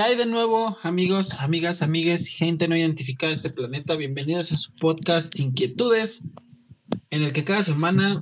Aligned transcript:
¿Qué 0.00 0.04
hay 0.04 0.16
de 0.16 0.24
nuevo, 0.24 0.78
amigos, 0.82 1.34
amigas, 1.40 1.82
amigues, 1.82 2.26
gente 2.26 2.68
no 2.68 2.74
identificada 2.74 3.28
de 3.28 3.36
este 3.36 3.50
planeta? 3.50 3.96
Bienvenidos 3.96 4.50
a 4.50 4.56
su 4.56 4.74
podcast 4.76 5.38
Inquietudes, 5.38 6.24
en 7.10 7.22
el 7.22 7.34
que 7.34 7.44
cada 7.44 7.62
semana 7.62 8.18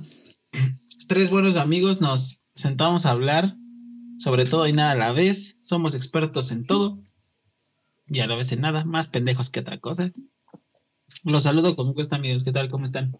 tres 1.07 1.31
buenos 1.31 1.55
amigos 1.55 2.01
nos 2.01 2.41
sentamos 2.53 3.05
a 3.05 3.11
hablar 3.11 3.55
sobre 4.17 4.43
todo 4.43 4.67
y 4.67 4.73
nada 4.73 4.91
a 4.91 4.97
la 4.97 5.13
vez. 5.13 5.55
Somos 5.61 5.95
expertos 5.95 6.51
en 6.51 6.65
todo 6.65 7.01
y 8.07 8.19
a 8.19 8.27
la 8.27 8.35
vez 8.35 8.51
en 8.51 8.59
nada, 8.59 8.83
más 8.83 9.07
pendejos 9.07 9.49
que 9.49 9.61
otra 9.61 9.79
cosa. 9.79 10.11
Los 11.23 11.43
saludo 11.43 11.77
con 11.77 11.93
gusto, 11.93 12.17
amigos. 12.17 12.43
¿Qué 12.43 12.51
tal? 12.51 12.69
¿Cómo 12.69 12.83
están? 12.83 13.17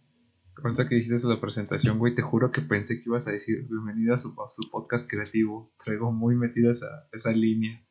Ahorita 0.62 0.86
que 0.86 0.98
hiciste 0.98 1.30
la 1.30 1.40
presentación, 1.40 1.98
güey, 1.98 2.14
te 2.14 2.24
juro 2.24 2.52
que 2.52 2.60
pensé 2.60 2.98
que 2.98 3.04
ibas 3.06 3.26
a 3.30 3.32
decir 3.32 3.66
bienvenido 3.70 4.14
a 4.14 4.18
su, 4.18 4.36
a 4.46 4.50
su 4.50 4.70
podcast 4.70 5.10
creativo. 5.10 5.72
Traigo 5.82 6.12
muy 6.12 6.36
metida 6.36 6.72
esa, 6.72 7.08
esa 7.14 7.32
línea. 7.32 7.86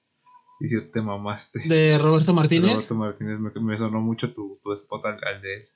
Y 0.61 0.69
si 0.69 0.81
te 0.91 1.01
mamaste. 1.01 1.61
¿De 1.67 1.99
Roberto 1.99 2.33
Martínez? 2.35 2.73
Roberto 2.73 2.95
Martínez, 2.95 3.39
me, 3.39 3.51
me 3.61 3.79
sonó 3.79 4.01
mucho 4.01 4.33
tu, 4.33 4.59
tu 4.63 4.73
spot 4.73 5.07
al, 5.07 5.25
al 5.25 5.43
de 5.43 5.55
él. 5.55 5.69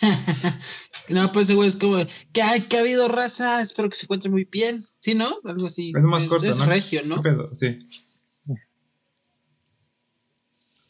no, 1.10 1.30
pues 1.32 1.50
güey 1.50 1.68
es 1.68 1.76
como 1.76 1.98
que 2.32 2.42
hay 2.42 2.62
que 2.62 2.76
ha 2.76 2.80
habido 2.80 3.08
raza, 3.08 3.62
espero 3.62 3.88
que 3.88 3.94
se 3.94 4.06
encuentre 4.06 4.30
muy 4.30 4.44
bien. 4.44 4.84
¿Sí, 4.98 5.14
no? 5.14 5.28
Algo 5.44 5.66
así. 5.66 5.92
Es 5.96 6.04
más 6.04 6.24
corto, 6.24 6.46
es 6.46 6.58
¿no? 6.58 6.66
regio, 6.66 7.02
¿no? 7.06 7.16
¿Qué 7.16 7.30
pedo? 7.30 7.54
Sí. 7.54 7.74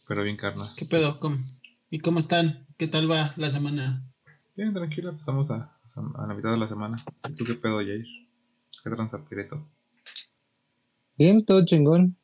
Pero 0.09 0.23
bien, 0.23 0.37
carnal. 0.37 0.71
¿Qué 0.77 0.87
pedo? 0.87 1.19
¿Cómo? 1.19 1.37
¿Y 1.91 1.99
cómo 1.99 2.21
están? 2.21 2.67
¿Qué 2.79 2.87
tal 2.87 3.11
va 3.11 3.35
la 3.37 3.51
semana? 3.51 4.05
Bien, 4.57 4.73
tranquila, 4.73 5.13
pasamos 5.13 5.51
a, 5.51 5.77
a 6.15 6.27
la 6.27 6.35
mitad 6.35 6.51
de 6.53 6.59
la 6.59 6.69
semana. 6.69 6.97
¿Tú 7.37 7.45
qué 7.45 7.55
pedo, 7.55 7.79
Jair? 7.79 8.07
¿Qué 8.83 8.91
tranza, 8.91 9.25
Pireto? 9.29 9.69
Bien, 11.19 11.45
todo 11.45 11.65
chingón. 11.65 12.17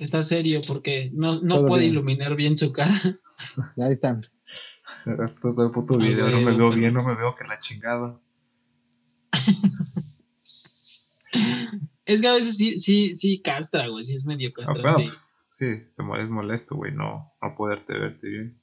Está 0.00 0.22
serio 0.22 0.60
porque 0.66 1.10
no, 1.12 1.40
no 1.42 1.66
puede 1.66 1.82
bien. 1.84 1.94
iluminar 1.94 2.36
bien 2.36 2.56
su 2.56 2.72
cara. 2.72 2.94
Ya 3.76 3.84
ahí 3.86 3.92
está. 3.92 4.20
Esto 5.06 5.24
es 5.24 5.40
todo 5.40 5.64
el 5.66 5.70
puto 5.70 5.98
video, 5.98 6.28
no 6.28 6.38
me 6.40 6.56
veo 6.56 6.68
pero- 6.68 6.72
bien, 6.72 6.94
no 6.94 7.02
me 7.02 7.14
veo 7.14 7.34
que 7.34 7.44
la 7.44 7.58
chingada. 7.58 8.18
Es 12.04 12.22
que 12.22 12.28
a 12.28 12.32
veces 12.32 12.56
sí, 12.56 12.78
sí, 12.78 13.14
sí 13.14 13.40
castra, 13.42 13.88
güey, 13.88 14.02
sí 14.04 14.14
es 14.14 14.24
medio 14.24 14.48
Ah, 14.50 14.52
castrante. 14.64 15.04
pero, 15.04 15.16
sí, 15.50 15.66
te 15.94 16.22
es 16.22 16.30
molesto, 16.30 16.76
güey, 16.76 16.92
no, 16.94 17.34
no 17.42 17.54
poderte 17.54 17.92
verte 17.98 18.28
bien. 18.28 18.62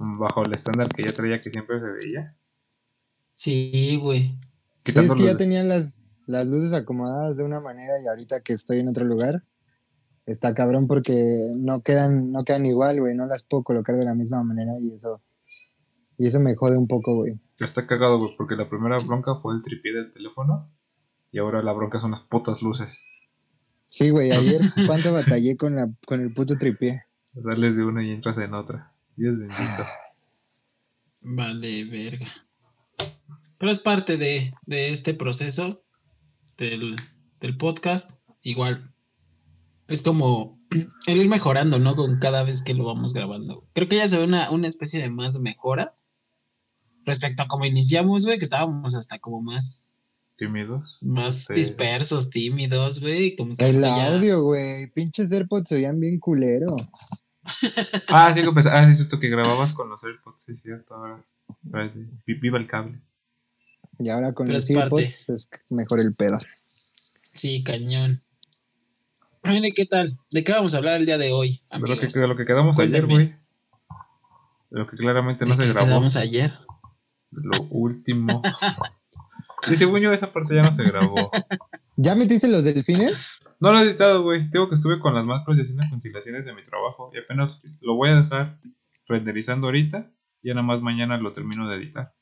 Bajo 0.00 0.44
el 0.44 0.54
estándar 0.54 0.88
que 0.88 1.02
ya 1.02 1.12
traía 1.12 1.38
que 1.38 1.50
siempre 1.50 1.80
se 1.80 1.86
veía. 1.86 2.36
Sí, 3.34 3.98
güey. 4.00 4.20
Sí, 4.22 4.38
es 4.74 4.82
Quitando 4.84 5.14
que 5.16 5.22
ya 5.24 5.36
tenían 5.36 5.68
las, 5.68 5.98
las 6.26 6.46
luces 6.46 6.74
acomodadas 6.74 7.38
de 7.38 7.44
una 7.44 7.60
manera 7.60 7.94
y 8.02 8.06
ahorita 8.06 8.42
que 8.42 8.52
estoy 8.52 8.80
en 8.80 8.88
otro 8.88 9.04
lugar, 9.04 9.42
está 10.28 10.54
cabrón 10.54 10.86
porque 10.86 11.52
no 11.56 11.82
quedan, 11.82 12.32
no 12.32 12.44
quedan 12.44 12.66
igual, 12.66 13.00
güey. 13.00 13.14
No 13.14 13.26
las 13.26 13.42
puedo 13.42 13.62
colocar 13.62 13.96
de 13.96 14.04
la 14.04 14.14
misma 14.14 14.42
manera 14.42 14.72
y 14.80 14.92
eso, 14.92 15.22
y 16.18 16.26
eso 16.26 16.40
me 16.40 16.54
jode 16.54 16.76
un 16.76 16.86
poco, 16.86 17.14
güey. 17.16 17.40
Está 17.58 17.86
cagado, 17.86 18.18
güey, 18.18 18.36
porque 18.36 18.54
la 18.54 18.68
primera 18.68 18.98
bronca 18.98 19.36
fue 19.36 19.54
el 19.54 19.62
tripié 19.62 19.92
del 19.92 20.12
teléfono 20.12 20.70
y 21.32 21.38
ahora 21.38 21.62
la 21.62 21.72
bronca 21.72 21.98
son 21.98 22.12
las 22.12 22.20
putas 22.20 22.62
luces. 22.62 23.00
Sí, 23.84 24.10
güey, 24.10 24.30
ayer 24.30 24.60
cuánto 24.86 25.12
batallé 25.12 25.56
con 25.56 25.74
la, 25.74 25.90
con 26.06 26.20
el 26.20 26.32
puto 26.32 26.56
tripié. 26.56 27.04
Sales 27.42 27.76
de 27.76 27.84
una 27.84 28.04
y 28.04 28.10
entras 28.10 28.38
en 28.38 28.54
otra. 28.54 28.92
Dios 29.16 29.38
bendito. 29.38 29.84
Vale, 31.20 31.84
verga. 31.84 32.26
Pero 33.58 33.72
es 33.72 33.80
parte 33.80 34.16
de, 34.16 34.52
de 34.66 34.90
este 34.92 35.14
proceso 35.14 35.82
del, 36.56 36.96
del 37.40 37.56
podcast. 37.56 38.20
Igual. 38.42 38.92
Es 39.88 40.02
como 40.02 40.60
el 41.06 41.16
ir 41.18 41.28
mejorando, 41.28 41.78
¿no? 41.78 41.96
Con 41.96 42.18
cada 42.18 42.42
vez 42.44 42.62
que 42.62 42.74
lo 42.74 42.84
vamos 42.84 43.12
grabando. 43.14 43.66
Creo 43.74 43.88
que 43.88 43.96
ya 43.96 44.08
se 44.08 44.18
ve 44.18 44.24
una, 44.24 44.50
una 44.50 44.68
especie 44.68 45.00
de 45.00 45.10
más 45.10 45.38
mejora 45.40 45.96
respecto 47.04 47.42
a 47.42 47.48
cómo 47.48 47.64
iniciamos, 47.64 48.24
güey, 48.26 48.38
que 48.38 48.44
estábamos 48.44 48.94
hasta 48.94 49.18
como 49.18 49.40
más, 49.40 49.94
Tímidos. 50.36 50.98
más 51.00 51.46
Sí. 51.46 51.54
dispersos, 51.54 52.28
tímidos, 52.30 53.00
güey. 53.00 53.34
El 53.58 53.82
audio, 53.84 54.42
güey. 54.42 54.88
Pinches 54.92 55.32
AirPods 55.32 55.68
se 55.70 55.74
oían 55.76 55.98
bien 56.00 56.18
culero. 56.20 56.76
Ah, 58.10 58.30
sí, 58.34 58.42
que 58.42 58.48
pens- 58.48 58.70
ah, 58.70 58.84
sí, 58.84 58.90
es 58.90 58.98
cierto 58.98 59.18
que 59.18 59.30
grababas 59.30 59.72
con 59.72 59.88
los 59.88 60.04
AirPods, 60.04 60.42
sí, 60.42 60.52
es 60.52 60.60
cierto. 60.60 60.94
Ahora, 60.94 61.16
ahora 61.72 61.90
sí. 61.94 62.00
Vi- 62.26 62.34
Viva 62.34 62.58
el 62.58 62.66
cable. 62.66 63.00
Y 63.98 64.10
ahora 64.10 64.34
con 64.34 64.48
Pero 64.48 64.58
los 64.58 64.64
parte. 64.66 64.80
AirPods 64.82 65.28
es 65.30 65.48
mejor 65.70 66.00
el 66.00 66.14
pedo. 66.14 66.36
Sí, 67.32 67.62
cañón. 67.64 68.22
Mire, 69.44 69.72
¿qué 69.72 69.86
tal? 69.86 70.18
¿De 70.30 70.44
qué 70.44 70.52
vamos 70.52 70.74
a 70.74 70.78
hablar 70.78 70.96
el 70.96 71.06
día 71.06 71.18
de 71.18 71.32
hoy? 71.32 71.62
De 71.70 71.78
lo, 71.80 71.86
que, 71.86 71.92
amigos? 71.92 72.14
de 72.14 72.28
lo 72.28 72.36
que 72.36 72.44
quedamos 72.44 72.76
Cuéntame. 72.76 73.04
ayer, 73.04 73.10
güey. 73.10 73.36
De 74.70 74.78
lo 74.80 74.86
que 74.86 74.96
claramente 74.96 75.44
no 75.46 75.56
¿De 75.56 75.62
se 75.62 75.68
qué 75.68 75.72
grabó. 75.72 75.86
quedamos 75.88 76.16
ayer? 76.16 76.52
De 77.30 77.42
lo 77.44 77.64
último. 77.70 78.42
Y 79.70 79.74
según 79.74 80.00
yo, 80.00 80.12
esa 80.12 80.32
parte 80.32 80.54
ya 80.54 80.62
no 80.62 80.72
se 80.72 80.84
grabó. 80.84 81.30
¿Ya 81.96 82.14
metiste 82.14 82.48
los 82.48 82.64
delfines? 82.64 83.40
No 83.60 83.72
lo 83.72 83.80
he 83.80 83.82
editado, 83.82 84.22
güey. 84.22 84.48
Tengo 84.50 84.68
que 84.68 84.76
estuve 84.76 85.00
con 85.00 85.14
las 85.14 85.26
macros 85.26 85.58
y 85.58 85.62
haciendo 85.62 85.82
conciliaciones 85.90 86.44
de 86.44 86.54
mi 86.54 86.62
trabajo. 86.62 87.10
Y 87.12 87.18
apenas 87.18 87.60
lo 87.80 87.96
voy 87.96 88.10
a 88.10 88.22
dejar 88.22 88.60
renderizando 89.08 89.66
ahorita. 89.66 90.12
Y 90.42 90.48
ya 90.48 90.54
nada 90.54 90.66
más 90.66 90.80
mañana 90.80 91.18
lo 91.18 91.32
termino 91.32 91.68
de 91.68 91.76
editar. 91.76 92.14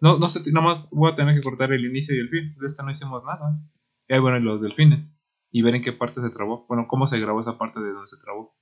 No, 0.00 0.18
no 0.18 0.28
sé, 0.30 0.40
nada 0.50 0.66
más 0.66 0.88
voy 0.92 1.12
a 1.12 1.14
tener 1.14 1.34
que 1.34 1.42
cortar 1.42 1.72
el 1.72 1.84
inicio 1.84 2.16
y 2.16 2.20
el 2.20 2.30
fin. 2.30 2.56
De 2.58 2.66
esta 2.66 2.82
no 2.82 2.90
hicimos 2.90 3.22
nada. 3.22 3.60
Y 4.08 4.14
ahí, 4.14 4.20
bueno, 4.20 4.38
y 4.38 4.42
los 4.42 4.62
delfines. 4.62 5.12
Y 5.52 5.62
ver 5.62 5.76
en 5.76 5.82
qué 5.82 5.92
parte 5.92 6.20
se 6.20 6.30
trabó. 6.30 6.66
Bueno, 6.66 6.86
cómo 6.88 7.06
se 7.06 7.20
grabó 7.20 7.40
esa 7.40 7.58
parte 7.58 7.80
de 7.80 7.92
donde 7.92 8.08
se 8.08 8.16
trabó. 8.16 8.56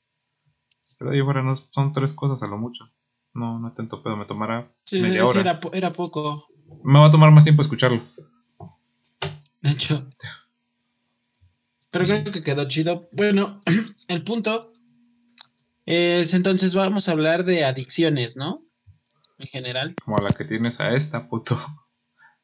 Pero 0.98 1.12
ahí 1.12 1.22
fuera 1.22 1.42
no, 1.42 1.56
son 1.56 1.92
tres 1.92 2.12
cosas 2.12 2.42
a 2.42 2.46
lo 2.46 2.58
mucho. 2.58 2.90
No, 3.32 3.58
no 3.58 3.72
tanto 3.72 4.02
pedo. 4.02 4.16
Me 4.16 4.26
tomará 4.26 4.70
Sí, 4.84 5.00
media 5.00 5.24
hora. 5.24 5.60
Era 5.72 5.92
poco. 5.92 6.48
Me 6.84 6.98
va 6.98 7.06
a 7.06 7.10
tomar 7.10 7.30
más 7.30 7.44
tiempo 7.44 7.62
escucharlo. 7.62 8.02
De 9.62 9.70
hecho. 9.70 10.06
Pero 11.90 12.04
creo 12.04 12.24
que 12.24 12.42
quedó 12.42 12.68
chido. 12.68 13.08
Bueno, 13.16 13.60
el 14.08 14.24
punto 14.24 14.72
es 15.86 16.34
entonces 16.34 16.74
vamos 16.74 17.08
a 17.08 17.12
hablar 17.12 17.44
de 17.44 17.64
adicciones, 17.64 18.36
¿no? 18.36 18.58
En 19.38 19.48
general. 19.48 19.94
Como 20.04 20.18
la 20.18 20.30
que 20.30 20.44
tienes 20.44 20.80
a 20.80 20.94
esta, 20.94 21.28
puto. 21.28 21.58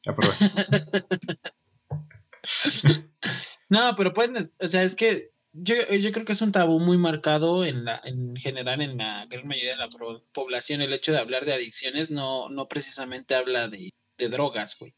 Ya 0.05 0.15
probé. 0.15 0.33
No, 3.69 3.95
pero 3.97 4.13
pueden, 4.13 4.37
o 4.37 4.69
sea, 4.69 4.83
es 4.83 4.95
que 4.95 5.31
yo, 5.53 5.75
yo 5.91 6.13
creo 6.13 6.25
que 6.25 6.33
es 6.33 6.43
un 6.43 6.53
tabú 6.53 6.79
muy 6.79 6.99
marcado 6.99 7.65
en 7.65 7.85
la, 7.85 8.01
en 8.05 8.37
general 8.37 8.83
en 8.83 8.99
la 8.99 9.27
gran 9.27 9.47
mayoría 9.49 9.73
de 9.73 9.79
la 9.79 9.89
población. 10.33 10.83
El 10.83 10.93
hecho 10.93 11.13
de 11.13 11.19
hablar 11.19 11.45
de 11.45 11.55
adicciones 11.55 12.11
no, 12.11 12.49
no 12.49 12.69
precisamente 12.69 13.35
habla 13.35 13.69
de, 13.69 13.91
de 14.19 14.29
drogas, 14.29 14.79
güey. 14.79 14.95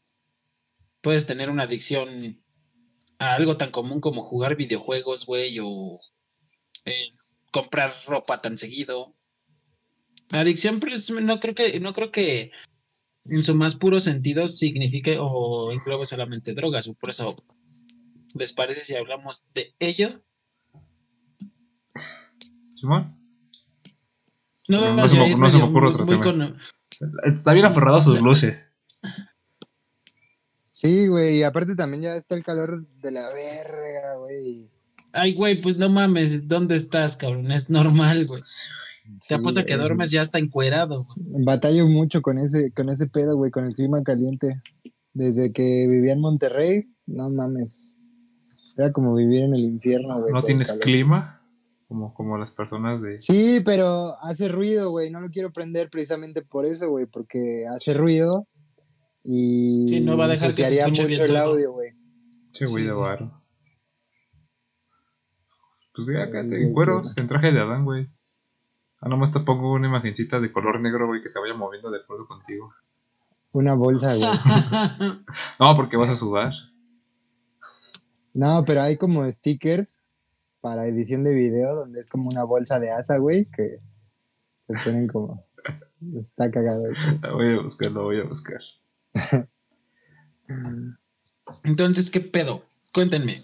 Puedes 1.01 1.25
tener 1.25 1.49
una 1.49 1.63
adicción 1.63 2.43
a 3.19 3.35
algo 3.35 3.57
tan 3.57 3.71
común 3.71 4.01
como 4.01 4.23
jugar 4.23 4.55
videojuegos, 4.55 5.25
güey, 5.25 5.59
o 5.61 5.99
eh, 6.85 7.11
comprar 7.51 7.93
ropa 8.05 8.41
tan 8.41 8.57
seguido. 8.57 9.15
Adicción, 10.31 10.79
pues, 10.79 11.09
no 11.09 11.39
creo 11.39 11.55
que, 11.55 11.79
no 11.79 11.93
creo 11.93 12.11
que 12.11 12.51
en 13.25 13.43
su 13.43 13.55
más 13.55 13.75
puro 13.75 13.99
sentido 13.99 14.47
signifique 14.47 15.17
o 15.19 15.71
englobe 15.71 16.05
solamente 16.05 16.53
drogas, 16.53 16.87
por 16.99 17.09
eso 17.09 17.35
¿Les 18.35 18.53
parece 18.53 18.81
si 18.81 18.95
hablamos 18.95 19.47
de 19.53 19.73
ello? 19.79 20.21
¿Simón? 22.75 23.15
No, 24.67 24.81
No, 24.81 24.95
no 24.95 25.09
se 25.09 25.17
me- 25.17 25.35
no 25.35 25.49
se 25.49 25.57
me 25.57 25.63
ocurre 25.63 25.85
muy- 25.87 25.91
otro 25.93 26.05
muy 26.05 26.19
tema. 26.19 26.23
con- 26.23 26.57
Está 27.23 27.53
bien 27.53 27.65
aferrado 27.65 27.97
a 27.97 28.01
sus 28.01 28.21
luces. 28.21 28.71
Sí, 30.65 31.07
güey. 31.07 31.37
Y 31.39 31.43
aparte 31.43 31.75
también 31.75 32.03
ya 32.03 32.15
está 32.15 32.35
el 32.35 32.43
calor 32.43 32.85
de 33.01 33.11
la 33.11 33.27
verga, 33.29 34.15
güey. 34.17 34.69
Ay, 35.11 35.33
güey, 35.33 35.59
pues 35.59 35.77
no 35.77 35.89
mames, 35.89 36.47
¿dónde 36.47 36.75
estás, 36.75 37.17
cabrón? 37.17 37.51
Es 37.51 37.69
normal, 37.69 38.27
güey. 38.27 38.41
Te 38.41 39.27
Sí, 39.27 39.33
apuesto 39.33 39.61
que 39.65 39.71
güey. 39.73 39.79
duermes 39.79 40.11
ya 40.11 40.21
hasta 40.21 40.37
encuerado, 40.37 41.05
güey. 41.05 41.43
Batallo 41.43 41.87
mucho 41.87 42.21
con 42.21 42.37
ese, 42.37 42.71
con 42.73 42.89
ese 42.89 43.07
pedo, 43.07 43.35
güey, 43.35 43.49
con 43.49 43.65
el 43.65 43.73
clima 43.73 44.03
caliente. 44.03 44.61
Desde 45.13 45.51
que 45.51 45.87
vivía 45.89 46.13
en 46.13 46.21
Monterrey, 46.21 46.93
no 47.07 47.29
mames. 47.31 47.95
Era 48.79 48.93
como 48.93 49.13
vivir 49.13 49.43
en 49.43 49.53
el 49.53 49.61
infierno, 49.61 50.21
güey. 50.21 50.31
¿No 50.33 50.41
tienes 50.43 50.69
calor. 50.69 50.83
clima? 50.83 51.41
Como, 51.89 52.13
como 52.13 52.37
las 52.37 52.51
personas 52.51 53.01
de... 53.01 53.19
Sí, 53.19 53.61
pero 53.65 54.13
hace 54.21 54.47
ruido, 54.47 54.89
güey. 54.91 55.09
No 55.09 55.19
lo 55.19 55.29
quiero 55.29 55.51
prender 55.51 55.89
precisamente 55.89 56.41
por 56.43 56.65
eso, 56.65 56.89
güey, 56.89 57.05
porque 57.07 57.65
hace 57.69 57.93
ruido 57.93 58.47
y 59.23 59.85
Sí, 59.87 59.99
no 59.99 60.15
va 60.15 60.25
a 60.25 60.27
dejar 60.29 60.53
que 60.53 60.63
se 60.63 60.87
mucho 60.87 61.05
bien 61.07 61.19
el 61.21 61.27
todo. 61.27 61.37
audio, 61.39 61.71
güey. 61.73 61.89
Che, 62.53 62.65
güey, 62.65 62.83
Sí, 62.83 62.87
de 62.87 62.93
güey. 62.93 63.03
varo. 63.03 63.43
Pues 65.93 66.07
ya, 66.07 66.23
acá 66.23 66.39
en 66.41 66.71
cueros, 66.73 67.17
en 67.17 67.27
traje 67.27 67.51
de 67.51 67.59
Adán, 67.59 67.83
güey. 67.83 68.07
Ah, 69.01 69.09
nomás 69.09 69.31
te 69.31 69.39
pongo 69.41 69.73
una 69.73 69.87
imagencita 69.87 70.39
de 70.39 70.51
color 70.53 70.79
negro, 70.79 71.07
güey, 71.07 71.21
que 71.21 71.29
se 71.29 71.39
vaya 71.39 71.53
moviendo 71.53 71.89
de 71.91 71.99
acuerdo 71.99 72.27
contigo. 72.27 72.73
Una 73.51 73.73
bolsa, 73.73 74.15
güey. 74.15 74.29
No, 75.59 75.75
porque 75.75 75.97
vas 75.97 76.09
a 76.09 76.15
sudar. 76.15 76.53
No, 78.39 78.63
pero 78.65 78.81
hay 78.81 78.95
como 78.95 79.29
stickers 79.29 80.01
para 80.61 80.87
edición 80.87 81.25
de 81.25 81.35
video, 81.35 81.75
donde 81.75 81.99
es 81.99 82.07
como 82.09 82.29
una 82.29 82.43
bolsa 82.45 82.79
de 82.79 82.89
asa, 82.89 83.17
güey, 83.17 83.45
que 83.45 83.81
se 84.61 84.73
ponen 84.85 85.07
como... 85.07 85.45
Está 86.17 86.49
cagado 86.49 86.89
eso. 86.89 87.01
La 87.21 87.33
voy 87.33 87.53
a 87.57 87.61
buscar, 87.61 87.91
lo 87.91 88.03
voy 88.03 88.21
a 88.21 88.23
buscar. 88.23 88.61
Entonces, 91.65 92.09
¿qué 92.09 92.21
pedo? 92.21 92.63
Cuéntenme. 92.93 93.35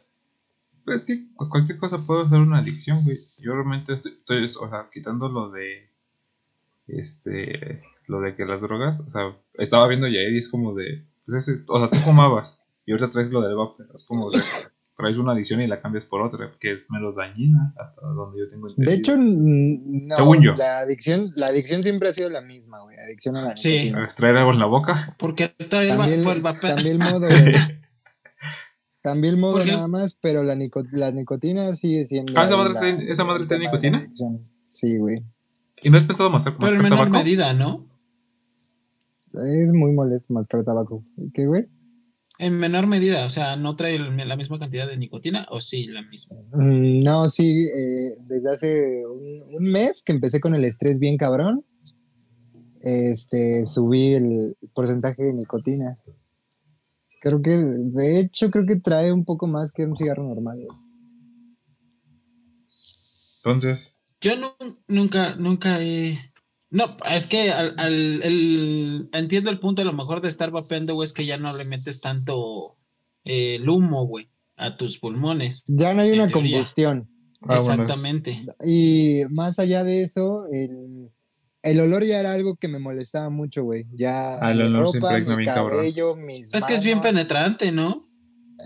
Pues 0.86 1.02
es 1.02 1.06
que 1.06 1.28
cu- 1.34 1.50
cualquier 1.50 1.78
cosa 1.78 1.98
puede 2.06 2.30
ser 2.30 2.40
una 2.40 2.60
adicción, 2.60 3.04
güey. 3.04 3.20
Yo 3.38 3.54
realmente 3.54 3.94
estoy, 3.94 4.14
estoy, 4.14 4.46
o 4.46 4.70
sea, 4.70 4.90
quitando 4.94 5.28
lo 5.28 5.52
de, 5.52 5.90
este, 6.88 7.84
lo 8.08 8.22
de 8.22 8.36
que 8.36 8.46
las 8.46 8.62
drogas, 8.62 9.02
o 9.02 9.10
sea, 9.10 9.36
estaba 9.56 9.88
viendo 9.90 10.08
ya 10.08 10.22
y 10.22 10.38
es 10.38 10.48
como 10.48 10.74
de, 10.74 11.04
pues 11.26 11.50
ese, 11.50 11.64
o 11.68 11.80
sea, 11.80 11.90
tú 11.90 11.98
fumabas 11.98 12.64
y 12.86 12.92
ahorita 12.92 13.10
traes 13.10 13.32
lo 13.32 13.42
del 13.42 13.56
vapor, 13.56 13.90
es 13.94 14.04
como 14.04 14.30
de, 14.30 14.40
traes 14.96 15.18
una 15.18 15.34
adicción 15.34 15.60
y 15.62 15.68
la 15.68 15.82
cambias 15.82 16.06
por 16.06 16.22
otra, 16.22 16.52
que 16.60 16.74
es 16.74 16.90
menos 16.90 17.16
dañina, 17.18 17.74
hasta 17.78 18.02
donde 18.02 18.40
yo 18.40 18.48
tengo 18.48 18.68
entendido. 18.70 18.92
De 18.92 18.98
hecho, 18.98 19.16
no, 19.18 20.16
Según 20.16 20.42
yo. 20.42 20.56
La 20.56 20.80
adicción, 20.80 21.32
la 21.36 21.48
adicción 21.48 21.84
siempre 21.84 22.10
ha 22.10 22.14
sido 22.14 22.30
la 22.30 22.42
misma, 22.42 22.82
güey. 22.82 22.98
Adicción 22.98 23.36
a 23.38 23.42
la 23.42 23.58
Sí. 23.58 23.70
nicotina. 23.86 24.08
traer 24.16 24.38
algo 24.38 24.52
en 24.54 24.60
la 24.60 24.66
boca. 24.68 25.16
Porque 25.20 25.50
todavía 25.50 25.94
el, 25.94 26.00
va- 26.00 26.08
el, 26.10 26.24
por 26.24 26.36
el 26.38 26.42
papel. 26.42 26.76
cambié 26.76 26.92
el 26.94 27.00
modo, 27.00 27.20
güey. 27.30 27.56
Cambié 29.02 29.30
el 29.32 29.38
modo 29.38 29.64
nada 29.66 29.88
más, 29.88 30.18
pero 30.20 30.42
la, 30.44 30.56
nico- 30.56 30.84
la 30.92 31.12
nicotina 31.12 31.74
sigue 31.76 32.06
siendo. 32.06 32.34
Ah, 32.40 32.46
¿esa 32.46 32.58
madre 32.58 32.74
la- 32.74 32.80
tiene- 32.82 33.12
esa 33.12 33.24
madre 33.24 33.46
tiene 33.46 33.66
nicotina? 33.66 34.02
Sí, 34.66 34.98
güey. 34.98 35.24
¿Y 35.82 35.90
no 35.90 35.98
has 35.98 36.06
pensado 36.06 36.30
mascar, 36.30 36.56
Pero 36.58 36.72
en 36.78 36.82
menor 36.82 37.00
tabaco? 37.00 37.18
medida, 37.18 37.54
¿no? 37.54 37.86
Es 39.34 39.74
muy 39.74 39.92
molesto 39.92 40.34
mascar 40.34 40.64
tabaco. 40.64 41.04
¿Qué, 41.34 41.46
güey? 41.46 41.68
En 42.38 42.58
menor 42.58 42.86
medida, 42.88 43.26
o 43.26 43.30
sea, 43.30 43.56
¿no 43.56 43.76
trae 43.76 43.98
la 43.98 44.36
misma 44.36 44.60
cantidad 44.60 44.88
de 44.88 44.98
nicotina 44.98 45.46
o 45.50 45.62
sí 45.62 45.88
la 45.88 46.02
misma? 46.02 46.38
Mm, 46.52 47.00
No, 47.00 47.30
sí, 47.30 47.68
eh, 47.68 48.18
desde 48.28 48.50
hace 48.50 49.06
un, 49.08 49.56
un 49.56 49.64
mes 49.64 50.04
que 50.04 50.12
empecé 50.12 50.40
con 50.42 50.54
el 50.54 50.66
estrés 50.66 51.00
bien 51.00 51.16
cabrón, 51.18 51.64
este, 52.82 53.66
subí 53.68 54.14
el 54.14 54.58
porcentaje 54.74 55.24
de 55.24 55.34
nicotina. 55.34 55.98
Creo 57.22 57.42
que, 57.42 57.52
de 57.52 58.20
hecho, 58.20 58.52
creo 58.52 58.66
que 58.66 58.76
trae 58.76 59.12
un 59.12 59.26
poco 59.26 59.48
más 59.48 59.72
que 59.72 59.86
un 59.86 59.96
cigarro 59.96 60.24
normal. 60.28 60.68
Entonces, 63.38 63.96
Yo 64.22 64.36
nu- 64.36 64.78
nunca, 64.88 65.36
nunca 65.36 65.82
he... 65.82 66.18
No, 66.72 66.98
es 67.10 67.28
que 67.28 67.52
al, 67.52 67.76
al- 67.78 68.22
el- 68.24 69.10
entiendo 69.14 69.50
el 69.50 69.60
punto 69.60 69.82
a 69.82 69.86
lo 69.86 69.94
mejor 69.94 70.22
de 70.22 70.30
estar 70.30 70.52
vapeando, 70.52 70.94
güey, 70.96 71.06
es 71.06 71.14
que 71.14 71.26
ya 71.26 71.38
no 71.38 71.54
le 71.56 71.64
metes 71.66 72.02
tanto 72.02 72.64
eh, 73.24 73.56
el 73.56 73.70
humo, 73.70 74.06
güey, 74.06 74.30
a 74.58 74.76
tus 74.76 74.98
pulmones. 75.00 75.64
Ya 75.68 75.94
no 75.94 76.02
hay 76.02 76.12
una 76.12 76.28
teoría. 76.28 76.52
combustión. 76.58 77.10
Ah, 77.42 77.60
bueno, 77.64 77.84
Exactamente. 77.84 78.44
Y 78.66 79.22
más 79.30 79.60
allá 79.60 79.84
de 79.84 80.02
eso, 80.02 80.46
el, 80.52 81.12
el 81.62 81.80
olor 81.80 82.04
ya 82.04 82.20
era 82.20 82.34
algo 82.34 82.56
que 82.56 82.68
me 82.68 82.80
molestaba 82.80 83.30
mucho, 83.30 83.64
güey. 83.64 83.86
Ya 83.94 84.36
Ah, 84.42 84.52
el 84.52 84.58
mi 84.58 84.64
olor 84.66 84.90
se 84.90 85.00
ropa, 85.00 85.20
mi 85.20 85.26
bien 85.36 85.44
cabrón. 85.46 85.78
cabello, 85.78 86.16
mis 86.16 86.54
Es 86.54 86.66
que 86.66 86.74
es 86.74 86.84
bien 86.84 87.02
penetrante, 87.02 87.72
¿no? 87.72 88.02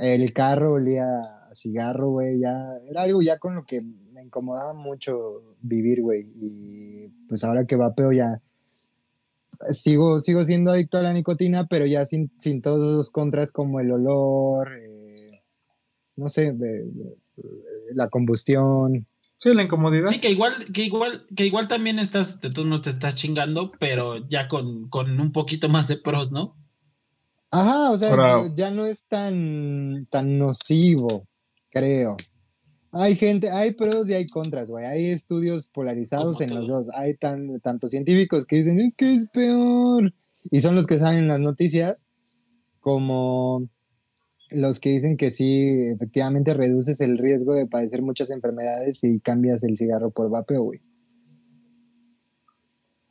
El 0.01 0.31
carro 0.33 0.73
olía 0.73 1.03
a 1.03 1.53
cigarro, 1.53 2.09
güey, 2.11 2.39
ya 2.39 2.55
era 2.89 3.01
algo 3.03 3.21
ya 3.21 3.37
con 3.37 3.55
lo 3.55 3.65
que 3.65 3.81
incomodaba 4.29 4.73
mucho 4.73 5.55
vivir, 5.61 6.01
güey. 6.01 6.21
Y 6.39 7.07
pues 7.27 7.43
ahora 7.43 7.65
que 7.65 7.75
vapeo 7.75 8.11
ya 8.11 8.41
sigo, 9.67 10.19
sigo 10.21 10.43
siendo 10.43 10.71
adicto 10.71 10.97
a 10.97 11.01
la 11.01 11.13
nicotina, 11.13 11.67
pero 11.67 11.85
ya 11.85 12.05
sin, 12.05 12.31
sin 12.37 12.61
todos 12.61 12.85
esos 12.85 13.11
contras 13.11 13.51
como 13.51 13.79
el 13.79 13.91
olor, 13.91 14.71
eh, 14.79 15.43
no 16.15 16.29
sé, 16.29 16.55
la 17.93 18.07
combustión. 18.09 19.07
sí, 19.37 19.53
la 19.53 19.63
incomodidad. 19.63 20.07
Sí, 20.07 20.19
que 20.19 20.31
igual, 20.31 20.53
que 20.73 20.83
igual, 20.83 21.25
que 21.35 21.45
igual 21.45 21.67
también 21.67 21.99
estás, 21.99 22.39
tú 22.39 22.65
no 22.65 22.81
te 22.81 22.89
estás 22.89 23.15
chingando, 23.15 23.69
pero 23.79 24.27
ya 24.27 24.47
con, 24.47 24.89
con 24.89 25.19
un 25.19 25.31
poquito 25.31 25.69
más 25.69 25.87
de 25.87 25.97
pros, 25.97 26.31
¿no? 26.31 26.55
Ajá, 27.51 27.91
o 27.91 27.97
sea, 27.97 28.47
ya 28.55 28.69
no 28.69 28.85
es 28.85 29.05
tan, 29.05 30.07
tan 30.11 30.37
nocivo, 30.37 31.27
creo. 31.71 32.15
Hay 32.91 33.15
gente, 33.15 33.51
hay 33.51 33.71
pros 33.71 34.09
y 34.09 34.13
hay 34.13 34.27
contras, 34.27 34.69
güey. 34.69 34.85
Hay 34.85 35.05
estudios 35.05 35.67
polarizados 35.67 36.41
en 36.41 36.55
los 36.55 36.67
dos. 36.67 36.89
Hay 36.95 37.15
tan, 37.15 37.59
tanto 37.59 37.87
científicos 37.87 38.45
que 38.45 38.55
dicen, 38.57 38.79
es 38.79 38.95
que 38.95 39.13
es 39.13 39.27
peor. 39.29 40.13
Y 40.51 40.61
son 40.61 40.73
los 40.75 40.87
que 40.87 40.97
salen 40.97 41.19
en 41.21 41.27
las 41.27 41.39
noticias, 41.39 42.07
como 42.79 43.69
los 44.51 44.79
que 44.79 44.89
dicen 44.89 45.17
que 45.17 45.29
sí, 45.29 45.67
efectivamente 45.93 46.55
reduces 46.55 46.99
el 47.01 47.19
riesgo 47.19 47.53
de 47.53 47.67
padecer 47.67 48.01
muchas 48.01 48.31
enfermedades 48.31 48.99
si 48.99 49.19
cambias 49.19 49.63
el 49.63 49.77
cigarro 49.77 50.09
por 50.09 50.29
vapeo, 50.31 50.63
güey. 50.63 50.81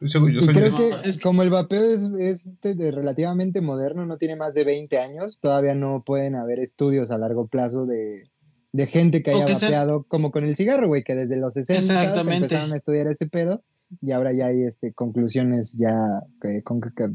Yo 0.01 0.21
Y 0.29 0.47
creo 0.53 0.77
que 0.77 0.91
es 1.05 1.17
que- 1.17 1.23
como 1.23 1.43
el 1.43 1.51
vapeo 1.51 1.83
es, 1.83 2.11
es 2.19 2.61
de- 2.61 2.75
de 2.75 2.93
relativamente 2.93 3.61
moderno, 3.61 4.07
no 4.07 4.17
tiene 4.17 4.37
más 4.37 4.55
de 4.55 4.63
20 4.65 4.99
años, 4.99 5.39
todavía 5.41 5.75
no 5.75 6.05
pueden 6.07 6.37
haber 6.37 6.61
estudios 6.61 7.11
a 7.11 7.19
largo 7.19 7.49
plazo 7.49 7.85
de, 7.85 8.31
de 8.79 8.87
gente 8.87 9.23
que 9.25 9.33
haya 9.33 9.45
que 9.47 9.55
sea- 9.57 9.69
vapeado, 9.71 10.05
como 10.05 10.31
con 10.31 10.45
el 10.45 10.55
cigarro, 10.55 10.87
güey, 10.87 11.03
que 11.03 11.15
desde 11.17 11.37
los 11.37 11.55
60 11.55 11.81
Exactamente. 12.03 12.37
empezaron 12.47 12.73
a 12.73 12.77
estudiar 12.77 13.09
ese 13.09 13.27
pedo 13.27 13.65
y 14.01 14.13
ahora 14.13 14.33
ya 14.33 14.47
hay 14.47 14.63
este, 14.63 14.93
conclusiones 14.93 15.77
ya 15.79 15.95
que- 16.41 16.63
con- 16.63 16.81
que- 16.81 17.09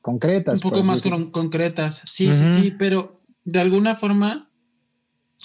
concretas. 0.00 0.64
un 0.64 0.70
poco 0.70 0.82
más 0.84 1.02
con- 1.02 1.30
concretas. 1.30 2.02
Sí, 2.06 2.32
sí, 2.32 2.46
sí, 2.62 2.70
pero 2.78 3.16
de 3.44 3.60
alguna 3.60 3.96
forma 3.96 4.50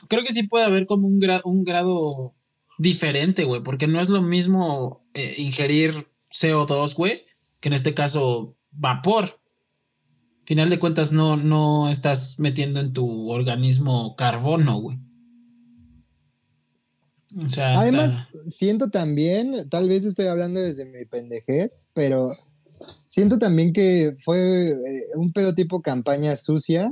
creo 0.08 0.24
que 0.26 0.32
sí 0.34 0.44
puede 0.44 0.66
haber 0.66 0.86
como 0.86 1.08
un, 1.08 1.20
gra- 1.20 1.42
un 1.44 1.64
grado 1.64 2.34
diferente, 2.78 3.44
güey, 3.44 3.62
porque 3.62 3.88
no 3.88 4.00
es 4.00 4.10
lo 4.10 4.22
mismo 4.22 5.06
eh, 5.14 5.36
ingerir 5.38 6.08
CO2, 6.32 6.96
güey, 6.96 7.24
que 7.60 7.70
en 7.70 7.74
este 7.74 7.94
caso 7.94 8.56
vapor. 8.72 9.40
Final 10.46 10.70
de 10.70 10.78
cuentas 10.80 11.12
no, 11.12 11.38
no 11.38 11.90
estás 11.90 12.40
metiendo 12.40 12.80
en 12.80 12.94
tu 12.94 13.30
organismo 13.32 14.16
carbono, 14.16 14.80
güey. 14.80 15.00
O 17.38 17.50
sea, 17.50 17.74
está- 17.74 17.82
Además, 17.82 18.28
siento 18.48 18.90
también, 18.90 19.68
tal 19.70 19.90
vez 19.90 20.06
estoy 20.06 20.28
hablando 20.28 20.60
desde 20.62 20.86
mi 20.86 21.06
pendejez, 21.06 21.86
pero 21.94 22.32
siento 23.06 23.38
también 23.40 23.74
que 23.74 24.16
fue 24.24 24.70
eh, 24.70 25.04
un 25.16 25.34
pedo 25.34 25.54
tipo 25.54 25.82
campaña 25.82 26.38
sucia. 26.38 26.92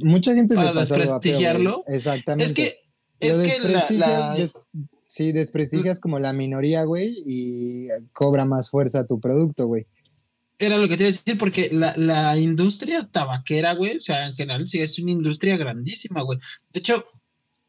Mucha 0.00 0.34
gente 0.34 0.54
se 0.54 0.60
Para 0.60 0.72
pasó 0.74 0.94
vapeo, 0.94 0.96
güey. 0.96 0.98
desprestigiarlo. 1.18 1.84
Exactamente. 1.86 2.44
es 2.50 2.54
que, 2.54 3.28
Lo 3.28 3.28
es 3.28 3.38
que 3.38 3.58
la- 3.58 3.68
desprestigias, 3.68 4.20
la- 4.20 4.34
des- 4.34 4.52
sí, 5.06 5.32
desprestigias 5.32 6.00
como 6.00 6.18
la 6.18 6.32
minoría, 6.32 6.84
güey, 6.84 7.14
y 7.26 7.88
cobra 8.12 8.44
más 8.44 8.70
fuerza 8.70 9.06
tu 9.06 9.20
producto, 9.20 9.66
güey. 9.66 9.86
Era 10.60 10.76
lo 10.76 10.88
que 10.88 10.96
te 10.96 11.04
iba 11.04 11.08
a 11.08 11.12
decir, 11.12 11.38
porque 11.38 11.68
la, 11.72 11.96
la 11.96 12.36
industria 12.38 13.08
tabaquera, 13.12 13.74
güey, 13.74 13.96
o 13.96 14.00
sea, 14.00 14.26
en 14.28 14.34
general, 14.34 14.66
sí 14.66 14.80
es 14.80 14.98
una 14.98 15.12
industria 15.12 15.56
grandísima, 15.56 16.22
güey. 16.22 16.38
De 16.72 16.80
hecho, 16.80 17.04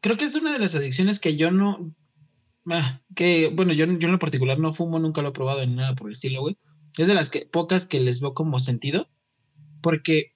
creo 0.00 0.16
que 0.16 0.24
es 0.24 0.34
una 0.34 0.52
de 0.52 0.58
las 0.58 0.74
adicciones 0.74 1.20
que 1.20 1.36
yo 1.36 1.50
no. 1.50 1.94
ah, 2.66 3.00
que, 3.14 3.50
bueno, 3.52 3.72
yo, 3.72 3.86
yo 3.86 4.06
en 4.06 4.12
lo 4.12 4.18
particular 4.18 4.58
no 4.58 4.74
fumo, 4.74 4.98
nunca 4.98 5.22
lo 5.22 5.30
he 5.30 5.32
probado 5.32 5.62
en 5.62 5.76
nada 5.76 5.94
por 5.94 6.08
el 6.08 6.12
estilo, 6.12 6.40
güey. 6.40 6.58
Es 6.98 7.08
de 7.08 7.14
las 7.14 7.30
que, 7.30 7.46
pocas 7.46 7.86
que 7.86 8.00
les 8.00 8.20
veo 8.20 8.34
como 8.34 8.60
sentido, 8.60 9.08
porque. 9.82 10.34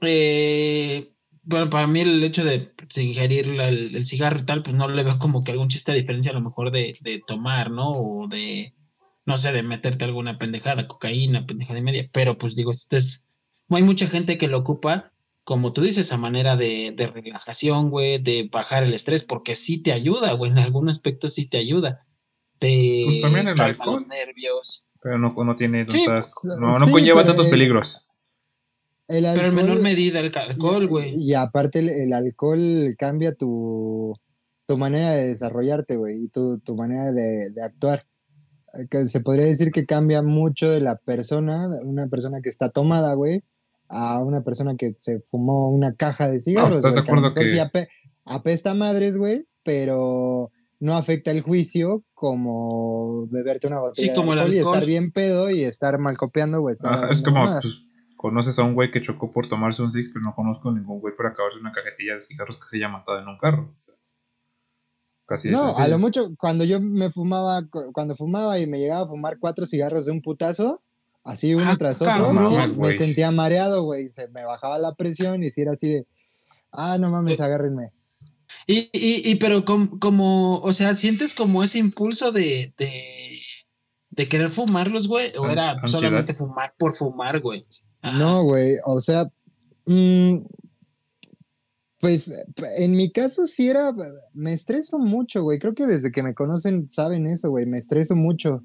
eh, 0.00 1.12
bueno, 1.42 1.70
para 1.70 1.86
mí 1.86 2.00
el 2.00 2.22
hecho 2.22 2.44
de 2.44 2.60
pues, 2.60 2.98
ingerir 2.98 3.46
el 3.58 4.04
cigarro 4.06 4.40
y 4.40 4.42
tal, 4.42 4.62
pues 4.62 4.76
no 4.76 4.86
le 4.86 5.02
veo 5.02 5.18
como 5.18 5.42
que 5.42 5.52
algún 5.52 5.68
chiste 5.68 5.92
de 5.92 6.00
diferencia 6.00 6.30
a 6.30 6.34
lo 6.34 6.42
mejor 6.42 6.70
de, 6.70 6.98
de 7.00 7.22
tomar, 7.26 7.70
¿no? 7.70 7.92
O 7.92 8.28
de, 8.28 8.74
no 9.28 9.36
sé, 9.36 9.52
de 9.52 9.62
meterte 9.62 10.04
alguna 10.06 10.38
pendejada, 10.38 10.88
cocaína, 10.88 11.46
pendejada 11.46 11.78
y 11.78 11.82
media, 11.82 12.06
pero 12.12 12.38
pues 12.38 12.54
digo, 12.54 12.70
este 12.70 12.96
es, 12.96 13.24
hay 13.68 13.82
mucha 13.82 14.06
gente 14.06 14.38
que 14.38 14.48
lo 14.48 14.56
ocupa, 14.56 15.12
como 15.48 15.72
tú 15.72 15.80
dices, 15.80 16.12
a 16.12 16.18
manera 16.18 16.58
de, 16.58 16.92
de 16.94 17.06
relajación, 17.06 17.88
güey, 17.88 18.18
de 18.22 18.50
bajar 18.52 18.82
el 18.84 18.92
estrés, 18.92 19.22
porque 19.24 19.56
sí 19.56 19.82
te 19.82 19.92
ayuda, 19.92 20.34
güey, 20.34 20.50
en 20.50 20.58
algún 20.58 20.90
aspecto 20.90 21.26
sí 21.28 21.48
te 21.48 21.56
ayuda. 21.56 22.04
Te 22.58 23.04
Pues 23.06 23.22
también 23.22 23.48
el 23.48 23.58
alcohol. 23.58 23.94
los 23.94 24.08
nervios. 24.08 24.86
Pero 25.00 25.16
no, 25.18 25.32
no 25.32 25.56
tiene 25.56 25.86
Sí, 25.88 26.04
tantas- 26.04 26.34
pues, 26.42 26.56
no, 26.60 26.78
no 26.78 26.84
sí, 26.84 26.92
conlleva 26.92 27.24
tantos 27.24 27.46
el- 27.46 27.50
peligros. 27.50 28.04
El 29.08 29.24
Pero 29.24 29.48
en 29.48 29.54
menor 29.54 29.80
medida 29.80 30.20
el 30.20 30.30
alcohol, 30.36 30.86
güey. 30.86 31.14
Y 31.16 31.32
aparte 31.32 31.78
el, 31.78 31.88
el 31.88 32.12
alcohol 32.12 32.94
cambia 32.98 33.32
tu, 33.34 34.12
tu 34.66 34.76
manera 34.76 35.12
de 35.12 35.28
desarrollarte, 35.28 35.96
güey, 35.96 36.24
y 36.24 36.28
tu, 36.28 36.58
tu 36.58 36.76
manera 36.76 37.10
de, 37.12 37.48
de 37.48 37.62
actuar. 37.64 38.04
Eh, 38.74 38.86
Que 38.90 39.08
se 39.08 39.20
podría 39.20 39.46
decir 39.46 39.70
que 39.72 39.86
cambia 39.86 40.20
mucho 40.20 40.68
de 40.70 40.82
la 40.82 40.96
persona, 40.96 41.68
una 41.82 42.06
persona 42.08 42.42
que 42.42 42.50
está 42.50 42.68
tomada, 42.68 43.14
güey, 43.14 43.42
a 43.88 44.18
una 44.20 44.42
persona 44.42 44.74
que 44.76 44.92
se 44.96 45.20
fumó 45.20 45.70
una 45.70 45.94
caja 45.94 46.28
de 46.28 46.40
cigarros. 46.40 46.76
¿estás 46.76 46.94
de 46.94 47.00
güey, 47.00 47.04
que 47.06 47.10
a 47.10 47.14
lo 47.14 47.20
acuerdo 47.28 47.34
que- 47.34 47.50
sí 47.50 47.58
ape- 47.58 47.88
apesta 48.24 48.74
madres, 48.74 49.16
güey, 49.18 49.46
pero 49.62 50.50
no 50.80 50.94
afecta 50.96 51.30
el 51.30 51.40
juicio 51.40 52.04
como 52.14 53.26
beberte 53.28 53.66
una 53.66 53.80
botella 53.80 54.14
como 54.14 54.32
de 54.32 54.32
el 54.34 54.38
alcohol 54.40 54.54
y 54.54 54.58
alcohol. 54.58 54.74
estar 54.74 54.86
bien 54.86 55.10
pedo 55.12 55.50
y 55.50 55.62
estar 55.64 55.98
mal 55.98 56.16
copiando, 56.16 56.60
güey. 56.60 56.76
Ajá, 56.82 57.10
es 57.10 57.22
como 57.22 57.44
pues, 57.44 57.84
conoces 58.16 58.58
a 58.58 58.62
un 58.64 58.74
güey 58.74 58.90
que 58.90 59.00
chocó 59.02 59.30
por 59.30 59.48
tomarse 59.48 59.82
un 59.82 59.90
six, 59.90 60.12
pero 60.12 60.24
no 60.24 60.34
conozco 60.34 60.70
ningún 60.72 61.00
güey 61.00 61.14
por 61.16 61.26
acabarse 61.26 61.58
una 61.58 61.72
cajetilla 61.72 62.14
de 62.14 62.20
cigarros 62.20 62.58
que 62.58 62.68
se 62.68 62.76
haya 62.76 62.88
matado 62.88 63.18
en 63.20 63.28
un 63.28 63.38
carro. 63.38 63.74
O 63.78 63.82
sea, 63.82 63.94
Casi 65.26 65.50
No, 65.50 65.76
a 65.76 65.86
lo 65.88 65.98
mucho, 65.98 66.34
cuando 66.38 66.64
yo 66.64 66.80
me 66.80 67.10
fumaba, 67.10 67.60
cu- 67.68 67.92
cuando 67.92 68.16
fumaba 68.16 68.58
y 68.58 68.66
me 68.66 68.78
llegaba 68.78 69.02
a 69.02 69.08
fumar 69.08 69.38
cuatro 69.38 69.66
cigarros 69.66 70.06
de 70.06 70.12
un 70.12 70.22
putazo, 70.22 70.82
así 71.24 71.54
uno 71.54 71.64
Ah, 71.70 71.76
tras 71.76 72.00
otro, 72.02 72.12
cabrón. 72.14 72.50
sí, 72.50 72.56
Mames, 72.56 72.78
me 72.78 72.94
sentía 72.94 73.30
mareado, 73.30 73.82
güey. 73.84 74.10
Se 74.12 74.28
me 74.28 74.44
bajaba 74.44 74.78
la 74.78 74.94
presión 74.94 75.42
y 75.42 75.50
si 75.50 75.60
era 75.62 75.72
así 75.72 75.88
de, 75.92 76.06
ah, 76.72 76.96
no 76.98 77.10
mames, 77.10 77.40
agárrenme. 77.40 77.90
Y, 78.66 78.90
y, 78.92 79.30
y 79.30 79.34
pero 79.36 79.64
com- 79.64 79.98
como, 79.98 80.58
o 80.60 80.72
sea, 80.72 80.94
¿sientes 80.94 81.34
como 81.34 81.62
ese 81.62 81.78
impulso 81.78 82.32
de, 82.32 82.72
de, 82.78 83.40
de 84.10 84.28
querer 84.28 84.50
fumarlos, 84.50 85.08
güey? 85.08 85.32
¿O 85.38 85.48
era 85.50 85.70
ansiedad. 85.72 85.88
solamente 86.00 86.34
fumar 86.34 86.74
por 86.78 86.94
fumar, 86.94 87.40
güey? 87.40 87.66
No, 88.02 88.42
güey, 88.44 88.76
o 88.84 89.00
sea, 89.00 89.24
mm, 89.86 90.36
pues 92.00 92.32
en 92.78 92.96
mi 92.96 93.10
caso 93.10 93.46
sí 93.46 93.68
era, 93.68 93.92
me 94.32 94.52
estreso 94.52 94.98
mucho, 94.98 95.42
güey. 95.42 95.58
Creo 95.58 95.74
que 95.74 95.84
desde 95.86 96.12
que 96.12 96.22
me 96.22 96.34
conocen 96.34 96.88
saben 96.90 97.26
eso, 97.26 97.50
güey, 97.50 97.66
me 97.66 97.78
estreso 97.78 98.14
mucho. 98.14 98.62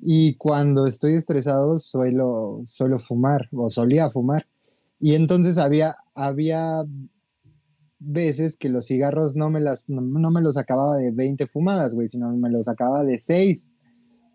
Y 0.00 0.34
cuando 0.34 0.86
estoy 0.86 1.14
estresado 1.14 1.78
suelo, 1.78 2.62
suelo 2.66 2.98
fumar 2.98 3.48
o 3.52 3.68
solía 3.68 4.10
fumar. 4.10 4.46
Y 5.00 5.14
entonces 5.14 5.58
había, 5.58 5.96
había 6.14 6.84
veces 7.98 8.56
que 8.56 8.68
los 8.68 8.86
cigarros 8.86 9.36
no 9.36 9.50
me, 9.50 9.60
las, 9.60 9.88
no, 9.88 10.00
no 10.00 10.30
me 10.30 10.40
los 10.40 10.56
acababa 10.56 10.96
de 10.96 11.10
20 11.10 11.46
fumadas, 11.46 11.94
güey, 11.94 12.08
sino 12.08 12.30
me 12.36 12.50
los 12.50 12.68
acababa 12.68 13.02
de 13.04 13.18
6. 13.18 13.70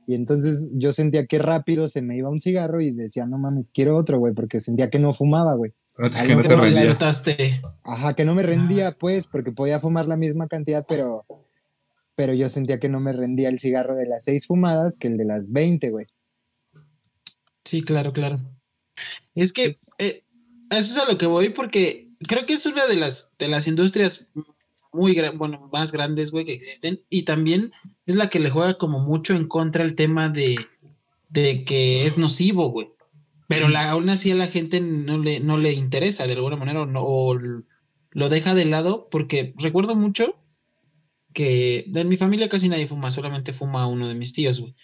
Y 0.05 0.15
entonces 0.15 0.69
yo 0.73 0.91
sentía 0.91 1.25
que 1.25 1.39
rápido 1.39 1.87
se 1.87 2.01
me 2.01 2.17
iba 2.17 2.29
un 2.29 2.41
cigarro 2.41 2.81
y 2.81 2.91
decía, 2.91 3.25
no 3.25 3.37
mames, 3.37 3.71
quiero 3.73 3.95
otro, 3.95 4.19
güey, 4.19 4.33
porque 4.33 4.59
sentía 4.59 4.89
que 4.89 4.99
no 4.99 5.13
fumaba, 5.13 5.53
güey. 5.53 5.73
No 5.97 6.09
te- 6.09 6.17
a 6.17 6.23
que 6.23 6.35
no 6.35 6.41
te. 6.41 6.57
Ajá, 7.83 8.13
que 8.13 8.25
no 8.25 8.35
me 8.35 8.43
rendía, 8.43 8.91
pues, 8.99 9.27
porque 9.27 9.51
podía 9.53 9.79
fumar 9.79 10.07
la 10.07 10.17
misma 10.17 10.47
cantidad, 10.47 10.83
pero, 10.87 11.25
pero 12.15 12.33
yo 12.33 12.49
sentía 12.49 12.79
que 12.79 12.89
no 12.89 12.99
me 12.99 13.13
rendía 13.13 13.49
el 13.49 13.59
cigarro 13.59 13.95
de 13.95 14.05
las 14.05 14.25
seis 14.25 14.47
fumadas 14.47 14.97
que 14.97 15.07
el 15.07 15.17
de 15.17 15.25
las 15.25 15.51
20, 15.51 15.89
güey. 15.89 16.07
Sí, 17.65 17.81
claro, 17.81 18.13
claro. 18.13 18.39
Es 19.35 19.53
que 19.53 19.73
eh, 19.97 20.23
eso 20.69 20.93
es 20.93 20.97
a 20.97 21.09
lo 21.09 21.17
que 21.17 21.25
voy 21.25 21.49
porque 21.49 22.09
creo 22.27 22.45
que 22.45 22.53
es 22.53 22.65
una 22.65 22.85
de 22.85 22.95
las 22.95 23.29
de 23.39 23.47
las 23.47 23.67
industrias 23.67 24.27
muy 24.91 25.19
bueno, 25.35 25.69
más 25.73 25.91
grandes, 25.91 26.31
güey, 26.31 26.45
que 26.45 26.53
existen 26.53 27.01
y 27.09 27.23
también 27.23 27.71
es 28.05 28.15
la 28.15 28.29
que 28.29 28.39
le 28.39 28.51
juega 28.51 28.77
como 28.77 28.99
mucho 28.99 29.33
en 29.33 29.47
contra 29.47 29.83
el 29.83 29.95
tema 29.95 30.29
de, 30.29 30.55
de 31.29 31.65
que 31.65 32.05
es 32.05 32.17
nocivo, 32.17 32.69
güey. 32.69 32.89
Pero 33.47 33.67
la, 33.69 33.89
aún 33.89 34.09
así 34.09 34.31
a 34.31 34.35
la 34.35 34.47
gente 34.47 34.79
no 34.81 35.17
le, 35.17 35.39
no 35.39 35.57
le 35.57 35.73
interesa 35.73 36.27
de 36.27 36.33
alguna 36.33 36.55
manera 36.55 36.81
o, 36.81 36.85
no, 36.85 37.01
o 37.03 37.35
lo 37.35 38.29
deja 38.29 38.53
de 38.53 38.65
lado 38.65 39.09
porque 39.09 39.53
recuerdo 39.57 39.95
mucho 39.95 40.35
que 41.33 41.85
de 41.87 42.05
mi 42.05 42.15
familia 42.17 42.49
casi 42.49 42.69
nadie 42.69 42.87
fuma, 42.87 43.11
solamente 43.11 43.53
fuma 43.53 43.87
uno 43.87 44.07
de 44.07 44.15
mis 44.15 44.33
tíos, 44.33 44.59
güey. 44.61 44.75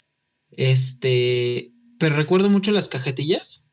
Este, 0.51 1.71
pero 1.99 2.15
recuerdo 2.15 2.49
mucho 2.49 2.71
las 2.71 2.87
cajetillas. 2.87 3.63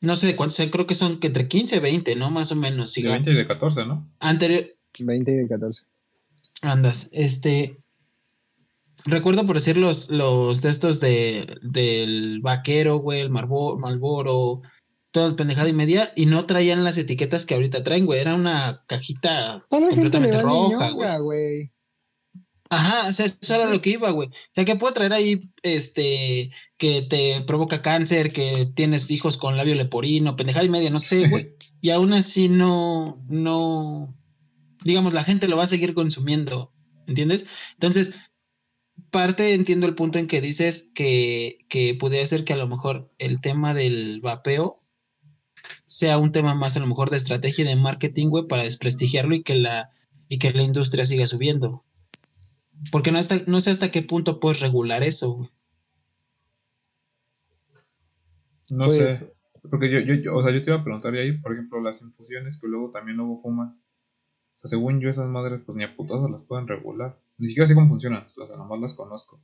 No 0.00 0.16
sé 0.16 0.26
de 0.26 0.36
cuántos 0.36 0.60
creo 0.70 0.86
que 0.86 0.94
son 0.94 1.18
que 1.20 1.28
entre 1.28 1.48
15 1.48 1.76
y 1.76 1.80
20, 1.80 2.16
¿no? 2.16 2.30
Más 2.30 2.52
o 2.52 2.56
menos. 2.56 2.90
De 2.90 3.00
cigarros. 3.00 3.24
20 3.24 3.30
y 3.30 3.42
de 3.42 3.46
14, 3.46 3.86
¿no? 3.86 4.10
Anterior, 4.18 4.66
20 4.98 5.32
y 5.32 5.34
de 5.36 5.48
14. 5.48 5.84
andas, 6.62 7.08
este. 7.12 7.78
Recuerdo 9.06 9.44
por 9.44 9.56
decir 9.56 9.76
los, 9.76 10.08
los 10.08 10.62
de 10.62 10.70
estos 10.70 10.98
de, 11.00 11.58
del 11.62 12.40
vaquero, 12.40 12.96
güey, 12.96 13.20
el 13.20 13.30
Marbo- 13.30 13.78
Malboro, 13.78 14.62
todo 15.10 15.26
el 15.28 15.34
pendejada 15.34 15.68
y 15.68 15.74
media, 15.74 16.10
y 16.16 16.24
no 16.26 16.46
traían 16.46 16.84
las 16.84 16.96
etiquetas 16.96 17.44
que 17.44 17.54
ahorita 17.54 17.84
traen, 17.84 18.06
güey. 18.06 18.20
Era 18.20 18.34
una 18.34 18.82
cajita 18.86 19.60
la 19.70 19.88
completamente 19.94 20.40
roja, 20.42 21.18
güey. 21.18 21.70
Ajá, 22.74 23.08
o 23.08 23.12
sea, 23.12 23.26
eso 23.26 23.54
era 23.54 23.66
lo 23.66 23.80
que 23.80 23.90
iba, 23.90 24.10
güey. 24.10 24.28
O 24.28 24.32
sea, 24.52 24.64
que 24.64 24.74
puede 24.74 24.94
traer 24.94 25.12
ahí, 25.12 25.48
este, 25.62 26.50
que 26.76 27.02
te 27.02 27.40
provoca 27.42 27.82
cáncer, 27.82 28.32
que 28.32 28.66
tienes 28.74 29.10
hijos 29.10 29.36
con 29.36 29.56
labio 29.56 29.74
leporino, 29.74 30.34
pendejada 30.34 30.64
y 30.64 30.70
media, 30.70 30.90
no 30.90 31.00
sé, 31.00 31.28
güey. 31.28 31.54
Y 31.80 31.90
aún 31.90 32.14
así 32.14 32.48
no, 32.48 33.22
no, 33.28 34.16
digamos, 34.84 35.12
la 35.12 35.22
gente 35.22 35.48
lo 35.48 35.58
va 35.58 35.64
a 35.64 35.66
seguir 35.66 35.92
consumiendo, 35.92 36.72
¿entiendes? 37.06 37.44
Entonces, 37.74 38.14
parte 39.10 39.52
entiendo 39.52 39.86
el 39.86 39.94
punto 39.94 40.18
en 40.18 40.26
que 40.26 40.40
dices 40.40 40.90
que, 40.94 41.58
que 41.68 41.94
pudiera 41.94 42.24
ser 42.24 42.44
que 42.44 42.54
a 42.54 42.56
lo 42.56 42.66
mejor 42.66 43.12
el 43.18 43.42
tema 43.42 43.74
del 43.74 44.22
vapeo 44.22 44.82
sea 45.86 46.16
un 46.16 46.32
tema 46.32 46.54
más 46.54 46.76
a 46.76 46.80
lo 46.80 46.86
mejor 46.86 47.10
de 47.10 47.18
estrategia 47.18 47.64
y 47.64 47.68
de 47.68 47.76
marketing, 47.76 48.28
güey, 48.28 48.46
para 48.46 48.64
desprestigiarlo 48.64 49.34
y 49.34 49.42
que 49.42 49.54
la, 49.54 49.90
y 50.28 50.38
que 50.38 50.52
la 50.52 50.62
industria 50.62 51.04
siga 51.04 51.26
subiendo. 51.26 51.84
Porque 52.92 53.10
no, 53.12 53.18
hasta, 53.18 53.36
no 53.46 53.60
sé 53.60 53.70
hasta 53.70 53.90
qué 53.90 54.02
punto 54.02 54.40
puedes 54.40 54.60
regular 54.60 55.02
eso, 55.02 55.32
güey. 55.32 55.50
No 58.70 58.86
Pues- 58.86 59.18
sé. 59.20 59.34
Porque 59.70 59.90
yo, 59.90 59.98
yo, 60.00 60.14
yo- 60.14 60.36
o 60.36 60.42
sea, 60.42 60.52
yo 60.52 60.62
te 60.62 60.70
iba 60.70 60.80
a 60.80 60.84
preguntar 60.84 61.14
ahí, 61.14 61.32
por 61.38 61.52
ejemplo, 61.52 61.80
las 61.80 62.02
infusiones 62.02 62.58
que 62.60 62.66
luego 62.68 62.90
también 62.90 63.16
luego 63.16 63.40
fuman. 63.40 63.80
O 64.56 64.58
sea, 64.58 64.68
según 64.68 65.00
yo, 65.00 65.08
esas 65.08 65.26
madres, 65.26 65.62
pues 65.64 65.76
ni 65.76 65.84
a 65.84 65.96
putazos 65.96 66.30
las 66.30 66.42
pueden 66.42 66.68
regular. 66.68 67.18
Ni 67.38 67.48
siquiera 67.48 67.66
sé 67.66 67.74
cómo 67.74 67.88
funcionan, 67.88 68.24
o 68.24 68.28
sea, 68.28 68.56
nomás 68.56 68.80
las 68.80 68.94
conozco. 68.94 69.40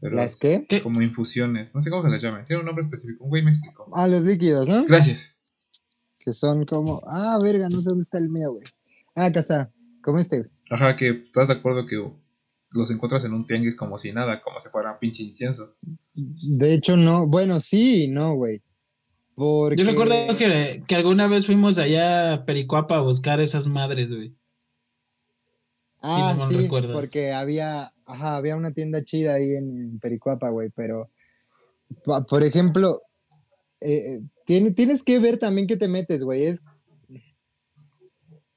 Pero 0.00 0.16
¿Las 0.16 0.38
qué? 0.38 0.66
Como 0.82 1.02
infusiones, 1.02 1.74
no 1.74 1.80
sé 1.80 1.90
cómo 1.90 2.02
se 2.02 2.08
les 2.08 2.22
llame. 2.22 2.42
Tiene 2.44 2.60
un 2.60 2.66
nombre 2.66 2.84
específico, 2.84 3.24
un 3.24 3.30
güey 3.30 3.42
me 3.44 3.50
explicó. 3.50 3.88
Ah, 3.94 4.06
los 4.08 4.22
líquidos, 4.22 4.68
¿no? 4.68 4.84
Gracias. 4.84 5.38
Que 6.24 6.32
son 6.32 6.64
como, 6.64 7.00
ah, 7.06 7.38
verga, 7.42 7.68
no 7.68 7.80
sé 7.82 7.90
dónde 7.90 8.02
está 8.02 8.18
el 8.18 8.28
mío, 8.28 8.52
güey. 8.52 8.64
Ah, 9.14 9.26
acá 9.26 9.40
está. 9.40 9.72
Como 10.02 10.18
este, 10.18 10.38
güey. 10.38 10.50
Ajá, 10.70 10.96
que 10.96 11.10
estás 11.26 11.48
de 11.48 11.54
acuerdo 11.54 11.86
que 11.86 11.98
los 12.74 12.90
encuentras 12.90 13.24
en 13.24 13.32
un 13.34 13.46
tianguis 13.46 13.76
como 13.76 13.98
si 13.98 14.12
nada, 14.12 14.40
como 14.42 14.58
si 14.60 14.68
fuera 14.68 14.98
pinche 14.98 15.22
incienso. 15.22 15.74
De 16.14 16.74
hecho, 16.74 16.96
no. 16.96 17.26
Bueno, 17.26 17.60
sí 17.60 18.04
y 18.04 18.08
no, 18.08 18.34
güey. 18.34 18.62
Porque... 19.34 19.82
Yo 19.82 19.90
recuerdo 19.90 20.36
que, 20.36 20.82
que 20.86 20.94
alguna 20.94 21.26
vez 21.26 21.46
fuimos 21.46 21.78
allá 21.78 22.34
a 22.34 22.44
Pericuapa 22.44 22.96
a 22.96 23.00
buscar 23.00 23.40
esas 23.40 23.66
madres, 23.66 24.10
güey. 24.10 24.34
Ah, 26.02 26.36
sí, 26.48 26.56
recuerdo. 26.56 26.92
porque 26.92 27.32
había, 27.32 27.92
ajá, 28.06 28.36
había 28.36 28.56
una 28.56 28.72
tienda 28.72 29.04
chida 29.04 29.34
ahí 29.34 29.52
en 29.54 29.98
Pericuapa, 30.00 30.50
güey, 30.50 30.70
pero, 30.74 31.08
por 32.28 32.42
ejemplo, 32.42 33.00
eh, 33.80 34.16
eh, 34.16 34.20
tiene- 34.44 34.72
tienes 34.72 35.04
que 35.04 35.20
ver 35.20 35.38
también 35.38 35.68
qué 35.68 35.76
te 35.76 35.86
metes, 35.86 36.24
güey, 36.24 36.44
es, 36.44 36.64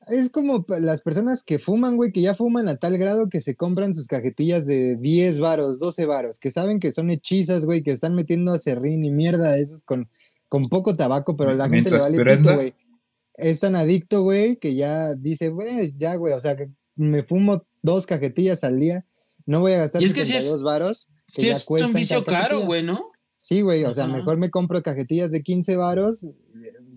es 0.07 0.29
como 0.31 0.65
las 0.67 1.01
personas 1.01 1.43
que 1.43 1.59
fuman, 1.59 1.95
güey, 1.95 2.12
que 2.12 2.21
ya 2.21 2.35
fuman 2.35 2.67
a 2.67 2.75
tal 2.77 2.97
grado 2.97 3.29
que 3.29 3.41
se 3.41 3.55
compran 3.55 3.93
sus 3.93 4.07
cajetillas 4.07 4.65
de 4.65 4.95
10 4.95 5.39
varos, 5.39 5.79
12 5.79 6.05
varos, 6.05 6.39
que 6.39 6.51
saben 6.51 6.79
que 6.79 6.91
son 6.91 7.09
hechizas, 7.09 7.65
güey, 7.65 7.83
que 7.83 7.91
están 7.91 8.15
metiendo 8.15 8.53
acerrín 8.53 9.03
y 9.03 9.12
mierda 9.12 9.53
de 9.53 9.62
esos 9.62 9.83
con, 9.83 10.09
con 10.50 10.69
poco 10.69 10.93
tabaco, 10.93 11.35
pero 11.35 11.51
a 11.51 11.55
la 11.55 11.69
gente 11.69 11.91
le 11.91 12.00
vale 12.00 12.24
pito, 12.24 12.53
güey. 12.53 12.74
Es 13.35 13.59
tan 13.59 13.75
adicto, 13.75 14.24
güey, 14.24 14.57
que 14.57 14.75
ya 14.75 15.13
dice, 15.13 15.50
güey, 15.50 15.93
ya, 15.97 16.15
güey, 16.15 16.33
o 16.33 16.39
sea, 16.39 16.55
que 16.55 16.69
me 16.95 17.24
fumo 17.24 17.65
dos 17.81 18.05
cajetillas 18.05 18.63
al 18.63 18.79
día, 18.79 19.05
no 19.45 19.59
voy 19.59 19.74
a 19.74 19.77
gastar 19.79 20.01
Y 20.01 20.05
es 20.05 20.13
que 20.13 20.25
72 20.25 20.63
varos. 20.63 21.09
que 21.27 21.41
Sí, 21.41 21.47
ya 21.47 21.53
es 21.53 21.67
un 21.67 21.93
vicio 21.93 22.24
caro, 22.24 22.62
güey, 22.62 22.83
¿no? 22.83 23.12
Sí, 23.35 23.62
güey, 23.62 23.83
o 23.83 23.93
sea, 23.93 24.07
mejor 24.07 24.38
me 24.38 24.50
compro 24.50 24.81
cajetillas 24.81 25.31
de 25.31 25.43
15 25.43 25.75
varos. 25.75 26.25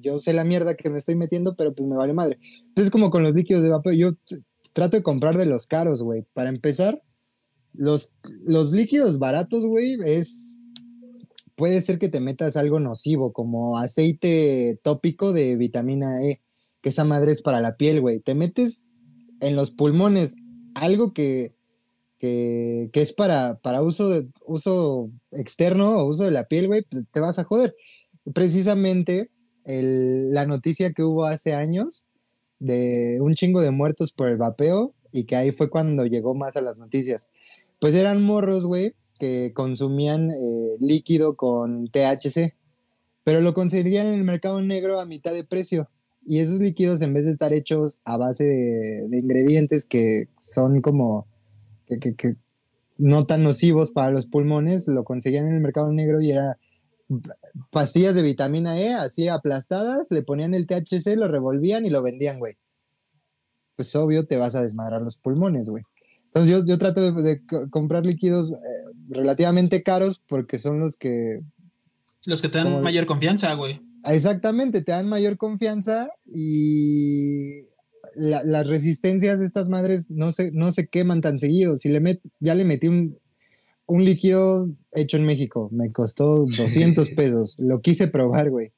Yo 0.00 0.19
sé 0.19 0.33
la 0.33 0.45
mierda 0.45 0.75
que 0.75 0.90
me 0.90 0.99
estoy 0.99 1.14
metiendo, 1.14 1.57
pero 1.57 1.75
pues 1.75 1.88
me 1.88 1.97
vale 1.97 2.12
madre. 2.12 2.38
Entonces, 2.69 2.90
como 2.90 3.11
con 3.11 3.23
los 3.23 3.35
líquidos 3.35 3.62
de 3.62 3.69
vapeo, 3.71 3.93
yo 3.93 4.12
trato 4.73 4.97
de 4.97 5.02
comprar 5.02 5.37
de 5.37 5.47
los 5.47 5.67
caros, 5.67 6.02
güey. 6.02 6.25
Para 6.35 6.50
empezar, 6.50 7.02
los, 7.73 8.12
los 8.45 8.73
líquidos 8.73 9.19
baratos, 9.19 9.64
güey, 9.64 9.99
es. 10.05 10.57
Puede 11.55 11.81
ser 11.83 11.99
que 11.99 12.09
te 12.09 12.21
metas 12.21 12.57
algo 12.57 12.78
nocivo, 12.78 13.33
como 13.33 13.78
aceite 13.78 14.78
tópico 14.83 15.33
de 15.33 15.57
vitamina 15.57 16.23
E, 16.23 16.40
que 16.81 16.90
esa 16.90 17.05
madre 17.05 17.33
es 17.33 17.43
para 17.43 17.61
la 17.61 17.76
piel, 17.76 18.00
güey. 18.00 18.21
Te 18.21 18.37
metes 18.37 18.85
en 19.40 19.57
los 19.57 19.73
pulmones 19.73 20.37
algo 20.75 21.12
que, 21.12 21.57
que, 22.19 22.90
que 22.93 23.02
es 23.02 23.12
para, 23.12 23.59
para 23.59 23.83
uso, 23.83 24.09
de, 24.09 24.28
uso 24.47 25.11
externo 25.33 25.99
o 25.99 26.05
uso 26.05 26.25
de 26.25 26.31
la 26.31 26.45
piel, 26.45 26.69
güey, 26.69 26.83
pues 26.83 27.05
te 27.11 27.19
vas 27.19 27.40
a 27.40 27.45
joder. 27.45 27.75
Precisamente 28.33 29.31
la 29.68 30.46
noticia 30.46 30.92
que 30.92 31.02
hubo 31.02 31.26
hace 31.26 31.52
años 31.54 32.06
de 32.58 33.18
un 33.20 33.34
chingo 33.34 33.60
de 33.60 33.70
muertos 33.70 34.12
por 34.12 34.28
el 34.28 34.37
vapeo 34.37 34.94
y 35.12 35.25
que 35.25 35.37
ahí 35.37 35.52
fue 35.52 35.70
cuando 35.70 36.06
llegó 36.06 36.34
más 36.34 36.56
a 36.56 36.60
las 36.60 36.78
noticias. 36.78 37.28
Pues 37.78 37.94
eran 37.94 38.22
morros, 38.22 38.66
güey, 38.66 38.94
que 39.18 39.52
consumían 39.54 40.30
eh, 40.30 40.76
líquido 40.80 41.37
con 41.37 41.88
THC, 41.88 42.54
pero 43.25 43.40
lo 43.40 43.54
conseguían 43.54 44.06
en 44.06 44.14
el 44.14 44.25
mercado 44.25 44.62
negro 44.62 45.00
a 45.00 45.06
mitad 45.06 45.34
de 45.34 45.44
precio. 45.44 45.88
Y 46.26 46.40
esos 46.40 46.60
líquidos, 46.60 47.00
en 47.02 47.14
vez 47.14 47.26
de 47.26 47.32
estar 47.32 47.52
hechos 47.52 48.00
a 48.04 48.16
base 48.16 48.44
de, 48.44 49.18
ingredientes 49.18 49.87
que 49.87 50.28
son 50.38 50.80
como 50.80 51.26
que 51.87 52.37
no 52.98 53.25
tan 53.25 53.44
nocivos 53.44 53.92
para 53.92 54.10
los 54.10 54.26
pulmones, 54.26 54.88
lo 54.88 55.04
conseguían 55.04 55.46
en 55.46 55.54
el 55.54 55.60
mercado 55.60 55.92
negro 55.92 56.20
y 56.20 56.32
era 56.32 56.58
pastillas 57.70 58.14
de 58.14 58.22
vitamina 58.22 58.78
E, 58.78 58.92
así 58.94 59.28
aplastadas, 59.28 60.10
le 60.10 60.22
ponían 60.22 60.54
el 60.54 60.66
THC, 60.66 61.16
lo 61.16 61.28
revolvían 61.28 61.86
y 61.86 61.90
lo 61.90 62.02
vendían, 62.02 62.38
güey. 62.38 62.56
Pues 63.76 63.94
obvio 63.96 64.26
te 64.26 64.36
vas 64.36 64.54
a 64.54 64.62
desmadrar 64.62 65.02
los 65.02 65.16
pulmones, 65.18 65.68
güey. 65.68 65.84
Entonces 66.26 66.50
yo, 66.50 66.64
yo 66.64 66.76
trato 66.78 67.00
de, 67.00 67.22
de 67.22 67.46
co- 67.46 67.70
comprar 67.70 68.04
líquidos 68.04 68.50
eh, 68.50 68.56
relativamente 69.08 69.82
caros 69.82 70.22
porque 70.28 70.58
son 70.58 70.78
los 70.80 70.96
que 70.96 71.40
Los 72.26 72.42
que 72.42 72.48
te 72.48 72.58
dan 72.58 72.66
Como- 72.66 72.80
mayor 72.82 73.06
confianza, 73.06 73.54
güey. 73.54 73.80
exactamente 74.04 74.82
te 74.82 74.92
dan 74.92 75.08
mayor 75.08 75.36
confianza 75.38 76.10
y 76.26 77.62
la- 78.14 78.42
las 78.44 78.66
resistencias 78.66 79.40
de 79.40 79.46
estas 79.46 79.68
madres 79.68 80.04
no 80.08 80.32
se, 80.32 80.50
no 80.52 80.70
se 80.72 80.86
queman 80.88 81.20
tan 81.20 81.38
seguido. 81.38 81.78
Si 81.78 81.88
le 81.88 82.00
met, 82.00 82.20
ya 82.40 82.54
le 82.54 82.64
metí 82.64 82.88
un, 82.88 83.18
un 83.88 84.04
líquido 84.04 84.68
hecho 84.92 85.16
en 85.16 85.25
México, 85.26 85.68
me 85.73 85.90
costó 85.90 86.45
200 86.47 87.11
pesos. 87.16 87.57
Lo 87.59 87.80
quise 87.80 88.07
probar, 88.09 88.50
güey. 88.50 88.73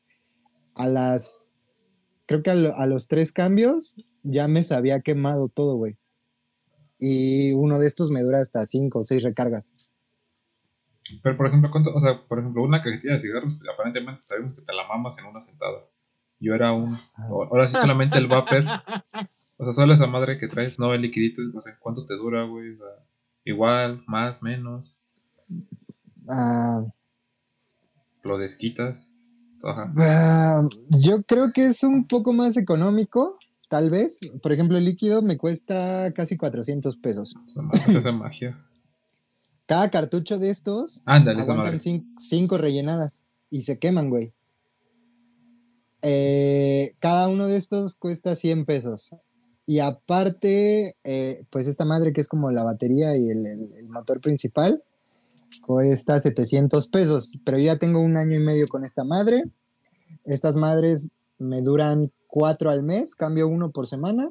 A 0.75 0.87
las, 0.87 1.52
creo 2.26 2.43
que 2.43 2.50
a, 2.50 2.55
lo- 2.55 2.75
a 2.76 2.87
los 2.87 3.07
tres 3.09 3.33
cambios 3.33 3.97
ya 4.23 4.49
me 4.49 4.62
había 4.71 5.00
quemado 5.00 5.49
todo, 5.49 5.76
güey. 5.76 5.99
Y 6.99 7.52
uno 7.52 7.79
de 7.79 7.87
estos 7.87 8.11
me 8.11 8.23
dura 8.23 8.40
hasta 8.40 8.62
cinco 8.62 9.00
o 9.00 9.05
seis 9.05 9.23
recargas. 9.23 9.75
Pero, 11.23 11.37
por 11.37 11.47
ejemplo, 11.49 11.71
¿cuánto? 11.73 11.93
O 11.95 11.99
sea, 12.00 12.23
por 12.29 12.38
ejemplo, 12.38 12.62
una 12.62 12.81
cajetilla 12.83 13.14
de 13.14 13.21
cigarros, 13.21 13.59
aparentemente 13.73 14.23
sabemos 14.25 14.55
que 14.55 14.62
te 14.62 14.73
la 14.73 14.87
mamas 14.87 15.19
en 15.19 15.25
una 15.25 15.40
sentada. 15.40 15.81
Yo 16.38 16.55
era 16.55 16.73
un. 16.73 16.95
Ahora 17.17 17.67
sí, 17.69 17.76
solamente 17.76 18.17
el 18.17 18.29
vapor. 18.29 18.64
O 19.57 19.64
sea, 19.64 19.73
solo 19.73 19.93
esa 19.93 20.07
madre 20.07 20.38
que 20.38 20.47
traes, 20.49 20.79
no 20.79 20.95
el 20.95 21.02
liquidito. 21.02 21.43
O 21.55 21.61
sea, 21.61 21.76
¿cuánto 21.81 22.07
te 22.07 22.14
dura, 22.14 22.45
güey? 22.45 22.75
O 22.75 22.76
sea, 22.76 23.05
igual, 23.45 24.05
más, 24.07 24.43
menos. 24.43 25.00
Ah, 26.28 26.85
Lo 28.23 28.38
desquitas. 28.38 29.12
Ajá. 29.62 29.92
Ah, 29.97 30.62
yo 30.88 31.23
creo 31.23 31.52
que 31.52 31.66
es 31.66 31.83
un 31.83 32.07
poco 32.07 32.33
más 32.33 32.57
económico, 32.57 33.37
tal 33.69 33.90
vez. 33.90 34.21
Por 34.42 34.52
ejemplo, 34.52 34.78
el 34.78 34.85
líquido 34.85 35.23
me 35.23 35.37
cuesta 35.38 36.12
casi 36.14 36.37
400 36.37 36.97
pesos. 36.97 37.35
Esa 37.47 38.12
magia. 38.12 38.64
Cada 39.66 39.88
cartucho 39.90 40.38
de 40.38 40.50
estos 40.50 41.02
Ándale, 41.04 41.42
aguantan 41.42 41.78
cinco 42.19 42.59
rellenadas 42.59 43.25
y 43.50 43.61
se 43.62 43.78
queman, 43.78 44.11
güey. 44.11 44.33
Eh, 46.02 46.95
cada 46.99 47.28
uno 47.28 47.47
de 47.47 47.57
estos 47.57 47.95
cuesta 47.97 48.35
100 48.35 48.64
pesos. 48.64 49.14
Y 49.66 49.78
aparte, 49.80 50.97
eh, 51.04 51.45
pues 51.50 51.69
esta 51.69 51.85
madre 51.85 52.12
que 52.12 52.21
es 52.21 52.26
como 52.28 52.50
la 52.50 52.64
batería 52.64 53.16
y 53.16 53.30
el, 53.30 53.47
el- 53.47 53.73
el 53.75 53.88
motor 53.88 54.21
principal, 54.21 54.83
cuesta 55.64 56.19
700 56.21 56.88
pesos. 56.88 57.38
Pero 57.45 57.59
yo 57.59 57.64
ya 57.64 57.76
tengo 57.76 58.00
un 58.00 58.16
año 58.16 58.37
y 58.37 58.40
medio 58.40 58.66
con 58.69 58.85
esta 58.85 59.04
madre. 59.04 59.45
Estas 60.25 60.57
madres 60.57 61.09
me 61.38 61.62
duran 61.62 62.12
cuatro 62.26 62.71
al 62.71 62.83
mes, 62.83 63.14
cambio 63.14 63.49
uno 63.49 63.71
por 63.71 63.87
semana. 63.87 64.30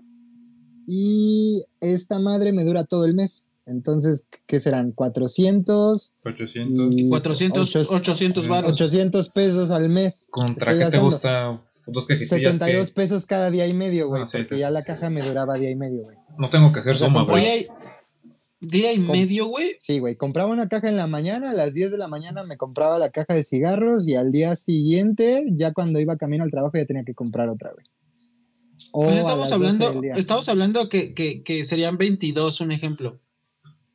Y 0.87 1.63
esta 1.81 2.19
madre 2.19 2.51
me 2.51 2.63
dura 2.63 2.83
todo 2.83 3.05
el 3.05 3.13
mes. 3.13 3.47
Entonces, 3.65 4.25
¿qué 4.47 4.59
serán? 4.59 4.91
400 4.91 6.13
800. 6.25 6.87
y 6.95 7.09
400, 7.09 7.69
ochos- 7.75 7.91
800 7.91 8.47
varos. 8.47 8.71
800 8.73 9.29
pesos 9.29 9.69
al 9.69 9.89
mes. 9.89 10.27
¿Contra 10.31 10.75
qué 10.77 10.85
te 10.85 10.97
gusta? 10.97 11.61
Dos 11.85 12.05
cajetillas 12.07 12.29
72 12.53 12.87
que 12.89 12.93
pesos 12.93 13.25
cada 13.25 13.49
día 13.51 13.67
y 13.67 13.73
medio, 13.75 14.07
güey. 14.09 14.23
Ah, 14.23 14.27
sí, 14.27 14.37
porque 14.37 14.55
te- 14.55 14.59
ya 14.59 14.69
la 14.71 14.83
caja 14.83 15.09
me 15.09 15.21
duraba 15.21 15.55
día 15.55 15.69
y 15.71 15.75
medio, 15.75 16.03
güey. 16.03 16.17
no 16.37 16.49
tengo 16.49 16.71
que 16.71 16.79
hacer 16.79 16.93
O 16.93 16.97
sea, 16.97 17.07
suma, 17.07 17.23
güey. 17.25 17.61
Y, 17.61 17.67
día 18.61 18.91
y 18.93 18.97
Com- 19.05 19.15
medio, 19.15 19.47
güey. 19.47 19.75
Sí, 19.79 19.99
güey. 19.99 20.15
Compraba 20.15 20.51
una 20.51 20.67
caja 20.67 20.89
en 20.89 20.97
la 20.97 21.07
mañana, 21.07 21.51
a 21.51 21.53
las 21.53 21.73
10 21.73 21.91
de 21.91 21.97
la 21.97 22.07
mañana 22.07 22.43
me 22.43 22.57
compraba 22.57 22.97
la 22.99 23.09
caja 23.09 23.33
de 23.33 23.43
cigarros 23.43 24.07
y 24.07 24.15
al 24.15 24.31
día 24.31 24.55
siguiente, 24.55 25.45
ya 25.51 25.71
cuando 25.73 25.99
iba 25.99 26.17
camino 26.17 26.43
al 26.43 26.51
trabajo, 26.51 26.77
ya 26.77 26.85
tenía 26.85 27.03
que 27.03 27.13
comprar 27.13 27.49
otra, 27.49 27.71
güey. 27.73 27.85
O 28.91 29.03
Pues 29.03 29.17
estamos 29.17 29.49
las 29.49 29.59
12 29.59 29.85
hablando, 29.85 30.03
estamos 30.17 30.49
hablando 30.49 30.89
que, 30.89 31.13
que, 31.13 31.43
que 31.43 31.63
serían 31.63 31.97
22, 31.97 32.61
un 32.61 32.71
ejemplo. 32.71 33.19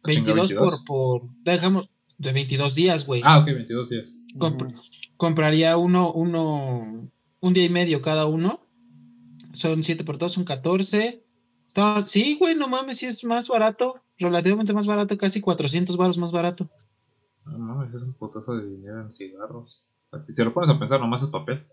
Chinga, 0.06 0.34
22 0.34 0.48
22. 0.50 0.82
por, 0.84 1.20
por, 1.22 1.28
dejamos, 1.42 1.88
de 2.18 2.32
22 2.32 2.74
días, 2.74 3.06
güey. 3.06 3.22
Ah, 3.24 3.38
ok, 3.38 3.46
22 3.46 3.88
días. 3.88 4.14
Comp- 4.36 4.72
compraría 5.16 5.76
uno, 5.78 6.12
uno, 6.12 6.80
un 7.40 7.52
día 7.54 7.64
y 7.64 7.68
medio 7.70 8.02
cada 8.02 8.26
uno. 8.26 8.60
Son 9.52 9.82
7 9.82 10.04
por 10.04 10.18
2, 10.18 10.32
son 10.32 10.44
14. 10.44 11.23
Sí, 12.06 12.36
güey, 12.38 12.54
no 12.54 12.68
mames, 12.68 12.98
sí 12.98 13.06
es 13.06 13.24
más 13.24 13.48
barato, 13.48 13.92
relativamente 14.18 14.72
más 14.72 14.86
barato, 14.86 15.16
casi 15.18 15.40
400 15.40 15.96
varos 15.96 16.18
más 16.18 16.30
barato. 16.32 16.68
No 17.46 17.58
mames, 17.58 17.94
es 17.94 18.02
un 18.02 18.12
putazo 18.14 18.56
de 18.56 18.68
dinero 18.68 19.00
en 19.02 19.10
cigarros. 19.12 19.86
Si 20.24 20.32
te 20.34 20.44
lo 20.44 20.54
pones 20.54 20.70
a 20.70 20.78
pensar, 20.78 21.00
nomás 21.00 21.22
es 21.22 21.30
papel 21.30 21.66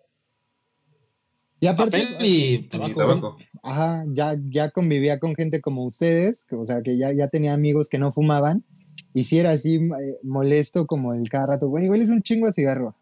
Y 1.60 1.68
aparte, 1.68 2.00
Papel 2.02 2.26
y 2.26 2.54
y 2.56 2.62
tabaco. 2.64 3.00
tabaco. 3.00 3.38
ajá, 3.62 4.04
ya, 4.08 4.36
ya 4.50 4.72
convivía 4.72 5.20
con 5.20 5.36
gente 5.36 5.62
como 5.62 5.86
ustedes, 5.86 6.48
o 6.52 6.66
sea, 6.66 6.82
que 6.82 6.98
ya, 6.98 7.12
ya 7.14 7.28
tenía 7.28 7.54
amigos 7.54 7.88
que 7.88 8.00
no 8.00 8.12
fumaban, 8.12 8.66
y 9.14 9.26
si 9.26 9.38
era 9.38 9.52
así 9.52 9.76
eh, 9.76 10.18
molesto 10.24 10.88
como 10.88 11.14
el 11.14 11.30
cada 11.30 11.46
rato, 11.48 11.68
güey, 11.70 11.88
hueles 11.90 12.10
un 12.10 12.24
chingo 12.24 12.48
a 12.48 12.52
cigarro. 12.52 12.96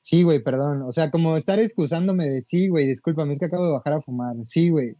Sí, 0.00 0.22
güey, 0.24 0.40
perdón. 0.42 0.82
O 0.82 0.90
sea, 0.92 1.10
como 1.12 1.36
estar 1.36 1.60
excusándome 1.60 2.24
de 2.26 2.42
sí, 2.42 2.68
güey, 2.68 2.86
discúlpame, 2.86 3.32
es 3.32 3.38
que 3.38 3.44
acabo 3.44 3.66
de 3.66 3.72
bajar 3.72 3.92
a 3.92 4.00
fumar. 4.00 4.34
Sí, 4.42 4.70
güey. 4.70 4.96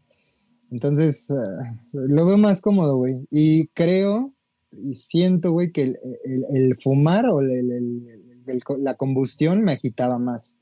Entonces, 0.73 1.31
ah, 1.31 1.79
lo 1.93 2.25
veo 2.27 2.39
más 2.39 2.61
cómodo, 2.63 2.97
güey. 2.97 3.27
Y 3.31 3.67
creo 3.69 4.33
y 4.71 4.95
siento, 4.95 5.53
güey, 5.53 5.71
que 5.71 5.83
el, 5.83 5.99
el- 6.25 6.45
el 6.57 6.77
fumar 6.83 7.29
o 7.29 7.41
el- 7.41 7.51
el- 7.51 7.71
el- 7.73 8.43
el- 8.47 8.63
la 8.79 8.95
combustión 8.95 9.63
me 9.63 9.73
agitaba 9.73 10.19
más. 10.19 10.57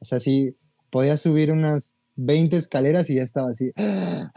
O 0.00 0.04
sea, 0.04 0.18
sí, 0.20 0.56
podía 0.90 1.16
subir 1.16 1.52
unas 1.52 1.94
20 2.16 2.56
escaleras 2.56 3.08
y 3.08 3.14
ya 3.16 3.22
estaba 3.22 3.50
así. 3.50 3.70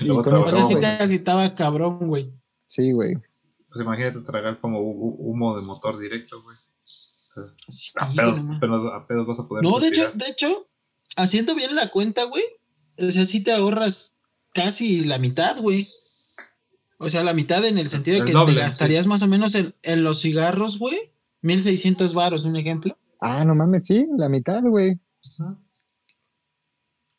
Y 0.00 0.08
con 0.08 0.36
esto, 0.36 0.64
sí 0.66 0.74
te 0.76 0.86
agitaba 0.86 1.54
cabrón, 1.54 1.98
güey. 2.08 2.32
Sí, 2.66 2.92
güey. 2.92 3.14
Pues 3.68 3.80
imagínate 3.80 4.20
tragar 4.20 4.60
como 4.60 4.80
hu- 4.80 4.94
hu- 4.96 5.16
humo 5.18 5.56
de 5.56 5.62
motor 5.62 5.98
directo, 5.98 6.40
güey. 6.42 6.56
Sí, 7.68 7.92
a, 7.96 8.12
pedos, 8.12 8.38
a 8.92 9.06
pedos 9.06 9.26
vas 9.26 9.38
a 9.40 9.46
poder 9.48 9.64
No, 9.64 9.78
de 9.80 9.88
hecho, 9.88 10.10
de 10.14 10.26
hecho, 10.28 10.68
haciendo 11.16 11.54
bien 11.54 11.74
la 11.74 11.88
cuenta, 11.90 12.24
güey, 12.24 12.42
o 12.98 13.10
sea, 13.10 13.24
sí 13.26 13.42
te 13.42 13.52
ahorras 13.52 14.16
casi 14.52 15.04
la 15.04 15.18
mitad, 15.18 15.60
güey. 15.60 15.88
O 17.00 17.08
sea, 17.08 17.22
la 17.22 17.32
mitad 17.32 17.64
en 17.64 17.78
el 17.78 17.88
sentido 17.88 18.18
de 18.18 18.24
que 18.24 18.32
doble, 18.32 18.54
te 18.54 18.60
gastarías 18.60 19.06
más 19.06 19.22
o 19.22 19.28
menos 19.28 19.54
en, 19.54 19.74
en 19.82 20.02
los 20.02 20.20
cigarros, 20.20 20.78
güey. 20.78 21.12
1600 21.42 22.12
varos, 22.14 22.44
un 22.44 22.56
ejemplo. 22.56 22.98
Ah, 23.20 23.44
no 23.44 23.54
mames, 23.54 23.86
sí, 23.86 24.06
la 24.18 24.28
mitad, 24.28 24.62
güey. 24.62 24.98
Ajá. 25.38 25.58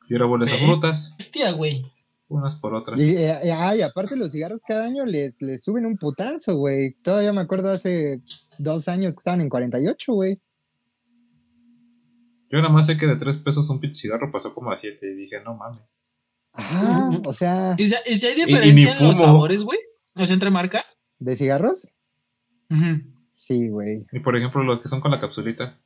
Y 0.10 0.16
ahora 0.16 0.26
vuelves 0.26 0.52
a 0.52 0.58
frutas, 0.58 1.16
Hostia, 1.20 1.52
güey. 1.52 1.86
unas 2.28 2.56
por 2.56 2.74
otras. 2.74 3.00
Y, 3.00 3.16
eh, 3.16 3.38
y 3.78 3.82
aparte 3.82 4.16
los 4.18 4.32
cigarros 4.32 4.64
cada 4.68 4.86
año 4.86 5.06
le, 5.06 5.36
le 5.40 5.58
suben 5.60 5.86
un 5.86 5.98
putazo, 5.98 6.58
güey. 6.58 6.96
Todavía 7.04 7.32
me 7.32 7.42
acuerdo 7.42 7.70
hace 7.72 8.22
dos 8.58 8.88
años 8.88 9.14
que 9.14 9.20
estaban 9.20 9.42
en 9.42 9.50
48, 9.50 10.14
güey. 10.14 10.42
Yo 12.52 12.58
nada 12.62 12.70
más 12.70 12.86
sé 12.88 12.98
que 12.98 13.06
de 13.08 13.16
3 13.16 13.38
pesos 13.38 13.70
un 13.70 13.80
pinche 13.80 14.02
cigarro 14.02 14.32
pasó 14.32 14.54
como 14.54 14.72
a 14.72 14.78
7 14.78 15.06
y 15.06 15.16
dije, 15.16 15.42
no 15.44 15.56
mames. 15.56 16.02
Ajá, 16.54 17.10
o 17.26 17.34
sea, 17.34 17.76
¿Y 17.78 17.86
si, 17.86 17.96
y 18.08 18.16
si 18.16 18.28
hay 18.28 18.36
diferencia 18.36 18.98
en 18.98 19.08
los 19.08 19.18
sabores, 19.18 19.64
güey? 19.64 19.80
O 20.16 20.26
sea, 20.26 20.34
entre 20.34 20.50
marcas. 20.50 20.98
¿de 21.20 21.36
cigarros? 21.36 21.94
Sí, 23.32 23.70
güey. 23.70 24.06
Y 24.12 24.20
por 24.20 24.36
ejemplo, 24.36 24.64
los 24.64 24.80
que 24.80 24.88
son 24.88 25.02
con 25.02 25.12
la 25.12 25.20
capsulita. 25.20 25.78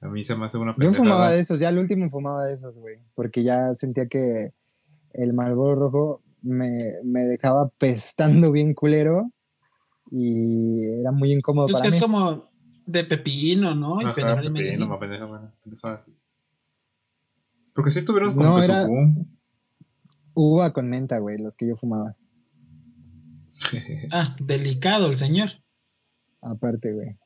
A 0.00 0.08
mí 0.08 0.22
se 0.22 0.36
me 0.36 0.44
hace 0.44 0.58
una 0.58 0.72
Yo 0.72 0.76
pendejada. 0.78 1.04
fumaba 1.04 1.30
de 1.30 1.40
esos, 1.40 1.58
ya 1.58 1.70
el 1.70 1.78
último 1.78 2.08
fumaba 2.10 2.44
de 2.46 2.54
esos, 2.54 2.76
güey. 2.76 2.96
Porque 3.14 3.42
ya 3.42 3.74
sentía 3.74 4.06
que 4.06 4.52
el 5.12 5.32
Marlboro 5.32 5.74
rojo 5.74 6.22
me, 6.42 6.68
me 7.02 7.22
dejaba 7.22 7.68
pestando 7.78 8.52
bien 8.52 8.74
culero 8.74 9.30
y 10.10 11.00
era 11.00 11.10
muy 11.12 11.32
incómodo 11.32 11.68
Es 11.68 11.72
para 11.72 11.82
que 11.82 11.88
es 11.96 12.00
como 12.02 12.45
de 12.86 13.04
pepino, 13.04 13.74
¿no? 13.74 13.98
Ajá, 14.00 14.14
media 14.50 14.50
pepino, 14.50 14.98
así. 15.84 16.12
Porque 17.74 17.90
si 17.90 18.04
tuvieron 18.04 18.34
como 18.34 18.48
No, 18.48 18.58
que 18.58 18.64
era-. 18.64 18.86
Uva 20.34 20.72
con 20.72 20.88
menta, 20.88 21.18
güey, 21.18 21.38
los 21.38 21.56
que 21.56 21.66
yo 21.68 21.76
fumaba. 21.76 22.16
Ah, 24.12 24.36
delicado 24.40 25.06
el 25.08 25.16
señor. 25.16 25.50
Aparte, 26.42 26.92
güey. 26.94 27.16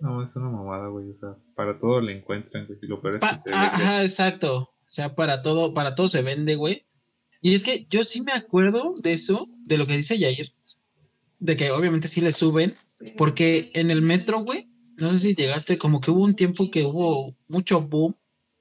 no, 0.00 0.22
es 0.22 0.34
una 0.36 0.48
mamada, 0.48 0.88
güey. 0.88 1.10
O 1.10 1.14
sea, 1.14 1.36
para 1.54 1.76
todo 1.78 2.00
le 2.00 2.16
encuentran, 2.16 2.66
güey. 2.66 2.78
Lo 2.82 3.00
peor 3.00 3.16
es 3.16 3.20
Pa- 3.20 3.30
que 3.30 3.36
se 3.36 3.50
ve. 3.50 3.56
ajá, 3.56 4.02
exacto. 4.02 4.56
O 4.62 4.90
sea, 4.90 5.14
para 5.14 5.42
todo, 5.42 5.74
para 5.74 5.94
todo 5.94 6.08
se 6.08 6.22
vende, 6.22 6.54
güey. 6.56 6.86
Y 7.42 7.54
es 7.54 7.62
que 7.62 7.84
yo 7.90 8.04
sí 8.04 8.22
me 8.22 8.32
acuerdo 8.32 8.94
de 9.02 9.12
eso, 9.12 9.46
de 9.68 9.76
lo 9.78 9.86
que 9.86 9.96
dice 9.96 10.18
Yair, 10.18 10.52
de 11.40 11.56
que 11.56 11.70
obviamente 11.70 12.08
sí 12.08 12.20
le 12.20 12.32
suben, 12.32 12.72
porque 13.16 13.70
en 13.74 13.90
el 13.90 14.02
metro, 14.02 14.40
güey, 14.40 14.67
no 14.98 15.10
sé 15.10 15.18
si 15.18 15.34
llegaste, 15.34 15.78
como 15.78 16.00
que 16.00 16.10
hubo 16.10 16.24
un 16.24 16.34
tiempo 16.36 16.70
que 16.70 16.84
hubo 16.84 17.34
mucho 17.48 17.80
boom 17.80 18.14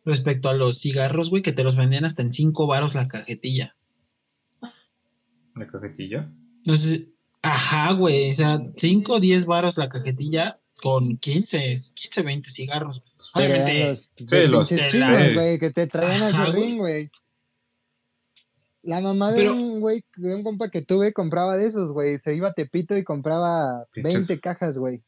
respecto 0.06 0.50
a 0.50 0.54
los 0.54 0.80
cigarros, 0.80 1.30
güey, 1.30 1.42
que 1.44 1.52
te 1.52 1.64
los 1.64 1.76
vendían 1.76 2.06
hasta 2.06 2.22
en 2.22 2.32
5 2.32 2.66
varos 2.68 2.96
la 2.96 3.08
cajetilla. 3.08 3.76
La 5.56 5.68
cajetilla. 5.68 6.32
Si- 6.64 7.14
ajá, 7.42 7.94
güey, 7.94 8.32
o 8.32 8.34
sea, 8.34 8.62
5 8.76 9.14
o 9.14 9.20
10 9.20 9.46
varos 9.46 9.78
la 9.78 9.90
cajetilla 9.90 10.60
con 10.82 11.18
15, 11.18 11.82
15, 11.96 12.22
20 12.22 12.50
cigarros. 12.52 13.02
Obviamente, 13.34 13.88
los 13.90 14.12
los 14.50 14.70
pinches 14.70 14.86
de 14.86 14.92
chinos, 14.92 15.10
la- 15.10 15.34
güey, 15.34 15.60
que 15.60 15.72
te 15.72 15.88
traían 15.88 16.24
a 16.36 16.50
güey. 16.52 16.62
ring, 16.64 16.78
güey. 16.78 17.10
La 18.84 19.02
mamá 19.02 19.32
de 19.32 19.40
Pero- 19.40 19.54
un 19.56 19.80
güey, 19.82 20.06
de 20.16 20.36
un 20.36 20.44
compa 20.44 20.70
que 20.70 20.82
tuve, 20.82 21.12
compraba 21.12 21.58
de 21.58 21.66
esos, 21.66 21.92
güey. 21.92 22.18
Se 22.20 22.36
iba 22.36 22.50
a 22.50 22.54
Tepito 22.54 22.96
y 22.96 23.04
compraba 23.04 23.86
Pinches- 23.92 24.14
20 24.14 24.40
cajas, 24.40 24.78
güey. 24.78 25.02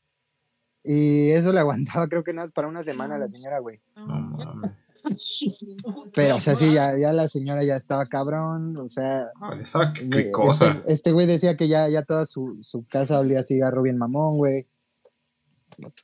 Y 0.91 1.29
eso 1.29 1.53
le 1.53 1.59
aguantaba, 1.59 2.07
creo 2.07 2.23
que 2.23 2.33
nada 2.33 2.45
más 2.45 2.51
para 2.51 2.67
una 2.67 2.83
semana 2.83 3.13
a 3.13 3.19
la 3.19 3.27
señora, 3.27 3.59
güey. 3.59 3.79
No 3.95 4.05
mames. 4.07 4.95
Pero, 6.15 6.37
o 6.37 6.39
sea, 6.41 6.55
sí, 6.55 6.73
ya, 6.73 6.97
ya 6.97 7.13
la 7.13 7.27
señora 7.27 7.63
ya 7.63 7.75
estaba 7.75 8.07
cabrón, 8.07 8.75
o 8.75 8.89
sea, 8.89 9.27
Vale, 9.39 9.67
¿sabe 9.67 9.93
qué, 9.93 10.31
cosa? 10.31 10.65
Este, 10.79 10.93
este 10.93 11.11
güey 11.11 11.27
decía 11.27 11.55
que 11.55 11.67
ya, 11.67 11.87
ya 11.89 12.01
toda 12.01 12.25
su, 12.25 12.57
su 12.63 12.83
casa 12.85 13.19
olía 13.19 13.39
a 13.41 13.43
cigarro 13.43 13.83
bien 13.83 13.99
mamón, 13.99 14.37
güey. 14.37 14.67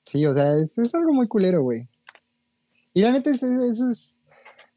Sí, 0.03 0.23
o 0.27 0.35
sea, 0.35 0.53
es, 0.53 0.77
es 0.77 0.93
algo 0.93 1.13
muy 1.13 1.27
culero, 1.27 1.63
güey. 1.63 1.89
Y 2.93 3.01
la 3.01 3.11
neta, 3.11 3.31
es, 3.31 3.41
es- 3.41 3.59
eso 3.61 3.89
es... 3.89 4.21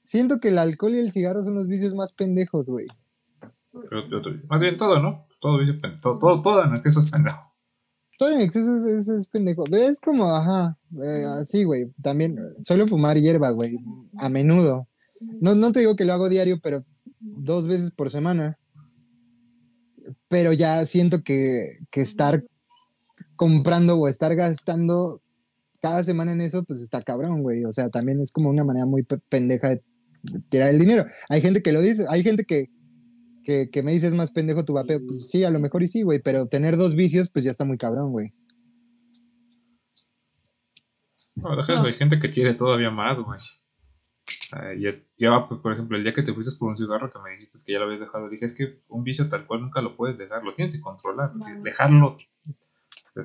Siento 0.01 0.41
que 0.41 0.49
el 0.49 0.57
alcohol 0.59 0.95
y 0.95 1.01
el 1.01 1.11
cigarro 1.13 1.45
son 1.45 1.55
los 1.55 1.67
vicios 1.69 1.93
más 1.95 2.15
pendejos, 2.15 2.71
güey. 2.71 2.87
Pero- 3.91 4.09
pero- 4.09 4.41
más 4.49 4.63
bien 4.63 4.79
todo, 4.79 5.01
¿no? 5.01 5.27
Todo, 5.39 5.59
todo, 6.01 6.19
todo, 6.19 6.41
todo 6.43 6.65
en 6.65 6.75
exceso 6.77 7.01
es 7.01 7.11
pendejo. 7.11 7.48
Todo 8.19 8.33
en 8.33 8.41
exceso 8.43 8.77
es, 8.77 8.85
es- 8.85 9.09
es 9.09 9.27
pendejo. 9.29 9.65
Es 9.73 10.01
como, 10.01 10.31
ajá, 10.31 10.77
eh, 11.03 11.25
así, 11.41 11.65
güey. 11.65 11.91
También 12.03 12.37
suelo 12.63 12.87
fumar 12.87 13.17
hierba, 13.17 13.51
güey, 13.51 13.79
a 14.19 14.29
menudo. 14.29 14.87
No, 15.41 15.55
no 15.55 15.73
te 15.73 15.81
digo 15.81 15.97
que 15.97 16.05
lo 16.05 16.13
hago 16.13 16.29
diario, 16.29 16.61
pero 16.63 16.85
dos 17.21 17.67
veces 17.69 17.93
por 17.93 18.11
semana. 18.11 18.59
Pero 20.29 20.53
ya 20.53 20.85
siento 20.87 21.23
que, 21.23 21.79
que 21.91 22.01
estar 22.01 22.45
comprando 23.37 23.97
o 23.99 24.09
estar 24.09 24.35
gastando 24.35 25.21
cada 25.81 26.03
semana 26.03 26.33
en 26.33 26.41
eso, 26.41 26.65
pues 26.65 26.81
está 26.81 27.03
cabrón, 27.03 27.43
güey. 27.43 27.65
O 27.65 27.73
sea, 27.73 27.89
también 27.89 28.21
es 28.21 28.33
como 28.33 28.51
una 28.51 28.65
manera 28.65 28.87
muy 28.87 29.03
pe- 29.03 29.19
pendeja 29.29 29.69
de, 29.71 29.83
de 30.23 30.41
tirar 30.49 30.71
el 30.71 30.79
dinero. 30.79 31.05
Hay 31.29 31.41
gente 31.41 31.63
que 31.63 31.73
lo 31.73 31.81
dice, 31.81 32.05
hay 32.09 32.23
gente 32.23 32.45
que, 32.45 32.69
que, 33.49 33.71
que 33.71 33.83
me 33.83 33.93
dice 33.93 34.07
es 34.09 34.13
más 34.15 34.31
pendejo 34.31 34.63
tu 34.67 34.75
vapeo. 34.75 35.01
Pues 35.07 35.31
sí, 35.31 35.43
a 35.43 35.51
lo 35.51 35.59
mejor 35.59 35.83
y 35.83 35.89
sí, 35.89 36.03
güey, 36.03 36.21
pero 36.23 36.47
tener 36.47 36.77
dos 36.77 36.95
vicios, 36.95 37.31
pues 37.31 37.47
ya 37.47 37.51
está 37.51 37.65
muy 37.65 37.79
cabrón, 37.79 38.13
güey. 38.13 38.29
No, 41.37 41.57
deja 41.57 41.73
eso, 41.73 41.85
hay 41.85 41.95
gente 41.95 42.19
que 42.19 42.29
quiere 42.31 42.53
todavía 42.55 42.91
más, 42.91 43.21
güey. 43.21 43.39
Ah, 44.53 44.73
ya, 44.79 44.91
ya, 45.19 45.49
pues, 45.49 45.61
por 45.63 45.73
ejemplo, 45.73 45.97
el 45.97 46.03
día 46.03 46.13
que 46.13 46.23
te 46.23 46.33
fuiste 46.35 46.57
por 46.59 46.71
un 46.71 46.77
cigarro 46.77 47.11
que 47.11 47.19
me 47.21 47.31
dijiste 47.31 47.59
que 47.65 47.73
ya 47.73 47.79
lo 47.79 47.87
habías 47.87 48.01
dejado, 48.01 48.29
dije, 48.29 48.45
es 48.45 48.55
que 48.55 48.83
un 48.89 49.03
vicio 49.03 49.29
tal 49.31 49.47
cual 49.47 49.63
nunca 49.63 49.81
lo 49.81 49.97
puedes 49.97 50.19
dejar, 50.19 50.43
lo 50.45 50.53
tienes 50.55 50.75
que 50.77 50.81
controlar, 50.83 51.33
dejarlo. 51.63 52.19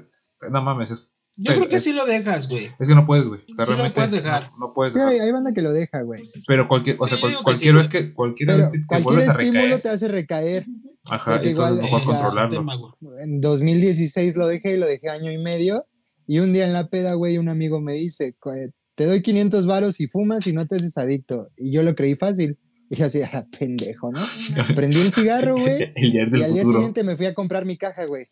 es- 0.08 0.38
No 0.50 0.62
mames, 0.62 0.92
es, 0.92 1.13
Yo 1.36 1.54
creo 1.56 1.68
que 1.68 1.78
es- 1.78 1.84
sí 1.84 1.94
lo 1.94 2.06
dejas, 2.06 2.48
güey. 2.48 2.70
es 2.80 2.88
que 2.88 2.94
no 2.96 3.06
puedes, 3.08 3.28
güey. 3.28 3.42
O 3.52 3.56
sea, 3.56 3.66
Sí 3.66 3.72
lo 3.72 3.90
puedes 3.94 4.12
dejar. 4.12 4.42
No, 4.42 4.68
no 4.68 4.74
puedes 4.76 4.94
Sí, 4.94 5.00
dejar. 5.00 5.14
hay, 5.14 5.20
hay 5.20 5.32
banda 5.32 5.52
que 5.54 5.62
lo 5.62 5.74
deja, 5.74 6.02
güey. 6.04 6.22
Pero 6.48 6.68
cualquier, 6.68 6.98
o 7.00 7.08
sea, 7.08 7.20
cual- 7.20 7.36
cualquier 7.44 7.72
sí, 7.74 7.78
vez 7.78 7.90
que, 7.90 8.14
cualquier 8.14 8.48
Pero 8.48 8.60
vez 8.60 8.70
que 8.72 8.80
te 8.80 8.86
cualquier 8.86 9.20
estímulo 9.20 9.80
te 9.80 9.90
hace 9.90 10.08
recaer. 10.10 10.66
ajá, 11.10 11.32
entonces 11.44 11.52
igual, 11.54 11.82
mejor 11.82 12.02
eh, 12.02 12.04
ya- 12.08 12.22
controlarlo. 12.22 12.98
En 13.24 13.42
2016 13.42 14.36
lo 14.36 14.48
dejé 14.48 14.74
y 14.76 14.78
lo 14.78 14.86
dejé 14.88 15.10
año 15.10 15.32
y 15.32 15.38
medio. 15.38 15.86
Y 16.28 16.40
un 16.40 16.54
día 16.54 16.66
en 16.68 16.74
la 16.74 16.88
peda, 16.88 17.16
güey, 17.16 17.38
un 17.38 17.50
amigo 17.50 17.82
me 17.82 17.94
dice, 17.94 18.36
"Co- 18.40 18.54
eh, 18.54 18.72
te 18.96 19.06
doy 19.06 19.22
500 19.22 19.66
varos 19.66 20.00
y 20.00 20.08
fumas 20.08 20.46
y 20.48 20.54
no 20.54 20.66
te 20.68 20.76
haces 20.76 20.98
adicto. 20.98 21.50
Y 21.58 21.72
yo 21.72 21.82
lo 21.84 21.96
creí 21.96 22.16
fácil. 22.16 22.58
Y 22.90 22.96
yo 22.98 23.06
así, 23.08 23.22
ah, 23.24 23.46
pendejo, 23.60 24.12
¿no? 24.12 24.20
Prendí 24.78 24.98
un 24.98 25.12
cigarro, 25.12 25.58
güey. 25.58 25.92
el 25.96 26.12
día 26.12 26.22
Y 26.40 26.44
al 26.44 26.54
día 26.54 26.62
futuro. 26.62 26.78
siguiente 26.80 27.04
me 27.04 27.18
fui 27.18 27.26
a 27.26 27.34
comprar 27.34 27.66
mi 27.66 27.76
caja, 27.76 28.06
güey. 28.06 28.28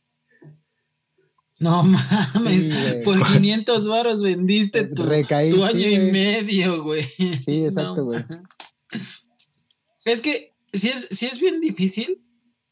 No 1.61 1.83
mames, 1.83 2.63
Sí, 2.63 2.73
por 3.05 3.25
500 3.33 3.87
varos 3.87 4.21
vendiste 4.21 4.87
tu, 4.87 5.03
Recaí, 5.03 5.51
tu 5.51 5.57
sí, 5.57 5.63
año 5.63 5.89
y 5.89 6.11
medio, 6.11 6.83
güey. 6.83 7.03
Sí, 7.37 7.65
exacto, 7.65 8.05
güey. 8.05 8.23
Es 10.05 10.21
que 10.21 10.53
si 10.73 10.89
es, 10.89 11.07
si 11.11 11.27
es 11.27 11.39
bien 11.39 11.61
difícil, 11.61 12.19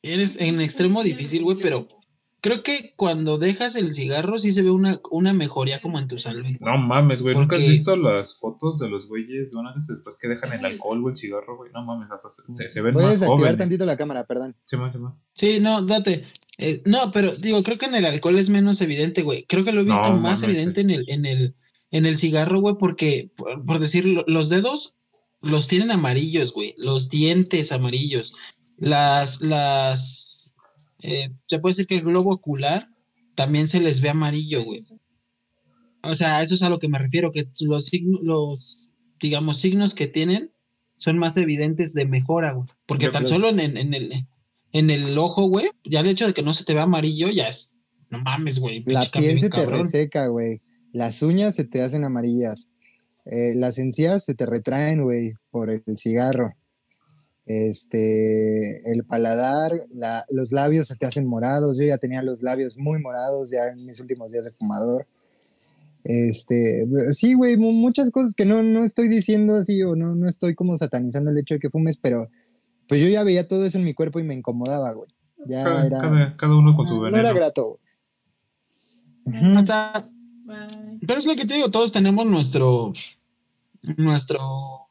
eres 0.02 0.42
en 0.42 0.60
extremo 0.60 1.04
difícil, 1.04 1.44
güey, 1.44 1.58
pero 1.62 1.88
creo 2.42 2.64
que 2.64 2.94
cuando 2.96 3.38
dejas 3.38 3.76
el 3.76 3.94
cigarro 3.94 4.38
sí 4.38 4.52
se 4.52 4.62
ve 4.62 4.72
una, 4.72 5.00
una 5.12 5.34
mejoría 5.34 5.82
como 5.82 6.00
en 6.00 6.08
tu 6.08 6.18
salud. 6.18 6.46
No 6.62 6.78
mames, 6.78 7.22
güey. 7.22 7.36
¿Nunca 7.36 7.56
has 7.58 7.64
visto 7.64 7.96
las 7.96 8.38
fotos 8.38 8.80
de 8.80 8.90
los 8.90 9.08
güeyes 9.08 9.50
y 9.54 9.94
después 9.94 10.18
que 10.22 10.28
dejan 10.28 10.54
el 10.54 10.64
alcohol 10.66 11.04
o 11.06 11.10
el 11.10 11.16
cigarro, 11.18 11.58
güey? 11.58 11.72
No 11.74 11.84
mames, 11.84 12.10
hasta 12.12 12.30
se, 12.30 12.42
se, 12.46 12.70
se 12.70 12.82
ven 12.82 12.94
más 12.96 13.06
desactivar 13.10 13.38
jóvenes. 13.38 13.58
tantito 13.58 13.86
la 13.86 13.98
cámara, 13.98 14.26
perdón. 14.26 14.56
Simón, 14.64 14.92
Simón. 14.92 15.16
Sí, 15.34 15.60
no, 15.60 15.82
date. 15.82 16.24
Eh, 16.58 16.82
no, 16.86 17.12
pero 17.12 17.36
digo, 17.36 17.64
creo 17.64 17.78
que 17.78 17.86
en 17.86 17.96
el 17.96 18.06
alcohol 18.06 18.38
es 18.38 18.50
menos 18.50 18.82
evidente, 18.82 19.22
güey. 19.22 19.46
Creo 19.48 19.64
que 19.64 19.72
lo 19.72 19.82
he 19.82 19.86
visto 19.86 20.02
No, 20.10 20.20
más 20.20 20.42
mames, 20.42 20.44
evidente 20.44 20.82
en 20.82 20.90
el, 20.92 21.06
en 21.08 21.26
el, 21.26 21.56
en 21.92 22.06
el 22.06 22.18
cigarro, 22.18 22.60
güey, 22.60 22.76
porque, 22.80 23.32
por, 23.36 23.66
por 23.66 23.80
decir, 23.80 24.06
lo- 24.06 24.26
los 24.28 24.50
dedos 24.50 24.98
los 25.42 25.68
tienen 25.68 25.90
amarillos, 25.92 26.52
güey. 26.54 26.76
Los 26.78 27.10
dientes 27.10 27.72
amarillos. 27.72 28.36
Las, 28.78 29.42
las, 29.42 30.49
eh, 31.02 31.30
se 31.48 31.60
puede 31.60 31.72
decir 31.74 31.88
que 31.88 31.96
el 31.96 32.02
globo 32.04 32.34
ocular 32.34 32.88
también 33.36 33.68
se 33.68 33.80
les 33.80 34.02
ve 34.02 34.10
amarillo, 34.10 34.64
güey. 34.64 34.82
O 36.04 36.14
sea, 36.14 36.42
eso 36.42 36.56
es 36.56 36.64
a 36.64 36.70
lo 36.70 36.80
que 36.80 36.88
me 36.88 36.98
refiero, 37.00 37.32
que 37.32 37.48
los 37.62 37.86
signos, 37.86 38.22
los, 38.24 38.92
digamos, 39.20 39.60
signos 39.60 39.96
que 39.96 40.08
tienen 40.08 40.52
son 40.98 41.18
más 41.18 41.38
evidentes 41.38 41.94
de 41.94 42.06
mejora, 42.06 42.54
güey. 42.54 42.68
Porque 42.86 43.06
Yo 43.06 43.12
tan 43.12 43.28
solo 43.28 43.50
en, 43.50 43.60
en- 43.60 43.78
en 43.78 43.94
el, 43.94 44.28
en 44.72 44.90
el 44.90 45.18
ojo, 45.18 45.48
güey, 45.48 45.70
ya 45.84 46.00
el 46.02 46.08
hecho 46.08 46.28
de 46.28 46.34
que 46.34 46.44
no 46.44 46.54
se 46.54 46.64
te 46.64 46.74
vea 46.74 46.84
amarillo, 46.84 47.30
ya 47.30 47.48
es, 47.48 47.78
no 48.10 48.20
mames, 48.22 48.60
güey. 48.60 48.84
La 48.86 49.04
piel 49.12 49.40
se 49.40 49.50
te 49.50 49.58
cabrón. 49.58 49.82
reseca, 49.82 50.28
güey. 50.28 50.62
Las 50.94 51.22
uñas 51.22 51.56
se 51.56 51.66
te 51.66 51.82
hacen 51.82 52.04
amarillas. 52.06 52.70
Eh, 53.26 53.54
las 53.56 53.78
encías 53.78 54.24
se 54.26 54.34
te 54.34 54.46
retraen, 54.46 55.04
güey, 55.04 55.34
por 55.52 55.70
el 55.70 55.84
cigarro. 55.98 56.54
Este, 57.52 58.92
el 58.92 59.04
paladar, 59.06 59.72
la- 59.92 60.24
los 60.30 60.52
labios 60.52 60.88
se 60.88 60.96
te 60.96 61.08
hacen 61.08 61.26
morados. 61.26 61.78
Yo 61.80 61.84
ya 61.84 61.98
tenía 61.98 62.22
los 62.22 62.44
labios 62.44 62.78
muy 62.78 63.02
morados 63.02 63.50
ya 63.50 63.70
en 63.70 63.84
mis 63.88 64.00
últimos 64.00 64.32
días 64.32 64.46
de 64.46 64.52
fumador. 64.52 65.08
Este, 66.04 66.88
sí, 67.12 67.34
güey, 67.34 67.58
mu- 67.58 67.72
muchas 67.74 68.12
cosas 68.12 68.36
que 68.36 68.46
no, 68.46 68.62
no 68.62 68.84
estoy 68.84 69.08
diciendo 69.08 69.56
así 69.56 69.82
o 69.82 69.96
no, 69.96 70.14
no 70.14 70.28
estoy 70.30 70.54
como 70.54 70.78
satanizando 70.78 71.32
el 71.32 71.40
hecho 71.40 71.56
de 71.56 71.60
que 71.60 71.72
fumes, 71.72 71.98
pero 71.98 72.30
pues 72.88 73.02
yo 73.02 73.08
ya 73.08 73.24
veía 73.24 73.48
todo 73.48 73.66
eso 73.66 73.80
en 73.80 73.84
mi 73.84 73.96
cuerpo 73.96 74.20
y 74.20 74.24
me 74.24 74.36
incomodaba, 74.36 74.92
güey. 74.94 75.10
Ya 75.48 75.64
Cada, 75.64 75.86
era, 75.88 76.00
cada, 76.00 76.38
cada 76.38 76.56
uno 76.56 76.76
con 76.76 76.88
su 76.88 76.96
no 76.98 77.02
veneno. 77.02 77.18
era 77.20 77.34
grato. 77.34 77.80
güey. 79.26 79.56
Hasta, 79.58 80.08
Bye. 80.46 81.00
pero 81.08 81.18
es 81.20 81.26
lo 81.26 81.36
que 81.36 81.46
te 81.46 81.56
digo, 81.56 81.72
todos 81.72 81.92
tenemos 81.92 82.26
nuestro, 82.28 82.94
nuestro 83.98 84.88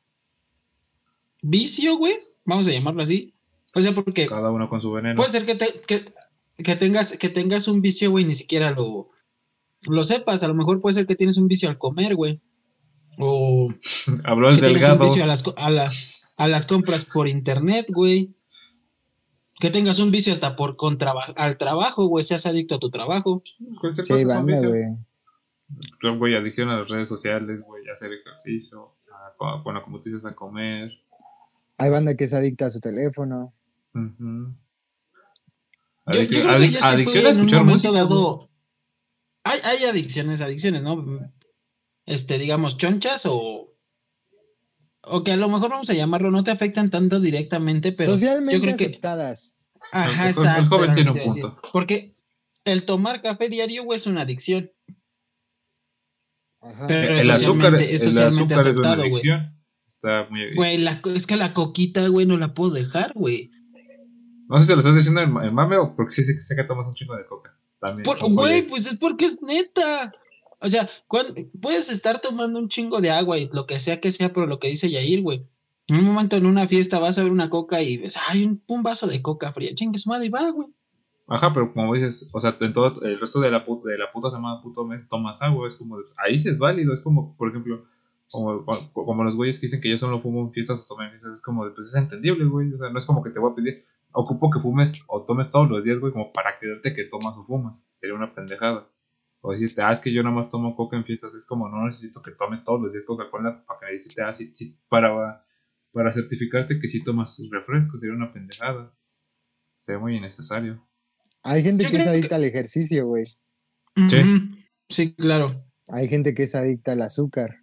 vicio, 1.42 1.96
güey, 1.98 2.14
vamos 2.48 2.66
a 2.66 2.72
llamarlo 2.72 3.02
así. 3.02 3.34
O 3.74 3.80
sea, 3.80 3.92
porque 3.92 4.26
Cada 4.26 4.50
uno 4.50 4.68
con 4.68 4.80
su 4.80 4.90
veneno. 4.90 5.14
puede 5.16 5.30
ser 5.30 5.44
que, 5.46 5.54
te- 5.54 5.80
que, 5.86 6.12
que 6.64 6.74
tengas, 6.76 7.16
que 7.16 7.28
tengas 7.28 7.68
un 7.68 7.80
vicio, 7.82 8.10
güey, 8.10 8.24
ni 8.24 8.34
siquiera 8.34 8.70
lo, 8.72 9.10
lo 9.88 10.02
sepas. 10.04 10.42
A 10.42 10.48
lo 10.48 10.54
mejor 10.54 10.80
puede 10.80 10.94
ser 10.94 11.06
que 11.06 11.14
tienes 11.16 11.36
un 11.38 11.46
vicio 11.48 11.68
al 11.68 11.78
comer, 11.78 12.16
güey. 12.16 12.40
O 13.18 13.68
Habló 14.24 14.48
el 14.48 14.56
que 14.56 14.60
tienes 14.62 14.82
un 14.82 14.88
delgado. 14.88 15.04
vicio 15.04 15.22
a 15.22 15.26
las, 15.26 15.44
a, 15.56 15.70
las, 15.70 16.22
a 16.36 16.48
las 16.48 16.66
compras 16.66 17.04
por 17.04 17.28
internet, 17.28 17.86
güey. 17.90 18.34
Que 19.60 19.70
tengas 19.70 19.98
un 19.98 20.12
vicio 20.12 20.32
hasta 20.32 20.54
por 20.54 20.76
al 21.36 21.58
trabajo, 21.58 22.06
güey, 22.06 22.24
seas 22.24 22.46
adicto 22.46 22.76
a 22.76 22.78
tu 22.78 22.90
trabajo. 22.90 23.42
Cualquier 23.80 24.06
Sí, 24.06 24.12
cosa 24.24 24.36
banda, 24.36 24.60
güey. 24.68 26.16
Güey, 26.16 26.34
adicción 26.36 26.68
a 26.70 26.76
las 26.78 26.88
redes 26.88 27.08
sociales, 27.08 27.62
güey, 27.62 27.86
a 27.88 27.92
hacer 27.92 28.10
ejercicio, 28.12 28.94
a, 29.40 29.60
bueno, 29.64 29.82
como 29.82 29.98
tú 30.00 30.08
dices, 30.10 30.24
a 30.24 30.34
comer. 30.34 30.92
Hay 31.78 31.90
banda 31.90 32.14
que 32.16 32.24
es 32.24 32.34
adicta 32.34 32.66
a 32.66 32.70
su 32.70 32.80
teléfono. 32.80 33.52
Yo, 33.94 34.02
yo 34.12 34.54
Adicción, 36.06 36.46
adic- 36.48 37.12
yo 37.22 37.28
a 37.28 37.30
escuchar 37.30 37.64
música. 37.64 37.92
dado. 37.92 38.50
Hay, 39.44 39.60
hay 39.64 39.84
adicciones, 39.84 40.40
adicciones, 40.40 40.82
¿no? 40.82 41.02
Este, 42.06 42.38
digamos, 42.38 42.76
chonchas 42.78 43.24
o. 43.26 43.74
O 45.10 45.24
que 45.24 45.32
a 45.32 45.36
lo 45.36 45.48
mejor 45.48 45.70
vamos 45.70 45.88
a 45.90 45.94
llamarlo, 45.94 46.30
no 46.30 46.44
te 46.44 46.50
afectan 46.50 46.90
tanto 46.90 47.20
directamente, 47.20 47.92
pero 47.92 48.10
yo 48.10 48.14
Socialmente 48.18 48.60
creo 48.60 48.76
que. 48.76 48.84
aceptadas. 48.86 49.54
Ajá, 49.92 50.22
El 50.22 50.28
el 50.28 50.34
exacto. 50.34 50.68
joven 50.76 50.92
tiene 50.92 51.10
un 51.12 51.18
punto. 51.18 51.56
Porque 51.72 52.12
el 52.64 52.84
tomar 52.84 53.22
café 53.22 53.48
diario, 53.48 53.84
güey, 53.84 53.98
es 53.98 54.06
una 54.06 54.22
adicción. 54.22 54.70
Ajá. 56.60 56.86
Pero 56.88 57.14
el 57.20 57.30
azúcar, 57.30 57.72
socialmente- 57.72 57.94
es 57.94 58.02
el 58.02 58.12
socialmente 58.12 58.54
azúcar 58.54 58.72
es 58.72 58.78
una 58.78 58.92
aceptado, 58.92 59.08
güey. 59.10 59.22
Está 60.02 60.26
muy... 60.30 60.54
Güey, 60.54 60.78
la 60.78 61.00
es 61.14 61.26
que 61.26 61.36
la 61.36 61.52
coquita, 61.54 62.06
güey, 62.08 62.24
no 62.26 62.38
la 62.38 62.54
puedo 62.54 62.70
dejar, 62.72 63.12
güey. 63.14 63.50
No 64.48 64.58
sé 64.58 64.64
si 64.66 64.72
lo 64.72 64.78
estás 64.78 64.94
diciendo 64.96 65.20
en, 65.20 65.36
en 65.46 65.54
mame 65.54 65.76
o 65.76 65.94
porque 65.94 66.12
sí 66.12 66.24
sé, 66.24 66.38
sé 66.40 66.56
que 66.56 66.64
tomas 66.64 66.86
un 66.88 66.94
chingo 66.94 67.16
de 67.16 67.26
coca. 67.26 67.54
También. 67.80 68.04
Por- 68.04 68.18
Güey, 68.32 68.62
pues 68.66 68.86
es 68.86 68.96
porque 68.96 69.26
es 69.26 69.42
neta. 69.42 70.10
O 70.60 70.68
sea, 70.68 70.88
cuan- 71.06 71.26
puedes 71.60 71.90
estar 71.90 72.20
tomando 72.20 72.58
un 72.58 72.68
chingo 72.68 73.00
de 73.00 73.10
agua 73.10 73.38
y 73.38 73.48
lo 73.52 73.66
que 73.66 73.78
sea 73.78 74.00
que 74.00 74.10
sea, 74.10 74.32
pero 74.32 74.46
lo 74.46 74.58
que 74.58 74.68
dice 74.68 74.90
Yair, 74.90 75.22
güey. 75.22 75.42
En 75.88 75.96
un 76.00 76.04
momento 76.04 76.36
en 76.36 76.46
una 76.46 76.66
fiesta 76.68 76.98
vas 76.98 77.18
a 77.18 77.22
ver 77.22 77.32
una 77.32 77.50
coca 77.50 77.82
y 77.82 77.96
ves, 77.96 78.16
ay, 78.28 78.44
un, 78.44 78.62
un 78.66 78.82
vaso 78.82 79.06
de 79.06 79.22
coca 79.22 79.52
fría, 79.52 79.74
chingue 79.74 79.98
su 79.98 80.08
madre 80.10 80.26
y 80.26 80.30
va, 80.30 80.50
güey. 80.50 80.68
Ajá, 81.28 81.52
pero 81.52 81.72
como 81.72 81.94
dices, 81.94 82.28
o 82.32 82.40
sea, 82.40 82.56
en 82.60 82.72
todo 82.72 82.92
el 83.02 83.20
resto 83.20 83.40
de 83.40 83.50
la, 83.50 83.58
de 83.60 83.98
la 83.98 84.10
puta 84.12 84.30
semana, 84.30 84.60
puto 84.62 84.84
mes, 84.84 85.08
tomas 85.08 85.40
agua, 85.42 85.66
es 85.66 85.74
como, 85.74 85.98
ahí 86.24 86.38
sí 86.38 86.48
es 86.48 86.58
válido, 86.58 86.94
es 86.94 87.00
como, 87.00 87.36
por 87.36 87.50
ejemplo, 87.50 87.84
Como, 88.30 88.64
como 88.92 89.24
los 89.24 89.36
güeyes 89.36 89.58
que 89.58 89.66
dicen 89.66 89.80
que 89.80 89.88
yo 89.88 89.96
solo 89.96 90.20
fumo 90.20 90.42
en 90.42 90.52
fiestas 90.52 90.82
o 90.82 90.86
tomo 90.86 91.02
en 91.02 91.10
fiestas, 91.10 91.32
es 91.32 91.42
como, 91.42 91.64
de, 91.64 91.70
pues 91.72 91.88
es 91.88 91.94
entendible, 91.94 92.44
güey. 92.44 92.72
O 92.72 92.78
sea, 92.78 92.90
no 92.90 92.98
es 92.98 93.06
como 93.06 93.22
que 93.22 93.30
te 93.30 93.40
voy 93.40 93.52
a 93.52 93.54
pedir, 93.54 93.84
ocupo 94.12 94.50
que 94.50 94.60
fumes 94.60 95.04
o 95.08 95.24
tomes 95.24 95.50
todos 95.50 95.68
los 95.68 95.84
días, 95.84 95.98
güey, 95.98 96.12
como 96.12 96.32
para 96.32 96.58
creerte 96.58 96.94
que 96.94 97.04
tomas 97.04 97.36
o 97.38 97.42
fumas. 97.42 97.84
Sería 98.00 98.14
una 98.14 98.34
pendejada. 98.34 98.88
O 99.40 99.52
decirte, 99.52 99.82
ah, 99.82 99.92
es 99.92 100.00
que 100.00 100.12
yo 100.12 100.22
nada 100.22 100.34
más 100.34 100.50
tomo 100.50 100.74
coca 100.76 100.96
en 100.96 101.04
fiestas. 101.04 101.34
Es 101.34 101.46
como, 101.46 101.68
no 101.68 101.84
necesito 101.84 102.22
que 102.22 102.32
tomes 102.32 102.64
todos 102.64 102.80
los 102.80 102.92
días 102.92 103.04
Coca-Cola 103.04 103.64
para 103.66 103.80
que 103.80 103.86
me 103.86 103.92
decirte, 103.92 104.22
ah, 104.22 104.32
sí, 104.32 104.50
sí, 104.52 104.78
para, 104.88 105.44
para 105.92 106.12
certificarte 106.12 106.80
que 106.80 106.88
sí 106.88 107.02
tomas 107.02 107.40
refresco. 107.50 107.96
Sería 107.98 108.16
una 108.16 108.32
pendejada. 108.32 108.92
Sería 109.76 110.00
muy 110.00 110.16
innecesario. 110.16 110.84
Hay 111.44 111.62
gente 111.62 111.88
que 111.88 111.96
es 111.96 112.06
adicta 112.06 112.36
al 112.36 112.44
ejercicio, 112.44 113.06
güey. 113.06 113.26
Sí. 113.94 114.50
Sí, 114.88 115.14
claro. 115.14 115.54
Hay 115.88 116.08
gente 116.08 116.34
que 116.34 116.42
es 116.44 116.54
adicta 116.54 116.92
al 116.92 117.02
azúcar. 117.02 117.60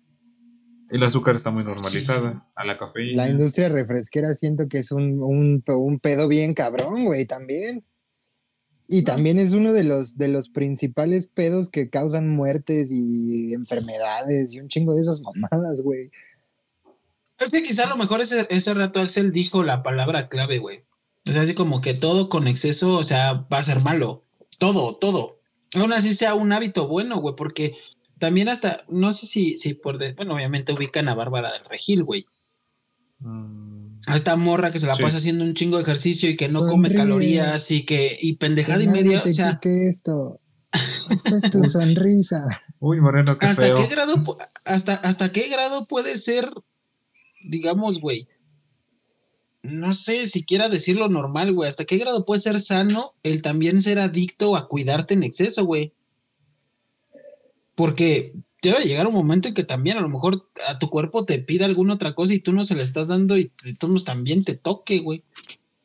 El 0.89 1.03
azúcar 1.03 1.35
está 1.35 1.51
muy 1.51 1.63
normalizada, 1.63 2.47
a 2.55 2.65
la 2.65 2.77
cafeína. 2.77 3.23
La 3.23 3.29
industria 3.29 3.69
refresquera 3.69 4.33
siento 4.33 4.67
que 4.67 4.77
es 4.77 4.91
un, 4.91 5.21
un, 5.21 5.63
un 5.67 5.95
pedo 5.97 6.27
bien 6.27 6.53
cabrón, 6.53 7.05
güey, 7.05 7.25
también. 7.25 7.83
Y 8.87 9.01
también 9.01 9.39
es 9.39 9.53
uno 9.53 9.73
de 9.73 9.83
los, 9.83 10.17
de 10.17 10.27
los 10.27 10.49
principales 10.49 11.27
pedos 11.27 11.69
que 11.69 11.89
causan 11.89 12.29
muertes 12.29 12.89
y 12.91 13.53
enfermedades 13.53 14.53
y 14.53 14.59
un 14.59 14.67
chingo 14.67 14.93
de 14.93 15.01
esas 15.01 15.21
mamadas, 15.21 15.81
güey. 15.81 16.11
Es 17.39 17.49
que 17.49 17.63
quizá 17.63 17.85
a 17.85 17.89
lo 17.89 17.97
mejor 17.97 18.21
ese, 18.21 18.45
ese 18.49 18.73
rato 18.73 19.01
Axel 19.01 19.31
dijo 19.31 19.63
la 19.63 19.81
palabra 19.81 20.29
clave, 20.29 20.59
güey. 20.59 20.81
O 21.27 21.33
sea, 21.33 21.41
así 21.41 21.55
como 21.55 21.81
que 21.81 21.95
todo 21.95 22.29
con 22.29 22.47
exceso, 22.47 22.97
o 22.97 23.03
sea, 23.03 23.33
va 23.51 23.57
a 23.57 23.63
ser 23.63 23.81
malo. 23.81 24.23
Todo, 24.59 24.95
todo. 24.95 25.39
Aún 25.73 25.91
así 25.91 26.13
sea 26.13 26.35
un 26.35 26.51
hábito 26.51 26.87
bueno, 26.87 27.17
güey, 27.17 27.35
porque 27.35 27.75
también 28.19 28.49
hasta, 28.49 28.83
no 28.89 29.11
sé 29.11 29.25
si, 29.25 29.55
si 29.57 29.73
por, 29.73 29.97
bueno, 30.15 30.35
obviamente 30.35 30.73
ubican 30.73 31.09
a 31.09 31.15
Bárbara 31.15 31.51
del 31.51 31.65
Regil, 31.65 32.03
güey. 32.03 32.25
Mm. 33.19 33.99
A 34.07 34.15
esta 34.15 34.35
morra 34.35 34.71
que 34.71 34.79
se 34.79 34.87
la 34.87 34.95
pasa 34.95 35.17
haciendo 35.17 35.43
un 35.43 35.55
chingo 35.55 35.77
de 35.77 35.83
ejercicio 35.83 36.29
y 36.29 36.37
que 36.37 36.47
no 36.49 36.67
come 36.67 36.93
calorías 36.93 37.71
y 37.71 37.85
que, 37.85 38.15
y 38.21 38.33
pendejada 38.33 38.83
y 38.83 38.87
media, 38.87 39.21
o 39.25 39.31
sea. 39.31 39.59
esto. 39.63 40.39
Esta 41.09 41.37
es 41.37 41.49
tu 41.49 41.63
sonrisa. 41.63 42.61
Uy, 42.79 42.99
Moreno, 42.99 43.37
qué 43.39 43.47
¿Hasta 43.47 43.73
qué 43.73 43.87
grado, 43.87 44.15
hasta, 44.65 44.93
hasta 44.95 45.31
qué 45.31 45.47
grado 45.47 45.87
puede 45.87 46.17
ser, 46.17 46.51
digamos, 47.43 47.99
güey, 47.99 48.27
no 49.63 49.93
sé 49.93 50.27
si 50.27 50.43
quiera 50.43 50.69
decirlo 50.69 51.09
normal, 51.09 51.53
güey. 51.53 51.67
¿Hasta 51.67 51.85
qué 51.85 51.97
grado 51.97 52.25
puede 52.25 52.41
ser 52.41 52.59
sano 52.59 53.13
el 53.23 53.41
también 53.41 53.81
ser 53.81 53.99
adicto 53.99 54.55
a 54.55 54.67
cuidarte 54.67 55.15
en 55.15 55.23
exceso, 55.23 55.65
güey? 55.65 55.93
Porque 57.75 58.33
debe 58.61 58.83
llegar 58.83 59.07
un 59.07 59.13
momento 59.13 59.47
en 59.47 59.53
que 59.53 59.63
también 59.63 59.97
a 59.97 60.01
lo 60.01 60.09
mejor 60.09 60.49
a 60.67 60.79
tu 60.79 60.89
cuerpo 60.89 61.25
te 61.25 61.39
pida 61.39 61.65
alguna 61.65 61.95
otra 61.95 62.15
cosa 62.15 62.33
y 62.33 62.39
tú 62.39 62.51
no 62.51 62.63
se 62.63 62.75
la 62.75 62.83
estás 62.83 63.09
dando 63.09 63.37
y 63.37 63.51
tú 63.79 63.95
también 64.03 64.43
te 64.43 64.55
toque, 64.55 64.99
güey. 64.99 65.23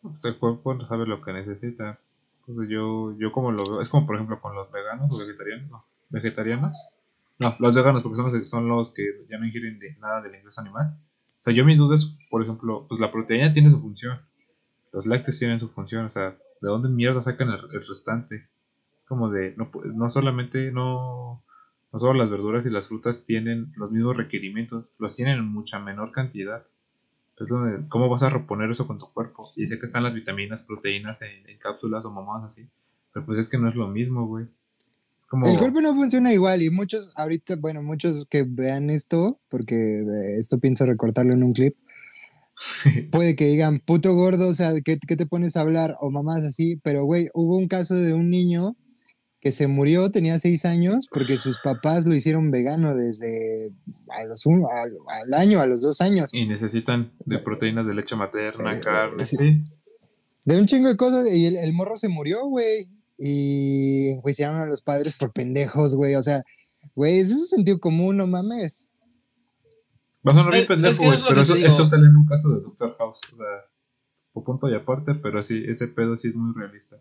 Pues 0.03 0.25
el 0.25 0.39
cuerpo 0.39 0.75
no 0.75 0.87
sabe 0.87 1.07
lo 1.07 1.21
que 1.21 1.33
necesita. 1.33 1.99
Pues 2.47 2.69
yo, 2.69 3.17
yo 3.19 3.31
como 3.33 3.53
lo 3.53 3.65
veo, 3.65 3.81
es 3.81 3.89
como 3.89 4.07
por 4.07 4.17
ejemplo 4.17 4.41
con 4.41 4.55
los 4.55 4.71
veganos 4.73 5.15
o 5.15 5.19
vegetarianos, 5.19 5.71
no, 5.71 5.85
vegetarianos. 6.09 6.77
No, 7.39 7.57
los 7.59 7.75
veganos 7.75 8.03
porque 8.03 8.17
son 8.17 8.33
los, 8.33 8.49
son 8.49 8.69
los 8.69 8.93
que 8.93 9.05
ya 9.31 9.39
no 9.39 9.47
ingieren 9.47 9.79
nada 10.01 10.21
del 10.21 10.35
ingreso 10.35 10.61
animal 10.61 10.97
o 11.41 11.43
sea, 11.43 11.55
yo 11.55 11.65
mis 11.65 11.79
dudas, 11.79 12.19
por 12.29 12.43
ejemplo, 12.43 12.85
pues 12.87 13.01
la 13.01 13.11
proteína 13.11 13.51
tiene 13.51 13.71
su 13.71 13.81
función. 13.81 14.21
Los 14.93 15.07
lácteos 15.07 15.39
tienen 15.39 15.59
su 15.59 15.71
función. 15.71 16.05
O 16.05 16.09
sea, 16.11 16.37
¿de 16.61 16.69
dónde 16.69 16.91
mierda 16.91 17.23
sacan 17.23 17.49
el, 17.49 17.87
restante? 17.87 18.47
Es 18.99 19.07
como 19.07 19.31
de, 19.31 19.55
no, 19.57 19.71
no 19.95 20.11
solamente, 20.11 20.71
no, 20.71 21.43
no 21.93 21.99
solo 21.99 22.15
las 22.15 22.31
verduras 22.31 22.67
y 22.67 22.71
las 22.71 22.89
frutas 22.89 23.25
tienen 23.25 23.73
los 23.77 23.91
mismos 23.91 24.17
requerimientos, 24.17 24.87
los 24.99 25.17
tienen 25.17 25.39
en 25.39 25.47
mucha 25.47 25.79
menor 25.79 26.13
cantidad. 26.13 26.65
Es 27.39 27.47
donde, 27.49 27.89
¿cómo 27.89 28.09
vas 28.09 28.23
a 28.23 28.29
reponer 28.29 28.71
eso 28.71 28.87
con 28.87 28.99
tu 28.99 29.11
cuerpo? 29.13 29.51
Y 29.57 29.67
sé 29.67 29.79
que 29.79 29.87
están 29.87 30.03
las 30.03 30.15
vitaminas, 30.15 30.63
proteínas 30.63 31.23
en, 31.23 31.49
en 31.49 31.59
cápsulas 31.59 32.05
o 32.05 32.13
mamadas 32.13 32.53
así. 32.53 32.69
Pero 33.13 33.25
pues 33.25 33.39
es 33.39 33.49
que 33.49 33.59
no 33.59 33.67
es 33.69 33.77
lo 33.77 33.89
mismo, 33.89 34.27
güey. 34.27 34.47
El 35.47 35.59
cuerpo 35.59 35.81
no 35.81 35.95
funciona 35.95 36.33
igual 36.33 36.61
y 36.61 36.71
muchos, 36.71 37.13
ahorita, 37.15 37.55
bueno, 37.57 37.85
muchos 37.85 38.27
que 38.29 38.43
vean 38.43 38.91
esto, 38.91 39.41
porque 39.49 40.05
esto 40.37 40.59
pienso 40.59 40.85
recortarlo 40.87 41.33
en 41.33 41.45
un 41.45 41.53
clip, 41.53 41.77
puede 43.13 43.37
que 43.37 43.47
digan, 43.47 43.79
puto 43.79 44.13
gordo, 44.13 44.49
o 44.49 44.55
sea, 44.55 44.73
¿qué, 44.85 44.97
te 44.97 45.27
pones 45.27 45.57
a 45.57 45.61
hablar? 45.61 45.97
O 46.01 46.11
mamás 46.11 46.43
así, 46.43 46.81
pero 46.83 47.05
güey, 47.05 47.29
hubo 47.33 47.57
un 47.57 47.69
caso 47.69 47.95
de 47.95 48.13
un 48.13 48.29
niño 48.29 48.77
que 49.41 49.53
se 49.53 49.67
murió, 49.67 50.11
tenía 50.11 50.39
seis 50.39 50.65
años, 50.65 51.09
porque 51.11 51.39
sus 51.39 51.61
papás 51.61 52.05
lo 52.05 52.15
hicieron 52.15 52.51
vegano 52.51 52.95
desde 52.95 53.73
a 54.09 54.25
los 54.25 54.45
al, 54.47 55.35
año, 55.35 55.61
a 55.61 55.67
los 55.67 55.81
dos 55.81 56.01
años. 56.01 56.35
Y 56.35 56.47
necesitan 56.47 57.13
de 57.25 57.39
proteínas 57.39 57.87
de 57.87 57.95
leche 57.95 58.17
materna, 58.17 58.75
eh, 58.75 58.81
carne, 58.81 59.25
sí. 59.25 59.65
De 60.45 60.59
un 60.59 60.67
chingo 60.67 60.89
de 60.89 60.97
cosas, 60.97 61.33
y 61.33 61.47
el, 61.47 61.57
el 61.57 61.73
morro 61.73 61.97
se 61.97 62.09
murió, 62.09 62.47
güey 62.47 62.91
y 63.23 64.09
enjuiciaron 64.13 64.63
a 64.63 64.67
los 64.67 64.81
padres 64.81 65.15
por 65.15 65.33
pendejos, 65.33 65.95
güey. 65.95 66.15
O 66.15 66.23
sea, 66.23 66.43
güey, 66.95 67.19
es 67.19 67.31
ese 67.31 67.47
sentido 67.47 67.79
común, 67.79 68.17
no 68.17 68.27
mames. 68.27 68.89
Va 70.27 70.33
a 70.33 70.35
sonar 70.35 70.53
bien 70.53 70.67
pendejo, 70.67 71.05
güey, 71.05 71.19
pero 71.29 71.43
eso, 71.43 71.87
sale 71.87 72.07
en 72.07 72.17
un 72.17 72.25
caso 72.25 72.49
de 72.49 72.63
Doctor 72.63 72.97
House. 72.97 73.21
O 73.33 73.37
sea, 73.37 73.47
por 74.33 74.45
punto 74.45 74.71
y 74.71 74.75
aparte, 74.75 75.15
pero 75.15 75.43
sí, 75.43 75.63
ese 75.69 75.89
pedo 75.89 76.17
sí 76.17 76.29
es 76.29 76.37
muy 76.37 76.55
realista. 76.55 76.97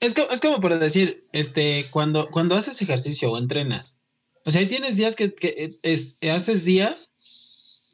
Es, 0.00 0.14
es 0.16 0.40
como 0.40 0.60
por 0.60 0.78
decir, 0.78 1.20
este, 1.32 1.84
cuando, 1.90 2.26
cuando 2.26 2.54
haces 2.54 2.80
ejercicio 2.82 3.30
o 3.30 3.38
entrenas, 3.38 3.98
o 4.44 4.50
sea, 4.50 4.66
tienes 4.66 4.96
días 4.96 5.16
que, 5.16 5.34
que 5.34 5.78
haces 6.30 6.64
días 6.64 7.14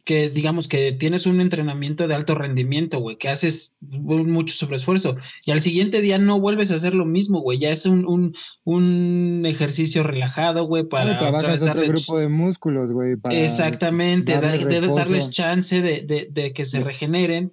que 0.07 0.31
digamos 0.31 0.69
que 0.69 0.93
tienes 0.93 1.27
un 1.27 1.41
entrenamiento 1.41 2.07
de 2.07 2.15
alto 2.15 2.37
rendimiento, 2.37 3.01
güey, 3.01 3.19
que 3.19 3.29
haces 3.29 3.75
mucho 3.81 4.55
sobreesfuerzo 4.55 5.17
y 5.45 5.51
al 5.51 5.61
siguiente 5.61 6.01
día 6.01 6.17
no 6.17 6.39
vuelves 6.39 6.71
a 6.71 6.77
hacer 6.77 6.95
lo 6.95 7.05
mismo, 7.05 7.41
güey, 7.41 7.59
ya 7.59 7.71
es 7.71 7.87
un, 7.87 8.07
un, 8.07 8.37
un 8.63 9.43
ejercicio 9.45 10.05
relajado, 10.05 10.65
güey, 10.65 10.85
para... 10.85 11.19
trabajas 11.19 11.61
otro 11.61 11.83
grupo 11.89 12.19
de 12.19 12.29
músculos, 12.29 12.93
güey, 12.93 13.17
para... 13.17 13.37
Exactamente, 13.37 14.33
de, 14.41 14.81
darles 14.81 15.31
chance 15.31 15.83
de, 15.83 16.29
de, 16.31 16.53
que 16.53 16.67
se 16.67 16.85
regeneren 16.85 17.53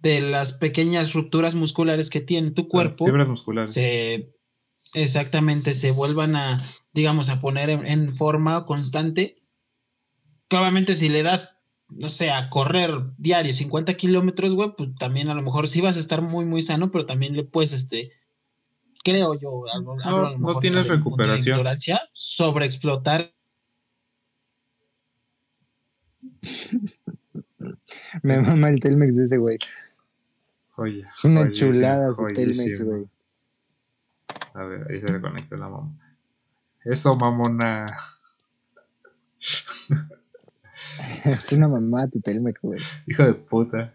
de 0.00 0.20
las 0.20 0.52
pequeñas 0.52 1.12
rupturas 1.12 1.54
musculares 1.54 2.10
que 2.10 2.20
tiene 2.20 2.50
tu 2.50 2.68
cuerpo. 2.68 3.06
fibras 3.06 3.28
musculares. 3.28 3.72
Se, 3.72 4.32
exactamente, 4.94 5.74
se 5.74 5.90
vuelvan 5.90 6.36
a, 6.36 6.70
digamos, 6.92 7.28
a 7.28 7.40
poner 7.40 7.70
en, 7.70 7.86
en 7.86 8.14
forma 8.14 8.66
constante. 8.66 9.42
Obviamente 10.50 10.94
si 10.94 11.08
le 11.08 11.22
das 11.22 11.56
no 11.88 12.08
sé, 12.08 12.30
a 12.30 12.50
correr 12.50 12.90
diario 13.16 13.52
50 13.52 13.94
kilómetros, 13.94 14.54
güey, 14.54 14.74
pues 14.76 14.94
también 14.98 15.28
a 15.28 15.34
lo 15.34 15.42
mejor 15.42 15.68
sí 15.68 15.80
vas 15.80 15.96
a 15.96 16.00
estar 16.00 16.22
muy, 16.22 16.44
muy 16.44 16.62
sano, 16.62 16.90
pero 16.90 17.06
también 17.06 17.36
le 17.36 17.44
puedes, 17.44 17.72
este, 17.72 18.10
creo 19.04 19.34
yo, 19.34 19.62
no, 19.82 20.36
no 20.36 20.58
tienes 20.58 20.88
recuperación. 20.88 21.64
Sobreexplotar. 22.12 23.32
Me 28.22 28.40
mama 28.40 28.68
el 28.68 28.80
Telmex 28.80 29.16
de 29.16 29.24
ese 29.24 29.38
güey. 29.38 29.58
Oye. 30.76 31.02
Es 31.02 31.24
una 31.24 31.50
chulada 31.50 32.12
su 32.14 32.26
Telmex, 32.32 32.82
güey. 32.84 33.08
A 34.54 34.64
ver, 34.64 34.86
ahí 34.90 35.00
se 35.00 35.12
le 35.12 35.20
conecta 35.20 35.56
la 35.56 35.68
mamá. 35.68 35.92
Eso, 36.84 37.16
mamona. 37.16 37.86
es 41.24 41.52
una 41.52 41.68
mamá 41.68 42.08
tu 42.08 42.20
Telmex, 42.20 42.62
güey. 42.62 42.80
Hijo 43.06 43.24
de 43.24 43.34
puta. 43.34 43.92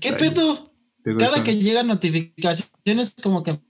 ¿Qué 0.00 0.12
pedo? 0.12 0.70
Cada 1.18 1.44
que 1.44 1.56
llegan 1.56 1.86
notificaciones, 1.86 3.14
como 3.22 3.42
que, 3.42 3.60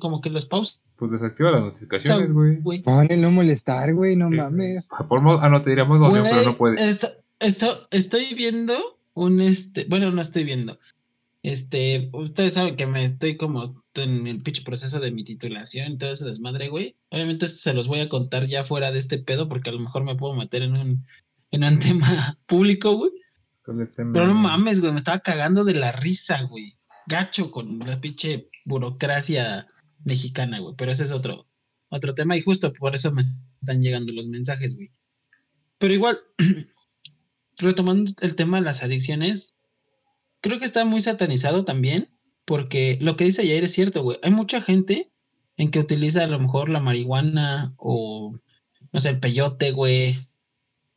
como 0.00 0.20
que 0.20 0.28
los 0.28 0.44
pausa. 0.44 0.80
Pues 0.96 1.12
desactiva 1.12 1.50
las 1.52 1.62
notificaciones, 1.62 2.32
güey. 2.32 2.82
Pon 2.82 3.08
no 3.20 3.30
molestar, 3.30 3.94
güey, 3.94 4.16
no 4.16 4.28
mames. 4.28 4.88
ah, 4.92 5.48
no, 5.48 5.62
te 5.62 5.70
diríamos 5.70 5.98
dos, 5.98 6.12
pero 6.12 6.42
no 6.42 6.56
puede. 6.56 6.98
Estoy 7.40 8.34
viendo 8.34 9.00
un 9.14 9.40
este. 9.40 9.84
Bueno, 9.88 10.10
no 10.10 10.20
estoy 10.20 10.44
viendo. 10.44 10.78
Este, 11.42 12.10
ustedes 12.12 12.54
saben 12.54 12.76
que 12.76 12.86
me 12.86 13.04
estoy 13.04 13.36
como 13.36 13.84
en 13.94 14.26
el 14.26 14.42
pinche 14.42 14.62
proceso 14.62 15.00
de 15.00 15.12
mi 15.12 15.24
titulación 15.24 15.92
y 15.92 15.98
todo 15.98 16.12
ese 16.12 16.26
desmadre, 16.26 16.68
güey. 16.68 16.96
Obviamente 17.10 17.46
esto 17.46 17.58
se 17.58 17.74
los 17.74 17.86
voy 17.86 18.00
a 18.00 18.08
contar 18.08 18.46
ya 18.48 18.64
fuera 18.64 18.90
de 18.90 18.98
este 18.98 19.18
pedo 19.18 19.48
porque 19.48 19.70
a 19.70 19.72
lo 19.72 19.80
mejor 19.80 20.04
me 20.04 20.16
puedo 20.16 20.34
meter 20.34 20.62
en 20.62 20.78
un, 20.78 21.06
en 21.50 21.64
un 21.64 21.78
tema 21.78 22.38
público, 22.46 22.94
güey. 22.94 23.12
Pero 23.64 24.26
no 24.26 24.34
mames, 24.34 24.80
güey, 24.80 24.92
me 24.92 24.98
estaba 24.98 25.20
cagando 25.20 25.62
de 25.62 25.74
la 25.74 25.92
risa, 25.92 26.42
güey. 26.44 26.78
Gacho 27.06 27.50
con 27.50 27.78
la 27.80 28.00
pinche 28.00 28.48
burocracia 28.64 29.66
mexicana, 30.04 30.58
güey. 30.58 30.74
Pero 30.76 30.90
ese 30.90 31.04
es 31.04 31.12
otro, 31.12 31.46
otro 31.90 32.14
tema 32.14 32.36
y 32.36 32.40
justo 32.40 32.72
por 32.72 32.94
eso 32.94 33.12
me 33.12 33.20
están 33.20 33.82
llegando 33.82 34.12
los 34.12 34.28
mensajes, 34.28 34.74
güey. 34.74 34.90
Pero 35.78 35.94
igual, 35.94 36.18
retomando 37.58 38.12
el 38.20 38.36
tema 38.36 38.58
de 38.58 38.64
las 38.64 38.82
adicciones, 38.82 39.54
creo 40.40 40.58
que 40.58 40.64
está 40.64 40.84
muy 40.84 41.00
satanizado 41.00 41.64
también, 41.64 42.08
porque 42.44 42.98
lo 43.00 43.16
que 43.16 43.24
dice 43.24 43.46
Jair 43.46 43.64
es 43.64 43.72
cierto, 43.72 44.02
güey. 44.02 44.18
Hay 44.22 44.30
mucha 44.30 44.60
gente 44.60 45.12
en 45.56 45.70
que 45.70 45.80
utiliza 45.80 46.24
a 46.24 46.28
lo 46.28 46.38
mejor 46.38 46.68
la 46.68 46.80
marihuana 46.80 47.74
o, 47.76 48.32
no 48.92 49.00
sé, 49.00 49.10
el 49.10 49.20
peyote, 49.20 49.72
güey, 49.72 50.16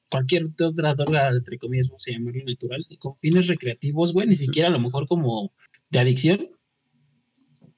cualquier 0.10 0.46
otra 0.62 0.94
droga, 0.94 1.30
entre 1.30 1.58
comillas, 1.58 1.90
vamos 1.90 2.06
a 2.08 2.12
llamarlo 2.12 2.44
natural, 2.46 2.86
y 2.90 2.98
con 2.98 3.16
fines 3.18 3.48
recreativos, 3.48 4.14
güey, 4.14 4.28
ni 4.28 4.36
siquiera 4.36 4.68
a 4.68 4.72
lo 4.72 4.80
mejor 4.80 5.08
como 5.08 5.54
de 5.90 6.00
adicción. 6.00 6.50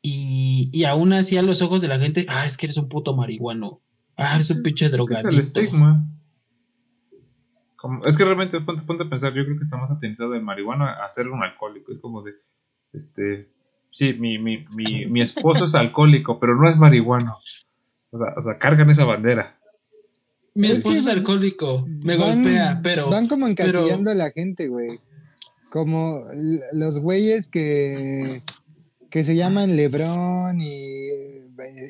Y, 0.02 0.70
y 0.74 0.84
aún 0.84 1.14
así 1.14 1.38
a 1.38 1.42
los 1.44 1.62
ojos 1.62 1.82
de 1.82 1.88
la 1.88 2.00
gente, 2.00 2.26
ah, 2.28 2.46
es 2.46 2.58
que 2.58 2.66
eres 2.66 2.78
un 2.78 2.90
puto 2.90 3.16
marihuano. 3.16 3.82
Ah, 4.18 4.36
eres 4.36 4.50
un 4.50 4.62
pinche 4.62 4.86
Es 4.86 4.92
el 4.92 4.98
drogadicto. 4.98 5.40
estigma. 5.40 6.06
Como- 7.84 8.02
es 8.06 8.16
que 8.18 8.24
realmente, 8.24 8.62
ponte, 8.62 8.82
ponte 8.84 9.04
a 9.04 9.10
pensar, 9.10 9.34
yo 9.34 9.44
creo 9.44 9.58
que 9.58 9.64
está 9.64 9.76
más 9.76 9.92
atenizado 9.92 10.34
el 10.36 10.42
marihuana 10.42 10.94
a 11.04 11.10
ser 11.10 11.28
un 11.28 11.44
alcohólico. 11.44 11.92
Es 11.92 12.00
como 12.00 12.24
de, 12.24 12.32
este, 12.94 13.50
sí, 13.92 14.14
mi, 14.14 14.40
mi, 14.40 14.66
mi, 14.74 15.06
mi 15.08 15.20
esposo 15.22 15.66
es 15.66 15.76
alcohólico, 15.76 16.40
pero 16.40 16.56
no 16.56 16.70
es 16.70 16.78
marihuano. 16.78 17.36
O 18.12 18.18
sea, 18.18 18.34
o 18.38 18.40
sea 18.40 18.58
cargan 18.58 18.90
esa 18.90 19.04
bandera. 19.04 19.60
Mi 20.56 20.68
Es 20.70 20.78
esposo 20.78 20.94
que 20.96 21.00
es 21.02 21.08
alcohólico, 21.08 21.86
me 22.06 22.16
Van- 22.16 22.42
golpea, 22.44 22.80
pero... 22.82 23.10
Van 23.10 23.28
como 23.28 23.48
pero- 23.54 23.68
encasillando 23.82 24.12
a 24.12 24.16
la 24.16 24.32
gente, 24.32 24.70
güey. 24.70 25.02
Como 25.70 26.24
los 26.72 27.00
güeyes 27.00 27.50
que, 27.50 28.44
que 29.10 29.24
se 29.26 29.36
llaman 29.36 29.76
Lebron 29.76 30.62
y 30.62 31.50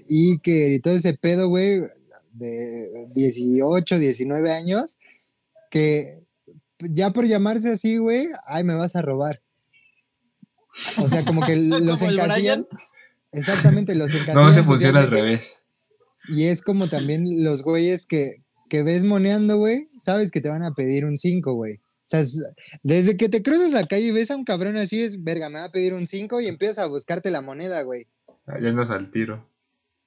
Iker 0.10 0.72
y 0.72 0.80
todo 0.80 0.96
ese 0.96 1.14
pedo, 1.14 1.50
güey, 1.50 1.84
de 2.32 3.10
18, 3.14 4.00
19 4.00 4.52
años, 4.52 4.98
que 5.74 6.24
ya 6.80 7.10
por 7.12 7.26
llamarse 7.26 7.72
así, 7.72 7.98
güey, 7.98 8.30
ay, 8.46 8.64
me 8.64 8.76
vas 8.76 8.96
a 8.96 9.02
robar. 9.02 9.42
O 11.02 11.08
sea, 11.08 11.26
como 11.26 11.42
que 11.44 11.56
los 11.58 12.00
Como 12.00 12.12
encasillan. 12.12 12.68
Exactamente, 13.32 13.96
los 13.96 14.12
encasillan. 14.14 14.36
No, 14.36 14.54
se 14.54 14.62
funciona 14.64 15.00
al 15.00 15.10
revés. 15.10 15.58
Y 16.30 16.44
es 16.44 16.62
como 16.62 16.88
también 16.88 17.44
los 17.44 17.64
güeyes 17.64 18.06
que, 18.06 18.44
que 18.70 18.84
ves 18.84 19.04
moneando, 19.04 19.58
güey, 19.58 19.90
sabes 19.98 20.30
que 20.30 20.42
te 20.42 20.50
van 20.50 20.62
a 20.64 20.76
pedir 20.76 21.06
un 21.06 21.18
5, 21.18 21.54
güey. 21.54 21.78
O 21.78 22.06
sea, 22.06 22.20
es- 22.20 22.54
desde 22.84 23.18
que 23.18 23.30
te 23.30 23.42
cruzas 23.42 23.72
la 23.72 23.88
calle 23.88 24.08
y 24.08 24.12
ves 24.12 24.30
a 24.30 24.36
un 24.36 24.44
cabrón 24.46 24.78
así, 24.78 25.02
es, 25.02 25.24
verga, 25.24 25.50
me 25.50 25.58
va 25.60 25.66
a 25.66 25.72
pedir 25.72 25.94
un 25.96 26.06
5 26.06 26.40
y 26.42 26.48
empiezas 26.48 26.78
a 26.78 26.86
buscarte 26.86 27.32
la 27.32 27.42
moneda, 27.42 27.82
güey. 27.82 28.08
Ahí 28.46 28.68
andas 28.68 28.92
al 28.92 29.10
tiro. 29.10 29.50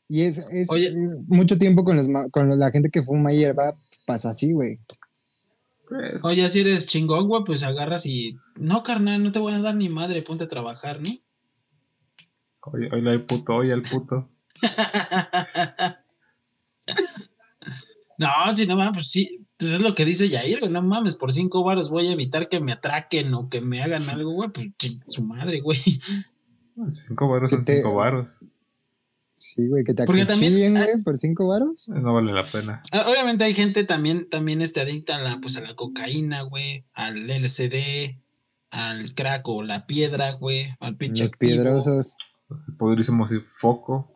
Y 0.08 0.22
es, 0.22 0.38
es 0.52 0.70
Oye. 0.70 0.92
mucho 1.26 1.58
tiempo 1.58 1.82
con, 1.82 1.96
los, 1.96 2.06
con 2.30 2.56
la 2.56 2.70
gente 2.70 2.90
que 2.90 3.02
fuma 3.02 3.32
hierba, 3.32 3.76
pasó 4.06 4.28
así, 4.28 4.52
güey. 4.52 4.78
Pues, 5.88 6.24
Oye, 6.24 6.48
si 6.48 6.60
eres 6.60 6.86
chingón, 6.86 7.28
güey, 7.28 7.44
pues 7.44 7.62
agarras 7.62 8.06
y... 8.06 8.36
No, 8.56 8.82
carnal, 8.82 9.22
no 9.22 9.32
te 9.32 9.38
voy 9.38 9.52
a 9.52 9.60
dar 9.60 9.74
ni 9.76 9.88
madre, 9.88 10.22
ponte 10.22 10.44
a 10.44 10.48
trabajar, 10.48 11.00
¿no? 11.00 11.10
hoy, 12.60 12.88
hoy 12.90 13.08
hay 13.08 13.18
puto, 13.18 13.56
hoy 13.56 13.70
al 13.70 13.82
puto. 13.82 14.28
no, 18.18 18.28
si 18.52 18.66
no 18.66 18.76
mames, 18.76 18.94
pues 18.94 19.10
sí, 19.10 19.46
pues 19.58 19.72
es 19.72 19.80
lo 19.80 19.94
que 19.94 20.04
dice 20.04 20.28
Yair, 20.28 20.60
güey, 20.60 20.72
no 20.72 20.82
mames, 20.82 21.16
por 21.16 21.32
cinco 21.32 21.62
varos 21.62 21.90
voy 21.90 22.08
a 22.08 22.12
evitar 22.12 22.48
que 22.48 22.60
me 22.60 22.72
atraquen 22.72 23.32
o 23.34 23.48
que 23.48 23.60
me 23.60 23.82
hagan 23.82 24.08
algo, 24.08 24.32
güey, 24.32 24.48
pues 24.50 24.68
ching, 24.78 25.00
su 25.06 25.22
madre, 25.22 25.60
güey. 25.60 25.78
Cinco 26.88 27.28
varos 27.28 27.50
son 27.52 27.64
te- 27.64 27.76
cinco 27.76 27.94
varos. 27.94 28.40
Sí, 29.54 29.68
güey, 29.68 29.84
que 29.84 29.94
te 29.94 30.04
Porque 30.06 30.22
acuchillen, 30.22 30.76
ah- 30.76 30.84
güey, 30.84 31.02
por 31.02 31.16
5 31.16 31.46
varos. 31.46 31.88
No 31.88 32.12
vale 32.14 32.32
la 32.32 32.44
pena. 32.44 32.82
Ah, 32.90 33.06
Obviamente 33.08 33.44
hay 33.44 33.54
gente 33.54 33.84
también, 33.84 34.28
también 34.28 34.60
este, 34.62 34.80
adicta 34.80 35.16
a 35.16 35.20
la, 35.20 35.38
pues 35.40 35.56
a 35.56 35.60
la 35.60 35.74
cocaína, 35.76 36.42
güey, 36.42 36.84
al 36.94 37.28
LSD, 37.30 38.18
al 38.70 39.14
crack 39.14 39.46
o 39.48 39.62
la 39.62 39.86
piedra, 39.86 40.32
güey, 40.32 40.74
al 40.80 40.96
pinche 40.96 41.22
Los 41.24 41.32
activo, 41.32 41.52
piedrosos, 41.52 42.16
El 42.50 42.74
poderísimo 42.76 43.24
así, 43.24 43.36
foco. 43.42 44.12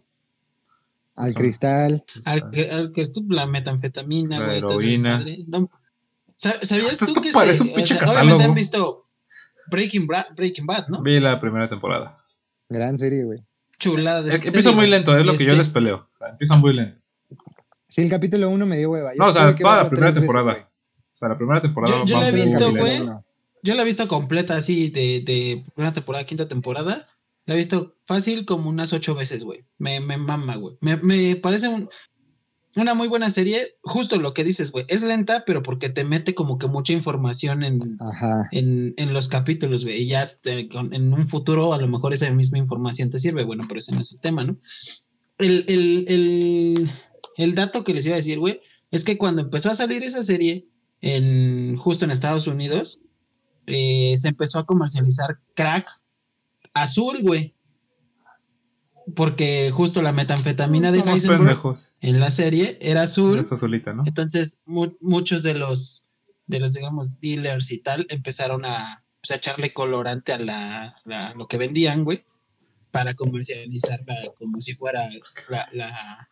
al 1.17 1.33
Son- 1.33 1.43
cristal. 1.43 2.05
al 2.25 2.51
que, 2.51 2.71
al 2.71 2.93
la 3.29 3.47
metanfetamina, 3.47 4.39
La 4.41 4.45
güey, 4.47 4.59
heroína. 4.59 5.25
No, 5.49 5.71
¿sab- 6.39 6.61
¿Sabías 6.63 6.93
Esto- 6.95 7.07
tú 7.07 7.11
esto 7.13 7.23
que 7.23 7.33
parece 7.33 7.59
se- 7.59 7.63
un 7.65 7.69
pinche 7.75 7.95
o 7.95 7.99
sea, 7.99 7.99
catálogo. 7.99 8.21
Obviamente 8.23 8.45
han 8.45 8.55
visto 8.55 9.05
Breaking, 9.71 10.09
Bra- 10.09 10.35
Breaking 10.35 10.67
Bad, 10.67 10.89
¿no? 10.89 11.03
Vi 11.03 11.21
la 11.21 11.39
primera 11.39 11.69
temporada. 11.69 12.17
Gran 12.69 12.97
serie, 12.99 13.25
güey. 13.25 13.45
Chulada 13.81 14.23
de 14.23 14.29
Es 14.29 14.35
que 14.35 14.37
serie, 14.39 14.49
empieza 14.51 14.71
muy 14.73 14.87
lento, 14.87 15.17
es 15.19 15.25
lo 15.27 15.33
que 15.33 15.45
yo 15.45 15.51
Este, 15.51 15.59
les 15.59 15.69
peleo. 15.69 16.09
O 16.15 16.19
sea, 16.19 16.29
empieza 16.29 16.57
muy 16.57 16.73
lento. 16.75 16.99
Sí, 17.89 18.03
el 18.03 18.11
capítulo 18.11 18.49
1 18.51 18.67
me 18.67 18.79
dio 18.79 18.91
hueva. 18.91 19.11
Yo 19.13 19.19
No, 19.19 19.29
o 19.29 19.33
sea, 19.33 19.53
toda 19.57 19.83
la 19.83 19.89
primera 19.91 20.07
veces, 20.09 20.23
temporada. 20.23 20.53
O 20.53 21.17
sea, 21.21 21.29
la 21.31 21.37
primera 21.37 21.61
temporada 21.61 21.99
Yo- 21.99 22.05
yo 22.05 22.21
la 22.21 22.29
he 22.29 22.33
visto, 22.33 22.71
güey. 22.71 23.01
Yo 23.63 23.75
la 23.75 23.83
he 23.83 23.85
visto 23.85 24.07
completa 24.07 24.55
así 24.55 24.89
de, 24.91 25.21
de 25.23 25.65
primera 25.75 25.93
temporada, 25.93 26.25
quinta 26.25 26.47
temporada. 26.47 27.09
La 27.47 27.55
he 27.55 27.57
visto 27.57 27.97
fácil 28.07 28.45
como 28.47 28.71
unas 28.71 28.93
ocho 28.93 29.15
veces, 29.15 29.43
güey. 29.43 29.65
Me, 29.79 29.99
me 29.99 30.17
mama, 30.17 30.55
güey. 30.57 30.77
Me, 30.81 30.97
me 30.99 31.35
parece 31.37 31.69
un- 31.69 31.89
una 32.77 32.95
muy 32.95 33.09
buena 33.09 33.31
serie. 33.31 33.77
Justo 33.83 34.17
lo 34.19 34.35
que 34.35 34.45
dices, 34.45 34.71
güey. 34.73 34.85
Es 34.89 35.03
lenta, 35.03 35.45
pero 35.47 35.63
porque 35.63 35.89
te 35.89 36.05
mete 36.05 36.35
como 36.35 36.59
que 36.59 36.69
mucha 36.69 36.93
información 36.93 37.65
en, 37.65 37.81
Ajá. 38.01 38.49
en, 38.53 38.95
en 38.97 39.13
los 39.13 39.29
capítulos, 39.29 39.85
güey. 39.85 40.03
Y 40.03 40.07
ya 40.07 40.23
este, 40.23 40.69
en 40.73 41.13
un 41.13 41.29
futuro 41.29 41.73
a 41.75 41.79
lo 41.79 41.89
mejor 41.89 42.13
esa 42.13 42.31
misma 42.31 42.59
información 42.59 43.11
te 43.11 43.19
sirve. 43.19 43.45
Bueno, 43.45 43.65
pero 43.69 43.79
ese 43.79 43.93
no 43.93 44.01
es 44.01 44.13
el 44.13 44.21
tema, 44.21 44.45
¿no? 44.45 44.57
El, 45.39 45.65
el, 45.69 46.05
el, 46.09 46.91
el 47.37 47.55
dato 47.55 47.83
que 47.83 47.95
les 47.95 48.07
iba 48.07 48.15
a 48.15 48.19
decir, 48.19 48.39
güey, 48.39 48.61
es 48.91 49.05
que 49.05 49.19
cuando 49.19 49.43
empezó 49.43 49.71
a 49.71 49.75
salir 49.75 50.03
esa 50.03 50.23
serie, 50.23 50.69
en, 51.01 51.77
justo 51.77 52.05
en 52.05 52.11
Estados 52.11 52.47
Unidos, 52.47 53.01
eh, 53.67 54.15
se 54.17 54.29
empezó 54.29 54.59
a 54.59 54.67
comercializar 54.67 55.39
crack 55.55 55.89
azul, 56.75 57.21
güey. 57.23 57.55
Porque 59.17 59.71
justo 59.73 60.03
la 60.03 60.13
metanfetamina 60.13 60.93
de 60.93 61.01
Heisenberg 61.01 61.41
pendejos. 61.41 61.97
en 62.01 62.21
la 62.21 62.31
serie 62.31 62.79
era 62.81 63.03
azul. 63.03 63.39
Es 63.39 63.51
azulita, 63.53 63.93
¿no? 63.93 64.05
Entonces, 64.07 64.61
mu- 64.67 64.97
muchos 65.01 65.43
de 65.43 65.55
los, 65.55 66.07
de 66.47 66.61
los, 66.61 66.75
digamos, 66.75 67.19
dealers 67.21 67.71
y 67.73 67.79
tal, 67.79 68.07
empezaron 68.11 68.65
a, 68.65 69.05
pues, 69.21 69.31
a 69.33 69.37
echarle 69.37 69.73
colorante 69.73 70.33
a 70.33 70.39
la, 70.39 70.97
la- 71.05 71.35
lo 71.35 71.49
que 71.49 71.59
vendían, 71.59 72.05
güey, 72.05 72.25
para 72.91 73.15
comercializarla 73.15 74.15
como 74.39 74.61
si 74.61 74.75
fuera 74.75 75.09
la, 75.49 75.69
la, 75.73 76.29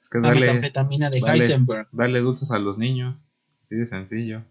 Es 0.00 0.08
que 0.08 0.18
la 0.20 0.28
dale, 0.28 0.40
metanfetamina 0.40 1.10
de 1.10 1.20
dale. 1.20 1.44
Heisenberg. 1.44 1.88
dale 1.92 2.20
dulces 2.20 2.50
a 2.50 2.58
los 2.58 2.78
niños. 2.78 3.28
Así 3.62 3.76
de 3.76 3.84
sencillo. 3.84 4.44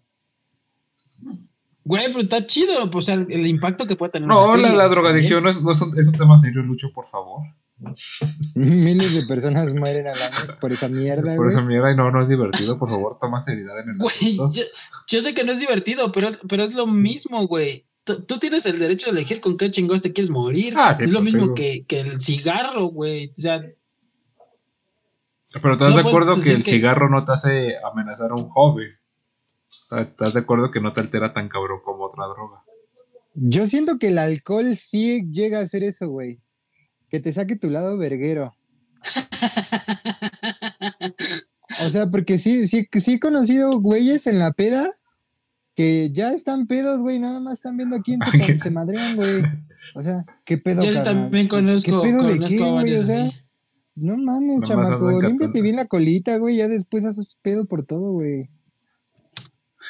Güey, 1.84 2.12
pues 2.14 2.26
está 2.26 2.46
chido, 2.46 2.90
pues 2.92 3.10
el, 3.10 3.32
el 3.32 3.48
impacto 3.48 3.88
que 3.88 3.96
puede 3.96 4.12
tener. 4.12 4.28
No, 4.28 4.56
la, 4.56 4.72
la 4.74 4.88
drogadicción 4.88 5.44
no 5.44 5.50
es, 5.50 5.64
no 5.64 5.72
es 5.72 5.82
un, 5.82 5.98
es 5.98 6.08
un 6.08 6.14
tema 6.14 6.38
serio, 6.38 6.62
Lucho, 6.62 6.92
por 6.94 7.08
favor. 7.10 7.42
Miles 8.56 9.14
de 9.14 9.24
personas 9.28 9.74
mueren 9.74 10.08
al 10.08 10.22
año 10.22 10.58
por 10.60 10.72
esa 10.72 10.88
mierda, 10.90 11.36
por 11.36 11.46
güey. 11.46 11.48
esa 11.50 11.62
mierda 11.62 11.92
y 11.92 11.96
no, 11.96 12.12
no 12.12 12.22
es 12.22 12.28
divertido, 12.30 12.78
por 12.78 12.90
favor, 12.90 13.18
toma 13.20 13.40
seriedad 13.40 13.80
en 13.80 13.90
el 13.90 13.98
Güey, 13.98 14.14
asunto. 14.14 14.52
yo, 14.54 14.64
yo 15.08 15.22
sé 15.22 15.34
que 15.34 15.44
no 15.44 15.52
es 15.52 15.60
divertido, 15.60 16.12
pero, 16.12 16.30
pero 16.48 16.64
es 16.64 16.74
lo 16.74 16.86
mismo, 16.88 17.48
güey. 17.48 17.86
Tú, 18.04 18.24
tú 18.24 18.40
tienes 18.40 18.66
el 18.66 18.80
derecho 18.80 19.08
de 19.08 19.20
elegir 19.20 19.42
con 19.42 19.58
qué 19.58 19.70
chingados 19.72 20.02
te 20.02 20.12
quieres 20.14 20.30
morir. 20.32 20.74
Ah, 20.78 20.96
sí, 20.98 21.04
es 21.04 21.12
lo 21.12 21.20
pues, 21.22 21.34
mismo 21.34 21.54
que, 21.54 21.86
que 21.86 22.00
el 22.02 22.22
cigarro, 22.22 22.86
güey. 22.86 23.28
O 23.28 23.36
sea, 23.36 23.62
Pero 25.62 25.74
estás 25.74 25.90
no 25.96 26.02
de 26.02 26.08
acuerdo 26.10 26.36
que 26.42 26.52
el 26.52 26.64
que- 26.64 26.72
cigarro 26.72 27.10
no 27.10 27.24
te 27.26 27.32
hace 27.34 27.76
amenazar 27.84 28.32
a 28.32 28.36
un 28.36 28.50
hobby. 28.50 28.86
¿Estás 29.98 30.34
de 30.34 30.40
acuerdo 30.40 30.72
que 30.72 30.82
no 30.82 30.92
te 30.94 31.02
altera 31.02 31.34
tan 31.34 31.48
cabrón 31.50 31.80
como 31.84 32.06
otra 32.06 32.26
droga? 32.28 32.64
Yo 33.34 33.66
siento 33.66 33.98
que 34.00 34.10
el 34.10 34.18
alcohol 34.18 34.76
sí 34.76 35.24
llega 35.32 35.60
a 35.60 35.64
hacer 35.64 35.84
eso, 35.84 36.10
güey. 36.10 36.42
Que 37.12 37.20
te 37.20 37.32
saque 37.32 37.56
tu 37.56 37.70
lado 37.70 37.98
verguero. 37.98 38.56
O 41.86 41.90
sea, 41.90 42.08
porque 42.10 42.38
sí, 42.38 42.68
sí, 42.68 42.88
sí 42.92 43.14
he 43.14 43.20
conocido 43.20 43.80
güeyes 43.80 44.28
en 44.28 44.40
la 44.40 44.52
peda 44.52 44.92
que 45.76 46.12
ya 46.12 46.34
están 46.34 46.68
pedos, 46.68 47.02
güey, 47.02 47.20
nada 47.20 47.40
más 47.40 47.54
están 47.54 47.78
viendo 47.78 47.96
a 47.96 48.02
quién 48.02 48.20
se, 48.60 48.72
madrean, 48.72 49.16
güey. 49.16 49.42
O 49.96 50.02
sea, 50.04 50.26
qué 50.46 50.58
pedo, 50.58 50.84
yo 50.84 50.94
carnal? 50.94 51.22
también 51.24 51.48
conozco. 51.48 52.02
¿Qué 52.02 52.10
pedo 52.10 52.24
de 52.24 52.40
qué, 52.40 52.60
güey? 52.60 52.96
O 52.96 53.06
sea, 53.06 53.32
no 53.96 54.18
mames, 54.18 54.62
Nomás 54.62 54.90
chamaco, 54.90 55.22
límpiate 55.22 55.62
bien 55.62 55.78
la 55.78 55.86
colita, 55.86 56.38
güey, 56.38 56.58
ya 56.58 56.68
después 56.68 57.06
haces 57.06 57.38
pedo 57.42 57.66
por 57.66 57.84
todo, 57.84 58.12
güey. 58.12 58.50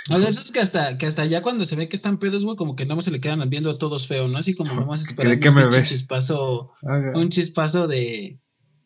O 0.09 0.17
sea, 0.17 0.27
eso 0.27 0.41
es 0.41 0.51
que 0.51 0.59
hasta, 0.59 0.97
que 0.97 1.05
hasta 1.05 1.25
ya 1.25 1.41
cuando 1.41 1.65
se 1.65 1.75
ve 1.75 1.89
que 1.89 1.95
están 1.95 2.17
pedos, 2.19 2.43
güey, 2.43 2.57
como 2.57 2.75
que 2.75 2.85
más 2.85 3.05
se 3.05 3.11
le 3.11 3.19
quedan 3.21 3.47
viendo 3.49 3.69
a 3.69 3.77
todos 3.77 4.07
feo, 4.07 4.27
¿no? 4.27 4.37
Así 4.37 4.55
como 4.55 4.73
nomás 4.73 5.03
¿De 5.03 5.09
esperando 5.09 5.39
qué 5.39 5.51
me 5.51 5.65
un 5.65 5.71
ves? 5.71 5.89
chispazo, 5.89 6.71
Ah, 6.83 7.11
un 7.15 7.29
chispazo 7.29 7.87
de 7.87 8.39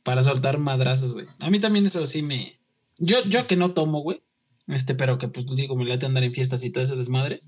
para 0.04 0.24
soltar 0.24 0.58
madrazos, 0.60 1.14
güey. 1.14 1.26
A 1.39 1.50
mí 1.50 1.60
también 1.60 1.86
eso 1.86 2.06
sí 2.06 2.22
me. 2.22 2.60
Yo, 2.98 3.24
yo 3.26 3.48
que 3.48 3.56
no 3.56 3.74
tomo, 3.74 4.02
güey. 4.02 4.22
Este, 4.68 4.96
pero 4.96 5.18
que 5.18 5.28
pues 5.28 5.46
digo, 5.56 5.76
me 5.76 5.86
late 5.86 6.06
andar 6.06 6.24
en 6.24 6.34
fiestas 6.34 6.64
y 6.64 6.70
todo 6.70 6.84
ese 6.84 6.96
desmadre. 6.96 7.42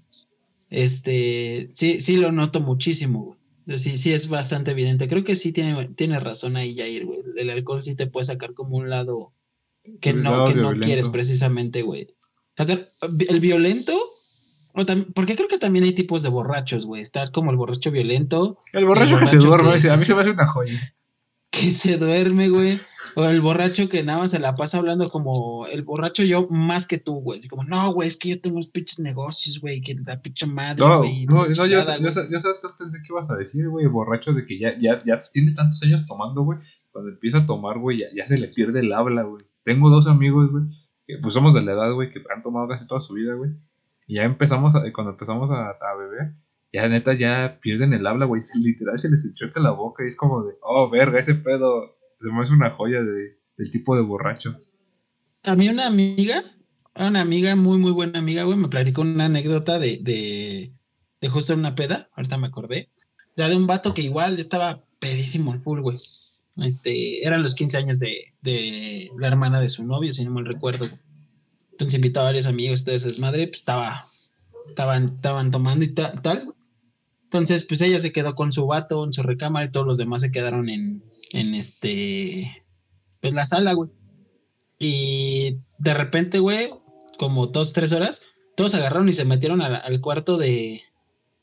Este, 0.70 1.70
sí, 1.72 2.00
sí 2.00 2.18
lo 2.18 2.32
noto 2.32 2.62
muchísimo, 2.62 3.24
güey. 3.24 3.38
Sí, 3.80 3.98
sí 3.98 4.14
es 4.14 4.30
bastante 4.30 4.72
evidente. 4.72 5.08
Creo 5.10 5.24
que 5.26 5.36
sí 5.36 5.52
tiene, 5.52 5.90
tiene 5.90 6.20
razón 6.20 6.56
ahí, 6.56 6.78
Jair, 6.78 7.06
güey. 7.06 7.20
El 7.36 7.50
alcohol 7.50 7.84
sí 7.84 7.96
te 7.96 8.08
puede 8.08 8.26
sacar 8.26 8.54
como 8.54 8.78
un 8.78 8.90
lado 8.90 9.34
que 10.02 10.14
no, 10.14 10.46
que 10.46 10.56
no 10.56 10.62
violento. 10.70 10.86
quieres 10.86 11.10
precisamente, 11.10 11.82
güey. 11.82 12.16
Sacar 12.58 12.82
el 13.30 13.40
violento, 13.40 13.96
o 14.74 14.84
porque 15.14 15.36
creo 15.36 15.48
que 15.48 15.58
también 15.60 15.86
hay 15.86 15.94
tipos 15.94 16.24
de 16.24 16.30
borrachos, 16.30 16.86
güey. 16.86 17.02
Está 17.02 17.28
como 17.32 17.52
el 17.52 17.58
borracho 17.58 17.92
violento, 17.92 18.58
El 18.74 18.86
borracho 18.86 19.16
El 19.16 19.20
que 19.22 19.28
se 19.28 19.38
duerme, 19.38 19.72
que 19.72 19.78
es- 19.78 19.90
a 19.90 19.98
mí 19.98 20.06
se 20.06 20.14
me 20.16 20.22
hace 20.22 20.32
una 20.32 20.48
joya. 20.48 20.94
que 21.50 21.72
se 21.72 21.98
duerme, 21.98 22.50
güey. 22.50 22.80
O 23.16 23.24
el 23.26 23.42
borracho 23.42 23.90
que 23.90 24.04
nada 24.04 24.20
más 24.20 24.32
se 24.32 24.38
la 24.40 24.54
pasa 24.54 24.78
hablando 24.78 25.10
como 25.10 25.66
el 25.68 25.82
borracho 25.82 26.22
yo 26.24 26.46
más 26.50 26.86
que 26.86 27.00
tú, 27.00 27.16
güey. 27.22 27.40
Así 27.40 27.48
como, 27.48 27.64
no, 27.64 27.92
güey, 27.94 28.08
es 28.10 28.18
que 28.18 28.30
yo 28.30 28.42
tengo 28.42 28.58
unos 28.58 28.68
pinches 28.70 29.00
negocios, 29.00 29.60
güey, 29.60 29.82
que 29.82 29.96
la 30.06 30.22
pinche 30.22 30.46
madre, 30.46 30.86
No, 30.86 31.00
güey. 31.00 31.26
no, 31.26 31.36
no, 31.48 31.52
yo, 31.52 31.66
yo, 31.66 31.78
yo 31.80 31.82
sabes 31.82 32.60
qué 32.62 32.68
pensé 32.78 32.98
que 33.00 33.08
ibas 33.10 33.32
a 33.32 33.36
decir, 33.36 33.68
güey, 33.70 33.88
borracho 33.88 34.34
de 34.34 34.46
que 34.46 34.60
ya, 34.60 34.78
ya, 34.78 35.00
ya 35.04 35.18
tiene 35.32 35.54
tantos 35.54 35.82
años 35.82 36.06
tomando, 36.06 36.44
güey. 36.44 36.60
Cuando 36.92 37.10
empieza 37.12 37.40
a 37.40 37.46
tomar, 37.48 37.80
güey, 37.80 37.98
ya, 38.00 38.06
ya 38.16 38.28
se 38.28 38.38
le 38.38 38.50
pierde 38.50 38.82
el 38.82 38.94
habla, 38.94 39.24
güey. 39.24 39.42
Tengo 39.64 39.90
dos 39.90 40.06
amigos, 40.06 40.52
güey, 40.52 40.66
que 40.68 40.74
pues 41.22 41.34
somos 41.34 41.54
de 41.54 41.62
la 41.62 41.74
edad, 41.74 41.94
güey, 41.94 42.10
que 42.10 42.22
han 42.34 42.42
tomado 42.42 42.68
casi 42.68 42.88
toda 42.88 43.00
su 43.00 43.14
vida, 43.14 43.34
güey. 43.34 43.52
Y 44.08 44.16
ya 44.16 44.24
empezamos, 44.24 44.76
a, 44.76 44.92
cuando 44.94 45.12
empezamos 45.12 45.52
a, 45.52 45.70
a 45.70 45.96
beber, 45.98 46.34
ya 46.74 46.88
neta 46.88 47.14
ya 47.14 47.60
pierden 47.62 47.94
el 47.94 48.06
habla, 48.06 48.26
güey. 48.26 48.42
Literal 48.62 49.00
se 49.00 49.10
les 49.10 49.26
enchoca 49.26 49.60
la 49.60 49.72
boca 49.72 50.04
y 50.04 50.08
es 50.08 50.16
como 50.16 50.44
de, 50.44 50.56
oh, 50.62 50.90
verga, 50.90 51.20
ese 51.20 51.36
pedo 51.36 51.98
se 52.20 52.32
me 52.32 52.42
hace 52.42 52.54
una 52.54 52.72
joya 52.72 53.02
de, 53.02 53.38
del 53.58 53.72
tipo 53.72 53.96
de 53.96 54.02
borracho. 54.02 54.58
A 55.44 55.56
mí 55.56 55.70
una 55.70 55.88
amiga, 55.88 56.44
una 56.96 57.22
amiga, 57.22 57.56
muy, 57.56 57.78
muy 57.78 57.92
buena 57.92 58.20
amiga, 58.20 58.44
güey, 58.44 58.58
me 58.58 58.68
platicó 58.68 59.02
una 59.02 59.26
anécdota 59.26 59.80
de, 59.80 59.98
de, 60.02 60.74
de 61.22 61.30
justo 61.30 61.54
una 61.54 61.76
peda, 61.76 62.10
ahorita 62.16 62.38
me 62.38 62.48
acordé, 62.48 62.90
la 63.36 63.50
de 63.50 63.56
un 63.56 63.68
vato 63.68 63.94
que 63.94 64.02
igual 64.02 64.40
estaba 64.40 64.84
pedísimo 65.00 65.54
al 65.54 65.62
full, 65.62 65.82
güey. 65.82 66.00
Este, 66.62 67.26
eran 67.26 67.44
los 67.44 67.54
15 67.56 67.78
años 67.78 68.00
de, 68.00 68.34
de 68.42 69.12
la 69.20 69.28
hermana 69.28 69.62
de 69.62 69.70
su 69.70 69.84
novio, 69.84 70.12
si 70.14 70.24
no 70.26 70.32
mal 70.32 70.46
recuerdo. 70.46 70.88
Entonces 71.72 71.96
invitó 71.96 72.22
a 72.22 72.26
varios 72.26 72.48
amigos, 72.48 72.84
todo 72.84 72.96
ese 72.96 73.10
desmadre, 73.10 73.48
pues 73.48 73.60
estaba, 73.60 74.08
estaban, 74.68 75.06
estaban 75.06 75.52
tomando 75.52 75.86
y 75.86 75.90
ta- 75.94 76.14
tal. 76.22 76.54
Entonces, 77.26 77.64
pues 77.66 77.82
ella 77.82 78.00
se 78.00 78.12
quedó 78.12 78.36
con 78.36 78.54
su 78.54 78.66
vato 78.66 79.04
en 79.04 79.14
su 79.14 79.22
recámara 79.22 79.66
y 79.66 79.72
todos 79.72 79.86
los 79.86 79.98
demás 79.98 80.22
se 80.22 80.32
quedaron 80.32 80.70
en, 80.70 81.04
en 81.34 81.54
este, 81.56 82.66
pues 83.22 83.34
la 83.34 83.46
sala, 83.46 83.74
güey. 83.74 83.90
Y 84.80 85.58
de 85.78 85.94
repente, 85.94 86.40
güey, 86.40 86.70
como 87.18 87.48
dos, 87.48 87.74
tres 87.74 87.92
horas, 87.92 88.22
todos 88.56 88.74
agarraron 88.76 89.10
y 89.10 89.14
se 89.14 89.26
metieron 89.26 89.62
al, 89.62 89.76
al 89.76 90.02
cuarto 90.02 90.38
de, 90.38 90.82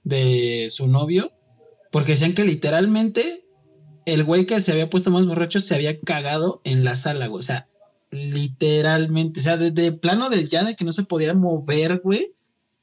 de 0.02 0.68
su 0.70 0.86
novio, 0.88 1.32
porque 1.92 2.12
decían 2.12 2.34
que 2.34 2.44
literalmente 2.44 3.43
el 4.07 4.24
güey 4.24 4.46
que 4.46 4.61
se 4.61 4.72
había 4.72 4.90
puesto 4.90 5.11
más 5.11 5.26
borracho 5.26 5.61
se 5.61 5.74
había 5.74 5.98
cagado 6.00 6.61
en 6.64 6.84
la 6.84 6.96
sala, 6.96 7.26
güey. 7.28 7.40
O 7.40 7.42
sea, 7.42 7.68
literalmente, 8.11 9.40
o 9.40 9.42
sea, 9.42 9.57
desde 9.57 9.92
plano 9.92 10.30
de 10.30 10.46
ya 10.48 10.64
de 10.64 10.76
que 10.76 10.84
no 10.84 10.92
se 10.92 11.05
podía 11.05 11.34
mover, 11.34 12.00
güey, 12.02 12.34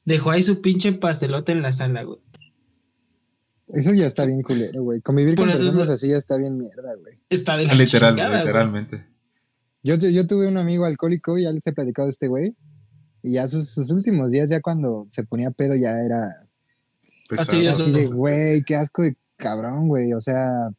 dejó 0.04 0.30
ahí 0.30 0.42
su 0.42 0.60
pinche 0.60 0.92
pastelote 0.92 1.52
en 1.52 1.62
la 1.62 1.72
sala, 1.72 2.02
güey. 2.02 2.18
Eso 3.68 3.94
ya 3.94 4.06
está 4.06 4.26
bien 4.26 4.42
culero, 4.42 4.82
güey. 4.82 5.00
Convivir 5.00 5.34
Por 5.34 5.44
con 5.46 5.50
es 5.50 5.56
personas 5.56 5.86
lo- 5.88 5.94
así 5.94 6.08
ya 6.08 6.16
está 6.16 6.36
bien 6.36 6.58
mierda, 6.58 6.94
güey. 7.00 7.20
Está 7.30 7.56
de 7.56 7.66
la 7.66 7.74
Literal, 7.74 8.12
chingada, 8.12 8.28
güey. 8.30 8.40
literalmente. 8.42 9.06
Yo, 9.82 9.94
yo 9.96 10.26
tuve 10.26 10.46
un 10.46 10.58
amigo 10.58 10.84
alcohólico 10.84 11.38
y 11.38 11.42
ya 11.44 11.52
les 11.52 11.66
he 11.66 11.72
platicado 11.72 12.06
de 12.06 12.12
este 12.12 12.28
güey. 12.28 12.54
Y 13.22 13.32
ya 13.34 13.48
sus, 13.48 13.68
sus 13.70 13.90
últimos 13.90 14.30
días, 14.32 14.50
ya 14.50 14.60
cuando 14.60 15.06
se 15.08 15.24
ponía 15.24 15.50
pedo, 15.52 15.74
ya 15.74 15.90
era 16.04 16.46
Pesado. 17.28 17.70
Así 17.70 17.90
de, 17.92 18.06
güey, 18.08 18.62
qué 18.64 18.76
asco 18.76 19.02
de 19.02 19.16
cabrón, 19.36 19.88
güey. 19.88 20.12
O 20.12 20.20
sea, 20.20 20.70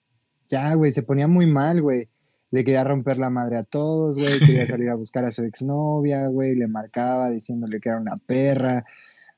ya, 0.53 0.75
güey, 0.75 0.91
se 0.91 1.01
ponía 1.01 1.27
muy 1.27 1.47
mal, 1.47 1.81
güey. 1.81 2.09
Le 2.51 2.63
quería 2.63 2.83
romper 2.83 3.17
la 3.17 3.31
madre 3.31 3.57
a 3.57 3.63
todos, 3.63 4.17
güey. 4.19 4.37
Quería 4.37 4.67
salir 4.67 4.89
a 4.89 4.95
buscar 4.95 5.25
a 5.25 5.31
su 5.31 5.43
exnovia, 5.43 6.27
güey. 6.27 6.53
Le 6.55 6.67
marcaba 6.67 7.31
diciéndole 7.31 7.79
que 7.79 7.89
era 7.89 7.99
una 7.99 8.17
perra. 8.27 8.85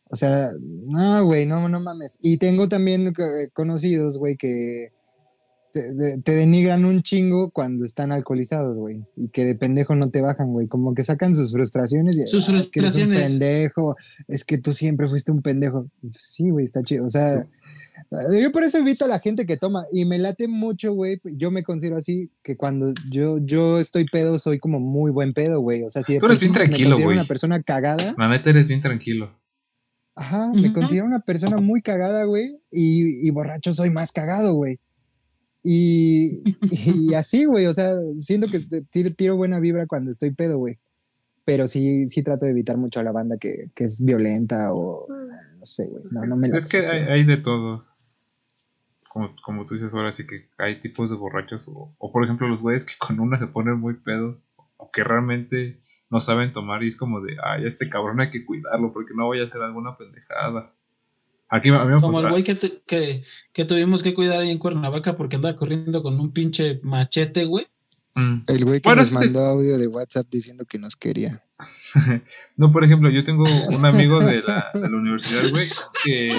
O 0.09 0.17
sea, 0.17 0.49
no, 0.59 1.23
güey, 1.23 1.45
no, 1.45 1.69
no 1.69 1.79
mames. 1.79 2.17
Y 2.21 2.37
tengo 2.37 2.67
también 2.67 3.07
eh, 3.07 3.49
conocidos, 3.53 4.17
güey, 4.17 4.35
que 4.35 4.91
te, 5.75 5.93
de- 5.93 6.21
te 6.21 6.31
denigran 6.33 6.85
un 6.85 7.01
chingo 7.01 7.51
cuando 7.51 7.83
están 7.83 8.13
alcoholizados, 8.13 8.77
güey. 8.77 9.03
Y 9.17 9.27
que 9.27 9.43
de 9.43 9.55
pendejo 9.55 9.93
no 9.95 10.09
te 10.09 10.21
bajan, 10.21 10.53
güey. 10.53 10.67
Como 10.67 10.93
que 10.93 11.03
sacan 11.03 11.35
sus 11.35 11.51
frustraciones. 11.51 12.15
Y, 12.15 12.25
Sus 12.27 12.47
"Ah, 12.47 12.57
es 12.57 12.69
que 12.69 12.79
eres 12.79 12.95
un 12.95 13.01
frustraciones. 13.09 13.21
pendejo. 13.29 13.95
Es 14.29 14.45
que 14.45 14.57
tú 14.57 14.71
siempre 14.71 15.09
fuiste 15.09 15.33
un 15.33 15.41
pendejo. 15.41 15.87
Sí, 16.07 16.49
güey, 16.49 16.63
está 16.63 16.81
chido. 16.81 17.05
O 17.05 17.09
sea, 17.09 17.45
yo 18.41 18.51
por 18.53 18.63
eso 18.63 18.79
invito 18.79 19.03
a 19.03 19.09
la 19.09 19.19
gente 19.19 19.45
que 19.45 19.57
toma. 19.57 19.85
Y 19.91 20.05
me 20.05 20.17
late 20.17 20.47
mucho, 20.47 20.93
güey. 20.93 21.19
Yo 21.35 21.51
me 21.51 21.63
considero 21.63 21.97
así, 21.97 22.31
que 22.41 22.55
cuando 22.55 22.93
yo, 23.11 23.39
yo 23.39 23.77
estoy 23.79 24.05
pedo, 24.05 24.39
soy 24.39 24.59
como 24.59 24.79
muy 24.79 25.11
buen 25.11 25.33
pedo, 25.33 25.59
güey. 25.59 25.83
O 25.83 25.89
sea, 25.89 26.03
si 26.03 26.13
de 26.13 26.19
Tú 26.19 26.27
eres 26.27 26.39
bien 26.39 26.53
me 26.53 26.57
tranquilo, 26.57 26.89
considero 26.91 27.07
güey. 27.09 27.17
una 27.17 27.27
persona 27.27 27.61
cagada, 27.61 28.15
La 28.17 28.29
neta 28.29 28.49
eres 28.49 28.69
bien 28.69 28.79
tranquilo. 28.79 29.37
Ajá, 30.17 30.49
me 30.53 30.71
considero 30.71 31.05
una 31.05 31.19
persona 31.19 31.57
muy 31.57 31.81
cagada, 31.81 32.23
güey, 32.23 32.61
y, 32.71 33.27
y 33.27 33.29
borracho 33.31 33.73
soy 33.73 33.89
más 33.89 34.13
cagado, 34.13 34.53
güey. 34.53 34.79
Y, 35.67 36.43
y 37.09 37.15
así, 37.15 37.45
güey, 37.45 37.65
o 37.65 37.73
sea, 37.73 37.95
siento 38.19 38.47
que 38.47 38.59
tiro, 38.91 39.09
tiro 39.15 39.35
buena 39.35 39.59
vibra 39.59 39.87
cuando 39.87 40.11
estoy 40.11 40.29
pedo, 40.29 40.59
güey. 40.59 40.77
Pero 41.43 41.65
sí, 41.65 42.07
sí 42.07 42.21
trato 42.21 42.45
de 42.45 42.51
evitar 42.51 42.77
mucho 42.77 42.99
a 42.99 43.03
la 43.03 43.11
banda 43.11 43.37
que, 43.37 43.71
que 43.73 43.83
es 43.83 44.03
violenta 44.03 44.73
o 44.73 45.07
no 45.09 45.65
sé, 45.65 45.87
güey. 45.89 46.03
No, 46.11 46.25
no 46.25 46.35
me 46.35 46.49
la 46.49 46.59
Es 46.59 46.67
que 46.67 46.85
hay, 46.85 47.03
hay 47.05 47.23
de 47.23 47.37
todo. 47.37 47.83
Como, 49.09 49.35
como 49.43 49.65
tú 49.65 49.73
dices 49.73 49.93
ahora, 49.95 50.11
sí 50.11 50.27
que 50.27 50.49
hay 50.59 50.79
tipos 50.79 51.09
de 51.09 51.15
borrachos. 51.15 51.67
O, 51.67 51.95
o, 51.97 52.11
por 52.11 52.23
ejemplo, 52.23 52.47
los 52.47 52.61
güeyes 52.61 52.85
que 52.85 52.93
con 52.99 53.19
una 53.19 53.39
se 53.39 53.47
ponen 53.47 53.79
muy 53.79 53.95
pedos. 53.95 54.45
O 54.77 54.91
que 54.91 55.03
realmente 55.03 55.81
no 56.11 56.19
saben 56.21 56.51
tomar. 56.51 56.83
Y 56.83 56.89
es 56.89 56.97
como 56.97 57.21
de, 57.21 57.37
ay, 57.43 57.63
a 57.63 57.67
este 57.67 57.89
cabrón 57.89 58.21
hay 58.21 58.29
que 58.29 58.45
cuidarlo 58.45 58.93
porque 58.93 59.13
no 59.15 59.29
vaya 59.29 59.41
a 59.41 59.45
hacer 59.45 59.63
alguna 59.63 59.97
pendejada. 59.97 60.74
Aquí 61.49 61.69
a 61.69 61.85
mí 61.85 61.93
me 61.93 62.01
Como 62.01 62.19
el 62.19 62.29
güey 62.29 62.43
que, 62.43 62.55
tu- 62.55 62.81
que, 62.87 63.23
que 63.53 63.65
tuvimos 63.65 64.01
que 64.03 64.13
cuidar 64.13 64.41
ahí 64.41 64.49
en 64.49 64.57
Cuernavaca 64.57 65.15
porque 65.15 65.35
andaba 65.35 65.55
corriendo 65.57 66.01
con 66.03 66.19
un 66.19 66.31
pinche 66.33 66.79
machete, 66.83 67.45
güey. 67.45 67.67
Mm. 68.15 68.37
El 68.47 68.65
güey 68.65 68.81
que 68.81 68.87
Bueno, 68.89 69.01
nos 69.01 69.11
mandó 69.11 69.41
audio 69.45 69.77
de 69.77 69.87
WhatsApp 69.87 70.25
diciendo 70.29 70.65
que 70.65 70.79
nos 70.79 70.95
quería. 70.95 71.41
No, 72.57 72.71
por 72.71 72.83
ejemplo, 72.83 73.09
yo 73.09 73.23
tengo 73.23 73.43
un 73.69 73.85
amigo 73.85 74.19
de 74.19 74.41
la, 74.41 74.69
de 74.73 74.89
la 74.89 74.97
universidad, 74.97 75.49
güey, 75.49 75.65
que, 76.03 76.33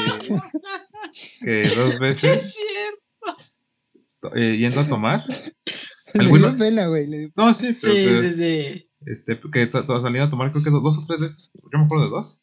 que 1.43 1.63
dos 1.69 1.95
Es 1.95 1.99
veces 1.99 2.55
cierto. 2.57 4.37
eh, 4.37 4.57
yendo 4.59 4.81
a 4.81 4.89
tomar. 4.89 5.25
Le 6.15 6.21
Alguno- 6.21 6.49
dio 6.51 6.59
pena, 6.59 6.87
güey. 6.87 7.07
le 7.07 7.19
dio- 7.19 7.33
No, 7.37 7.53
sí, 7.55 7.77
pero, 7.81 7.95
Sí, 7.95 8.05
pero- 8.07 8.21
sí, 8.21 8.33
sí. 8.33 8.91
este, 9.07 9.41
que 9.53 9.71
salían 9.71 10.27
a 10.27 10.31
tomar 10.31 10.51
creo 10.53 10.65
que 10.65 10.71
dos, 10.71 10.83
dos 10.83 10.99
o 10.99 11.07
tres 11.07 11.21
veces. 11.21 11.51
Yo 11.55 11.79
me 11.79 11.85
acuerdo 11.85 12.05
de 12.05 12.11
dos. 12.11 12.43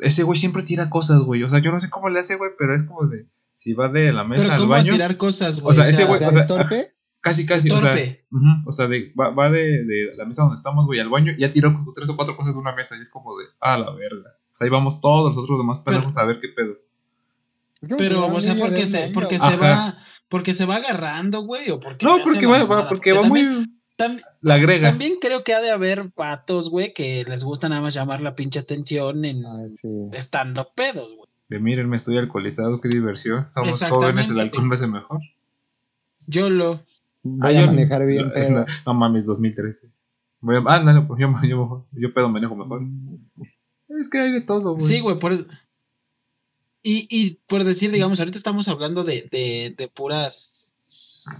Ese 0.00 0.22
güey 0.22 0.38
siempre 0.38 0.62
tira 0.62 0.88
cosas, 0.90 1.22
güey. 1.22 1.42
O 1.42 1.48
sea, 1.48 1.58
yo 1.60 1.70
no 1.72 1.80
sé 1.80 1.90
cómo 1.90 2.08
le 2.08 2.20
hace, 2.20 2.36
güey, 2.36 2.50
pero 2.58 2.74
es 2.74 2.84
como 2.84 3.06
de. 3.06 3.26
Si 3.54 3.74
va 3.74 3.88
de 3.88 4.12
la 4.12 4.22
mesa 4.22 4.42
Pero 4.44 4.54
al 4.54 4.58
¿cómo 4.60 4.70
baño. 4.70 4.92
tirar 4.92 5.16
cosas, 5.16 5.60
güey? 5.60 5.70
O 5.70 5.74
sea, 5.74 5.88
ese 5.88 6.04
O 6.04 6.08
güey- 6.08 6.18
sea, 6.18 6.28
o 6.28 6.32
sea, 6.32 6.40
¿es 6.42 6.46
torpe? 6.46 6.92
Casi, 7.22 7.44
casi. 7.44 7.70
O 7.70 7.78
sea, 7.78 7.90
Torpe. 7.90 8.24
ujú, 8.32 8.46
o 8.66 8.72
sea 8.72 8.86
de, 8.88 9.12
va, 9.12 9.28
va 9.28 9.50
de, 9.50 9.84
de 9.84 10.14
la 10.16 10.24
mesa 10.24 10.40
donde 10.40 10.54
estamos, 10.54 10.86
güey, 10.86 11.00
al 11.00 11.10
baño. 11.10 11.32
y 11.36 11.40
Ya 11.40 11.50
tiró 11.50 11.74
como 11.74 11.92
tres 11.92 12.08
o 12.08 12.16
cuatro 12.16 12.34
cosas 12.34 12.54
de 12.54 12.60
una 12.62 12.74
mesa. 12.74 12.96
Y 12.96 13.00
es 13.02 13.10
como 13.10 13.36
de. 13.38 13.44
Ah, 13.60 13.76
la 13.76 13.90
verga. 13.90 14.30
O 14.52 14.56
sea, 14.56 14.64
ahí 14.64 14.70
vamos 14.70 15.02
todos 15.02 15.36
los 15.36 15.44
otros 15.44 15.58
demás 15.58 15.80
pendejos 15.80 16.16
a 16.16 16.24
ver 16.24 16.40
qué 16.40 16.48
pedo. 16.48 16.72
Es 17.82 17.90
Pero, 17.98 18.26
o 18.26 18.40
sea, 18.40 18.54
porque 18.56 18.86
se, 18.86 19.10
porque 19.12 19.38
se 19.38 19.56
va, 19.56 19.98
porque 20.30 20.54
se 20.54 20.64
va 20.64 20.76
agarrando, 20.76 21.42
güey, 21.42 21.68
o 21.70 21.78
porque 21.80 22.06
No, 22.06 22.16
porque 22.24 22.46
va, 22.46 22.88
porque 22.88 23.12
va 23.12 23.20
también- 23.22 23.54
muy. 23.54 23.66
Tam- 24.00 24.20
La 24.40 24.54
agrega. 24.54 24.90
También 24.90 25.14
creo 25.20 25.44
que 25.44 25.54
ha 25.54 25.60
de 25.60 25.70
haber 25.70 26.10
patos, 26.10 26.70
güey, 26.70 26.92
que 26.94 27.24
les 27.28 27.44
gusta 27.44 27.68
nada 27.68 27.82
más 27.82 27.94
llamar 27.94 28.20
la 28.20 28.34
pinche 28.34 28.58
atención 28.58 29.24
en 29.24 29.44
Ah, 29.44 29.66
sí. 29.72 29.88
estando 30.12 30.70
pedos, 30.74 31.14
güey. 31.16 31.28
De 31.48 31.58
miren, 31.58 31.88
me 31.88 31.96
estoy 31.96 32.16
alcoholizado, 32.16 32.80
qué 32.80 32.88
diversión. 32.88 33.44
Estamos 33.46 33.68
Exactamente. 33.70 34.06
jóvenes, 34.06 34.30
el 34.30 34.40
alcohol 34.40 34.66
me 34.66 34.74
hace 34.74 34.86
mejor. 34.86 35.20
Yo 36.26 36.48
lo. 36.48 36.80
Voy 37.22 37.56
Ah, 37.56 37.62
a 37.64 37.66
manejar 37.66 38.06
bien, 38.06 38.26
no, 38.28 38.32
pero. 38.34 38.50
No, 38.60 38.66
no 38.86 38.94
mames, 38.94 39.26
2013. 39.26 39.88
Voy 40.40 40.56
a, 40.56 40.62
ah, 40.66 40.80
no, 40.80 41.18
yo, 41.18 41.32
yo, 41.48 41.86
yo 41.92 42.14
pedo 42.14 42.28
manejo 42.28 42.54
mejor. 42.56 42.82
Es 43.88 44.08
que 44.08 44.18
hay 44.18 44.32
de 44.32 44.40
todo, 44.40 44.74
güey. 44.76 44.86
Sí, 44.86 45.00
güey, 45.00 45.18
por 45.18 45.32
eso. 45.32 45.44
Y, 46.82 47.06
y 47.10 47.40
por 47.46 47.64
decir, 47.64 47.90
digamos, 47.90 48.20
ahorita 48.20 48.38
estamos 48.38 48.68
hablando 48.68 49.04
de, 49.04 49.28
de, 49.30 49.74
de 49.76 49.88
puras, 49.88 50.66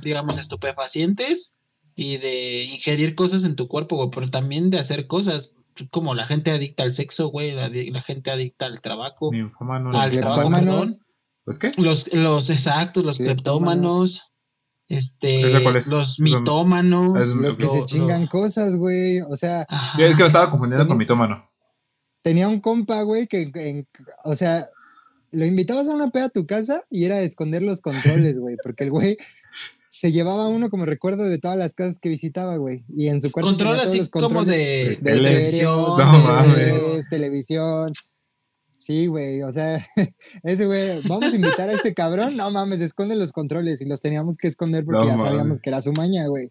digamos, 0.02 0.36
estupefacientes 0.38 1.56
y 2.02 2.16
de 2.16 2.64
ingerir 2.64 3.14
cosas 3.14 3.44
en 3.44 3.56
tu 3.56 3.68
cuerpo, 3.68 3.96
güey, 3.96 4.08
pero 4.10 4.30
también 4.30 4.70
de 4.70 4.78
hacer 4.78 5.06
cosas 5.06 5.54
como 5.90 6.14
la 6.14 6.26
gente 6.26 6.50
adicta 6.50 6.82
al 6.82 6.94
sexo, 6.94 7.28
güey, 7.28 7.52
la, 7.52 7.68
la 7.68 8.00
gente 8.02 8.30
adicta 8.30 8.64
al 8.64 8.80
trabajo, 8.80 9.30
Al 9.92 10.10
Los 10.64 11.02
¿Pues 11.44 11.58
qué? 11.58 11.72
los, 11.76 12.12
los 12.14 12.48
exactos, 12.48 13.04
los 13.04 13.18
Cleptómanos. 13.18 14.22
este, 14.88 15.46
¿Ese 15.46 15.62
cuál 15.62 15.76
es? 15.76 15.88
los 15.88 16.18
mitómanos, 16.20 17.16
es- 17.22 17.34
los 17.34 17.56
que 17.58 17.64
lo- 17.64 17.70
se 17.72 17.80
lo- 17.80 17.86
chingan 17.86 18.26
cosas, 18.26 18.76
güey. 18.76 19.20
O 19.20 19.36
sea, 19.36 19.66
Ajá. 19.68 19.98
Yo 19.98 20.06
es 20.06 20.16
que 20.16 20.22
lo 20.22 20.26
estaba 20.26 20.50
confundiendo 20.50 20.86
con 20.88 20.96
mitómano. 20.96 21.46
tenía 22.22 22.48
un 22.48 22.60
compa, 22.60 23.02
güey, 23.02 23.26
que, 23.26 23.50
en- 23.54 23.86
o 24.24 24.34
sea, 24.34 24.64
lo 25.32 25.44
invitabas 25.44 25.86
a 25.88 25.92
una 25.94 26.10
peda 26.10 26.24
a 26.26 26.28
tu 26.30 26.46
casa 26.46 26.82
y 26.90 27.04
era 27.04 27.20
esconder 27.20 27.62
los 27.62 27.80
controles, 27.82 28.38
güey, 28.38 28.56
porque 28.62 28.84
el 28.84 28.90
güey 28.90 29.16
se 29.92 30.12
llevaba 30.12 30.46
uno 30.46 30.70
como 30.70 30.86
recuerdo 30.86 31.24
de 31.24 31.38
todas 31.38 31.58
las 31.58 31.74
casas 31.74 31.98
que 31.98 32.08
visitaba, 32.08 32.56
güey, 32.56 32.84
y 32.88 33.08
en 33.08 33.20
su 33.20 33.30
cuarto 33.32 33.48
Control 33.50 33.70
tenía 33.70 33.82
todos 33.82 33.88
así 33.90 33.98
los 33.98 34.08
controles 34.08 34.46
de, 34.46 34.56
de 34.56 34.88
de 34.88 34.96
tele. 35.02 35.30
televisión, 35.30 35.76
No 35.98 36.18
mames. 36.22 37.08
televisión. 37.10 37.92
Sí, 38.78 39.08
güey, 39.08 39.42
o 39.42 39.50
sea, 39.50 39.84
ese 40.44 40.64
güey, 40.66 41.02
vamos 41.08 41.32
a 41.32 41.36
invitar 41.36 41.68
a 41.68 41.72
este 41.72 41.92
cabrón, 41.92 42.36
no 42.36 42.50
mames, 42.52 42.80
esconde 42.80 43.16
los 43.16 43.32
controles 43.32 43.80
y 43.82 43.84
los 43.84 44.00
teníamos 44.00 44.36
que 44.38 44.46
esconder 44.48 44.84
porque 44.84 45.00
No 45.00 45.06
ya 45.06 45.16
mames. 45.16 45.28
sabíamos 45.28 45.60
que 45.60 45.70
era 45.70 45.82
su 45.82 45.92
maña, 45.92 46.26
güey. 46.28 46.50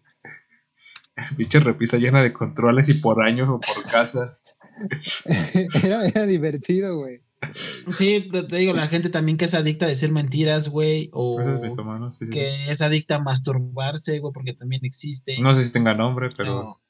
Pinche 1.36 1.60
repisa 1.60 1.96
llena 1.96 2.22
de 2.22 2.32
controles 2.32 2.88
y 2.88 2.94
por 2.94 3.22
años 3.22 3.48
o 3.48 3.58
por 3.58 3.82
casas. 3.90 4.44
era, 5.82 6.06
era 6.06 6.26
divertido, 6.26 6.98
güey. 6.98 7.22
Sí, 7.90 8.28
te, 8.30 8.42
te 8.42 8.56
digo, 8.56 8.72
la 8.74 8.86
gente 8.86 9.08
también 9.08 9.38
que 9.38 9.46
es 9.46 9.54
adicta 9.54 9.86
a 9.86 9.88
decir 9.88 10.12
mentiras, 10.12 10.68
güey, 10.68 11.08
o 11.12 11.40
es 11.40 11.60
mitomano, 11.60 12.12
sí, 12.12 12.26
sí. 12.26 12.32
que 12.32 12.70
es 12.70 12.82
adicta 12.82 13.16
a 13.16 13.18
masturbarse, 13.20 14.18
güey, 14.18 14.32
porque 14.32 14.52
también 14.52 14.84
existe. 14.84 15.38
No 15.40 15.54
sé 15.54 15.64
si 15.64 15.72
tenga 15.72 15.94
nombre, 15.94 16.28
pero. 16.36 16.64
No. 16.64 16.80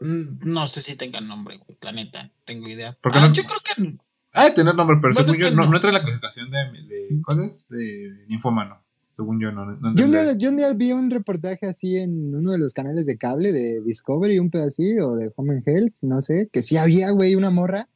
Mm, 0.00 0.52
No 0.52 0.66
sé 0.66 0.82
si 0.82 0.96
tengan 0.96 1.28
nombre, 1.28 1.58
güey, 1.58 1.78
la 1.80 1.92
neta, 1.92 2.30
tengo 2.44 2.68
idea. 2.68 2.96
¿Por 3.00 3.12
qué 3.12 3.18
Ah, 3.18 3.28
no? 3.28 3.32
Yo 3.32 3.44
creo 3.44 3.60
que 3.60 3.98
Ah, 4.32 4.44
de 4.44 4.50
tener 4.52 4.74
nombre, 4.74 4.98
pero 5.00 5.14
Bueno, 5.14 5.32
según 5.32 5.44
es 5.46 5.50
yo, 5.50 5.56
no, 5.56 5.64
no. 5.64 5.70
no 5.70 5.76
entra 5.76 5.90
en 5.90 5.94
la 5.94 6.02
clasificación 6.02 6.50
de. 6.50 6.58
de 6.86 7.22
¿Cuál 7.24 7.44
es? 7.44 7.66
De 7.68 8.24
ninfómano. 8.28 8.82
Según 9.16 9.40
yo, 9.40 9.50
no. 9.50 9.64
no 9.66 9.94
Yo 9.94 10.04
un, 10.04 10.12
día, 10.12 10.32
yo 10.36 10.50
un 10.50 10.56
día 10.56 10.72
vi 10.74 10.92
un 10.92 11.10
reportaje 11.10 11.66
así 11.66 11.96
en 11.96 12.34
uno 12.34 12.52
de 12.52 12.58
los 12.58 12.72
canales 12.72 13.06
de 13.06 13.16
cable 13.18 13.50
de 13.52 13.80
Discovery, 13.80 14.38
un 14.38 14.50
pedacito, 14.50 15.08
o 15.10 15.16
de 15.16 15.32
Home 15.34 15.54
and 15.54 15.68
Health, 15.68 15.96
no 16.02 16.20
sé, 16.20 16.48
que 16.52 16.62
sí 16.62 16.76
había, 16.76 17.10
güey, 17.10 17.34
una 17.34 17.50
morra 17.50 17.88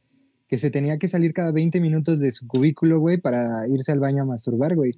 que 0.53 0.59
se 0.59 0.71
tenía 0.71 0.99
que 0.99 1.09
salir 1.09 1.33
cada 1.33 1.51
20 1.51 1.81
minutos 1.81 2.21
de 2.21 2.31
su 2.31 2.47
cubículo, 2.47 3.01
güey, 3.01 3.17
para 3.17 3.67
irse 3.69 3.91
al 3.91 4.01
baño 4.01 4.23
a 4.25 4.27
masturbar, 4.27 4.77
güey. 4.77 4.93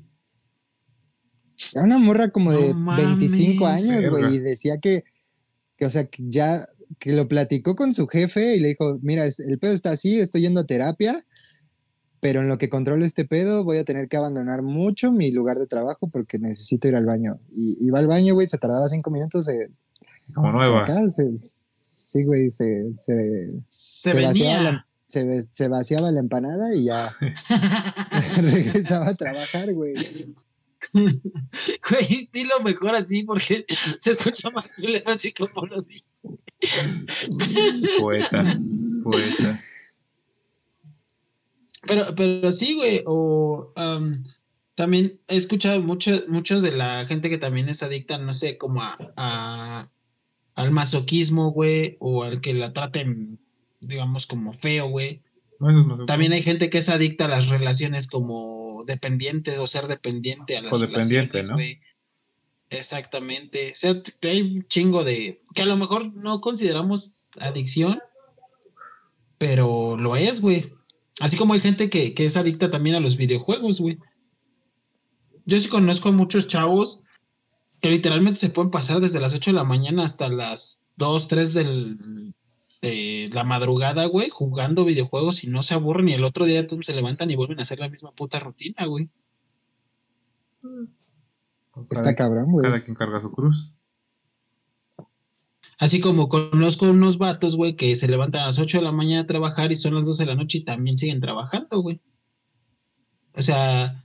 Era 1.75 1.85
una 1.85 1.99
morra 1.99 2.31
como 2.31 2.51
No 2.51 2.59
de 2.59 2.75
mames, 2.75 3.07
25 3.07 3.65
años, 3.69 4.11
güey, 4.11 4.35
y 4.35 4.39
decía 4.41 4.79
que, 4.79 5.05
que, 5.77 5.87
o 5.87 5.91
sea, 5.91 6.07
que 6.07 6.25
ya, 6.29 6.67
que 6.99 7.13
lo 7.13 7.29
platicó 7.29 7.77
con 7.77 7.95
su 7.95 8.09
jefe 8.09 8.57
y 8.57 8.59
le 8.59 8.71
dijo, 8.71 8.99
mira, 9.03 9.27
el 9.27 9.59
pedo 9.61 9.73
está 9.75 9.91
así, 9.91 10.19
estoy 10.19 10.41
yendo 10.41 10.63
a 10.63 10.65
terapia, 10.67 11.25
pero 12.19 12.41
en 12.41 12.49
lo 12.49 12.59
que 12.59 12.69
controlo 12.69 13.05
este 13.05 13.25
pedo 13.25 13.63
voy 13.63 13.79
a 13.79 13.85
tener 13.85 14.09
que 14.09 14.17
abandonar 14.17 14.63
mucho 14.63 15.13
mi 15.13 15.31
lugar 15.31 15.59
de 15.59 15.69
trabajo 15.69 16.09
porque 16.09 16.41
necesito 16.41 16.89
ir 16.89 16.97
al 16.97 17.07
baño. 17.07 17.39
Y 17.53 17.79
iba 17.87 18.01
al 18.01 18.09
baño, 18.09 18.35
güey, 18.35 18.49
se 18.49 18.59
tardaba 18.59 18.89
cinco 18.89 19.13
minutos, 19.13 19.45
se, 19.47 19.71
Como 20.35 20.49
se 20.59 20.67
nueva. 20.67 20.83
acá, 20.83 21.09
se- 21.11 21.33
sí, 21.69 22.25
güey, 22.25 22.51
se, 22.51 22.93
se, 22.95 23.53
se, 23.69 24.09
se 24.09 24.09
vaciaba, 24.21 24.33
venía. 24.33 24.63
la, 24.63 24.87
se, 25.07 25.43
se 25.43 25.69
vaciaba 25.69 26.11
la 26.11 26.21
empanada 26.21 26.75
y 26.75 26.85
ya 26.87 27.15
regresaba 28.43 29.09
a 29.09 29.15
trabajar, 29.15 29.73
güey. 29.73 29.95
Güey, 30.93 32.29
dilo 32.31 32.61
mejor 32.63 32.95
así 32.95 33.23
porque 33.25 33.65
se 33.99 34.11
escucha 34.11 34.51
más 34.51 34.75
culero 34.75 35.11
así 35.11 35.33
como 35.33 35.67
lo 35.67 35.81
digo. 35.83 36.05
Poeta. 37.99 38.45
Poeta. 39.03 39.59
Pero, 41.87 42.15
pero 42.15 42.53
sí, 42.53 42.75
güey, 42.75 43.03
o 43.07 43.73
am, 43.77 44.23
también 44.75 45.21
he 45.29 45.37
escuchado 45.37 45.81
mucho, 45.83 46.23
muchos 46.29 46.63
de 46.63 46.73
la 46.73 47.05
gente 47.07 47.29
que 47.29 47.39
también 47.39 47.69
es 47.69 47.83
adicta, 47.83 48.19
no 48.19 48.33
sé, 48.33 48.57
como 48.59 48.83
a, 48.83 48.97
a- 49.17 49.91
al 50.55 50.71
masoquismo, 50.71 51.51
güey, 51.51 51.97
o 51.99 52.25
al 52.25 52.41
que 52.41 52.55
la 52.55 52.73
traten, 52.73 53.39
digamos, 53.89 54.27
como 54.27 54.53
feo, 54.53 54.89
güey. 54.89 55.23
No. 55.61 56.05
También 56.07 56.33
hay 56.33 56.43
gente 56.43 56.69
que 56.71 56.79
es 56.79 56.89
adicta 56.89 57.27
a 57.27 57.29
las 57.29 57.49
relaciones 57.49 58.07
como 58.07 58.85
dependiente 58.87 59.59
o 59.59 59.67
ser 59.67 59.87
dependiente 59.87 60.57
a 60.57 60.63
las 60.63 60.71
Codependiente, 60.71 61.39
relaciones, 61.39 61.81
¿no? 61.81 62.77
Exactamente. 62.77 63.73
O 63.73 63.77
sea, 63.77 64.03
que 64.03 64.29
hay 64.29 64.43
un 64.43 64.67
chingo 64.69 65.05
de... 65.05 65.41
que 65.55 65.63
a 65.63 65.67
lo 65.67 65.77
mejor 65.77 66.13
no 66.15 66.41
consideramos 66.41 67.15
adicción, 67.39 68.01
pero 69.39 69.97
lo 69.97 70.17
es, 70.17 70.41
güey. 70.41 70.73
Así 71.21 71.37
como 71.37 71.55
hay 71.55 71.61
gente 71.61 71.89
que, 71.89 72.15
que 72.15 72.27
es 72.27 72.37
adicta 72.37 72.71
también 72.71 72.97
a 72.97 73.01
los 73.01 73.17
videojuegos, 73.17 73.81
güey. 73.81 73.99
Yo 75.47 75.59
sí 75.59 75.69
conozco 75.69 76.09
a 76.09 76.13
muchos 76.13 76.49
chavos 76.49 77.03
que 77.81 77.91
literalmente 77.91 78.41
se 78.41 78.49
pueden 78.49 78.71
pasar 78.71 79.01
desde 79.01 79.21
las 79.21 79.35
8 79.35 79.51
de 79.51 79.57
la 79.57 79.65
mañana 79.65 80.05
hasta 80.05 80.29
las 80.29 80.83
2, 80.97 81.29
3 81.29 81.55
del, 81.55 82.35
de 82.85 83.31
la 83.33 83.45
madrugada, 83.45 84.07
güey, 84.07 84.29
jugando 84.31 84.85
videojuegos 84.85 85.43
y 85.45 85.49
no 85.49 85.63
se 85.63 85.75
aburren 85.75 86.09
y 86.09 86.13
el 86.13 86.25
otro 86.25 86.45
día 86.47 86.67
todos 86.67 86.87
se 86.87 86.95
levantan 86.95 87.31
y 87.31 87.37
vuelven 87.37 87.59
a 87.61 87.63
hacer 87.63 87.81
la 87.81 87.89
misma 87.89 88.13
puta 88.13 88.39
rutina, 88.39 88.87
güey. 88.87 89.09
Está 91.91 92.03
Cada, 92.03 92.15
cabrón, 92.15 92.53
güey. 92.53 92.65
cada 92.65 92.83
quien 92.83 92.95
carga 92.95 93.19
su 93.19 93.33
cruz. 93.33 93.73
Así 95.79 96.01
como 96.01 96.29
conozco 96.29 96.87
unos 96.87 97.19
vatos, 97.19 97.57
güey, 97.57 97.77
que 97.77 97.97
se 97.97 98.09
levantan 98.09 98.43
a 98.43 98.47
las 98.47 98.59
8 98.59 98.79
de 98.79 98.85
la 98.85 98.93
mañana 98.93 99.23
a 99.23 99.27
trabajar 99.27 99.73
y 99.73 99.77
son 99.77 99.95
las 99.95 100.07
12 100.07 100.23
de 100.23 100.27
la 100.29 100.37
noche 100.37 100.59
y 100.59 100.65
también 100.65 100.97
siguen 100.97 101.21
trabajando, 101.21 101.81
güey. 101.81 102.01
O 103.37 103.43
sea, 103.43 104.05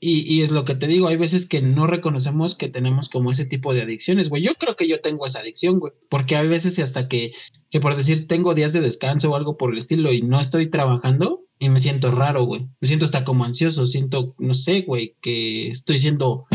y, 0.00 0.20
y 0.32 0.42
es 0.42 0.50
lo 0.50 0.64
que 0.64 0.74
te 0.74 0.86
digo, 0.86 1.08
hay 1.08 1.16
veces 1.16 1.46
que 1.46 1.62
no 1.62 1.86
reconocemos 1.86 2.54
que 2.54 2.68
tenemos 2.68 3.08
como 3.08 3.30
ese 3.32 3.46
tipo 3.46 3.72
de 3.74 3.82
adicciones, 3.82 4.28
güey. 4.28 4.42
Yo 4.42 4.54
creo 4.54 4.76
que 4.76 4.86
yo 4.86 5.00
tengo 5.00 5.26
esa 5.26 5.40
adicción, 5.40 5.80
güey, 5.80 5.92
porque 6.10 6.36
hay 6.36 6.46
veces 6.46 6.78
y 6.78 6.82
hasta 6.82 7.08
que, 7.08 7.32
que 7.70 7.80
por 7.80 7.96
decir 7.96 8.26
tengo 8.26 8.54
días 8.54 8.72
de 8.72 8.80
descanso 8.80 9.30
o 9.30 9.36
algo 9.36 9.56
por 9.56 9.72
el 9.72 9.78
estilo 9.78 10.12
y 10.12 10.22
no 10.22 10.40
estoy 10.40 10.68
trabajando 10.68 11.44
y 11.58 11.68
me 11.68 11.80
siento 11.80 12.10
raro, 12.10 12.44
güey. 12.44 12.68
Me 12.80 12.88
siento 12.88 13.04
hasta 13.04 13.24
como 13.24 13.44
ansioso, 13.44 13.84
siento, 13.84 14.22
no 14.38 14.54
sé, 14.54 14.82
güey, 14.82 15.16
que 15.20 15.68
estoy 15.68 15.98
siendo 15.98 16.46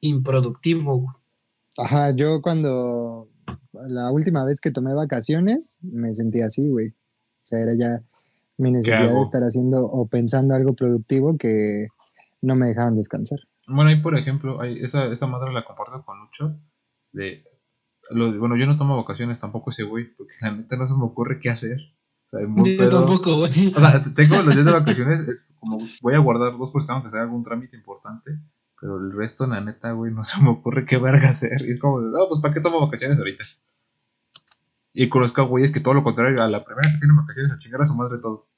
improductivo, 0.00 0.96
güey. 0.98 1.14
Ajá, 1.78 2.14
yo 2.14 2.42
cuando 2.42 3.28
la 3.72 4.10
última 4.10 4.44
vez 4.44 4.60
que 4.60 4.70
tomé 4.70 4.94
vacaciones 4.94 5.78
me 5.82 6.12
sentí 6.12 6.40
así, 6.40 6.68
güey. 6.68 6.88
O 6.88 7.42
sea, 7.42 7.60
era 7.60 7.72
ya 7.78 8.02
mi 8.58 8.72
necesidad 8.72 9.14
de 9.14 9.22
estar 9.22 9.42
haciendo 9.42 9.86
o 9.86 10.06
pensando 10.06 10.54
algo 10.54 10.74
productivo 10.74 11.38
que 11.38 11.86
no 12.42 12.56
me 12.56 12.66
dejaban 12.66 12.96
descansar. 12.96 13.38
Bueno, 13.66 13.90
ahí 13.90 14.00
por 14.00 14.18
ejemplo, 14.18 14.60
hay 14.60 14.82
esa, 14.82 15.06
esa 15.12 15.26
madre 15.26 15.52
la 15.52 15.64
comparto 15.64 16.04
con 16.04 16.18
Lucho. 16.20 16.58
De, 17.12 17.44
lo- 18.10 18.38
bueno, 18.38 18.56
yo 18.56 18.66
no 18.66 18.76
tomo 18.76 18.96
vacaciones 18.96 19.38
tampoco 19.38 19.70
ese 19.70 19.82
güey, 19.84 20.14
porque 20.14 20.34
la 20.42 20.52
neta 20.52 20.76
no 20.76 20.86
se 20.86 20.94
me 20.94 21.04
ocurre 21.04 21.38
qué 21.40 21.50
hacer. 21.50 21.78
O 22.32 22.38
sea, 22.38 22.46
muy 22.46 22.76
Yo 22.76 22.78
pedo. 22.84 22.98
tampoco, 23.04 23.36
güey. 23.38 23.72
O 23.74 23.80
sea, 23.80 24.00
tengo 24.14 24.36
los 24.42 24.54
días 24.54 24.66
de 24.66 24.72
vacaciones, 24.72 25.20
es 25.20 25.48
como 25.58 25.78
voy 26.02 26.14
a 26.14 26.18
guardar 26.18 26.52
dos 26.56 26.70
porque 26.70 26.86
tengo 26.86 27.00
que 27.02 27.08
hacer 27.08 27.20
algún 27.20 27.42
trámite 27.42 27.76
importante. 27.76 28.30
Pero 28.80 28.98
el 28.98 29.12
resto, 29.12 29.46
la 29.46 29.60
neta, 29.60 29.92
güey, 29.92 30.12
no 30.12 30.24
se 30.24 30.40
me 30.40 30.48
ocurre 30.50 30.86
qué 30.86 30.96
verga 30.96 31.28
hacer. 31.30 31.60
Y 31.66 31.72
es 31.72 31.78
como, 31.80 32.00
no, 32.00 32.28
pues 32.28 32.40
¿para 32.40 32.54
qué 32.54 32.60
tomo 32.60 32.80
vacaciones 32.80 33.18
ahorita? 33.18 33.44
Y 34.92 35.08
conozco 35.08 35.42
a 35.42 35.44
güeyes 35.44 35.70
que 35.70 35.80
todo 35.80 35.94
lo 35.94 36.02
contrario, 36.02 36.42
a 36.42 36.48
la 36.48 36.64
primera 36.64 36.90
que 36.90 36.98
tienen 36.98 37.16
vacaciones, 37.16 37.52
a 37.52 37.58
chingar 37.58 37.82
a 37.82 37.86
su 37.86 37.94
madre 37.94 38.18
todo. 38.18 38.48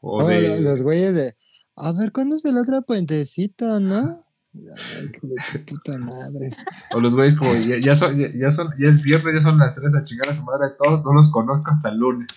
O 0.00 0.26
de. 0.26 0.48
lo- 0.60 0.60
los 0.70 0.82
güeyes 0.82 1.14
de, 1.14 1.36
a 1.76 1.92
ver, 1.92 2.10
¿cuándo 2.12 2.36
es 2.36 2.44
el 2.44 2.56
otro 2.58 2.82
puentecito, 2.82 3.78
no? 3.80 4.24
Ay, 4.54 5.10
hijo 5.14 5.26
de 5.28 5.36
tu 5.64 5.74
puta 5.74 5.98
madre. 5.98 6.50
O 6.94 7.00
los 7.00 7.14
güeyes 7.14 7.34
como, 7.34 7.54
ya, 7.54 7.78
ya 7.78 7.94
son, 7.94 8.18
ya, 8.18 8.28
ya 8.34 8.50
son, 8.50 8.68
ya 8.78 8.88
es 8.88 9.02
viernes, 9.02 9.34
ya 9.34 9.40
son 9.40 9.58
las 9.58 9.74
3 9.74 9.94
a 9.94 10.02
chingar 10.02 10.28
a 10.28 10.34
su 10.34 10.42
madre 10.42 10.68
todos, 10.82 11.02
no 11.04 11.14
los 11.14 11.30
conozco 11.30 11.70
hasta 11.70 11.88
el 11.88 11.96
lunes. 11.96 12.28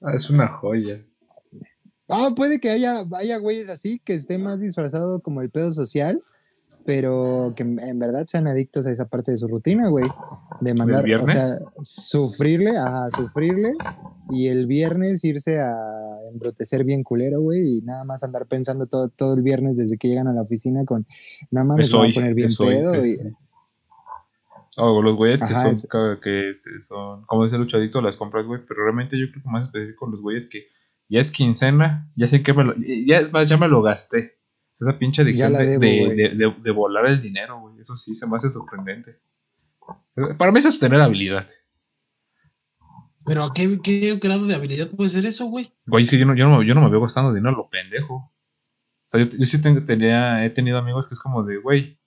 Ah, 0.00 0.12
es 0.14 0.30
una 0.30 0.48
joya. 0.48 1.04
Ah, 2.08 2.30
puede 2.34 2.60
que 2.60 2.70
haya, 2.70 3.04
haya 3.16 3.36
güeyes 3.38 3.68
así 3.68 3.98
que 3.98 4.14
esté 4.14 4.38
más 4.38 4.60
disfrazado 4.60 5.20
como 5.20 5.42
el 5.42 5.50
pedo 5.50 5.72
social, 5.72 6.22
pero 6.86 7.52
que 7.56 7.64
en 7.64 7.98
verdad 7.98 8.24
sean 8.28 8.46
adictos 8.46 8.86
a 8.86 8.92
esa 8.92 9.08
parte 9.08 9.32
de 9.32 9.36
su 9.36 9.48
rutina, 9.48 9.88
güey. 9.88 10.08
De 10.60 10.72
mandar, 10.72 11.04
o 11.20 11.26
sea, 11.26 11.58
sufrirle, 11.82 12.78
ajá, 12.78 13.10
sufrirle, 13.10 13.74
y 14.30 14.46
el 14.46 14.66
viernes 14.66 15.22
irse 15.24 15.58
a 15.60 15.74
embrotecer 16.32 16.84
bien 16.84 17.02
culero, 17.02 17.40
güey, 17.40 17.78
y 17.78 17.82
nada 17.82 18.04
más 18.04 18.24
andar 18.24 18.46
pensando 18.46 18.86
todo, 18.86 19.08
todo 19.10 19.34
el 19.34 19.42
viernes 19.42 19.76
desde 19.76 19.98
que 19.98 20.08
llegan 20.08 20.28
a 20.28 20.32
la 20.32 20.42
oficina 20.42 20.84
con, 20.84 21.06
no 21.50 21.64
mames, 21.64 21.86
Es 21.86 21.92
me 21.92 21.98
voy 21.98 22.10
a 22.10 22.14
poner 22.14 22.34
bien 22.34 22.48
hoy, 22.58 22.66
pedo. 22.68 22.94
es 22.94 23.14
y- 23.14 23.26
hoy. 23.26 23.34
O 24.78 25.00
los 25.02 25.16
güeyes 25.16 25.40
que 25.40 25.52
Ajá, 25.54 25.62
son, 25.62 25.72
es- 25.72 25.88
que 26.22 26.52
son, 26.80 27.24
como 27.24 27.44
dice 27.44 27.56
Lucho, 27.58 27.78
adicto 27.78 27.98
a 27.98 28.02
las 28.02 28.16
compras, 28.18 28.44
güey. 28.44 28.60
Pero 28.68 28.84
realmente 28.84 29.18
yo 29.18 29.26
creo 29.30 29.42
que 29.42 29.48
más 29.48 29.64
específico 29.64 30.06
los 30.06 30.20
güeyes 30.20 30.46
que 30.46 30.66
ya 31.08 31.20
es 31.20 31.30
quincena, 31.30 32.10
ya 32.14 32.28
sé 32.28 32.42
que 32.42 32.52
me 32.52 32.62
lo, 32.64 32.74
ya 33.06 33.18
es 33.20 33.32
más, 33.32 33.48
ya 33.48 33.56
me 33.56 33.68
lo 33.68 33.80
gasté. 33.80 34.35
Es 34.76 34.82
esa 34.82 34.98
pinche 34.98 35.22
adicción 35.22 35.52
de, 35.54 35.78
debo, 35.78 36.10
de, 36.10 36.14
de- 36.14 36.36
de- 36.36 36.54
de 36.62 36.70
volar 36.70 37.06
el 37.06 37.22
dinero, 37.22 37.58
güey. 37.60 37.80
Eso 37.80 37.96
sí 37.96 38.14
se 38.14 38.26
me 38.26 38.36
hace 38.36 38.50
sorprendente. 38.50 39.18
Para 40.36 40.52
mí 40.52 40.58
eso 40.58 40.68
es 40.68 40.78
tener 40.78 41.00
habilidad. 41.00 41.46
Pero 43.24 43.52
¿qué, 43.54 43.80
qué 43.82 44.18
grado 44.22 44.46
de 44.46 44.54
habilidad 44.54 44.90
puede 44.90 45.10
ser 45.10 45.24
eso, 45.26 45.46
güey? 45.46 45.72
Güey, 45.86 46.04
es 46.04 46.10
que 46.10 46.18
yo 46.18 46.26
no, 46.26 46.34
yo 46.36 46.44
no, 46.46 46.62
yo 46.62 46.74
no 46.74 46.82
me 46.82 46.90
veo 46.90 47.00
gastando 47.00 47.32
dinero 47.32 47.56
lo 47.56 47.68
pendejo. 47.68 48.14
O 48.14 48.32
sea, 49.08 49.22
yo, 49.22 49.28
yo 49.36 49.46
sí 49.46 49.60
tengo, 49.60 49.84
tenía, 49.84 50.44
he 50.44 50.50
tenido 50.50 50.78
amigos 50.78 51.08
que 51.08 51.14
es 51.14 51.20
como 51.20 51.42
de, 51.42 51.56
güey, 51.56 51.98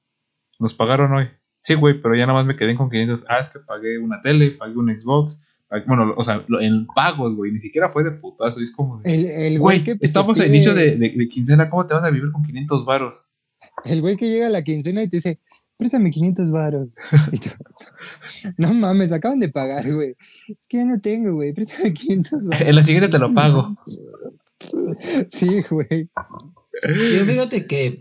nos 0.60 0.74
pagaron 0.74 1.12
hoy. 1.14 1.30
Sí, 1.60 1.74
güey, 1.74 2.00
pero 2.02 2.16
ya 2.16 2.26
nada 2.26 2.38
más 2.40 2.46
me 2.46 2.56
quedé 2.56 2.76
con 2.76 2.90
500. 2.90 3.26
Ah, 3.30 3.40
es 3.40 3.50
que 3.50 3.60
pagué 3.60 3.98
una 3.98 4.22
tele, 4.22 4.52
pagué 4.52 4.76
un 4.78 4.98
Xbox. 4.98 5.46
Bueno, 5.88 6.14
o 6.18 6.24
sea, 6.24 6.44
en 6.62 6.88
pagos, 6.88 7.36
güey, 7.36 7.52
ni 7.52 7.60
siquiera 7.60 7.90
fue 7.90 8.04
de 8.04 8.12
putazo. 8.12 8.60
Es 8.60 8.72
como 8.72 9.00
de, 9.02 9.14
El, 9.14 9.26
el 9.54 9.60
güey, 9.60 9.84
que 9.84 9.98
estamos 10.02 10.40
a 10.40 10.44
pide- 10.44 10.48
inicio 10.50 10.74
de, 10.74 10.96
de, 10.98 11.10
de 11.10 11.30
quincena, 11.30 11.70
¿cómo 11.70 11.86
te 11.86 11.94
vas 11.94 12.04
a 12.04 12.10
vivir 12.10 12.32
con 12.32 12.44
500 12.44 12.86
varos? 12.86 13.18
El 13.86 14.02
güey 14.02 14.16
que 14.18 14.30
llega 14.30 14.48
a 14.48 14.50
la 14.50 14.64
quincena 14.64 15.04
y 15.04 15.08
te 15.08 15.18
dice, 15.18 15.40
préstame 15.78 16.12
500 16.12 16.52
varos. 16.52 16.96
No 18.58 18.74
mames, 18.74 19.12
acaban 19.12 19.40
de 19.40 19.50
pagar, 19.50 19.92
güey. 19.92 20.16
Es 20.48 20.68
que 20.68 20.78
ya 20.78 20.86
no 20.86 21.00
tengo, 21.00 21.34
güey, 21.34 21.54
préstame 21.54 21.94
500 21.94 22.48
varos. 22.48 22.68
En 22.68 22.76
la 22.76 22.84
siguiente 22.84 23.10
te 23.10 23.20
lo 23.20 23.34
pago. 23.34 23.76
Sí, 25.30 25.62
güey. 25.70 26.10
Yo 26.84 27.26
fíjate 27.26 27.66
que, 27.68 28.00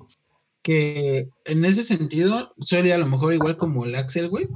que 0.63 1.29
en 1.45 1.65
ese 1.65 1.83
sentido, 1.85 2.53
soy 2.61 2.91
a 2.91 2.99
lo 2.99 3.07
mejor 3.07 3.35
igual 3.35 3.57
como 3.57 3.85
el 3.85 3.95
Axel, 3.95 4.29
güey. 4.29 4.49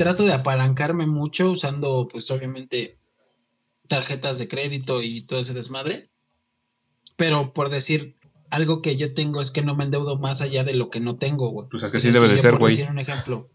Trato 0.00 0.24
de 0.24 0.32
apalancarme 0.32 1.06
mucho 1.06 1.50
usando, 1.50 2.08
pues 2.10 2.30
obviamente, 2.30 2.98
tarjetas 3.86 4.38
de 4.38 4.48
crédito 4.48 5.02
y 5.02 5.20
todo 5.26 5.40
ese 5.40 5.52
desmadre. 5.52 6.10
Pero 7.16 7.52
por 7.52 7.68
decir, 7.68 8.16
algo 8.48 8.80
que 8.80 8.96
yo 8.96 9.12
tengo 9.12 9.42
es 9.42 9.50
que 9.50 9.60
no 9.60 9.76
me 9.76 9.84
endeudo 9.84 10.18
más 10.18 10.40
allá 10.40 10.64
de 10.64 10.72
lo 10.72 10.88
que 10.88 11.00
no 11.00 11.18
tengo, 11.18 11.50
güey. 11.50 11.68
Pues 11.70 11.82
es 11.82 11.90
que 11.90 11.98
Es 11.98 12.02
sí 12.02 12.12
debe 12.12 12.28
de 12.28 12.36
yo 12.36 12.40
ser, 12.40 12.52
por 12.52 12.60
güey. 12.60 12.76
decir 12.76 12.88
un 12.90 12.98
ejemplo. 12.98 13.50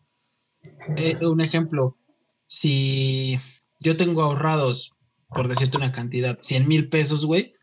eh, 0.98 1.18
un 1.26 1.42
ejemplo, 1.42 1.98
si 2.46 3.40
yo 3.80 3.98
tengo 3.98 4.22
ahorrados, 4.22 4.94
por 5.30 5.48
decirte 5.48 5.78
una 5.78 5.94
cantidad, 5.94 6.38
100 6.40 6.68
mil 6.68 6.90
pesos, 6.90 7.26
güey, 7.26 7.54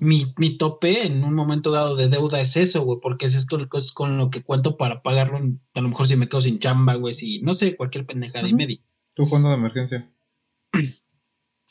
mi, 0.00 0.32
mi 0.38 0.56
tope 0.56 1.06
en 1.06 1.22
un 1.24 1.34
momento 1.34 1.70
dado 1.70 1.94
de 1.94 2.08
deuda 2.08 2.40
es 2.40 2.56
eso, 2.56 2.82
güey, 2.82 2.98
porque 3.00 3.26
ese 3.26 3.38
es 3.38 3.46
con, 3.46 3.68
es 3.72 3.92
con 3.92 4.18
lo 4.18 4.30
que 4.30 4.42
cuento 4.42 4.76
para 4.76 5.02
pagarlo, 5.02 5.38
a 5.74 5.80
lo 5.80 5.88
mejor 5.88 6.06
si 6.06 6.16
me 6.16 6.28
quedo 6.28 6.40
sin 6.40 6.58
chamba, 6.58 6.94
güey, 6.94 7.14
si, 7.14 7.40
no 7.42 7.54
sé, 7.54 7.76
cualquier 7.76 8.06
pendejada 8.06 8.48
y 8.48 8.54
media. 8.54 8.78
Tu 9.14 9.26
fondo 9.26 9.48
de 9.48 9.54
emergencia. 9.54 10.10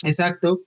Exacto. 0.03 0.61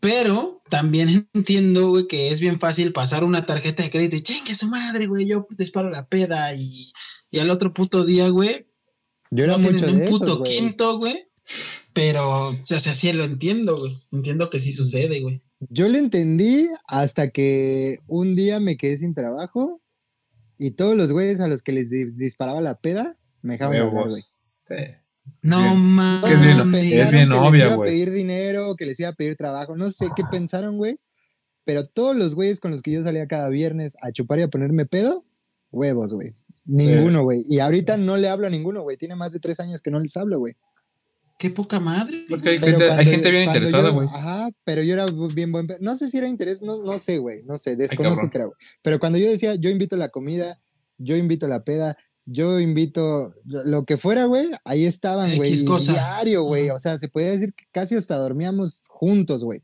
Pero 0.00 0.60
también 0.68 1.28
entiendo, 1.32 1.88
güey, 1.88 2.06
que 2.06 2.30
es 2.30 2.40
bien 2.40 2.60
fácil 2.60 2.92
pasar 2.92 3.24
una 3.24 3.46
tarjeta 3.46 3.82
de 3.82 3.90
crédito 3.90 4.16
y 4.16 4.22
chingue 4.22 4.54
su 4.54 4.68
madre, 4.68 5.06
güey, 5.06 5.26
yo 5.26 5.46
disparo 5.56 5.88
la 5.90 6.06
peda 6.06 6.54
y, 6.54 6.92
y 7.30 7.38
al 7.38 7.50
otro 7.50 7.72
puto 7.72 8.04
día, 8.04 8.28
güey, 8.28 8.66
Yo 9.30 9.44
era 9.44 9.56
no 9.56 9.70
mucho 9.70 9.86
un 9.86 10.00
puto 10.08 10.24
esos, 10.24 10.38
güey. 10.38 10.58
quinto, 10.58 10.98
güey. 10.98 11.25
Pero, 11.92 12.48
o 12.50 12.64
sea, 12.64 12.78
sí 12.80 13.12
lo 13.12 13.24
entiendo, 13.24 13.78
güey. 13.78 13.96
Entiendo 14.12 14.50
que 14.50 14.58
sí 14.60 14.72
sucede, 14.72 15.20
güey. 15.20 15.42
Yo 15.70 15.88
lo 15.88 15.96
entendí 15.98 16.68
hasta 16.86 17.30
que 17.30 17.98
un 18.06 18.34
día 18.34 18.60
me 18.60 18.76
quedé 18.76 18.96
sin 18.98 19.14
trabajo 19.14 19.80
y 20.58 20.72
todos 20.72 20.96
los 20.96 21.12
güeyes 21.12 21.40
a 21.40 21.48
los 21.48 21.62
que 21.62 21.72
les 21.72 21.90
di- 21.90 22.04
disparaba 22.14 22.60
la 22.60 22.78
peda 22.78 23.16
me 23.42 23.54
dejaban 23.54 23.72
de 23.78 23.78
hablar, 23.88 24.08
güey. 24.10 24.22
Sí. 24.66 24.74
No 25.42 25.74
mames. 25.74 26.22
que 26.24 26.34
es 26.34 26.40
bien- 26.42 26.74
es 27.02 27.10
bien 27.10 27.28
que 27.28 27.34
obvia, 27.34 27.50
les 27.50 27.60
iba 27.60 27.74
a 27.74 27.76
pedir 27.90 28.10
dinero, 28.12 28.76
que 28.76 28.86
les 28.86 29.00
iba 29.00 29.08
a 29.08 29.12
pedir 29.14 29.36
trabajo, 29.36 29.76
no 29.76 29.90
sé 29.90 30.08
qué 30.14 30.22
pensaron, 30.30 30.76
güey. 30.76 30.98
Pero 31.64 31.86
todos 31.86 32.14
los 32.16 32.34
güeyes 32.34 32.60
con 32.60 32.70
los 32.70 32.82
que 32.82 32.92
yo 32.92 33.02
salía 33.02 33.26
cada 33.26 33.48
viernes 33.48 33.96
a 34.02 34.12
chupar 34.12 34.38
y 34.38 34.42
a 34.42 34.48
ponerme 34.48 34.86
pedo, 34.86 35.24
huevos, 35.72 36.12
güey. 36.12 36.32
Ninguno, 36.64 37.22
güey. 37.22 37.42
Y 37.48 37.60
ahorita 37.60 37.96
no 37.96 38.16
le 38.16 38.28
hablo 38.28 38.46
a 38.46 38.50
ninguno, 38.50 38.82
güey. 38.82 38.96
Tiene 38.96 39.16
más 39.16 39.32
de 39.32 39.40
tres 39.40 39.58
años 39.60 39.80
que 39.82 39.90
no 39.90 39.98
les 40.00 40.16
hablo, 40.16 40.38
güey. 40.38 40.54
Qué 41.38 41.50
poca 41.50 41.78
madre. 41.80 42.24
Es 42.30 42.42
que 42.42 42.48
hay 42.50 42.58
gente, 42.58 42.84
hay 42.84 42.88
cuando- 42.88 43.10
gente 43.10 43.30
bien 43.30 43.44
interesada, 43.44 43.90
güey. 43.90 44.08
Ajá, 44.10 44.48
pero 44.64 44.82
yo 44.82 44.94
era 44.94 45.06
bien 45.34 45.52
buen. 45.52 45.66
No 45.80 45.94
sé 45.94 46.08
si 46.08 46.16
era 46.16 46.28
interés, 46.28 46.62
no, 46.62 46.82
no 46.82 46.98
sé, 46.98 47.18
güey. 47.18 47.42
No 47.42 47.58
sé, 47.58 47.76
desconozco 47.76 48.22
era, 48.32 48.44
güey. 48.46 48.56
Pero 48.82 48.98
cuando 48.98 49.18
yo 49.18 49.28
decía, 49.30 49.54
yo 49.54 49.68
invito 49.68 49.96
la 49.96 50.08
comida, 50.08 50.58
yo 50.96 51.14
invito 51.16 51.46
la 51.46 51.62
peda, 51.62 51.96
yo 52.24 52.58
invito 52.58 53.34
lo 53.44 53.84
que 53.84 53.98
fuera, 53.98 54.24
güey, 54.24 54.48
ahí 54.64 54.86
estaban, 54.86 55.30
güey. 55.36 55.52
Diario, 55.92 56.42
güey. 56.44 56.70
O 56.70 56.78
sea, 56.78 56.96
se 56.98 57.08
podía 57.08 57.30
decir 57.30 57.52
que 57.52 57.64
casi 57.70 57.94
hasta 57.96 58.16
dormíamos 58.16 58.82
juntos, 58.88 59.44
güey. 59.44 59.62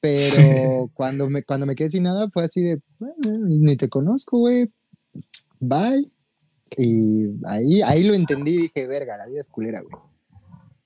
Pero 0.00 0.90
cuando 0.94 1.28
me, 1.28 1.42
cuando 1.42 1.66
me 1.66 1.74
quedé 1.74 1.88
sin 1.90 2.04
nada 2.04 2.28
fue 2.30 2.44
así 2.44 2.60
de, 2.62 2.80
"Bueno, 2.98 3.14
ni 3.48 3.76
te 3.76 3.88
conozco, 3.88 4.38
güey. 4.38 4.70
Bye. 5.58 6.10
Y 6.76 7.24
ahí, 7.46 7.82
ahí 7.82 8.02
lo 8.04 8.14
entendí 8.14 8.52
y 8.52 8.58
dije, 8.62 8.86
verga, 8.86 9.16
la 9.16 9.26
vida 9.26 9.40
es 9.40 9.48
culera, 9.48 9.80
güey. 9.80 9.94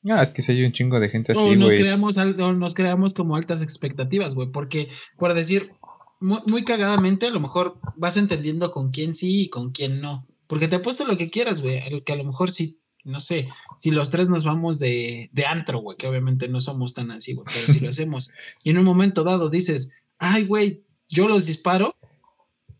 Ah, 0.08 0.22
es 0.22 0.30
que 0.30 0.42
si 0.42 0.52
hay 0.52 0.64
un 0.64 0.72
chingo 0.72 0.98
de 0.98 1.08
gente 1.08 1.32
o 1.32 1.46
así, 1.46 1.56
nos 1.56 1.68
güey. 1.68 1.80
creamos 1.80 2.16
o 2.18 2.52
nos 2.52 2.74
creamos 2.74 3.14
como 3.14 3.36
altas 3.36 3.62
expectativas, 3.62 4.34
güey. 4.34 4.50
Porque, 4.50 4.88
por 5.16 5.32
decir, 5.34 5.72
muy, 6.20 6.38
muy 6.46 6.64
cagadamente, 6.64 7.26
a 7.26 7.30
lo 7.30 7.40
mejor 7.40 7.78
vas 7.96 8.16
entendiendo 8.16 8.72
con 8.72 8.90
quién 8.90 9.14
sí 9.14 9.42
y 9.42 9.48
con 9.48 9.70
quién 9.70 10.00
no. 10.00 10.26
Porque 10.46 10.68
te 10.68 10.76
apuesto 10.76 11.06
lo 11.06 11.16
que 11.16 11.30
quieras, 11.30 11.62
güey. 11.62 12.02
Que 12.04 12.12
a 12.12 12.16
lo 12.16 12.24
mejor 12.24 12.50
sí, 12.50 12.80
no 13.04 13.20
sé, 13.20 13.48
si 13.78 13.90
los 13.90 14.10
tres 14.10 14.28
nos 14.28 14.44
vamos 14.44 14.78
de, 14.78 15.30
de 15.32 15.46
antro, 15.46 15.80
güey, 15.80 15.96
que 15.96 16.06
obviamente 16.08 16.48
no 16.48 16.60
somos 16.60 16.94
tan 16.94 17.10
así, 17.10 17.34
güey, 17.34 17.46
pero 17.46 17.72
si 17.72 17.80
lo 17.80 17.88
hacemos. 17.90 18.30
Y 18.62 18.70
en 18.70 18.78
un 18.78 18.84
momento 18.84 19.24
dado 19.24 19.50
dices, 19.50 19.92
ay, 20.18 20.44
güey, 20.44 20.84
yo 21.08 21.28
los 21.28 21.46
disparo. 21.46 21.96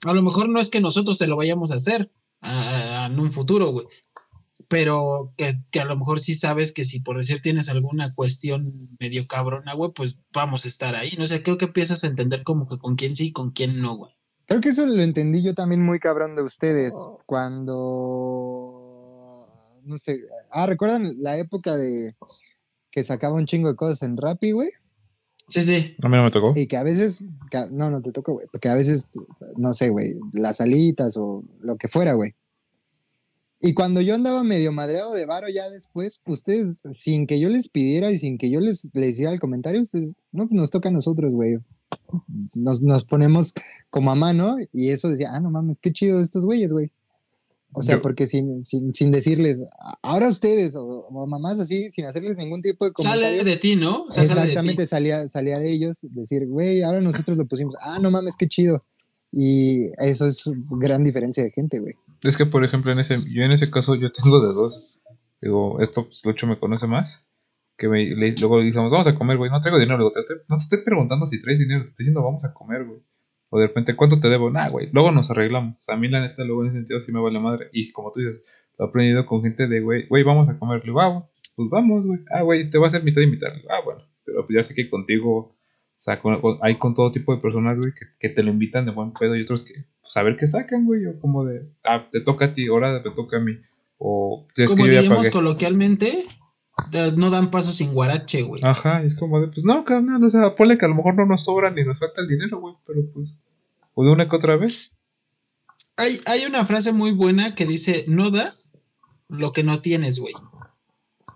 A 0.05 0.13
lo 0.13 0.23
mejor 0.23 0.49
no 0.49 0.59
es 0.59 0.71
que 0.71 0.81
nosotros 0.81 1.19
te 1.19 1.27
lo 1.29 1.37
vayamos 1.37 1.71
a 1.71 1.77
hacer 1.77 2.11
en 2.43 3.21
un 3.21 3.31
futuro, 3.31 3.71
güey. 3.71 3.87
Pero 4.73 5.35
que, 5.37 5.53
que 5.71 5.81
a 5.81 5.85
lo 5.85 5.97
mejor 5.99 6.19
sí 6.19 6.35
sabes 6.35 6.73
que 6.73 6.87
si 6.87 7.01
por 7.01 7.19
decir 7.19 7.43
tienes 7.43 7.69
alguna 7.69 8.15
cuestión 8.15 8.89
medio 8.99 9.27
cabrona, 9.29 9.75
güey, 9.75 9.91
pues 9.95 10.21
vamos 10.33 10.65
a 10.65 10.69
estar 10.69 10.97
ahí. 10.97 11.13
No 11.19 11.27
sé, 11.27 11.43
creo 11.43 11.59
que 11.59 11.67
empiezas 11.67 12.05
a 12.05 12.07
entender 12.07 12.43
como 12.43 12.67
que 12.67 12.79
con 12.79 12.97
quién 12.97 13.15
sí 13.15 13.27
y 13.27 13.33
con 13.33 13.51
quién 13.51 13.81
no, 13.81 13.99
güey. 13.99 14.13
Creo 14.47 14.63
que 14.63 14.71
eso 14.71 14.87
lo 14.87 15.03
entendí 15.03 15.43
yo 15.43 15.53
también 15.55 15.85
muy 15.85 15.99
cabrón 15.99 16.37
de 16.37 16.43
ustedes 16.43 16.95
cuando 17.27 17.77
no 19.85 19.99
sé, 19.99 20.23
ah, 20.51 20.65
¿recuerdan 20.65 21.17
la 21.21 21.37
época 21.37 21.77
de 21.77 22.17
que 22.91 23.05
sacaba 23.05 23.37
un 23.37 23.45
chingo 23.45 23.69
de 23.69 23.77
cosas 23.77 24.01
en 24.03 24.17
Rappi, 24.17 24.53
güey? 24.53 24.71
Sí, 25.49 25.61
sí. 25.63 25.97
A 26.03 26.09
mí 26.09 26.17
no 26.17 26.25
me 26.25 26.31
tocó. 26.31 26.55
Y 26.57 26.67
que 26.67 26.79
a 26.79 26.83
veces, 26.83 27.23
que- 27.51 27.67
no, 27.73 27.91
no 27.91 28.01
te 28.01 28.11
toca, 28.11 28.33
güey, 28.33 28.47
porque 28.51 28.71
a 28.71 28.75
veces, 28.75 29.11
no 29.59 29.75
sé, 29.75 29.91
güey, 29.91 30.15
las 30.33 30.63
alitas 30.63 31.19
o 31.19 31.45
lo 31.61 31.77
que 31.77 31.89
fuera, 31.89 32.15
güey. 32.15 32.35
Y 33.65 33.75
cuando 33.75 34.01
yo 34.01 34.17
andaba 34.17 34.43
medio 34.43 34.73
madreado 34.73 35.13
de 35.15 35.25
varo 35.25 35.49
ya 35.49 35.71
después, 35.71 36.21
ustedes, 36.27 36.83
sin 36.91 37.29
que 37.29 37.39
yo 37.39 37.49
les 37.49 37.69
pidiera 37.69 38.11
y 38.11 38.19
sin 38.19 38.37
que 38.37 38.51
yo 38.51 38.59
les, 38.59 38.91
les 38.93 39.11
hiciera 39.11 39.33
el 39.33 39.39
comentario, 39.39 39.81
ustedes, 39.81 40.15
no, 40.33 40.49
pues 40.49 40.61
nos 40.61 40.71
toca 40.73 40.89
a 40.89 40.93
nosotros, 40.93 41.33
güey. 41.33 41.59
Nos, 42.57 42.83
nos 42.83 43.05
ponemos 43.05 43.55
como 43.89 44.11
a 44.11 44.17
mano 44.17 44.57
y 44.73 44.89
eso 44.89 45.09
decía, 45.09 45.31
ah, 45.33 45.41
no 45.41 45.51
mames, 45.51 45.79
qué 45.79 45.93
chido 45.93 46.19
de 46.19 46.25
estos 46.25 46.45
güeyes, 46.45 46.73
güey. 46.73 46.91
O 47.73 47.83
sea, 47.83 47.95
Yo- 47.97 48.03
porque 48.03 48.27
sin, 48.27 48.65
sin, 48.65 48.93
sin 48.93 49.13
decirles, 49.13 49.65
ahora 50.03 50.29
ustedes, 50.29 50.75
o, 50.75 50.85
o 50.85 51.27
mamás 51.29 51.61
así, 51.61 51.89
sin 51.89 52.05
hacerles 52.05 52.37
ningún 52.39 52.63
tipo 52.63 52.85
de 52.85 52.93
comentario. 52.93 53.39
Sale 53.39 53.45
de 53.51 53.57
ti, 53.59 53.77
¿no? 53.77 54.07
O 54.07 54.11
sea, 54.11 54.25
sale 54.27 54.41
de 54.41 54.47
ti. 54.47 54.51
Exactamente, 54.51 54.87
salía, 54.89 55.29
salía 55.29 55.59
de 55.61 55.71
ellos 55.71 55.99
decir, 56.11 56.47
güey, 56.49 56.83
ahora 56.83 57.01
nosotros 57.01 57.39
lo 57.39 57.47
pusimos, 57.47 57.77
ah, 57.81 57.99
no 58.01 58.11
mames, 58.11 58.37
qué 58.37 58.49
chido. 58.49 58.85
Y 59.31 59.87
eso 60.05 60.27
es 60.27 60.43
gran 60.71 61.05
diferencia 61.05 61.43
de 61.45 61.51
gente, 61.53 61.79
güey. 61.79 61.95
Es 62.23 62.37
que, 62.37 62.47
por 62.47 62.65
ejemplo, 62.65 62.93
en 62.93 62.99
ese, 63.01 63.19
yo 63.31 63.43
en 63.43 63.53
ese 63.53 63.71
caso, 63.71 63.95
yo 63.97 64.13
tengo 64.13 64.41
de 64.41 64.53
dos. 64.55 64.99
Digo, 65.41 65.81
esto, 65.81 66.05
pues, 66.07 66.25
Lucho 66.25 66.47
me 66.47 66.59
conoce 66.59 66.87
más. 66.87 67.27
Que 67.77 67.89
me, 67.89 68.05
luego 68.15 68.59
le 68.61 68.67
dijimos, 68.67 68.91
vamos 68.93 69.07
a 69.09 69.15
comer, 69.17 69.37
güey. 69.37 69.51
No 69.51 69.61
traigo 69.61 69.79
dinero. 69.79 69.97
Luego, 69.99 70.13
te 70.13 70.21
estoy, 70.21 70.37
no 70.49 70.57
te 70.57 70.63
estoy 70.63 70.79
preguntando 70.85 71.27
si 71.27 71.41
traes 71.41 71.59
dinero. 71.59 71.81
Te 71.83 71.89
estoy 71.89 72.05
diciendo, 72.05 72.23
vamos 72.23 72.45
a 72.45 72.55
comer, 72.55 72.85
güey. 72.85 73.01
O 73.49 73.59
de 73.59 73.67
repente, 73.67 73.97
¿cuánto 73.97 74.21
te 74.21 74.29
debo? 74.29 74.51
Nah, 74.51 74.69
güey. 74.69 74.89
Luego 74.93 75.11
nos 75.11 75.31
arreglamos. 75.31 75.89
A 75.89 75.97
mí, 75.97 76.09
la 76.09 76.21
neta, 76.21 76.45
luego 76.45 76.63
en 76.63 76.69
ese 76.69 76.77
sentido 76.79 77.01
sí 77.01 77.13
me 77.13 77.21
vale 77.21 77.41
madre. 77.41 77.69
Y 77.73 77.91
como 77.93 78.13
tú 78.13 78.21
dices, 78.21 78.45
lo 78.79 78.87
he 78.87 78.89
aprendido 78.89 79.27
con 79.27 79.43
gente 79.43 79.67
de, 79.67 79.81
güey, 79.81 80.07
güey, 80.07 80.23
vamos 80.23 80.49
a 80.49 80.59
comer. 80.59 80.79
Le 80.79 80.85
digo, 80.85 80.97
vamos. 80.99 81.35
Pues 81.57 81.69
vamos, 81.71 82.07
güey. 82.07 82.21
Ah, 82.31 82.43
güey, 82.43 82.69
te 82.71 82.79
va 82.79 82.87
a 82.87 82.89
hacer 82.89 83.03
mitad 83.03 83.21
y 83.21 83.27
mitad. 83.27 83.49
Ah, 83.69 83.81
bueno. 83.85 84.03
Pero 84.25 84.47
pues 84.47 84.55
ya 84.57 84.63
sé 84.63 84.75
que 84.75 84.89
contigo, 84.89 85.37
o 85.39 85.57
sea, 85.99 86.21
con- 86.21 86.41
hay 86.63 86.77
con 86.77 86.95
todo 86.95 87.11
tipo 87.11 87.35
de 87.35 87.43
personas, 87.43 87.79
güey, 87.81 87.93
que 88.19 88.29
te 88.29 88.43
lo 88.45 88.51
invitan 88.53 88.85
de 88.87 88.93
buen 88.93 89.13
pedo 89.13 89.35
y 89.37 89.43
otros 89.43 89.65
que, 89.65 89.75
pues, 90.03 90.17
a 90.17 90.23
ver 90.23 90.37
qué 90.37 90.47
sacan, 90.47 90.85
güey. 90.85 91.07
O 91.07 91.19
como 91.21 91.45
de, 91.45 91.69
ah, 91.85 92.09
te 92.11 92.21
toca 92.21 92.47
a 92.47 92.53
ti, 92.53 92.67
ahora 92.67 93.03
te 93.03 93.11
toca 93.11 93.39
a 93.39 93.41
mí. 93.41 93.53
O, 93.99 94.47
si 94.55 94.65
es 94.65 94.71
Como 94.71 94.85
que 94.85 94.91
diríamos 94.91 95.31
coloquialmente, 95.31 96.27
no 97.17 97.31
dan 97.31 97.51
paso 97.51 97.73
sin 97.73 97.95
guarache, 97.95 98.43
güey. 98.43 98.61
Ajá, 98.65 99.03
y 99.03 99.07
es 99.07 99.15
como 99.15 99.41
de, 99.41 99.49
pues 99.49 99.65
no, 99.65 99.85
carnal, 99.85 100.23
o 100.23 100.31
sea, 100.31 100.57
ponle 100.57 100.77
que 100.77 100.85
a 100.85 100.89
lo 100.89 100.97
mejor 100.97 101.15
no 101.15 101.27
nos 101.27 101.45
sobra 101.45 101.71
ni 101.71 101.85
nos 101.85 101.99
falta 101.99 102.21
el 102.21 102.29
dinero, 102.29 102.61
güey, 102.61 102.75
pero 102.87 103.01
pues, 103.13 103.39
o 103.95 104.05
de 104.05 104.11
una 104.11 104.29
que 104.29 104.37
otra 104.37 104.57
vez. 104.57 104.91
Hay, 105.97 106.21
hay 106.25 106.45
una 106.47 106.65
frase 106.65 106.93
muy 106.93 107.13
buena 107.13 107.55
que 107.55 107.67
dice, 107.67 108.05
no 108.09 108.31
das 108.31 108.73
lo 109.29 109.53
que 109.53 109.63
no 109.63 109.81
tienes, 109.81 110.19
güey. 110.19 110.35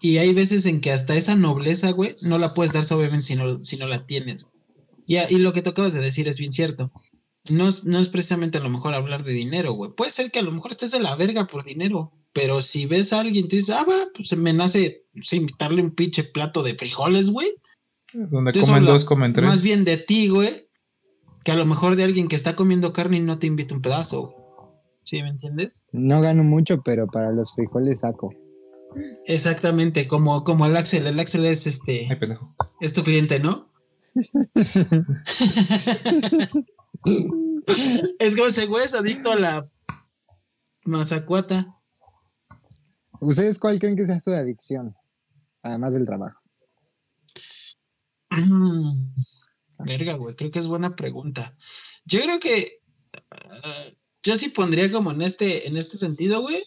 Y 0.01 0.19
hay 0.19 0.35
veces 0.35 0.67
en 0.67 0.81
que 0.81 0.93
hasta 0.93 1.15
esa 1.15 1.37
nobleza, 1.37 1.91
güey, 1.91 2.17
no 2.23 2.39
la 2.39 2.53
puedes 2.53 2.73
dar 2.73 2.85
obviamente 2.91 3.27
si 3.27 3.37
no, 3.37 3.63
si 3.65 3.77
no 3.77 3.87
la 3.87 4.07
tienes. 4.07 4.45
güey. 4.45 4.55
Y, 5.07 5.35
y 5.35 5.39
lo 5.39 5.53
que 5.53 5.63
tú 5.63 5.71
acabas 5.71 5.95
de 5.95 6.01
decir 6.01 6.27
es 6.29 6.39
bien 6.39 6.53
cierto. 6.53 6.91
No 7.51 7.69
es, 7.69 7.85
no 7.85 7.99
es 7.99 8.09
precisamente 8.09 8.59
a 8.59 8.63
lo 8.63 8.71
mejor 8.71 8.95
hablar 8.95 9.25
de 9.25 9.33
dinero, 9.33 9.73
güey. 9.73 9.93
Puede 9.93 10.11
ser 10.11 10.31
que 10.31 10.39
a 10.39 10.43
lo 10.43 10.53
mejor 10.53 10.71
estés 10.71 10.91
de 10.91 11.01
la 11.01 11.17
verga 11.17 11.47
por 11.47 11.65
dinero. 11.65 12.13
Pero 12.33 12.61
si 12.61 12.87
ves 12.87 13.13
a 13.13 13.21
alguien 13.21 13.47
y 13.47 13.49
tú 13.49 13.57
dices, 13.57 13.75
ah, 13.75 13.87
va, 13.89 13.97
pues 14.15 14.37
me 14.37 14.53
nace 14.53 15.07
sé, 15.23 15.37
invitarle 15.37 15.83
un 15.83 15.93
pinche 15.93 16.25
plato 16.25 16.63
de 16.63 16.75
frijoles, 16.75 17.31
güey. 17.31 17.49
Donde 18.13 18.51
Entonces 18.51 18.69
comen 18.69 18.85
dos, 18.85 19.05
comen 19.05 19.33
tres. 19.33 19.47
Más 19.47 19.63
bien 19.63 19.85
de 19.85 19.97
ti, 19.97 20.29
güey, 20.29 20.69
que 21.45 21.53
a 21.53 21.57
lo 21.57 21.65
mejor 21.65 21.97
de 21.97 22.05
alguien 22.05 22.29
que 22.29 22.37
está 22.37 22.55
comiendo 22.55 22.93
carne 22.93 23.17
y 23.17 23.21
no 23.21 23.39
te 23.39 23.47
invita 23.47 23.75
un 23.75 23.81
pedazo. 23.81 24.35
¿Sí 25.05 25.23
me 25.23 25.31
entiendes? 25.31 25.85
No 25.93 26.21
gano 26.21 26.45
mucho, 26.45 26.83
pero 26.83 27.07
para 27.07 27.33
los 27.33 27.55
frijoles 27.55 28.01
saco. 28.01 28.35
Exactamente, 29.25 30.07
como, 30.07 30.45
como 30.45 30.67
el 30.67 30.77
Axel. 30.77 31.07
El 31.07 31.21
Axel 31.21 31.47
es 31.47 31.67
este, 31.67 32.07
Ay, 32.11 32.17
pendejo. 32.17 32.55
es 32.81 32.93
tu 32.93 33.03
cliente, 33.03 33.41
¿no? 33.41 33.71
es 38.19 38.37
como 38.37 38.49
ese 38.49 38.67
güey 38.67 38.85
es 38.85 38.95
adicto 38.95 39.33
a 39.33 39.37
la 39.37 39.67
mazacuata. 40.85 41.77
¿Ustedes 43.21 43.59
cuál 43.59 43.79
creen 43.79 43.97
que 43.97 44.07
sea 44.07 44.21
su 44.21 44.31
adicción? 44.31 44.95
Además 45.63 45.95
del 45.95 46.07
trabajo. 46.07 46.41
Verga, 49.79 50.15
güey, 50.15 50.37
creo 50.37 50.51
que 50.51 50.59
es 50.59 50.67
buena 50.67 50.97
pregunta. 50.97 51.57
Yo 52.05 52.21
creo 52.21 52.41
que 52.41 52.81
ah, 53.31 53.87
yo 54.23 54.37
sí 54.37 54.49
pondría 54.49 54.91
como 54.91 55.13
en 55.13 55.23
este, 55.23 55.69
en 55.69 55.77
este 55.77 55.97
sentido, 55.97 56.41
güey. 56.41 56.63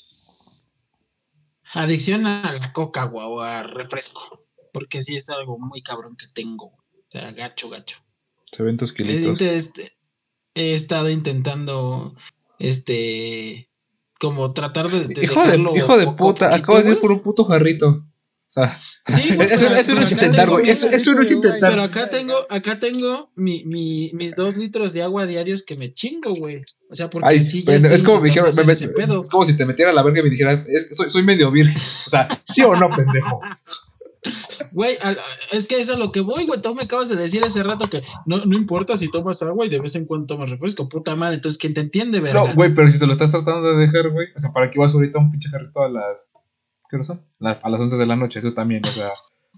Adicción 1.74 2.26
a 2.26 2.54
la 2.54 2.74
coca, 2.74 3.04
güey, 3.04 3.26
o 3.28 3.42
a 3.42 3.64
refresco. 3.64 4.48
Porque 4.74 5.02
sí 5.02 5.16
es 5.16 5.30
algo 5.30 5.58
muy 5.60 5.82
cabrón 5.82 6.16
que 6.16 6.28
tengo. 6.34 6.68
O 6.68 7.12
sea, 7.12 7.32
gacho, 7.32 7.70
gacho. 7.70 7.98
Se 8.46 8.64
ven 8.64 8.78
tus 8.78 8.94
kilitos. 8.94 9.42
Este, 9.42 9.92
he 10.60 10.74
estado 10.74 11.10
intentando, 11.10 12.14
este, 12.60 13.70
como 14.20 14.54
tratar 14.54 14.90
de, 14.90 15.06
de 15.08 15.24
hijo 15.24 15.48
de, 15.48 15.58
hijo 15.58 16.16
puta, 16.16 16.54
acabas 16.54 16.86
de 16.86 16.92
ir 16.92 17.00
por 17.00 17.12
un 17.12 17.20
puto 17.22 17.46
jarrito. 17.46 17.88
O 17.88 18.52
sea, 18.52 18.80
Sí, 19.06 19.30
güey, 19.36 19.48
eso, 19.48 19.66
pero- 19.66 19.76
eso 19.76 19.94
no 19.96 20.02
es 20.02 20.12
intentar, 20.12 20.50
güey. 20.50 20.70
Eso, 20.70 20.88
eso 20.90 21.14
no 21.14 21.22
es 21.22 21.32
intentar. 21.32 21.70
Pero 21.72 21.84
acá 21.84 22.10
tengo, 22.10 22.34
acá 22.50 22.80
tengo 22.80 23.32
mi, 23.36 23.64
mi, 23.66 24.12
mis 24.14 24.36
dos 24.36 24.58
litros 24.58 24.94
de 24.94 25.04
agua 25.04 25.26
diarios 25.28 25.64
que 25.64 25.76
me 25.78 25.94
chingo, 25.94 26.32
güey. 26.34 26.64
O 26.90 26.96
sea, 26.96 27.10
porque 27.10 27.28
Ay, 27.28 27.44
sí 27.44 27.62
pues, 27.62 27.84
es 27.84 28.04
como 28.04 28.22
me 28.22 28.28
dijeron, 28.30 28.50
me- 28.56 28.64
me- 28.66 28.74
es 28.74 29.30
como 29.30 29.46
si 29.46 29.56
te 29.56 29.66
metiera 29.66 29.92
a 29.92 29.94
la 29.94 30.02
verga 30.04 30.20
y 30.20 30.24
me 30.24 30.30
dijeras, 30.32 30.62
es 30.68 30.96
soy, 30.98 31.10
soy 31.12 31.24
medio 31.24 31.52
virgen. 31.52 31.76
O 32.08 32.10
sea, 32.10 32.42
sí 32.44 32.62
o 32.64 32.76
no, 32.76 32.90
pendejo. 32.96 33.40
Güey, 34.72 34.98
es 35.52 35.66
que 35.66 35.76
eso 35.80 35.92
es 35.94 35.98
a 35.98 36.00
lo 36.00 36.12
que 36.12 36.20
voy, 36.22 36.46
güey. 36.46 36.62
Tú 36.62 36.76
me 36.76 36.84
acabas 36.84 37.08
de 37.10 37.16
decir 37.16 37.44
hace 37.44 37.64
rato 37.64 37.90
que 37.90 38.02
no, 38.26 38.46
no 38.46 38.56
importa 38.58 38.98
si 38.98 39.10
tomas 39.10 39.42
agua 39.42 39.66
y 39.66 39.70
de 39.70 39.80
vez 39.80 39.96
en 39.96 40.06
cuando 40.06 40.28
tomas 40.28 40.50
refresco, 40.50 40.90
puta 40.90 41.16
madre. 41.16 41.36
Entonces, 41.36 41.58
¿quién 41.58 41.74
te 41.74 41.82
entiende, 41.82 42.20
verdad? 42.20 42.48
No, 42.48 42.54
güey, 42.56 42.74
pero 42.74 42.90
si 42.92 43.00
te 43.00 43.06
lo 43.08 43.14
estás 43.14 43.32
tratando 43.32 43.62
de 43.76 43.78
dejar, 43.78 44.10
güey. 44.10 44.28
O 44.36 44.40
sea, 44.40 44.52
¿para 44.52 44.70
qué 44.70 44.80
vas 44.80 44.94
ahorita 44.94 45.20
a 45.20 45.22
un 45.22 45.32
pinche 45.32 45.50
jarrito 45.50 45.82
a 45.82 45.90
las. 45.90 46.34
¿Qué 46.90 46.96
hora 46.98 47.04
son? 47.04 47.26
Las- 47.40 47.64
a 47.64 47.70
las 47.70 47.80
11 47.82 47.96
de 47.98 48.06
la 48.06 48.16
noche, 48.16 48.40
eso 48.40 48.54
también, 48.54 48.82
o 48.86 48.90
sea. 48.90 49.08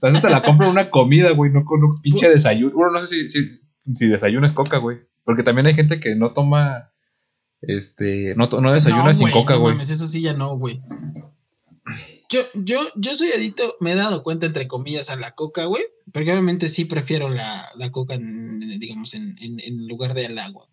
Eso 0.04 0.22
te 0.22 0.30
la 0.30 0.42
compro 0.42 0.66
en 0.68 0.72
una 0.74 0.90
comida, 0.90 1.32
güey, 1.32 1.52
no 1.52 1.64
con 1.66 1.84
un 1.84 2.00
pinche 2.02 2.30
desayuno. 2.30 2.74
Bueno, 2.76 2.92
no 2.92 3.02
sé 3.02 3.08
si, 3.08 3.30
si, 3.30 3.60
si 3.96 4.08
desayuno 4.08 4.46
es 4.46 4.54
coca, 4.54 4.78
güey. 4.78 5.00
Porque 5.24 5.44
también 5.44 5.66
hay 5.68 5.74
gente 5.74 6.00
que 6.00 6.16
no 6.16 6.30
toma. 6.30 6.92
Este. 7.62 8.34
No, 8.36 8.46
no 8.62 8.74
desayuna 8.74 9.06
No, 9.06 9.14
sin 9.14 9.30
coca, 9.32 9.54
no 9.56 9.60
güey. 9.62 9.74
mames, 9.76 9.90
eso 9.92 10.08
sí 10.08 10.22
ya 10.22 10.34
no, 10.34 10.58
güey. 10.58 10.82
Yo, 12.32 12.40
yo, 12.54 12.80
yo 12.96 13.14
soy 13.16 13.30
adicto, 13.32 13.76
me 13.82 13.92
he 13.92 13.96
dado 13.96 14.24
cuenta, 14.24 14.46
entre 14.46 14.68
comillas, 14.68 15.10
a 15.10 15.18
la 15.18 15.32
coca, 15.32 15.66
güey. 15.66 15.84
Porque 16.14 16.32
obviamente 16.32 16.70
sí 16.70 16.86
prefiero 16.86 17.28
la, 17.30 17.70
la 17.76 17.92
coca, 17.92 18.14
en, 18.16 18.60
digamos, 18.80 19.14
en, 19.14 19.36
en, 19.42 19.60
en 19.60 19.86
lugar 19.88 20.14
del 20.14 20.38
agua. 20.40 20.68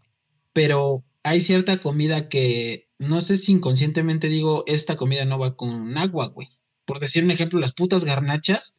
Pero 0.52 1.04
hay 1.24 1.40
cierta 1.40 1.78
comida 1.78 2.28
que 2.28 2.88
no 2.98 3.20
sé 3.20 3.36
si 3.38 3.52
inconscientemente 3.52 4.28
digo, 4.28 4.62
esta 4.68 4.96
comida 4.96 5.24
no 5.24 5.38
va 5.38 5.56
con 5.56 5.96
agua, 5.98 6.28
güey. 6.28 6.48
Por 6.84 7.00
decir 7.00 7.24
un 7.24 7.32
ejemplo, 7.32 7.58
las 7.58 7.72
putas 7.72 8.04
garnachas, 8.04 8.76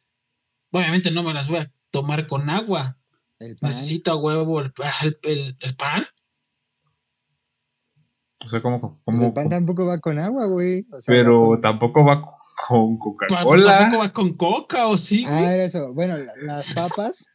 obviamente 0.70 1.10
no 1.10 1.22
me 1.22 1.34
las 1.34 1.48
voy 1.48 1.58
a 1.58 1.72
tomar 1.90 2.26
con 2.28 2.48
agua. 2.48 2.96
El 3.38 3.56
pan. 3.56 3.70
Necesito 3.70 4.10
a 4.10 4.16
huevo 4.16 4.60
el, 4.60 4.72
el, 5.02 5.18
el- 5.22 5.56
el 5.60 5.76
pan. 5.76 6.04
O 8.44 8.48
sea, 8.48 8.60
como. 8.60 8.80
Pues 8.80 9.00
como 9.04 9.26
el 9.26 9.32
pan 9.32 9.48
tampoco 9.50 9.86
va 9.86 9.98
con 9.98 10.18
agua, 10.18 10.46
güey. 10.46 10.86
O 10.92 11.00
sea, 11.00 11.14
pero 11.14 11.42
va 11.42 11.48
con- 11.48 11.60
tampoco 11.60 12.04
va 12.04 12.22
con 12.68 12.98
Coca-Cola. 12.98 13.78
Tampoco 13.78 14.02
va 14.02 14.12
con 14.12 14.32
coca 14.34 14.86
o 14.88 14.98
sí, 14.98 15.24
güey. 15.24 15.34
Ah, 15.34 15.54
era 15.54 15.64
eso. 15.64 15.92
Bueno, 15.94 16.16
la- 16.16 16.32
las 16.42 16.72
papas. 16.74 17.26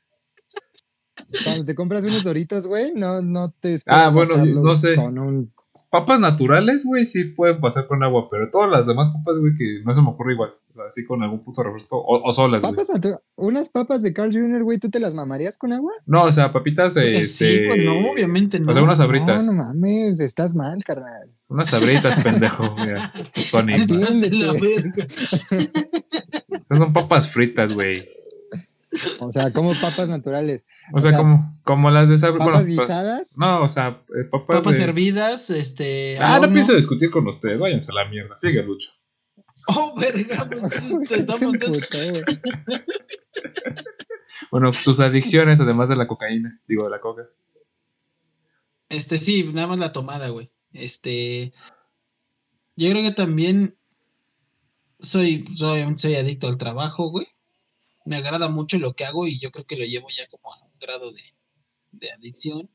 Cuando 1.43 1.65
te 1.65 1.75
compras 1.75 2.03
unos 2.03 2.23
doritos, 2.23 2.67
güey, 2.67 2.91
no, 2.93 3.21
no 3.21 3.49
te 3.51 3.73
esperas 3.73 4.07
Ah, 4.07 4.09
bueno, 4.09 4.37
no 4.45 4.75
sé. 4.75 4.95
Con 4.95 5.17
un... 5.17 5.53
Papas 5.89 6.19
naturales, 6.21 6.85
güey, 6.85 7.05
sí 7.05 7.25
pueden 7.25 7.59
pasar 7.59 7.85
con 7.87 8.01
agua, 8.01 8.29
pero 8.31 8.49
todas 8.49 8.69
las 8.69 8.87
demás 8.87 9.09
papas, 9.09 9.37
güey, 9.39 9.55
que 9.57 9.81
no 9.83 9.93
se 9.93 10.01
me 10.01 10.09
ocurre 10.09 10.33
igual. 10.33 10.51
Así 10.87 11.05
con 11.05 11.21
algún 11.21 11.43
puto 11.43 11.63
refresco. 11.63 11.97
O, 11.97 12.21
o 12.21 12.31
solas, 12.31 12.61
güey. 12.61 12.73
Papas 12.75 13.19
Unas 13.35 13.69
papas 13.69 14.01
de 14.01 14.13
Carl 14.13 14.31
Jr., 14.31 14.63
güey, 14.63 14.77
¿tú 14.77 14.89
te 14.89 14.99
las 15.01 15.13
mamarías 15.13 15.57
con 15.57 15.73
agua? 15.73 15.91
No, 16.05 16.23
o 16.23 16.31
sea, 16.31 16.51
papitas 16.51 16.93
de. 16.93 17.17
Eh, 17.17 17.25
sí, 17.25 17.65
güey, 17.65 17.85
no, 17.85 18.11
obviamente 18.11 18.57
no. 18.59 18.71
O 18.71 18.73
sea, 18.73 18.83
unas 18.83 18.99
sabritas. 18.99 19.45
No, 19.45 19.51
no 19.53 19.63
mames, 19.65 20.19
estás 20.21 20.55
mal, 20.55 20.81
carnal. 20.83 21.34
Unas 21.47 21.69
sabritas, 21.69 22.23
pendejo. 22.23 22.75
Mira, 22.75 23.13
son 26.77 26.91
papas 26.93 27.29
fritas, 27.29 27.73
güey. 27.73 28.05
O 29.19 29.31
sea, 29.31 29.51
como 29.51 29.73
papas 29.75 30.07
naturales. 30.07 30.65
O 30.93 30.99
sea, 30.99 31.11
sea, 31.11 31.19
como, 31.19 31.59
como 31.63 31.91
las 31.91 32.09
de 32.09 32.15
sabri- 32.15 32.37
Papas 32.37 32.45
bueno, 32.45 32.59
pues, 32.59 32.67
guisadas. 32.67 33.37
No, 33.37 33.61
o 33.63 33.69
sea, 33.69 34.01
eh, 34.17 34.23
papas. 34.31 34.57
Papas 34.59 34.77
de- 34.77 34.83
hervidas, 34.83 35.49
este. 35.49 36.17
Ah, 36.19 36.39
no 36.41 36.51
pienso 36.51 36.73
discutir 36.73 37.09
con 37.11 37.27
ustedes. 37.27 37.59
Váyanse 37.59 37.91
a 37.91 37.95
la 37.95 38.09
mierda. 38.09 38.37
Sigue, 38.37 38.63
Lucho. 38.63 38.91
Oh, 39.67 39.93
verga, 39.99 40.47
pues, 40.47 40.63
te 41.09 41.15
estamos. 41.15 41.53
Bueno, 44.51 44.71
tus 44.71 44.99
adicciones, 44.99 45.59
además 45.59 45.87
de 45.89 45.95
la 45.95 46.07
cocaína. 46.07 46.59
Digo, 46.67 46.83
de 46.85 46.89
la 46.89 46.99
coca. 46.99 47.23
Este, 48.89 49.17
sí, 49.17 49.43
nada 49.53 49.67
más 49.67 49.77
la 49.79 49.91
tomada, 49.93 50.29
güey. 50.29 50.51
Este. 50.75 51.53
Yo 52.75 52.89
creo 52.89 53.03
que 53.03 53.11
también 53.11 53.77
soy, 54.99 55.45
soy, 55.55 55.97
soy 55.97 56.15
adicto 56.15 56.47
al 56.47 56.57
trabajo, 56.57 57.09
güey. 57.09 57.27
Me 58.05 58.17
agrada 58.17 58.49
mucho 58.49 58.77
lo 58.77 58.93
que 58.93 59.05
hago 59.05 59.25
y 59.27 59.39
yo 59.39 59.51
creo 59.51 59.65
que 59.65 59.77
lo 59.77 59.85
llevo 59.85 60.07
ya 60.09 60.27
como 60.27 60.53
a 60.53 60.61
un 60.63 60.77
grado 60.79 61.11
de, 61.11 61.21
de 61.93 62.11
adicción. 62.11 62.69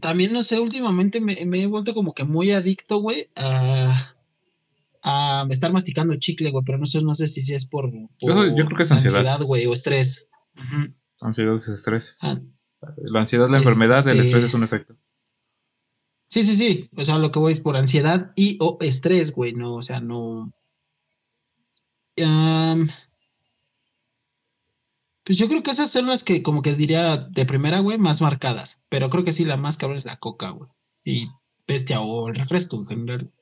También, 0.00 0.32
no 0.32 0.42
sé, 0.42 0.58
últimamente 0.58 1.20
me, 1.20 1.36
me 1.46 1.60
he 1.62 1.66
vuelto 1.66 1.94
como 1.94 2.14
que 2.14 2.24
muy 2.24 2.52
adicto, 2.52 2.98
güey, 3.00 3.28
a, 3.36 4.14
a 5.02 5.46
estar 5.50 5.72
masticando 5.72 6.14
chicle, 6.16 6.50
güey, 6.50 6.64
pero 6.64 6.78
no 6.78 6.86
sé, 6.86 7.02
no 7.02 7.14
sé 7.14 7.28
si, 7.28 7.42
si 7.42 7.54
es 7.54 7.66
por, 7.66 7.92
yo 7.92 8.54
creo 8.64 8.76
que 8.76 8.82
es 8.82 8.92
ansiedad. 8.92 9.40
güey, 9.42 9.66
o 9.66 9.72
estrés. 9.74 10.26
Ansiedad 11.20 11.54
es 11.54 11.68
estrés. 11.68 12.16
Ah, 12.20 12.40
La 12.80 13.20
ansiedad 13.20 13.44
es 13.44 13.50
la 13.50 13.58
enfermedad, 13.58 14.06
el 14.08 14.16
Este- 14.16 14.24
estrés 14.26 14.44
es 14.44 14.54
un 14.54 14.62
efecto. 14.64 14.96
Sí, 16.30 16.42
sí, 16.44 16.54
sí. 16.54 16.90
O 16.96 17.04
sea, 17.04 17.18
lo 17.18 17.32
que 17.32 17.40
voy 17.40 17.56
por 17.56 17.76
ansiedad 17.76 18.32
y 18.36 18.56
o 18.60 18.78
estrés, 18.80 19.34
güey. 19.34 19.52
No, 19.52 19.74
o 19.74 19.82
sea, 19.82 20.00
no. 20.00 20.52
Pues 25.24 25.38
yo 25.38 25.48
creo 25.48 25.64
que 25.64 25.72
esas 25.72 25.90
son 25.90 26.06
las 26.06 26.22
que, 26.22 26.42
como 26.44 26.62
que 26.62 26.74
diría 26.74 27.16
de 27.16 27.46
primera, 27.46 27.80
güey, 27.80 27.98
más 27.98 28.20
marcadas. 28.20 28.84
Pero 28.88 29.10
creo 29.10 29.24
que 29.24 29.32
sí, 29.32 29.44
la 29.44 29.56
más 29.56 29.76
cabrón 29.76 29.98
es 29.98 30.04
la 30.04 30.18
coca, 30.18 30.50
güey. 30.50 30.70
Sí, 31.00 31.28
bestia 31.66 32.00
o 32.00 32.28
el 32.28 32.36
refresco 32.36 32.76
en 32.76 32.86
general. 32.86 33.32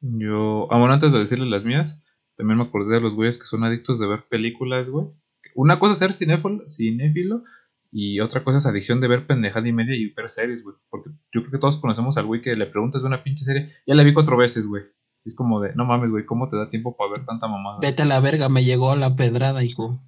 Yo, 0.00 0.68
ah, 0.72 0.78
bueno, 0.78 0.94
antes 0.94 1.12
de 1.12 1.18
decirles 1.18 1.48
las 1.48 1.66
mías, 1.66 2.00
también 2.36 2.56
me 2.56 2.64
acordé 2.64 2.94
de 2.94 3.00
los 3.02 3.14
güeyes 3.14 3.36
que 3.36 3.44
son 3.44 3.64
adictos 3.64 3.98
de 3.98 4.06
ver 4.06 4.26
películas, 4.28 4.88
güey. 4.88 5.08
Una 5.54 5.78
cosa 5.78 5.92
es 5.92 5.98
ser 5.98 6.14
cinéfilo, 6.14 6.66
cinéfilo 6.66 7.44
y 7.92 8.20
otra 8.20 8.42
cosa 8.42 8.56
es 8.56 8.66
adicción 8.66 9.00
de 9.00 9.08
ver 9.08 9.26
pendejada 9.26 9.68
y 9.68 9.72
media 9.72 9.94
y 9.94 10.08
ver 10.14 10.30
series, 10.30 10.64
güey. 10.64 10.74
Porque 10.88 11.10
yo 11.30 11.42
creo 11.42 11.50
que 11.50 11.58
todos 11.58 11.76
conocemos 11.76 12.16
al 12.16 12.24
güey 12.24 12.40
que 12.40 12.54
le 12.54 12.66
preguntas 12.66 13.02
de 13.02 13.08
una 13.08 13.22
pinche 13.22 13.44
serie, 13.44 13.68
ya 13.86 13.94
la 13.94 14.02
vi 14.02 14.14
cuatro 14.14 14.38
veces, 14.38 14.66
güey. 14.66 14.84
Es 15.26 15.36
como 15.36 15.60
de, 15.60 15.74
no 15.74 15.84
mames, 15.84 16.10
güey, 16.10 16.24
¿cómo 16.24 16.48
te 16.48 16.56
da 16.56 16.70
tiempo 16.70 16.96
para 16.96 17.12
ver 17.12 17.26
tanta 17.26 17.46
mamada? 17.46 17.78
Vete 17.82 18.02
a 18.02 18.06
la 18.06 18.18
verga, 18.18 18.48
me 18.48 18.64
llegó 18.64 18.96
la 18.96 19.14
pedrada, 19.14 19.62
hijo. 19.62 20.00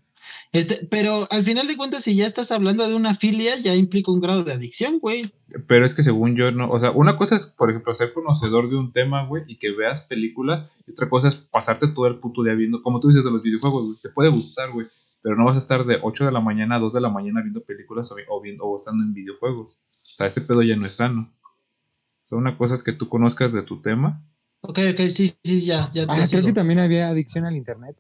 Este, 0.53 0.87
pero 0.87 1.27
al 1.31 1.45
final 1.45 1.67
de 1.67 1.77
cuentas, 1.77 2.05
si 2.05 2.17
ya 2.17 2.25
estás 2.25 2.51
hablando 2.53 2.89
de 2.89 2.95
una 2.95 3.15
filia, 3.15 3.59
ya 3.59 3.75
implica 3.75 4.11
un 4.11 4.21
grado 4.21 4.45
de 4.45 4.53
adicción, 4.53 4.99
güey. 4.99 5.31
Pero 5.67 5.85
es 5.85 5.95
que 5.95 6.03
según 6.03 6.37
yo, 6.37 6.53
no, 6.53 6.71
o 6.71 6.79
sea, 6.79 6.91
una 6.91 7.17
cosa 7.17 7.37
es, 7.37 7.47
por 7.47 7.71
ejemplo, 7.71 7.93
ser 7.93 8.15
conocedor 8.15 8.71
de 8.71 8.77
un 8.77 8.93
tema, 8.93 9.27
güey, 9.27 9.43
y 9.47 9.59
que 9.59 9.73
veas 9.73 10.01
películas, 10.01 10.83
y 10.87 10.93
otra 10.93 11.11
cosa 11.11 11.29
es 11.29 11.35
pasarte 11.35 11.89
todo 11.89 12.07
el 12.07 12.19
puto 12.19 12.43
día 12.43 12.55
viendo, 12.55 12.81
como 12.81 12.99
tú 12.99 13.09
dices 13.09 13.25
de 13.25 13.31
los 13.31 13.43
videojuegos, 13.43 13.85
güey, 13.85 13.97
te 14.03 14.09
puede 14.09 14.31
gustar, 14.31 14.71
güey, 14.71 14.87
pero 15.25 15.37
no 15.37 15.47
vas 15.47 15.55
a 15.57 15.59
estar 15.59 15.85
de 15.87 15.99
8 16.03 16.27
de 16.27 16.33
la 16.33 16.41
mañana 16.41 16.77
a 16.77 16.79
2 16.79 16.93
de 16.93 17.01
la 17.01 17.09
mañana 17.09 17.41
viendo 17.41 17.65
películas 17.65 18.13
o, 18.13 18.15
vi- 18.15 18.25
o 18.29 18.43
viendo 18.43 18.65
o 18.67 18.77
estando 18.77 19.03
en 19.03 19.15
videojuegos. 19.15 19.81
O 19.91 20.15
sea, 20.17 20.27
ese 20.27 20.43
pedo 20.43 20.63
ya 20.63 20.77
no 20.77 20.85
es 20.87 20.97
sano. 20.97 21.33
O 21.43 22.29
sea, 22.29 22.37
una 22.37 22.59
cosa 22.59 22.75
es 22.75 22.83
que 22.85 22.93
tú 22.93 23.09
conozcas 23.09 23.53
de 23.53 23.63
tu 23.63 23.81
tema. 23.81 24.23
Ok, 24.61 24.79
ok, 24.93 25.01
sí, 25.09 25.33
sí, 25.43 25.65
ya, 25.65 25.91
ya 25.93 26.07
te 26.07 26.13
Ah, 26.15 26.27
creo 26.31 26.45
que 26.45 26.53
también 26.53 26.79
había 26.79 27.09
adicción 27.09 27.47
al 27.47 27.57
internet. 27.57 27.97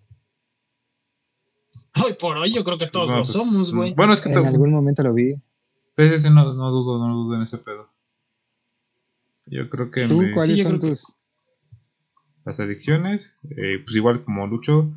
Hoy 2.04 2.12
por 2.20 2.36
hoy 2.36 2.52
yo 2.52 2.62
creo 2.62 2.76
que 2.76 2.88
todos 2.88 3.08
No, 3.08 3.16
lo 3.16 3.22
pues, 3.22 3.32
somos, 3.32 3.74
güey. 3.74 3.94
Bueno, 3.94 4.12
es 4.12 4.20
que 4.20 4.28
En 4.30 4.42
te- 4.42 4.46
algún 4.48 4.70
momento 4.72 5.02
lo 5.02 5.14
vi. 5.14 5.34
pues, 5.96 6.12
ese 6.12 6.28
no, 6.28 6.52
no 6.52 6.70
dudo, 6.70 6.98
no 7.06 7.14
dudo 7.14 7.36
en 7.36 7.42
ese 7.42 7.56
pedo. 7.58 7.88
Yo 9.46 9.68
creo 9.68 9.90
que 9.90 10.06
¿Tú 10.08 10.18
me- 10.18 10.32
cuáles 10.32 10.56
Sí, 10.56 10.62
son 10.62 10.78
que- 10.78 10.88
tus...? 10.88 11.16
las 12.44 12.60
adicciones, 12.60 13.36
eh, 13.56 13.78
pues 13.84 13.96
igual 13.96 14.22
como 14.24 14.46
Lucho, 14.46 14.92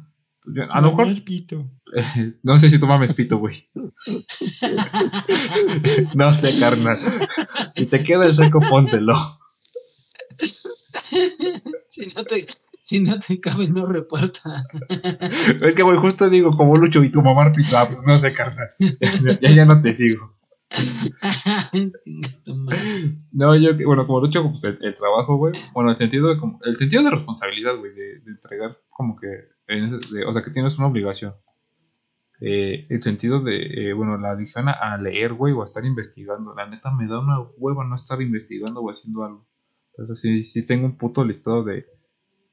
yo- 0.54 0.72
a 0.72 0.82
lo 0.82 0.90
mejor, 0.90 1.24
pito. 1.24 1.70
no 2.44 2.58
sé 2.58 2.70
si 2.70 2.80
tú 2.80 2.88
mames 2.88 3.14
pito, 3.14 3.38
güey. 3.38 3.56
No 6.16 6.34
sé, 6.34 6.58
carnal. 6.60 6.98
Si 7.76 7.86
te 7.86 8.04
queda 8.04 8.26
el 8.26 8.36
seco, 8.36 8.60
póntelo. 8.70 9.14
si, 11.90 12.08
no 12.16 12.24
te, 12.26 12.48
si 12.82 13.00
no 13.00 13.20
te 13.20 13.40
cabe, 13.40 13.68
no 13.68 13.86
reparta. 13.86 14.64
Es 15.62 15.76
que, 15.76 15.84
güey, 15.84 15.98
justo 15.98 16.30
digo, 16.30 16.56
como 16.56 16.78
Lucho 16.78 17.04
y 17.04 17.12
tu 17.12 17.22
mamá 17.22 17.52
pito, 17.54 17.78
ah, 17.78 17.88
pues 17.88 18.04
no 18.06 18.18
sé, 18.18 18.34
carnal. 18.34 18.70
Ya, 19.42 19.52
ya, 19.52 19.66
no 19.66 19.82
te 19.82 19.94
sigo. 19.94 20.36
no, 23.32 23.56
yo, 23.56 23.72
bueno, 23.86 24.06
como 24.06 24.20
lo 24.20 24.26
he 24.26 24.30
hecho, 24.30 24.44
pues 24.50 24.64
el, 24.66 24.78
el 24.82 24.96
trabajo, 24.96 25.38
güey. 25.38 25.54
Bueno, 25.74 25.92
el 25.92 25.98
sentido 25.98 26.30
de, 26.30 26.38
como, 26.38 26.60
el 26.64 26.76
sentido 26.76 27.04
de 27.04 27.12
responsabilidad, 27.12 27.78
güey, 27.78 27.94
de, 27.94 28.20
de 28.20 28.32
entregar 28.32 28.72
como 28.90 29.16
que, 29.18 29.28
o 30.28 30.34
sea, 30.34 30.42
que 30.42 30.52
tienes 30.52 30.78
una 30.78 30.88
obligación. 30.88 31.36
Eh, 32.40 32.86
el 32.90 33.02
sentido 33.02 33.40
de, 33.40 33.90
eh, 33.90 33.94
bueno, 33.94 34.18
la 34.18 34.32
adicción 34.32 34.70
a, 34.70 34.74
a 34.74 34.98
leer, 34.98 35.34
güey, 35.34 35.54
o 35.54 35.62
a 35.62 35.64
estar 35.66 35.86
investigando. 35.86 36.54
La 36.54 36.68
neta 36.68 36.92
me 36.92 37.08
da 37.08 37.20
una 37.20 37.40
hueva 37.58 37.84
no 37.86 37.96
estar 37.96 38.22
investigando 38.22 38.82
o 38.82 38.90
haciendo 38.92 39.24
algo. 39.24 39.48
Entonces, 39.94 40.20
sí, 40.22 40.44
sí 40.44 40.64
tengo 40.66 40.86
un 40.86 40.98
puto 40.98 41.26
listado 41.26 41.64
de 41.64 41.86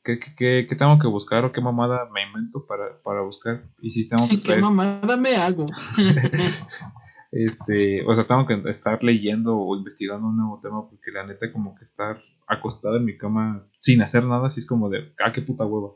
qué, 0.04 0.18
qué, 0.18 0.34
qué- 0.36 0.66
qué 0.68 0.76
tengo 0.76 0.98
que 0.98 1.06
buscar 1.08 1.44
o 1.44 1.52
qué 1.52 1.60
mamada 1.60 2.08
me 2.12 2.22
invento 2.22 2.66
para, 2.66 3.02
para 3.02 3.22
buscar. 3.22 3.64
Y 3.82 3.90
si 3.90 4.08
tengo 4.08 4.28
que 4.28 4.36
¿Qué 4.40 4.42
traer, 4.42 4.62
mamada 4.62 5.16
me 5.18 5.36
hago? 5.36 5.66
este, 7.32 8.04
o 8.06 8.14
sea, 8.14 8.24
tengo 8.26 8.46
que 8.46 8.62
estar 8.70 9.02
leyendo 9.02 9.56
o 9.58 9.76
investigando 9.76 10.28
un 10.28 10.36
nuevo 10.36 10.60
tema 10.60 10.88
porque 10.88 11.10
la 11.10 11.26
neta 11.26 11.50
como 11.52 11.74
que 11.74 11.84
estar 11.84 12.16
acostado 12.46 12.96
en 12.96 13.04
mi 13.04 13.16
cama 13.18 13.66
sin 13.80 14.02
hacer 14.02 14.24
nada, 14.24 14.46
así 14.46 14.60
es 14.60 14.66
como 14.66 14.88
de, 14.88 15.12
ah, 15.24 15.32
qué 15.32 15.42
puta 15.42 15.64
hueva. 15.66 15.94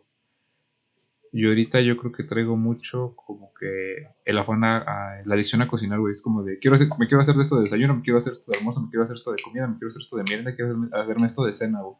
Y 1.32 1.46
ahorita 1.46 1.80
yo 1.80 1.96
creo 1.96 2.10
que 2.12 2.24
traigo 2.24 2.56
mucho 2.56 3.14
como 3.16 3.52
que 3.54 4.06
el 4.24 4.38
afán 4.38 4.64
a, 4.64 5.20
la 5.24 5.34
adicción 5.34 5.60
a 5.62 5.68
cocinar, 5.68 6.00
güey, 6.00 6.12
es 6.12 6.22
como 6.22 6.42
de, 6.42 6.58
quiero 6.58 6.74
hacer, 6.74 6.88
me 6.98 7.06
quiero 7.06 7.20
hacer 7.20 7.34
de 7.34 7.42
esto 7.42 7.56
de 7.56 7.62
desayuno, 7.62 7.96
me 7.96 8.02
quiero 8.02 8.16
hacer 8.18 8.32
esto 8.32 8.50
de 8.52 8.58
almuerzo, 8.58 8.82
me 8.82 8.88
quiero 8.90 9.02
hacer 9.02 9.16
esto 9.16 9.32
de 9.32 9.42
comida, 9.42 9.66
me 9.66 9.74
quiero 9.74 9.88
hacer 9.88 10.00
esto 10.00 10.16
de 10.16 10.22
merienda, 10.22 10.54
quiero 10.54 10.70
hacerme, 10.70 10.88
hacerme 10.92 11.26
esto 11.26 11.44
de 11.44 11.52
cena, 11.52 11.82
güey. 11.82 11.96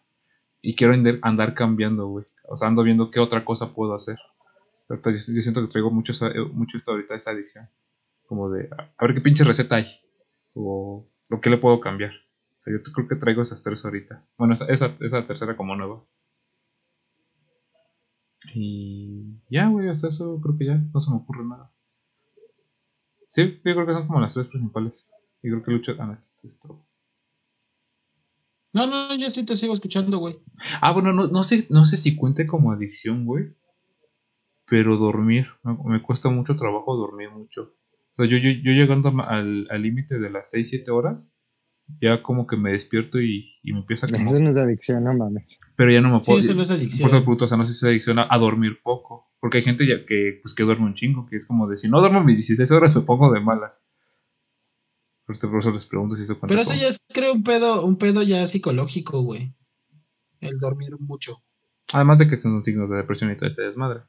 Y 0.62 0.74
quiero 0.76 0.94
andar 1.22 1.54
cambiando, 1.54 2.06
güey. 2.08 2.26
O 2.48 2.56
sea, 2.56 2.68
ando 2.68 2.82
viendo 2.82 3.10
qué 3.10 3.20
otra 3.20 3.44
cosa 3.44 3.74
puedo 3.74 3.94
hacer. 3.94 4.18
Ahorita 4.88 5.10
yo, 5.10 5.16
siento 5.42 5.60
que 5.62 5.68
traigo 5.68 5.90
mucho, 5.90 6.12
esa- 6.12 6.28
eh, 6.30 6.40
mucho 6.52 6.76
esto 6.78 6.92
ahorita, 6.92 7.14
esa 7.14 7.30
adicción 7.32 7.68
como 8.26 8.50
de 8.50 8.68
a 8.70 9.04
ver 9.06 9.14
qué 9.14 9.20
pinche 9.22 9.44
receta 9.44 9.76
hay 9.76 9.86
o, 10.54 11.06
o 11.30 11.40
qué 11.40 11.50
le 11.50 11.58
puedo 11.58 11.80
cambiar. 11.80 12.12
O 12.12 12.60
sea, 12.60 12.74
yo 12.74 12.82
creo 12.92 13.06
que 13.06 13.16
traigo 13.16 13.42
esas 13.42 13.62
tres 13.62 13.84
ahorita. 13.84 14.24
Bueno, 14.36 14.54
esa, 14.54 14.64
esa, 14.66 14.94
esa 15.00 15.24
tercera 15.24 15.56
como 15.56 15.76
nueva. 15.76 16.02
Y 18.54 19.40
ya, 19.50 19.68
güey, 19.68 19.88
hasta 19.88 20.08
eso 20.08 20.40
creo 20.40 20.56
que 20.56 20.66
ya 20.66 20.76
no 20.78 21.00
se 21.00 21.10
me 21.10 21.16
ocurre 21.16 21.44
nada. 21.44 21.72
Sí, 23.28 23.58
yo 23.64 23.74
creo 23.74 23.86
que 23.86 23.92
son 23.92 24.06
como 24.06 24.20
las 24.20 24.34
tres 24.34 24.46
principales. 24.46 25.10
Y 25.42 25.48
creo 25.50 25.62
que 25.62 25.70
Lucho. 25.72 25.94
Ah, 25.98 26.06
no, 26.06 26.12
este- 26.14 26.46
es 26.48 26.56
otro. 26.56 26.86
No, 28.72 28.86
no, 28.86 29.14
yo 29.16 29.30
sí 29.30 29.44
te 29.44 29.56
sigo 29.56 29.74
escuchando, 29.74 30.18
güey. 30.18 30.40
Ah, 30.80 30.92
bueno, 30.92 31.12
no, 31.12 31.26
no, 31.26 31.42
sé, 31.42 31.66
no 31.70 31.84
sé 31.84 31.96
si 31.96 32.16
cuente 32.16 32.46
como 32.46 32.70
adicción, 32.72 33.24
güey. 33.24 33.54
Pero 34.66 34.96
dormir. 34.96 35.46
Me, 35.62 35.76
me 35.84 36.02
cuesta 36.02 36.28
mucho 36.30 36.54
trabajo 36.54 36.96
dormir 36.96 37.30
mucho. 37.30 37.74
O 38.12 38.14
sea, 38.14 38.26
yo, 38.26 38.36
yo, 38.38 38.50
yo 38.50 38.72
llegando 38.72 39.08
al 39.22 39.66
al 39.70 39.82
límite 39.82 40.18
de 40.18 40.30
las 40.30 40.50
6-7 40.52 40.90
horas, 40.90 41.32
ya 42.00 42.22
como 42.22 42.46
que 42.46 42.56
me 42.56 42.72
despierto 42.72 43.20
y, 43.20 43.54
y 43.62 43.72
me 43.72 43.80
empieza 43.80 44.06
como... 44.06 44.28
Eso 44.30 44.40
no 44.40 44.50
es 44.50 44.56
adicción, 44.56 45.04
no 45.04 45.14
mames. 45.14 45.58
Pero 45.76 45.90
ya 45.90 46.00
no 46.00 46.10
me 46.14 46.22
Sí, 46.22 46.26
puedo... 46.32 46.38
eso 46.40 46.54
no 46.54 46.62
es 46.62 46.68
por 46.68 46.76
adicción. 46.76 47.08
eso, 47.08 47.22
puto, 47.22 47.44
o 47.44 47.48
sea, 47.48 47.56
no 47.58 47.64
sé 47.64 47.72
si 47.72 47.78
es 47.78 47.84
adicción 47.90 48.18
a, 48.18 48.26
a 48.30 48.38
dormir 48.38 48.80
poco. 48.82 49.26
Porque 49.40 49.58
hay 49.58 49.62
gente 49.64 49.86
ya 49.86 50.04
que, 50.04 50.38
pues, 50.42 50.54
que 50.54 50.64
duerme 50.64 50.86
un 50.86 50.94
chingo, 50.94 51.26
que 51.26 51.36
es 51.36 51.46
como 51.46 51.68
de 51.68 51.76
si 51.76 51.88
no 51.88 52.00
duermo 52.00 52.22
mis 52.24 52.36
16 52.38 52.70
horas 52.72 52.94
me 52.96 53.02
pongo 53.02 53.32
de 53.32 53.40
malas. 53.40 53.86
Por 55.24 55.34
este- 55.34 55.46
por 55.48 55.58
eso 55.58 55.70
les 55.70 55.86
pregunto 55.86 56.16
si 56.16 56.22
eso 56.24 56.38
cuenta 56.38 56.48
Pero 56.52 56.62
eso 56.62 56.70
como- 56.70 56.82
ya 56.82 56.88
es, 56.88 57.00
creo, 57.12 57.32
un 57.32 57.42
pedo, 57.44 57.84
un 57.84 57.96
pedo 57.98 58.22
ya 58.22 58.46
psicológico, 58.46 59.20
güey. 59.22 59.54
El 60.40 60.58
dormir 60.58 60.96
mucho. 60.98 61.42
Además 61.92 62.18
de 62.18 62.26
que 62.28 62.36
son 62.36 62.62
signos 62.64 62.90
de 62.90 62.96
depresión 62.96 63.30
y 63.32 63.36
todo 63.36 63.48
ese 63.48 63.62
desmadre. 63.62 64.02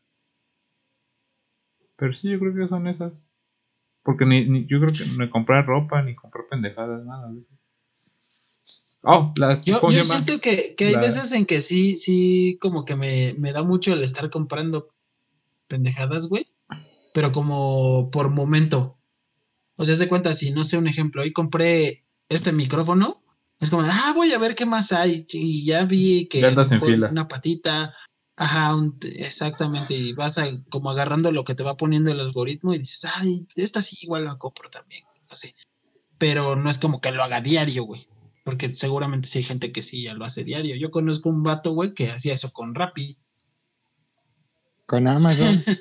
Pero 1.95 2.13
sí, 2.13 2.29
yo 2.29 2.39
creo 2.39 2.53
que 2.55 2.67
son 2.67 2.87
esas. 2.87 3.25
Porque 4.03 4.25
ni, 4.25 4.47
ni- 4.47 4.65
yo 4.65 4.79
creo 4.79 4.91
que 4.93 5.05
ni 5.17 5.29
comprar 5.29 5.65
ropa, 5.65 6.01
ni 6.01 6.15
comprar 6.15 6.45
pendejadas, 6.49 7.05
nada 7.05 7.31
de 7.31 7.39
eso. 7.41 7.53
Oh, 9.03 9.31
las. 9.37 9.65
Yo, 9.65 9.79
siento 10.03 10.41
que, 10.41 10.75
que 10.75 10.87
hay 10.87 10.93
La- 10.95 10.99
veces 11.01 11.31
en 11.31 11.45
que 11.45 11.61
sí, 11.61 11.97
sí, 11.97 12.57
como 12.61 12.83
que 12.85 12.95
me, 12.95 13.33
me 13.37 13.53
da 13.53 13.63
mucho 13.63 13.93
el 13.93 14.03
estar 14.03 14.29
comprando 14.29 14.89
pendejadas, 15.67 16.27
güey. 16.27 16.47
Pero 17.13 17.31
como 17.31 18.09
por 18.11 18.29
momento. 18.29 18.97
O 19.77 19.85
sea, 19.85 19.95
se 19.95 20.09
cuenta, 20.09 20.33
si 20.33 20.51
no 20.51 20.63
sé 20.63 20.77
un 20.77 20.87
ejemplo, 20.87 21.21
hoy 21.21 21.31
compré 21.31 22.05
este 22.27 22.51
micrófono, 22.51 23.23
es 23.59 23.69
como, 23.69 23.83
ah, 23.83 24.13
voy 24.15 24.31
a 24.33 24.37
ver 24.37 24.55
qué 24.55 24.65
más 24.65 24.91
hay. 24.91 25.25
Y 25.31 25.65
ya 25.65 25.85
vi 25.85 26.27
que 26.27 26.41
Ya 26.41 26.49
andas 26.49 26.71
en 26.71 26.79
con 26.79 26.89
fila. 26.89 27.09
una 27.09 27.27
patita, 27.27 27.93
ajá, 28.35 28.75
un- 28.75 28.97
exactamente, 29.15 29.95
y 29.95 30.13
vas 30.13 30.37
a- 30.37 30.47
como 30.69 30.89
agarrando 30.89 31.31
lo 31.31 31.43
que 31.45 31.55
te 31.55 31.63
va 31.63 31.77
poniendo 31.77 32.11
el 32.11 32.19
algoritmo 32.19 32.73
y 32.73 32.79
dices, 32.79 33.05
ay, 33.15 33.47
esta 33.55 33.81
sí 33.81 33.97
igual 34.01 34.25
la 34.25 34.37
compro 34.37 34.69
también, 34.69 35.03
así. 35.29 35.53
Pero 36.17 36.55
no 36.57 36.69
es 36.69 36.77
como 36.77 36.99
que 36.99 37.11
lo 37.11 37.23
haga 37.23 37.39
diario, 37.41 37.83
güey. 37.83 38.05
Porque 38.49 38.75
seguramente 38.75 39.27
sí 39.27 39.37
hay 39.37 39.43
gente 39.43 39.71
que 39.71 39.83
sí 39.83 40.01
ya 40.03 40.15
lo 40.15 40.25
hace 40.25 40.43
diario. 40.43 40.75
Yo 40.75 40.89
conozco 40.89 41.29
un 41.29 41.43
vato, 41.43 41.73
güey, 41.73 41.93
que 41.93 42.09
hacía 42.09 42.33
eso 42.33 42.51
con 42.51 42.73
Rappi. 42.73 43.15
Con 44.85 45.07
Amazon. 45.07 45.63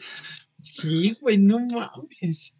Sí, 0.61 1.17
güey, 1.23 1.39
no 1.39 1.61
mames. 1.61 2.53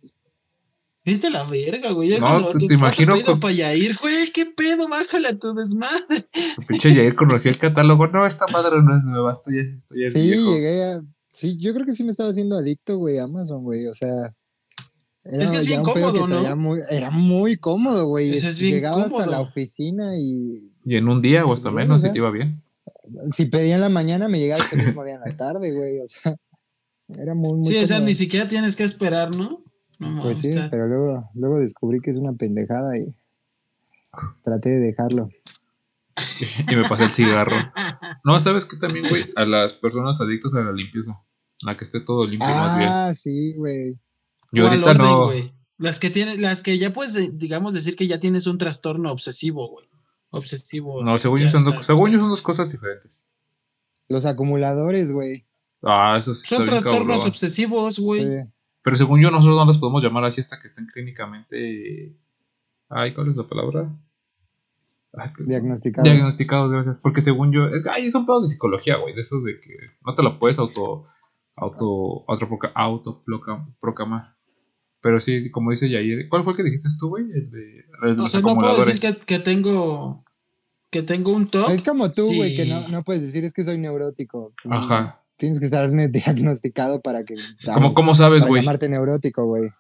Vete 1.05 1.27
a 1.27 1.31
la 1.31 1.43
verga, 1.45 1.91
güey. 1.91 2.11
Ya 2.11 2.21
No, 2.21 2.27
cuando 2.29 2.53
te- 2.53 2.67
te 2.69 2.75
imagino 2.75 3.15
cuate 3.15 3.25
con- 3.33 3.41
para 3.41 3.55
güey, 4.01 4.33
qué 4.33 4.47
pedo, 4.47 4.89
bájale 4.89 5.29
a 5.29 5.39
tu 5.39 5.53
desmadre. 5.53 6.29
El 6.59 6.65
pinche 6.67 6.95
Jair 6.95 7.17
conocía 7.17 7.51
el 7.51 7.59
catálogo. 7.59 8.07
No, 8.07 8.25
esta 8.25 8.47
madre 8.47 8.81
no 8.83 8.97
es 8.97 9.03
nueva, 9.03 9.33
esto 9.33 9.51
ya, 9.51 9.63
esto 9.63 9.95
ya 9.97 10.07
es 10.07 10.15
Sí, 10.15 10.21
viejo. 10.23 10.55
llegué 10.55 10.85
a. 10.85 11.01
Sí, 11.29 11.57
yo 11.59 11.75
creo 11.75 11.85
que 11.85 11.93
sí 11.95 12.05
me 12.05 12.13
estaba 12.13 12.31
haciendo 12.31 12.57
adicto, 12.57 12.97
güey, 12.99 13.19
a 13.19 13.25
Amazon, 13.25 13.65
güey. 13.65 13.87
O 13.89 13.95
sea. 13.95 14.33
Era 15.31 15.45
Es 15.45 15.51
que 15.51 15.57
es 15.59 15.67
bien 15.67 15.83
cómodo, 15.83 16.27
¿no? 16.27 16.57
muy, 16.57 16.81
era 16.91 17.11
muy 17.11 17.59
cómodo, 17.59 18.07
güey. 18.07 18.31
Pues 18.31 18.45
es 18.45 18.51
Este, 18.55 18.67
Llegaba 18.71 19.03
hasta 19.03 19.11
cómodo. 19.11 19.31
la 19.31 19.41
oficina 19.41 20.17
y 20.17 20.73
Y 20.85 20.97
en 20.97 21.07
un 21.09 21.21
día 21.21 21.45
o 21.45 21.53
hasta 21.53 21.69
Sí, 21.69 21.75
menos, 21.75 22.01
si 22.03 22.11
te 22.11 22.19
iba 22.19 22.31
bien. 22.31 22.63
si 23.31 23.45
pedía 23.47 23.75
en 23.75 23.83
la 23.83 23.89
mañana 23.91 24.29
me 24.29 24.39
llegaba 24.39 24.63
este 24.65 24.77
mismo 24.77 25.05
día 25.05 25.15
en 25.17 25.21
la 25.21 25.37
tarde, 25.37 25.73
güey. 25.73 26.01
O 26.01 26.09
sea, 26.09 26.35
era 27.17 27.35
muy, 27.35 27.55
muy 27.59 27.65
Sí, 27.65 27.77
o 27.77 27.87
sea, 27.87 27.97
cómodo. 27.99 28.09
ni 28.09 28.15
siquiera 28.15 28.49
tienes 28.49 28.75
que 28.77 28.85
esperar, 28.85 29.35
¿no? 29.37 29.63
Pues 30.23 30.39
sí, 30.41 30.49
está- 30.51 30.71
pero 30.71 30.87
luego, 30.87 31.29
luego 31.35 31.59
descubrí 31.61 32.01
que 32.01 32.11
es 32.11 32.17
una 32.19 32.33
pendejada 32.33 32.97
y 32.97 33.15
traté 34.43 34.71
de 34.71 34.79
dejarlo. 34.81 35.29
Y 36.71 36.75
me 36.75 36.89
pasé 36.89 37.05
el 37.05 37.11
cigarro. 37.11 37.57
No, 38.25 38.39
¿sabes 38.41 38.65
qué 38.67 38.77
también, 38.77 39.07
güey? 39.09 39.25
A 39.37 39.45
las 39.45 39.73
personas 39.75 40.21
adictas 40.21 40.53
a 40.55 40.61
la 40.61 40.73
limpieza. 40.73 41.23
La 41.63 41.77
que 41.77 41.85
esté 41.85 42.01
todo 42.01 42.27
limpio 42.27 42.49
más 42.49 42.77
bien. 42.79 42.91
Ah, 42.93 43.13
sí, 43.15 43.55
güey. 43.57 43.99
Yo 44.53 44.67
ahorita 44.69 44.91
orden, 44.91 45.03
no. 45.07 45.31
Las 45.79 46.01
que 46.01 46.11
tienen, 46.11 46.43
las 46.43 46.63
que 46.63 46.79
ya 46.79 46.93
puedes, 46.93 47.13
de- 47.15 47.31
digamos, 47.33 47.73
decir 47.75 47.95
que 47.97 48.07
ya 48.07 48.19
tienes 48.19 48.47
un 48.47 48.59
trastorno 48.59 49.13
obsesivo, 49.13 49.69
güey. 49.69 49.87
Obsesivo. 50.31 51.03
No, 51.03 51.17
según 51.19 51.39
yo, 51.41 51.49
son, 51.49 51.61
está- 51.61 51.77
dos- 51.77 51.87
según 51.87 52.11
yo 52.11 52.19
son 52.19 52.29
dos 52.31 52.43
cosas 52.43 52.71
diferentes. 52.71 53.25
Los 54.09 54.27
acumuladores, 54.27 55.13
güey. 55.13 55.45
Ah, 55.83 56.17
eso 56.19 56.35
sí 56.35 56.47
Son 56.47 56.65
trastornos 56.65 57.17
cabrón. 57.19 57.29
obsesivos, 57.29 57.99
güey. 57.99 58.21
Sí. 58.23 58.51
Pero 58.83 58.97
según 58.97 59.21
yo, 59.21 59.31
nosotros 59.31 59.57
no 59.57 59.65
las 59.67 59.79
podemos 59.79 60.03
llamar 60.03 60.25
así 60.25 60.41
hasta 60.41 60.59
que 60.59 60.67
estén 60.67 60.87
clínicamente. 60.87 62.17
Ay, 62.89 63.15
¿cuál 63.15 63.29
es 63.29 63.37
la 63.37 63.47
palabra? 63.47 63.95
Ay, 65.13 65.31
que- 65.37 65.45
Diagnosticados. 65.45 66.05
Diagnosticados, 66.11 66.71
gracias. 66.73 66.99
Porque 66.99 67.21
según 67.21 67.53
yo, 67.53 67.67
es, 67.69 67.87
ay, 67.87 68.11
son 68.11 68.27
pedos 68.27 68.45
de 68.45 68.49
psicología, 68.55 68.97
güey. 68.97 69.15
De 69.15 69.21
esos 69.21 69.45
de 69.45 69.61
que 69.61 69.75
no 70.05 70.15
te 70.15 70.23
lo 70.23 70.39
puedes 70.39 70.59
auto. 70.59 71.07
Auto. 71.55 72.25
Auto. 72.27 72.73
auto 72.75 73.23
proclamar. 73.81 74.37
Pero 75.01 75.21
sí, 75.21 75.51
como 75.51 75.71
dice 75.71 75.89
Yair. 75.89 76.29
¿Cuál 76.29 76.43
fue 76.45 76.53
el 76.53 76.57
que 76.57 76.63
dijiste 76.65 76.89
tú, 76.99 77.09
güey? 77.11 77.25
El 77.25 77.51
de, 77.51 77.85
el 78.03 78.15
de 78.17 78.21
O 78.21 78.23
los 78.23 78.31
sea, 78.33 78.41
no 78.41 78.55
puedo 78.55 78.85
decir 78.85 79.01
que, 79.01 79.17
que 79.25 79.39
tengo 79.39 80.25
que 80.91 81.03
tengo 81.03 81.33
un 81.33 81.49
top. 81.49 81.71
Es 81.71 81.85
como 81.85 82.11
tú, 82.11 82.27
güey, 82.35 82.51
Sí. 82.51 82.57
que 82.57 82.67
no, 82.67 82.89
no 82.89 83.03
puedes 83.03 83.23
decir 83.23 83.45
es 83.45 83.53
que 83.53 83.63
soy 83.63 83.79
neurótico. 83.79 84.55
Ajá. 84.71 85.23
Tienes 85.37 85.61
que 85.61 85.67
estar 85.67 85.89
diagnosticado 86.11 87.01
para 87.01 87.25
que. 87.25 87.37
¿Cómo, 87.75 87.95
cómo 87.95 88.15
sabes, 88.15 88.43
para 88.43 88.49
güey? 88.51 88.63
llamarte 88.63 88.89
neurótico, 88.89 89.45
güey. 89.45 89.71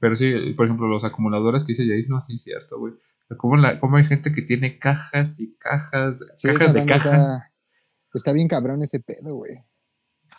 Pero 0.00 0.16
sí, 0.16 0.32
por 0.56 0.66
ejemplo, 0.66 0.88
los 0.88 1.04
acumuladores 1.04 1.62
que 1.62 1.68
dice 1.68 1.86
Yair, 1.86 2.08
no, 2.08 2.20
sí, 2.20 2.34
es 2.34 2.42
cierto, 2.42 2.78
güey. 2.78 2.94
¿Cómo, 3.38 3.56
la, 3.56 3.78
¿Cómo 3.80 3.96
hay 3.96 4.04
gente 4.04 4.32
que 4.32 4.42
tiene 4.42 4.78
cajas 4.78 5.38
y 5.40 5.54
cajas, 5.54 6.16
Sí, 6.34 6.48
cajas 6.48 6.74
de 6.74 6.84
cajas? 6.84 7.12
Está, 7.22 7.50
está 8.12 8.32
bien 8.32 8.48
cabrón 8.48 8.82
ese 8.82 9.00
pedo, 9.00 9.36
güey. 9.36 9.52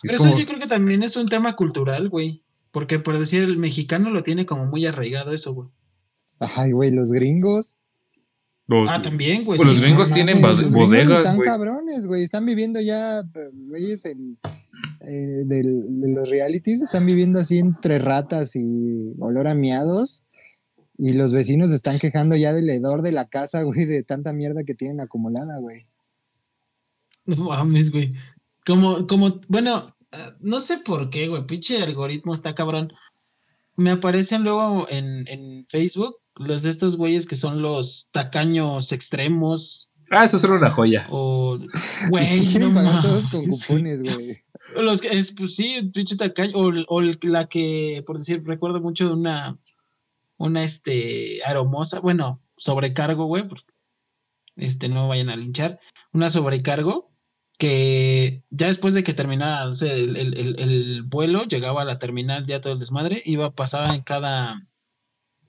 Es 0.04 0.10
Pero 0.10 0.18
como- 0.18 0.30
eso 0.30 0.38
yo 0.38 0.46
creo 0.46 0.58
que 0.60 0.66
también 0.66 1.02
es 1.02 1.16
un 1.16 1.26
tema 1.28 1.56
cultural, 1.56 2.08
güey. 2.08 2.42
Porque 2.70 2.98
por 2.98 3.18
decir, 3.18 3.42
el 3.42 3.56
mexicano 3.56 4.10
lo 4.10 4.22
tiene 4.22 4.46
como 4.46 4.66
muy 4.66 4.84
arraigado 4.86 5.32
eso, 5.32 5.52
güey. 5.54 5.68
Ay, 6.38 6.72
güey, 6.72 6.90
los 6.90 7.10
gringos. 7.12 7.76
los- 8.66 8.88
Ah, 8.88 9.02
también, 9.02 9.44
güey. 9.44 9.58
Pues 9.58 9.68
los 9.68 9.82
gringos 9.82 10.08
No 10.08 10.14
tienen 10.14 10.40
los 10.40 10.56
gringos 10.56 10.74
bodegas, 10.74 11.18
Están 11.18 11.36
güey. 11.36 11.46
cabrones, 11.48 12.06
güey. 12.06 12.22
Están 12.24 12.46
viviendo 12.46 12.80
ya, 12.80 13.22
güeyes, 13.52 14.04
en, 14.06 14.38
eh, 15.02 15.42
del- 15.44 16.00
de 16.00 16.12
los 16.14 16.30
realities. 16.30 16.80
Están 16.80 17.04
viviendo 17.06 17.38
así 17.40 17.58
entre 17.58 17.98
ratas 17.98 18.56
y 18.56 19.12
olor 19.18 19.48
a 19.48 19.54
miados. 19.54 20.24
Y 20.96 21.12
los 21.12 21.32
vecinos 21.32 21.68
se 21.70 21.76
están 21.76 21.98
quejando 21.98 22.36
ya 22.36 22.52
del 22.54 22.70
hedor 22.70 23.02
de 23.02 23.12
la 23.12 23.26
casa, 23.26 23.62
güey, 23.64 23.84
de 23.84 24.02
tanta 24.02 24.32
mierda 24.32 24.64
que 24.64 24.74
tienen 24.74 25.00
acumulada, 25.00 25.58
güey. 25.58 25.86
No 27.26 27.36
mames, 27.44 27.90
güey. 27.92 28.14
Como, 28.66 29.06
como, 29.06 29.40
bueno, 29.48 29.93
no 30.40 30.60
sé 30.60 30.78
por 30.78 31.10
qué, 31.10 31.28
güey. 31.28 31.46
Pinche 31.46 31.82
algoritmo 31.82 32.34
está 32.34 32.54
cabrón. 32.54 32.92
me 33.76 33.90
aparecen 33.90 34.44
luego 34.44 34.86
en, 34.88 35.24
en 35.28 35.64
Facebook 35.66 36.16
los 36.36 36.62
de 36.62 36.70
estos 36.70 36.96
güeyes 36.96 37.26
que 37.26 37.36
son 37.36 37.62
los 37.62 38.08
tacaños 38.12 38.92
extremos. 38.92 39.88
Ah, 40.10 40.24
eso 40.24 40.38
será 40.38 40.54
una 40.54 40.70
joya. 40.70 41.06
O, 41.10 41.56
Es 41.56 42.00
que 42.02 42.08
güey, 42.08 42.46
quieren 42.46 42.74
no 42.74 42.74
pagar 42.74 43.02
todos 43.02 43.24
mames. 43.24 43.30
con 43.30 43.46
cupones, 43.46 44.02
güey. 44.02 44.38
Los 44.76 45.00
que, 45.00 45.08
es, 45.08 45.32
pues 45.32 45.56
sí, 45.56 45.74
el 45.74 45.92
pinche 45.92 46.16
tacaño. 46.16 46.52
O, 46.54 46.72
o 46.88 47.00
la 47.02 47.48
que, 47.48 48.02
por 48.06 48.18
decir, 48.18 48.42
recuerdo 48.44 48.80
mucho 48.80 49.08
de 49.08 49.14
una, 49.14 49.58
una, 50.36 50.64
este, 50.64 51.40
aromosa, 51.44 52.00
bueno, 52.00 52.42
sobrecargo, 52.56 53.26
güey, 53.26 53.48
porque, 53.48 53.64
este, 54.56 54.88
no 54.88 55.08
vayan 55.08 55.30
a 55.30 55.36
linchar. 55.36 55.80
Una 56.12 56.30
sobrecargo 56.30 57.13
que 57.58 58.42
ya 58.50 58.66
después 58.66 58.94
de 58.94 59.04
que 59.04 59.14
o 59.70 59.74
sea, 59.74 59.92
el, 59.92 60.16
el- 60.16 60.38
el- 60.38 60.60
el 60.60 61.02
vuelo, 61.02 61.44
llegaba 61.44 61.82
a 61.82 61.84
la 61.84 61.98
terminal, 61.98 62.46
ya 62.46 62.60
todo 62.60 62.72
el 62.72 62.78
desmadre, 62.80 63.22
iba, 63.24 63.54
pasaba 63.54 63.94
en 63.94 64.02
cada, 64.02 64.68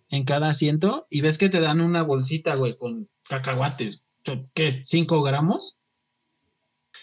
en 0.09 0.23
cada 0.23 0.49
asiento 0.49 1.07
y 1.09 1.21
ves 1.21 1.37
que 1.37 1.49
te 1.49 1.59
dan 1.59 1.81
una 1.81 2.03
bolsita, 2.03 2.55
güey, 2.55 2.75
con 2.77 3.09
cacahuates, 3.27 4.03
¿qué? 4.53 4.81
¿Cinco 4.85 5.21
gramos? 5.23 5.77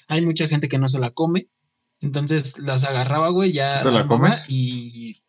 Hay 0.09 0.23
mucha 0.25 0.47
gente 0.49 0.69
que 0.69 0.79
no 0.79 0.89
se 0.89 0.99
la 1.01 1.11
come, 1.11 1.49
entonces 2.01 2.59
las 2.59 2.85
agarraba, 2.85 3.31
güey, 3.31 3.53
ya 3.53 3.81
¿Tú 3.83 3.89
te 3.89 3.95
la 3.95 4.07
comes? 4.07 4.45
y 4.49 5.23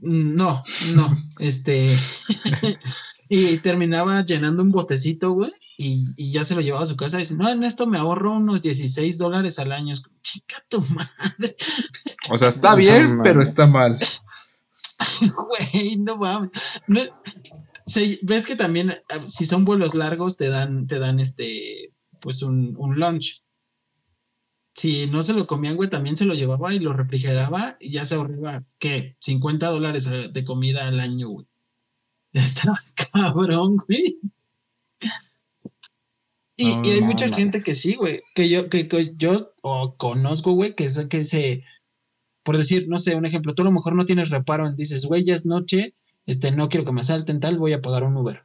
no, 0.00 0.62
no, 0.96 1.12
este 1.38 1.94
y 3.28 3.58
terminaba 3.58 4.24
llenando 4.24 4.62
un 4.62 4.70
botecito, 4.72 5.32
güey, 5.32 5.52
y, 5.82 6.04
y 6.16 6.32
ya 6.32 6.44
se 6.44 6.54
lo 6.54 6.60
llevaba 6.60 6.84
a 6.84 6.86
su 6.86 6.96
casa 6.96 7.16
y 7.16 7.20
dice, 7.20 7.36
no, 7.36 7.48
en 7.48 7.64
esto 7.64 7.86
me 7.86 7.98
ahorro 7.98 8.36
unos 8.36 8.62
16 8.62 9.18
dólares 9.18 9.58
al 9.58 9.72
año. 9.72 9.92
Es 9.92 10.00
como, 10.00 10.16
chica 10.22 10.64
tu 10.68 10.80
madre, 10.80 11.56
O 12.30 12.38
sea, 12.38 12.48
está 12.48 12.70
No 12.70 12.76
bien, 12.76 13.20
pero 13.22 13.42
está 13.42 13.66
mal. 13.66 13.98
güey, 15.72 15.96
no 15.96 16.16
mames. 16.16 16.50
No, 16.86 17.00
se- 17.86 18.18
ves 18.22 18.46
que 18.46 18.56
también, 18.56 18.90
eh, 18.90 19.02
si 19.26 19.44
son 19.44 19.64
vuelos 19.64 19.94
largos, 19.94 20.36
te 20.36 20.48
dan, 20.48 20.86
te 20.86 20.98
dan 20.98 21.18
este, 21.20 21.92
pues 22.20 22.42
un, 22.42 22.74
un 22.78 22.98
lunch. 22.98 23.42
Si 24.74 25.06
no 25.08 25.22
se 25.22 25.34
lo 25.34 25.46
comían, 25.46 25.76
güey, 25.76 25.90
también 25.90 26.16
se 26.16 26.24
lo 26.24 26.32
llevaba 26.34 26.72
y 26.72 26.78
lo 26.78 26.94
refrigeraba 26.94 27.76
y 27.78 27.90
ya 27.90 28.04
se 28.06 28.14
ahorraba, 28.14 28.64
¿qué? 28.78 29.16
50 29.20 29.68
dólares 29.68 30.06
eh, 30.06 30.30
de 30.32 30.44
comida 30.44 30.86
al 30.86 30.98
año, 31.00 31.28
güey. 31.28 31.46
Estaba 32.32 32.80
cabrón, 32.94 33.76
güey. 33.76 34.18
Y, 36.56 36.66
No 36.74 36.82
y 36.84 36.90
hay 36.90 37.00
mucha 37.00 37.28
gente 37.32 37.62
que 37.62 37.74
sí, 37.74 37.94
güey, 37.94 38.20
que 38.34 38.48
yo, 38.48 38.68
que, 38.68 38.86
que 38.86 39.14
yo 39.16 39.52
conozco, 39.96 40.52
güey, 40.52 40.74
que, 40.74 40.84
es- 40.84 41.06
que 41.06 41.24
se, 41.24 41.64
por 42.44 42.56
decir, 42.58 42.88
no 42.88 42.98
sé, 42.98 43.16
un 43.16 43.26
ejemplo, 43.26 43.54
tú 43.54 43.62
a 43.62 43.64
lo 43.64 43.72
mejor 43.72 43.94
no 43.94 44.04
tienes 44.04 44.28
reparo 44.28 44.66
en, 44.66 44.76
dices, 44.76 45.06
güey, 45.06 45.24
ya 45.24 45.34
es 45.34 45.46
noche, 45.46 45.94
este, 46.26 46.52
no 46.52 46.68
quiero 46.68 46.84
que 46.84 46.92
me 46.92 47.00
asalten 47.00 47.40
tal, 47.40 47.58
voy 47.58 47.72
a 47.72 47.80
pagar 47.82 48.04
un 48.04 48.16
Uber. 48.16 48.44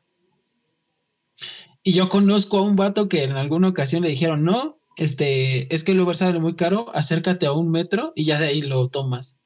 Y 1.84 1.94
yo 1.94 2.10
conozco 2.10 2.58
a 2.58 2.62
un 2.62 2.76
vato 2.76 3.08
que 3.08 3.24
en 3.24 3.34
alguna 3.34 3.70
ocasión 3.70 4.04
le 4.04 4.10
dijeron, 4.10 4.44
no, 4.44 4.80
este, 4.98 5.74
es 5.74 5.84
que 5.84 5.92
el 5.92 6.00
Uber 6.00 6.16
sale 6.16 6.40
muy 6.40 6.56
caro, 6.56 6.88
acércate 6.94 7.46
a 7.46 7.52
un 7.54 7.70
metro 7.70 8.14
y 8.16 8.26
ya 8.26 8.40
de 8.40 8.48
ahí 8.48 8.62
lo 8.62 8.88
tomas. 8.88 9.40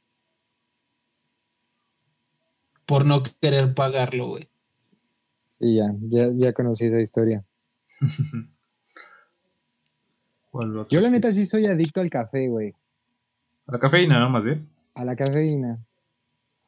Por 2.86 3.06
no 3.06 3.24
querer 3.42 3.74
pagarlo, 3.74 4.28
güey. 4.28 4.50
Sí, 5.48 5.76
ya, 5.76 5.94
ya, 6.02 6.28
ya 6.36 6.54
conocí 6.54 6.86
esa 6.86 7.02
historia. 7.02 7.44
Yo 10.90 11.00
la 11.00 11.10
neta 11.10 11.32
sí 11.32 11.46
soy 11.46 11.66
adicto 11.66 12.02
al 12.02 12.10
café, 12.10 12.50
güey. 12.50 12.74
A 13.68 13.74
la 13.74 13.80
cafeína, 13.80 14.20
¿no? 14.20 14.30
Más 14.30 14.44
bien. 14.44 14.68
A 14.96 15.06
la 15.06 15.16
cafeína. 15.16 15.80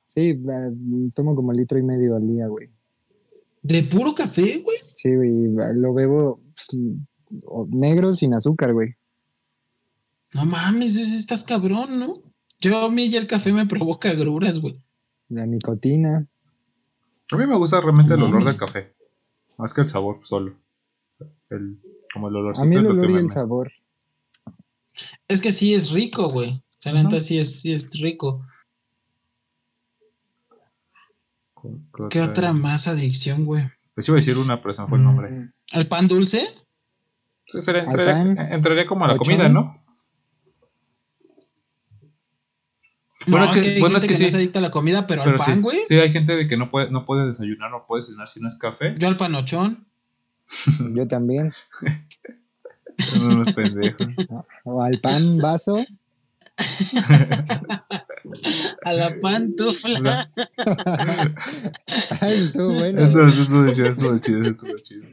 Sí, 0.05 0.29
eh, 0.29 0.71
tomo 1.15 1.36
como 1.36 1.51
litro 1.51 1.77
y 1.77 1.84
medio 1.84 2.15
al 2.15 2.25
día, 2.27 2.47
güey. 2.47 2.69
¿De 3.61 3.84
puro 3.84 4.15
café, 4.15 4.59
güey? 4.59 4.77
Sí, 4.93 5.15
güey, 5.15 5.53
lo 5.75 5.93
bebo 5.93 6.39
pues, 6.53 6.69
negro 7.69 8.13
sin 8.13 8.34
azúcar, 8.34 8.73
güey. 8.73 8.95
No 10.34 10.45
mames, 10.45 10.95
estás 10.95 11.43
cabrón, 11.43 11.99
¿no? 11.99 12.21
Yo 12.59 12.86
a 12.86 12.89
mí 12.89 13.09
ya 13.09 13.19
el 13.19 13.27
café 13.27 13.51
me 13.51 13.65
provoca 13.65 14.09
agruras, 14.09 14.59
güey. 14.59 14.75
La 15.29 15.45
nicotina. 15.45 16.25
A 17.31 17.38
mí 17.38 17.45
me 17.45 17.55
gusta 17.55 17.81
realmente 17.81 18.13
el 18.13 18.21
olor 18.23 18.39
mames. 18.39 18.45
del 18.45 18.57
café. 18.57 18.93
Más 19.57 19.73
que 19.73 19.81
el 19.81 19.89
sabor 19.89 20.19
solo. 20.23 20.55
El, 21.49 21.80
como 22.13 22.30
el 22.30 22.36
olor. 22.36 22.53
A 22.59 22.65
mí 22.65 22.76
el 22.76 22.88
olor 22.88 23.09
y 23.11 23.15
el 23.15 23.30
sabor. 23.30 23.71
Es 25.28 25.41
que 25.41 25.51
sí 25.51 25.74
es 25.74 25.91
rico, 25.91 26.30
güey. 26.30 26.51
O 26.51 26.63
sea, 26.80 26.93
la 26.93 27.01
Ujú. 27.01 27.09
neta 27.09 27.21
sí 27.24 27.38
es, 27.39 27.61
sí 27.61 27.71
es 27.74 27.99
rico. 27.99 28.45
¿Qué 32.09 32.21
otra 32.21 32.51
más 32.53 32.88
adicción, 32.88 33.45
güey? 33.45 33.63
Pues 33.95 34.07
iba 34.07 34.15
a 34.17 34.19
decir 34.19 34.38
una, 34.38 34.61
pero 34.61 34.74
se 34.74 34.82
me 34.82 34.88
fue 34.89 34.97
el 34.97 35.03
nombre. 35.03 35.30
Mm, 35.32 35.51
¿Al 35.74 35.88
pan 35.88 36.07
dulce? 36.07 36.45
Sí, 37.45 37.61
sería- 37.61 37.84
¿Al 37.84 37.88
entraría, 37.89 38.13
pan? 38.36 38.51
entraría 38.53 38.86
como 38.86 39.05
a 39.05 39.07
la 39.09 39.17
comida, 39.17 39.47
¿no? 39.47 39.82
Bueno, 43.28 43.45
no, 43.45 43.51
es 43.53 43.57
que- 43.61 43.69
hay 43.76 43.80
bueno, 43.80 43.95
es 43.95 44.01
que 44.03 44.07
que, 44.09 44.15
sí. 44.15 44.24
no 44.24 44.30
se 44.30 44.38
adicta 44.38 44.59
a 44.59 44.61
la 44.61 44.71
comida, 44.71 45.07
pero, 45.07 45.21
Pero 45.24 45.36
al 45.38 45.45
pan, 45.45 45.55
sí, 45.55 45.61
güey. 45.61 45.80
sí, 45.86 45.95
hay 45.95 46.11
gente 46.11 46.36
de 46.36 46.47
que 46.47 46.57
no 46.57 46.69
puede, 46.69 46.91
no 46.91 47.05
puede 47.05 47.26
desayunar, 47.28 47.71
no 47.71 47.86
puede 47.88 48.01
cenar 48.01 48.28
si 48.28 48.41
no 48.41 48.49
es 48.49 48.55
café. 48.57 48.93
Yo 48.97 49.07
al 49.07 49.15
panochón. 49.15 49.88
Yo 50.96 51.08
también. 51.08 51.52
Son 52.98 53.26
unos 53.38 53.54
pendejos. 53.54 54.08
O 54.66 54.82
al 54.84 55.00
pan 55.02 55.22
vaso. 55.41 55.84
A 58.84 58.94
la 58.94 59.12
pantufla. 59.22 60.30
Ay, 62.22 62.34
estuvo 62.44 62.74
bueno. 62.74 63.02
Esto, 63.02 63.26
esto 63.28 63.64
decía, 63.64 63.86
esto 63.88 64.18
chido, 64.20 64.41
esto 64.44 64.66
chido. 64.82 65.06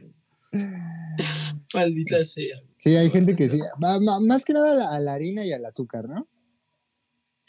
Maldita 1.73 2.23
sea. 2.25 2.57
Sí, 2.77 2.95
hay 2.95 3.09
gente 3.09 3.35
que 3.35 3.49
sí. 3.49 3.59
Va- 3.83 3.99
ma- 3.99 4.19
Más 4.19 4.45
que 4.45 4.53
nada 4.53 4.71
a 4.71 4.75
la, 4.75 4.89
a 4.95 4.99
la 4.99 5.13
harina 5.13 5.45
y 5.45 5.51
al 5.51 5.65
azúcar, 5.65 6.07
¿no? 6.07 6.27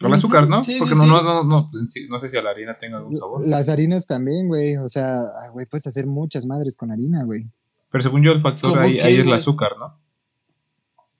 Con 0.00 0.12
azúcar, 0.14 0.48
¿no? 0.48 0.64
Sí, 0.64 0.72
sí, 0.74 0.78
Porque 0.80 0.94
sí. 0.94 1.00
no, 1.00 1.06
no, 1.06 1.22
no, 1.22 1.44
no, 1.44 1.70
en 1.80 1.88
sí, 1.90 2.06
no 2.08 2.18
sé 2.18 2.28
si 2.28 2.36
a 2.36 2.42
la 2.42 2.50
harina 2.50 2.76
tenga 2.78 2.98
algún 2.98 3.14
sabor. 3.16 3.46
Las 3.46 3.68
harinas 3.68 4.06
también, 4.06 4.48
güey. 4.48 4.76
O 4.76 4.88
sea, 4.88 5.22
güey, 5.52 5.66
puedes 5.66 5.86
hacer 5.86 6.06
muchas 6.06 6.44
madres 6.44 6.76
con 6.76 6.90
harina, 6.90 7.22
güey. 7.24 7.46
Pero 7.92 8.02
según 8.02 8.22
yo, 8.22 8.32
el 8.32 8.40
factor 8.40 8.70
¿Cómo 8.70 8.80
ahí, 8.82 8.98
ahí 9.00 9.16
es 9.16 9.26
el 9.26 9.32
azúcar, 9.32 9.72
¿no? 9.78 10.00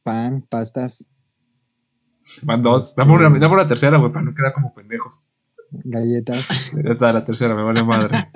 Pan, 0.03 0.43
pastas, 0.49 1.07
Van 2.43 2.62
dos. 2.62 2.89
Este- 2.91 3.03
Dame 3.03 3.12
una, 3.14 3.39
dame 3.39 3.55
una 3.55 3.66
tercera, 3.68 3.99
güey, 3.99 4.11
para 4.11 4.25
no 4.25 4.35
quedar 4.35 4.53
como 4.55 4.73
pendejos. 4.75 5.29
galletas. 5.70 6.47
Ya 6.85 6.91
está, 6.93 7.12
la 7.12 7.25
tercera, 7.25 7.55
me 7.55 7.62
vale 7.62 7.83
madre. 7.85 8.31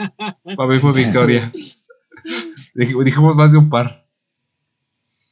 Para 0.57 0.69
mí 0.69 0.79
fue 0.79 0.93
victoria. 0.93 1.51
Dij- 2.75 3.03
Dijimos 3.05 3.35
más 3.37 3.53
de 3.53 3.59
un 3.59 3.71
par. 3.71 4.07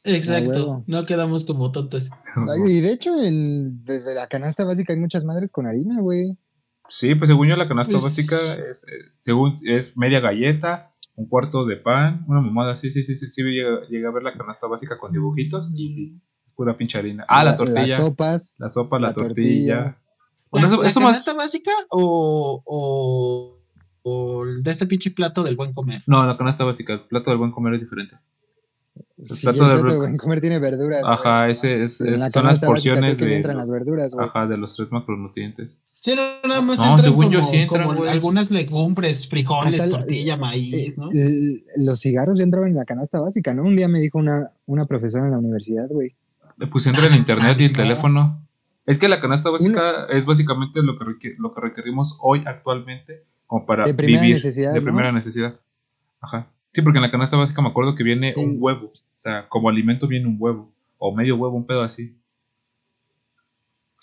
Exacto. 0.04 0.50
huevo. 0.50 0.84
No 0.86 1.04
quedamos 1.06 1.44
como 1.44 1.72
tontos. 1.72 2.10
Ay, 2.36 2.72
y 2.78 2.80
de 2.80 2.92
hecho, 2.92 3.14
de- 3.16 3.68
de 3.84 4.14
la 4.14 4.26
canasta 4.28 4.64
básica 4.64 4.92
hay 4.92 4.98
muchas 4.98 5.24
madres 5.24 5.50
con 5.52 5.66
harina, 5.66 6.00
güey. 6.00 6.36
Sí, 6.88 7.14
pues 7.14 7.28
según 7.28 7.48
yo 7.48 7.56
la 7.56 7.68
canasta 7.68 7.92
Pues- 7.92 8.02
básica 8.02 8.36
es, 8.70 8.84
según, 9.20 9.56
es 9.66 9.96
media 9.96 10.20
galleta, 10.20 10.93
un 11.16 11.26
cuarto 11.28 11.64
de 11.64 11.76
pan, 11.76 12.24
una 12.28 12.40
mamada, 12.40 12.74
sí, 12.76 12.90
sí, 12.90 13.02
sí, 13.02 13.14
sí, 13.16 13.30
sí, 13.30 13.42
llegué, 13.42 13.64
llegué 13.88 14.06
a 14.06 14.10
ver 14.10 14.22
la 14.22 14.32
canasta 14.36 14.66
básica 14.66 14.98
con 14.98 15.12
dibujitos 15.12 15.70
y 15.76 15.92
sí, 15.92 16.20
es 16.46 16.52
pura 16.54 16.76
pinche 16.76 16.98
harina. 16.98 17.24
Ah, 17.28 17.44
la, 17.44 17.56
tortilla, 17.56 17.80
Las 17.86 17.96
sopas. 17.96 18.56
la 18.58 18.68
sopa, 18.68 18.98
la, 18.98 19.08
la 19.08 19.12
tortilla. 19.14 19.76
tortilla. 19.76 19.98
Bueno, 20.50 20.66
¿La, 20.68 20.72
eso, 20.72 20.82
la 20.82 20.88
eso 20.88 21.00
más, 21.00 21.10
canasta 21.12 21.32
básica 21.34 21.70
o, 21.90 22.62
o, 22.64 23.60
o 24.02 24.44
el 24.44 24.62
de 24.62 24.70
este 24.70 24.86
pinche 24.86 25.10
plato 25.12 25.42
del 25.42 25.56
buen 25.56 25.72
comer? 25.72 26.02
no, 26.06 26.26
la 26.26 26.36
canasta 26.36 26.64
básica, 26.64 26.92
el 26.94 27.00
plato 27.02 27.30
del 27.30 27.38
buen 27.38 27.50
comer 27.50 27.74
es 27.74 27.80
diferente. 27.82 28.16
Sí, 29.24 29.42
plato 29.46 29.62
el 29.64 29.68
de 29.68 29.74
plato 29.82 29.92
de 29.92 29.98
buen 29.98 30.16
comer 30.16 30.40
tiene 30.40 30.58
verduras. 30.58 31.02
Ajá, 31.04 31.48
ese 31.48 31.74
es, 31.76 32.00
En 32.00 32.14
es- 32.14 32.20
la 32.20 32.30
son 32.30 32.44
las 32.44 32.58
porciones 32.60 33.18
de, 33.18 33.36
entran 33.36 33.56
las 33.56 33.70
verduras, 33.70 34.14
güey. 34.14 34.26
ajá, 34.26 34.46
de 34.46 34.56
los 34.58 34.76
tres 34.76 34.92
macronutrientes. 34.92 35.80
Sí, 36.00 36.14
no, 36.14 36.22
nada 36.46 36.60
más 36.60 36.78
No, 36.78 36.84
entran 36.84 37.00
según 37.00 37.24
como, 37.26 37.30
yo 37.32 37.42
sí 37.42 37.56
entran, 37.56 37.86
como 37.88 38.04
algunas 38.04 38.50
legumbres, 38.50 39.26
frijoles, 39.28 39.80
Hasta 39.80 39.88
tortilla, 39.88 40.34
Eh, 40.34 40.36
maíz, 40.36 40.98
¿no? 40.98 41.10
el- 41.10 41.64
los 41.76 42.00
cigarros 42.00 42.38
ya 42.38 42.44
entraban 42.44 42.68
en 42.70 42.76
la 42.76 42.84
canasta 42.84 43.20
básica, 43.20 43.54
¿no? 43.54 43.62
Un 43.62 43.74
día 43.74 43.88
me 43.88 44.00
dijo 44.00 44.18
una, 44.18 44.50
una 44.66 44.84
profesora 44.84 45.24
en 45.24 45.30
la 45.30 45.38
universidad, 45.38 45.88
güey. 45.88 46.14
Pues 46.70 46.86
entra 46.86 47.06
el 47.06 47.14
internet 47.14 47.56
y 47.60 47.64
el 47.64 47.70
no. 47.72 47.76
teléfono. 47.78 48.46
Es 48.86 48.98
que 48.98 49.08
la 49.08 49.18
canasta 49.18 49.48
básica 49.48 50.04
es 50.10 50.26
básicamente 50.26 50.82
lo 50.82 50.98
que, 50.98 51.34
lo 51.38 51.54
que 51.54 51.60
requerimos 51.62 52.18
hoy 52.20 52.42
actualmente 52.44 53.24
como 53.46 53.64
para 53.64 53.84
De 53.84 53.94
primera 53.94 54.20
vivir 54.20 54.36
necesidad, 54.36 54.72
de 54.74 54.80
¿no? 54.80 54.84
primera 54.84 55.10
necesidad. 55.10 55.54
Ajá. 56.20 56.48
Sí, 56.74 56.82
porque 56.82 56.98
en 56.98 57.02
la 57.02 57.10
canasta 57.10 57.36
básica 57.36 57.62
me 57.62 57.68
acuerdo 57.68 57.94
que 57.94 58.02
viene 58.02 58.32
Sí. 58.32 58.40
un 58.40 58.56
huevo. 58.58 58.88
O 58.88 58.92
sea, 59.14 59.48
como 59.48 59.70
alimento 59.70 60.08
viene 60.08 60.26
un 60.26 60.36
huevo. 60.38 60.74
O 60.98 61.14
medio 61.14 61.36
huevo, 61.36 61.56
un 61.56 61.64
pedo 61.66 61.82
así. 61.82 62.16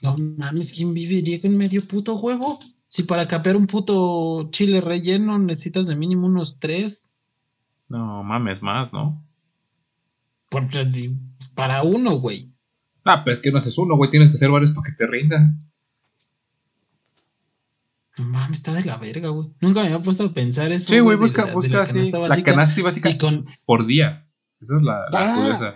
No 0.02 0.16
mames, 0.18 0.74
¿quién 0.74 0.94
viviría 0.94 1.42
con 1.42 1.56
medio 1.58 1.86
puto 1.88 2.16
huevo? 2.16 2.60
Si 2.88 3.04
para 3.04 3.28
capear 3.28 3.56
un 3.56 3.68
puto 3.68 4.50
chile 4.52 4.82
relleno 4.82 5.38
necesitas 5.38 5.88
de 5.88 5.96
mínimo 5.96 6.28
unos 6.28 6.58
tres, 6.60 7.08
No 7.90 8.24
mames, 8.24 8.62
más, 8.64 8.92
¿no? 8.94 9.22
para 11.56 11.84
uno, 11.84 12.12
güey. 12.20 12.52
Ah, 13.06 13.24
pero 13.24 13.34
es 13.36 13.42
que 13.42 13.52
no 13.52 13.58
haces 13.58 13.78
uno, 13.78 13.96
güey. 13.98 14.10
Tienes 14.10 14.30
que 14.30 14.36
hacer 14.36 14.50
varios 14.52 14.72
para 14.72 14.86
que 14.90 14.96
te 14.98 15.08
rinda. 15.08 15.54
No 18.18 18.26
mames, 18.26 18.60
está 18.60 18.74
de 18.74 18.84
la 18.84 18.98
verga, 18.98 19.30
güey. 19.30 19.50
Nunca 19.62 19.82
me 19.82 19.88
había 19.88 20.02
puesto 20.02 20.26
a 20.26 20.34
pensar 20.34 20.72
eso. 20.72 20.92
Sí, 20.92 21.00
güey, 21.00 21.16
de 21.18 21.22
busca, 21.22 21.46
la- 21.46 21.54
busca 21.54 21.72
la 21.78 21.84
así. 21.84 21.94
canasta 22.12 22.20
La 22.28 22.44
canasta 22.44 22.82
básica 22.82 23.10
Y 23.10 23.18
con, 23.18 23.46
por 23.66 23.86
día. 23.86 24.28
Esa 24.60 24.76
es 24.76 24.84
la, 24.84 25.06
la 25.12 25.20
Ah. 25.20 25.76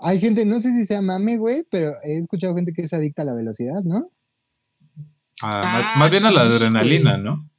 Hay 0.00 0.20
gente, 0.20 0.44
no 0.44 0.60
sé 0.60 0.70
si 0.72 0.84
sea 0.84 1.00
mame, 1.00 1.36
güey, 1.38 1.64
pero 1.70 1.92
he 2.02 2.18
escuchado 2.18 2.54
gente 2.56 2.72
que 2.72 2.82
es 2.82 2.92
adicta 2.92 3.22
a 3.22 3.24
la 3.24 3.32
velocidad, 3.34 3.82
¿no? 3.84 4.10
Ah, 5.40 5.62
Ah, 5.64 5.72
más, 5.72 5.96
más 5.98 6.10
bien 6.10 6.24
a 6.26 6.30
la 6.30 6.42
adrenalina, 6.42 7.12
güey. 7.12 7.22
¿no? 7.24 7.50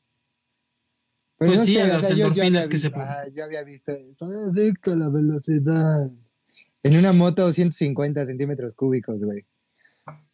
Pues, 1.38 1.50
Pues 1.50 1.60
no 1.60 1.66
sí, 1.66 1.74
sé, 1.76 1.82
a 1.82 1.86
o 1.86 1.88
las 1.88 2.02
sea, 2.02 2.10
yo, 2.12 2.16
yo 2.18 2.26
había 2.28 2.44
endorfinas 2.46 2.70
que 2.70 2.78
se 2.78 2.88
visto, 2.90 3.00
ponen. 3.00 3.14
ah, 3.18 3.24
yo 3.34 3.44
había 3.44 3.64
visto, 3.64 3.94
soy 4.14 4.36
adicto 4.50 4.92
a 4.94 4.96
la 4.96 5.10
velocidad. 5.10 6.10
En 6.84 6.98
una 6.98 7.14
moto 7.14 7.52
150 7.52 8.26
centímetros 8.26 8.76
cúbicos, 8.76 9.20
güey. 9.20 9.46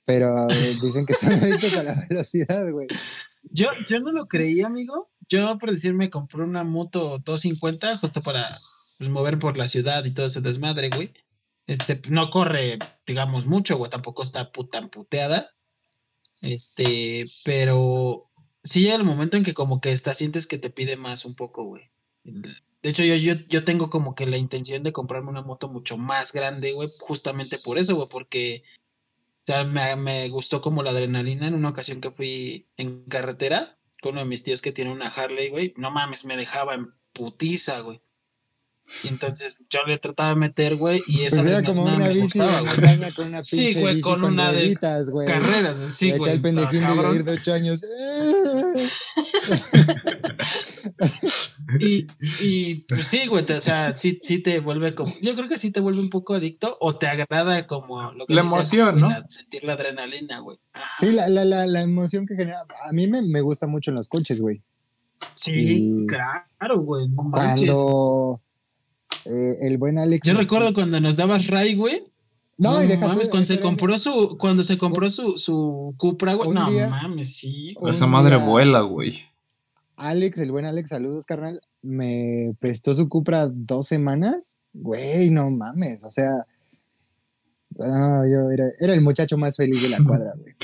Pero 0.05 0.49
eh, 0.49 0.75
dicen 0.81 1.05
que 1.05 1.13
son 1.13 1.31
adictos 1.33 1.77
a 1.77 1.83
la 1.83 2.05
velocidad, 2.09 2.69
güey. 2.71 2.87
Yo, 3.53 3.67
yo 3.89 3.99
no 3.99 4.11
lo 4.11 4.27
creí, 4.27 4.61
amigo. 4.61 5.09
Yo, 5.27 5.57
por 5.57 5.71
decirme, 5.71 6.09
compré 6.09 6.43
una 6.43 6.63
moto 6.63 7.19
250 7.19 7.97
justo 7.97 8.21
para 8.21 8.59
pues, 8.97 9.09
mover 9.09 9.39
por 9.39 9.57
la 9.57 9.67
ciudad 9.67 10.03
y 10.05 10.11
todo 10.11 10.25
ese 10.25 10.41
desmadre, 10.41 10.89
güey. 10.89 11.13
Este, 11.67 12.01
no 12.09 12.29
corre, 12.29 12.79
digamos, 13.05 13.45
mucho, 13.45 13.77
güey. 13.77 13.89
Tampoco 13.89 14.23
está 14.23 14.51
tan 14.71 14.89
puteada. 14.89 15.51
Este, 16.41 17.25
pero 17.43 18.31
sí 18.63 18.81
llega 18.81 18.95
el 18.95 19.03
momento 19.03 19.37
en 19.37 19.43
que 19.43 19.53
como 19.53 19.81
que 19.81 19.91
hasta 19.91 20.13
sientes 20.13 20.47
que 20.47 20.57
te 20.57 20.69
pide 20.69 20.97
más 20.97 21.25
un 21.25 21.35
poco, 21.35 21.63
güey. 21.63 21.91
De 22.23 22.89
hecho, 22.89 23.03
yo, 23.03 23.15
yo, 23.15 23.33
yo 23.47 23.63
tengo 23.63 23.89
como 23.89 24.15
que 24.15 24.27
la 24.27 24.37
intención 24.37 24.83
de 24.83 24.93
comprarme 24.93 25.29
una 25.29 25.41
moto 25.41 25.67
mucho 25.67 25.97
más 25.97 26.33
grande, 26.33 26.73
güey, 26.73 26.89
justamente 26.99 27.57
por 27.57 27.77
eso, 27.77 27.95
güey, 27.95 28.07
porque, 28.09 28.63
o 29.41 29.43
sea, 29.43 29.63
me, 29.63 29.95
me 29.95 30.29
gustó 30.29 30.61
como 30.61 30.83
la 30.83 30.91
adrenalina 30.91 31.47
en 31.47 31.55
una 31.55 31.69
ocasión 31.69 31.99
que 31.99 32.11
fui 32.11 32.67
en 32.77 33.03
carretera 33.05 33.77
con 34.01 34.13
uno 34.13 34.21
de 34.21 34.27
mis 34.27 34.43
tíos 34.43 34.61
que 34.61 34.71
tiene 34.71 34.91
una 34.91 35.07
Harley, 35.07 35.49
güey, 35.49 35.73
no 35.77 35.91
mames, 35.91 36.25
me 36.25 36.37
dejaba 36.37 36.75
en 36.75 36.93
putiza, 37.13 37.79
güey. 37.81 38.01
Y 39.03 39.09
entonces 39.09 39.59
yo 39.69 39.79
le 39.85 39.99
trataba 39.99 40.29
de 40.29 40.35
meter, 40.35 40.75
güey, 40.75 40.99
y 41.07 41.21
esa 41.21 41.37
Pues 41.37 41.47
era 41.47 41.63
como 41.63 41.83
una 41.83 41.97
me 41.97 42.09
bici 42.09 42.39
gustaba, 42.39 42.61
güey. 42.61 43.11
con 43.13 43.27
una 43.27 43.43
Sí, 43.43 43.73
güey, 43.75 43.95
bici 43.95 44.01
con 44.01 44.23
una 44.23 44.51
de 44.51 44.75
güey. 45.11 45.27
Carreras, 45.27 45.77
sí, 45.95 46.11
güey. 46.13 46.33
el 46.33 46.41
pendejín 46.41 46.85
de 46.87 47.15
ir 47.15 47.23
de 47.23 47.33
8 47.33 47.53
años. 47.53 47.85
Y, 51.79 52.05
y 52.41 52.75
pues 52.87 53.07
sí, 53.07 53.27
güey, 53.27 53.45
te- 53.45 53.53
o 53.53 53.61
sea, 53.61 53.95
sí, 53.95 54.19
sí 54.21 54.39
te 54.39 54.59
vuelve 54.59 54.93
como, 54.93 55.11
yo 55.21 55.35
creo 55.35 55.47
que 55.47 55.57
sí 55.57 55.71
te 55.71 55.79
vuelve 55.79 55.99
un 56.01 56.09
poco 56.09 56.33
adicto 56.33 56.77
o 56.81 56.95
te 56.95 57.07
agrada 57.07 57.65
como 57.67 58.11
lo 58.13 58.25
que 58.25 58.33
La 58.33 58.41
dices, 58.41 58.55
emoción, 58.55 58.89
güey, 58.99 59.01
¿no? 59.03 59.09
la- 59.09 59.25
sentir 59.29 59.63
la 59.63 59.73
adrenalina, 59.73 60.39
güey. 60.39 60.57
Ajá. 60.73 60.85
Sí, 60.99 61.11
la, 61.11 61.29
la, 61.29 61.45
la, 61.45 61.67
la 61.67 61.81
emoción 61.81 62.25
que 62.25 62.35
genera. 62.35 62.65
A 62.83 62.91
mí 62.91 63.07
me, 63.07 63.21
me 63.21 63.41
gusta 63.41 63.67
mucho 63.67 63.91
en 63.91 63.95
los 63.95 64.07
coches, 64.09 64.41
güey. 64.41 64.61
Sí, 65.35 65.51
Y- 65.53 66.07
claro, 66.07 66.81
güey, 66.81 67.07
no. 67.09 67.29
Cuando 67.31 68.41
eh, 69.25 69.55
el 69.67 69.77
buen 69.77 69.97
Alex. 69.99 70.27
Yo 70.27 70.33
recuerdo 70.33 70.73
cuando 70.73 70.99
nos 70.99 71.15
dabas 71.15 71.47
ray, 71.47 71.75
güey. 71.75 72.03
No, 72.57 72.83
y 72.83 72.87
deja 72.87 73.07
mames, 73.07 73.23
tú, 73.23 73.31
cuando 73.31 73.47
se 73.47 73.59
compró 73.59 73.97
su, 73.97 74.37
cuando 74.37 74.63
se 74.63 74.77
compró 74.77 75.09
su, 75.09 75.37
su 75.37 75.95
Cupra, 75.97 76.33
güey. 76.33 76.49
No 76.51 76.69
día- 76.69 76.89
mames, 76.89 77.35
sí. 77.37 77.75
Esa 77.87 78.05
madre 78.07 78.35
vuela, 78.37 78.81
güey. 78.81 79.23
Alex, 79.97 80.39
el 80.39 80.51
buen 80.51 80.65
Alex, 80.65 80.89
saludos, 80.89 81.25
carnal. 81.25 81.61
Me 81.81 82.55
prestó 82.59 82.93
su 82.93 83.07
Cupra 83.09 83.47
dos 83.47 83.87
semanas. 83.87 84.57
Güey, 84.73 85.29
no 85.29 85.49
mames. 85.51 86.03
O 86.03 86.09
sea. 86.09 86.45
No, 87.77 88.27
yo 88.27 88.51
era, 88.51 88.65
era 88.79 88.93
el 88.93 89.01
muchacho 89.01 89.37
más 89.37 89.55
feliz 89.55 89.81
de 89.83 89.89
la 89.89 89.97
cuadra, 90.05 90.33
güey. 90.37 90.55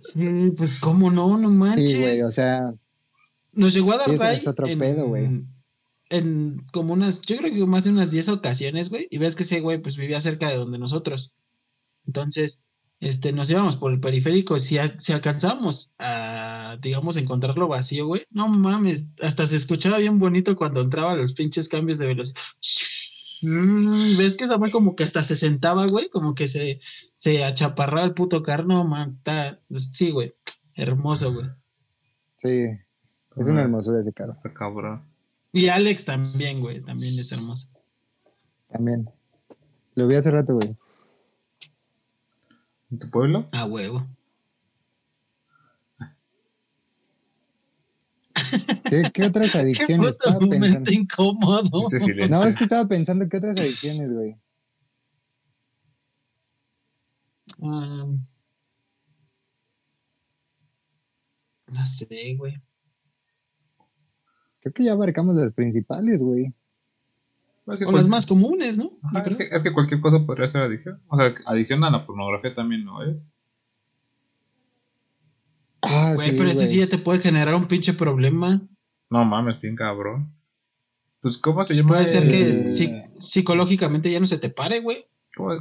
Sí, 0.00 0.52
pues 0.56 0.74
cómo 0.78 1.10
no, 1.10 1.36
no 1.38 1.50
manches. 1.50 1.90
Sí, 1.90 1.98
güey, 2.00 2.22
o 2.22 2.30
sea. 2.30 2.74
Nos 3.52 3.74
llegó 3.74 3.92
a 3.92 3.98
dar 3.98 4.08
Sí, 4.08 4.16
es 4.36 4.46
otro 4.46 4.66
en- 4.66 4.78
pedo, 4.78 5.08
güey. 5.08 5.44
En 6.10 6.64
como 6.72 6.94
unas, 6.94 7.20
yo 7.22 7.36
creo 7.36 7.52
que 7.52 7.66
más 7.66 7.84
de 7.84 7.90
unas 7.90 8.10
10 8.10 8.28
ocasiones, 8.30 8.88
güey. 8.88 9.08
Y 9.10 9.18
ves 9.18 9.36
que 9.36 9.42
ese 9.42 9.60
güey, 9.60 9.82
pues 9.82 9.96
vivía 9.96 10.20
cerca 10.20 10.48
de 10.48 10.56
donde 10.56 10.78
nosotros. 10.78 11.36
Entonces, 12.06 12.60
este, 13.00 13.32
nos 13.32 13.48
íbamos 13.50 13.76
por 13.76 13.92
el 13.92 14.00
periférico. 14.00 14.58
Si, 14.58 14.78
a- 14.78 14.98
si 14.98 15.12
alcanzábamos 15.12 15.92
a, 15.98 16.76
digamos, 16.80 17.16
encontrarlo 17.16 17.68
vacío, 17.68 18.06
güey. 18.06 18.26
No 18.30 18.48
mames, 18.48 19.10
hasta 19.22 19.46
se 19.46 19.56
escuchaba 19.56 19.98
bien 19.98 20.18
bonito 20.18 20.56
cuando 20.56 20.80
entraba 20.82 21.14
los 21.14 21.34
pinches 21.34 21.68
cambios 21.68 21.98
de 21.98 22.06
velocidad. 22.08 22.40
Mm, 23.42 24.16
¿Ves 24.18 24.34
que 24.36 24.44
esa 24.44 24.56
güey 24.56 24.72
como 24.72 24.96
que 24.96 25.04
hasta 25.04 25.22
se 25.22 25.36
sentaba, 25.36 25.86
güey? 25.86 26.08
Como 26.10 26.34
que 26.34 26.48
se, 26.48 26.80
se 27.14 27.44
achaparraba 27.44 28.04
el 28.06 28.14
puto 28.14 28.42
carro. 28.42 28.64
No, 28.64 28.84
man, 28.84 29.14
está, 29.18 29.60
sí, 29.92 30.10
güey. 30.10 30.34
Hermoso, 30.74 31.32
güey. 31.32 31.46
Sí, 32.36 32.64
es 33.36 33.46
una 33.48 33.62
hermosura 33.62 34.00
ese 34.00 34.12
carro. 34.12 34.30
Está 34.30 34.52
cabrón. 34.52 35.04
Y 35.52 35.68
Alex 35.68 36.04
también, 36.04 36.60
güey, 36.60 36.80
también 36.80 37.18
es 37.18 37.30
hermoso. 37.32 37.68
También. 38.70 39.08
Lo 39.94 40.06
vi 40.06 40.14
hace 40.16 40.30
rato, 40.30 40.54
güey. 40.54 40.76
¿En 42.90 42.98
tu 42.98 43.10
pueblo? 43.10 43.46
A 43.52 43.64
huevo. 43.66 44.06
¿Qué, 48.88 49.10
qué 49.12 49.24
otras 49.24 49.52
Qué 49.52 49.58
adicciones? 49.58 49.98
puto 50.18 50.28
Estaba 50.28 50.38
pensando. 50.38 50.90
incómodo. 50.90 51.90
Silencio. 51.90 52.28
No, 52.28 52.44
es 52.44 52.56
que 52.56 52.64
estaba 52.64 52.88
pensando 52.88 53.28
qué 53.28 53.36
otras 53.36 53.56
adicciones, 53.56 54.12
güey. 54.12 54.36
Um, 57.58 58.18
no 61.72 61.84
sé, 61.84 62.34
güey. 62.36 62.54
Creo 64.60 64.72
que 64.72 64.84
ya 64.84 64.92
abarcamos 64.92 65.34
las 65.34 65.54
principales, 65.54 66.22
güey. 66.22 66.54
Es 67.72 67.78
que 67.80 67.84
O 67.86 67.92
las 67.92 68.08
más 68.08 68.26
comunes, 68.26 68.78
¿no? 68.78 68.92
Ajá, 69.02 69.22
es, 69.28 69.36
que, 69.36 69.48
es 69.50 69.62
que 69.62 69.72
cualquier 69.72 70.00
cosa 70.00 70.24
podría 70.24 70.46
ser 70.48 70.62
adicción. 70.62 71.00
O 71.08 71.16
sea, 71.16 71.34
adicción 71.46 71.84
a 71.84 71.90
la 71.90 72.06
pornografía 72.06 72.54
también 72.54 72.84
no 72.84 73.02
es. 73.02 73.28
Ah, 75.82 76.12
Güey, 76.16 76.30
sí, 76.30 76.34
pero 76.36 76.50
eso 76.50 76.62
sí 76.66 76.78
ya 76.78 76.88
te 76.88 76.98
puede 76.98 77.20
generar 77.20 77.54
un 77.54 77.68
pinche 77.68 77.94
problema. 77.94 78.60
No 79.10 79.24
mames, 79.24 79.60
bien 79.60 79.76
cabrón. 79.76 80.32
Pues, 81.20 81.38
¿cómo 81.38 81.64
se 81.64 81.74
llama? 81.74 81.88
Puede 81.88 82.06
ser 82.06 82.24
que 82.26 82.40
Eh. 82.42 82.64
psi- 82.68 83.04
psicológicamente 83.18 84.10
ya 84.10 84.20
no 84.20 84.26
se 84.26 84.38
te 84.38 84.50
pare, 84.50 84.80
güey. 84.80 85.04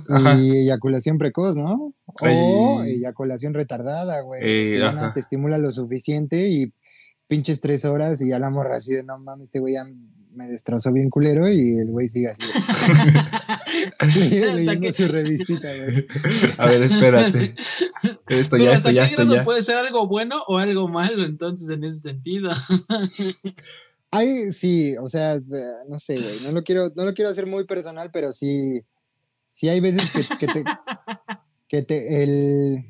Ajá. 0.09 0.35
Y 0.35 0.49
eyaculación 0.57 1.19
precoz, 1.19 1.55
¿no? 1.55 1.93
O 2.21 2.81
eyaculación 2.83 3.53
retardada, 3.53 4.21
güey. 4.21 4.41
Eh, 4.43 4.73
que 4.73 4.79
ya 4.79 4.91
no 4.93 5.13
te 5.13 5.19
estimula 5.19 5.59
lo 5.59 5.71
suficiente 5.71 6.49
y 6.49 6.73
pinches 7.27 7.61
tres 7.61 7.85
horas 7.85 8.19
y 8.21 8.29
ya 8.29 8.39
la 8.39 8.49
morra 8.49 8.77
así 8.77 8.93
de 8.93 9.03
no 9.03 9.19
mames, 9.19 9.49
este 9.49 9.59
güey 9.59 9.75
ya 9.75 9.87
me 10.37 10.47
destrozó 10.47 10.93
bien 10.93 11.09
culero 11.09 11.49
y 11.49 11.79
el 11.79 11.89
güey 11.91 12.07
sigue 12.07 12.29
así. 12.29 12.41
Leyendo 14.19 14.79
que- 14.81 14.93
su 14.93 15.07
revistita, 15.07 15.67
güey. 15.75 16.05
A 16.57 16.65
ver, 16.67 16.81
espérate. 16.83 17.55
Esto 18.27 18.57
ya, 18.57 18.73
esto 18.73 18.91
ya, 18.91 19.05
esto 19.05 19.23
ya. 19.25 19.43
puede 19.43 19.63
ser 19.63 19.77
algo 19.77 20.07
bueno 20.07 20.35
o 20.47 20.57
algo 20.57 20.87
malo, 20.87 21.23
entonces, 21.25 21.69
en 21.69 21.83
ese 21.83 21.99
sentido. 21.99 22.51
Ay, 24.11 24.51
sí, 24.53 24.95
o 25.01 25.07
sea, 25.07 25.35
eh, 25.35 25.39
no 25.89 25.97
sé, 25.99 26.19
güey. 26.19 26.39
No 26.43 26.51
lo 26.51 26.63
quiero, 26.63 26.89
no 26.95 27.03
lo 27.05 27.13
quiero 27.13 27.31
hacer 27.31 27.45
muy 27.47 27.65
personal, 27.65 28.09
pero 28.11 28.31
sí, 28.31 28.81
sí 29.47 29.67
hay 29.69 29.79
veces 29.79 30.09
que, 30.11 30.21
que 30.37 30.47
te, 30.47 30.63
que 31.67 31.81
te, 31.81 32.23
el, 32.23 32.85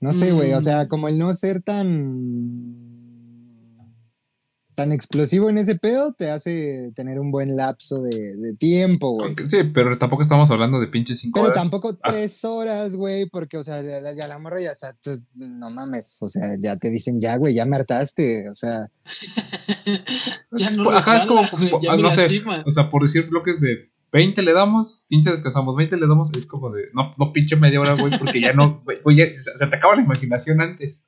no 0.00 0.12
sé, 0.12 0.32
güey, 0.32 0.52
o 0.54 0.60
sea, 0.62 0.84
Mm. 0.84 0.88
como 0.88 1.08
el 1.08 1.18
no 1.18 1.32
ser 1.34 1.62
tan, 1.62 2.79
tan 4.80 4.92
explosivo 4.92 5.50
en 5.50 5.58
ese 5.58 5.74
pedo 5.74 6.14
te 6.14 6.30
hace 6.30 6.90
tener 6.96 7.20
un 7.20 7.30
buen 7.30 7.54
lapso 7.54 8.00
de, 8.02 8.34
de 8.34 8.54
tiempo, 8.54 9.10
güey. 9.12 9.34
Sí, 9.46 9.58
pero 9.74 9.98
tampoco 9.98 10.22
estamos 10.22 10.50
hablando 10.50 10.80
de 10.80 10.86
pinches 10.86 11.18
cinco 11.20 11.34
Pero 11.40 11.48
horas. 11.48 11.62
tampoco 11.62 11.98
Ah. 12.02 12.10
tres 12.10 12.42
horas, 12.46 12.96
güey, 12.96 13.28
porque, 13.28 13.58
o 13.58 13.64
sea, 13.64 13.82
ya, 13.82 14.00
ya 14.14 14.26
la 14.26 14.38
morra 14.38 14.62
ya 14.62 14.70
está, 14.70 14.96
pues, 15.04 15.20
no 15.36 15.68
mames, 15.68 16.16
o 16.22 16.28
sea, 16.28 16.56
ya 16.58 16.76
te 16.76 16.88
dicen, 16.90 17.20
ya, 17.20 17.36
güey, 17.36 17.52
ya 17.52 17.66
me 17.66 17.76
hartaste, 17.76 18.48
o 18.48 18.54
sea, 18.54 18.90
ya 20.56 20.70
no 20.72 20.90
Ajá, 20.90 21.18
es 21.18 21.24
como, 21.26 21.42
ya 21.82 21.96
no 21.96 22.10
sé, 22.10 22.22
lastimas. 22.22 22.66
o 22.66 22.72
sea, 22.72 22.90
por 22.90 23.02
decir 23.02 23.28
bloques 23.28 23.60
de 23.60 23.90
20 24.12 24.42
le 24.42 24.52
damos, 24.52 25.04
15 25.10 25.30
descansamos, 25.30 25.76
20 25.76 25.96
le 25.98 26.06
damos, 26.06 26.32
es 26.36 26.46
como 26.46 26.70
de, 26.70 26.84
no, 26.94 27.12
no 27.18 27.32
pinche 27.32 27.56
media 27.56 27.80
hora, 27.80 27.94
güey, 27.94 28.18
porque 28.18 28.40
ya 28.40 28.52
no, 28.54 28.82
güey, 29.04 29.16
ya, 29.16 29.26
se, 29.26 29.56
se 29.58 29.66
te 29.66 29.76
acaba 29.76 29.94
la 29.96 30.02
imaginación 30.02 30.60
antes. 30.60 31.06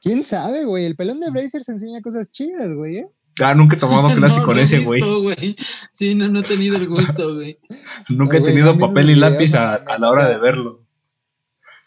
Quién 0.00 0.24
sabe, 0.24 0.64
güey, 0.64 0.84
el 0.86 0.96
pelón 0.96 1.20
de 1.20 1.30
Bracer 1.30 1.62
se 1.62 1.72
enseña 1.72 2.00
cosas 2.00 2.30
chidas, 2.32 2.74
güey, 2.74 2.98
¿eh? 2.98 3.08
Ah, 3.40 3.54
nunca 3.54 3.76
he 3.76 3.78
tomado 3.78 4.08
clase 4.16 4.38
No, 4.40 4.44
con 4.44 4.56
no 4.56 4.62
ese, 4.62 4.78
güey. 4.80 5.56
Sí, 5.92 6.14
no, 6.14 6.28
no 6.28 6.40
he 6.40 6.42
tenido 6.42 6.76
el 6.76 6.88
gusto, 6.88 7.34
güey. 7.34 7.58
Nunca 8.08 8.36
he 8.36 8.40
güey, 8.40 8.52
tenido 8.52 8.76
papel 8.78 9.10
y 9.10 9.14
lápiz 9.14 9.54
a, 9.54 9.82
la 9.98 10.08
o 10.08 10.12
hora 10.12 10.26
sea, 10.26 10.34
de 10.34 10.38
verlo. 10.42 10.84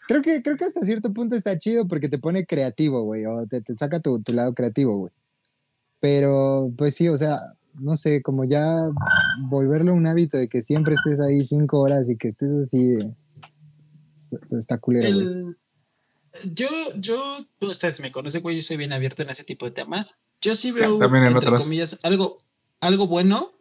Creo 0.08 0.20
que, 0.20 0.42
creo 0.42 0.56
que 0.56 0.64
hasta 0.64 0.80
cierto 0.82 1.12
punto 1.12 1.34
está 1.36 1.56
chido 1.58 1.86
porque 1.88 2.08
te 2.08 2.18
pone 2.18 2.44
creativo, 2.44 3.02
güey, 3.02 3.24
o 3.26 3.46
te, 3.46 3.60
te 3.60 3.74
saca 3.74 4.00
tu, 4.00 4.20
tu 4.22 4.32
lado 4.32 4.52
creativo, 4.54 4.98
güey. 4.98 5.12
Pero, 6.00 6.70
pues 6.76 6.94
sí, 6.94 7.08
o 7.08 7.16
sea, 7.16 7.38
no 7.80 7.96
sé, 7.96 8.20
como 8.20 8.44
ya 8.44 8.90
volverlo 9.48 9.94
un 9.94 10.06
hábito 10.06 10.36
de 10.36 10.48
que 10.48 10.60
siempre 10.60 10.94
estés 10.96 11.20
ahí 11.20 11.40
cinco 11.42 11.80
horas 11.80 12.10
y 12.10 12.16
que 12.16 12.28
estés 12.28 12.52
así, 12.52 12.82
de- 12.82 13.14
está 14.58 14.78
culero, 14.78 15.10
güey. 15.14 15.54
Yo, 16.42 16.68
yo, 16.96 17.46
ustedes 17.60 18.00
me 18.00 18.10
conocen, 18.10 18.42
güey, 18.42 18.56
yo 18.56 18.62
soy 18.62 18.76
bien 18.76 18.92
abierto 18.92 19.22
en 19.22 19.30
ese 19.30 19.44
tipo 19.44 19.66
de 19.66 19.70
temas. 19.72 20.22
Yo 20.40 20.56
sí 20.56 20.72
veo, 20.72 20.98
También 20.98 21.24
en 21.24 21.28
entre 21.32 21.50
comillas, 21.62 21.96
algo, 22.04 22.38
algo 22.80 23.06
bueno 23.06 23.52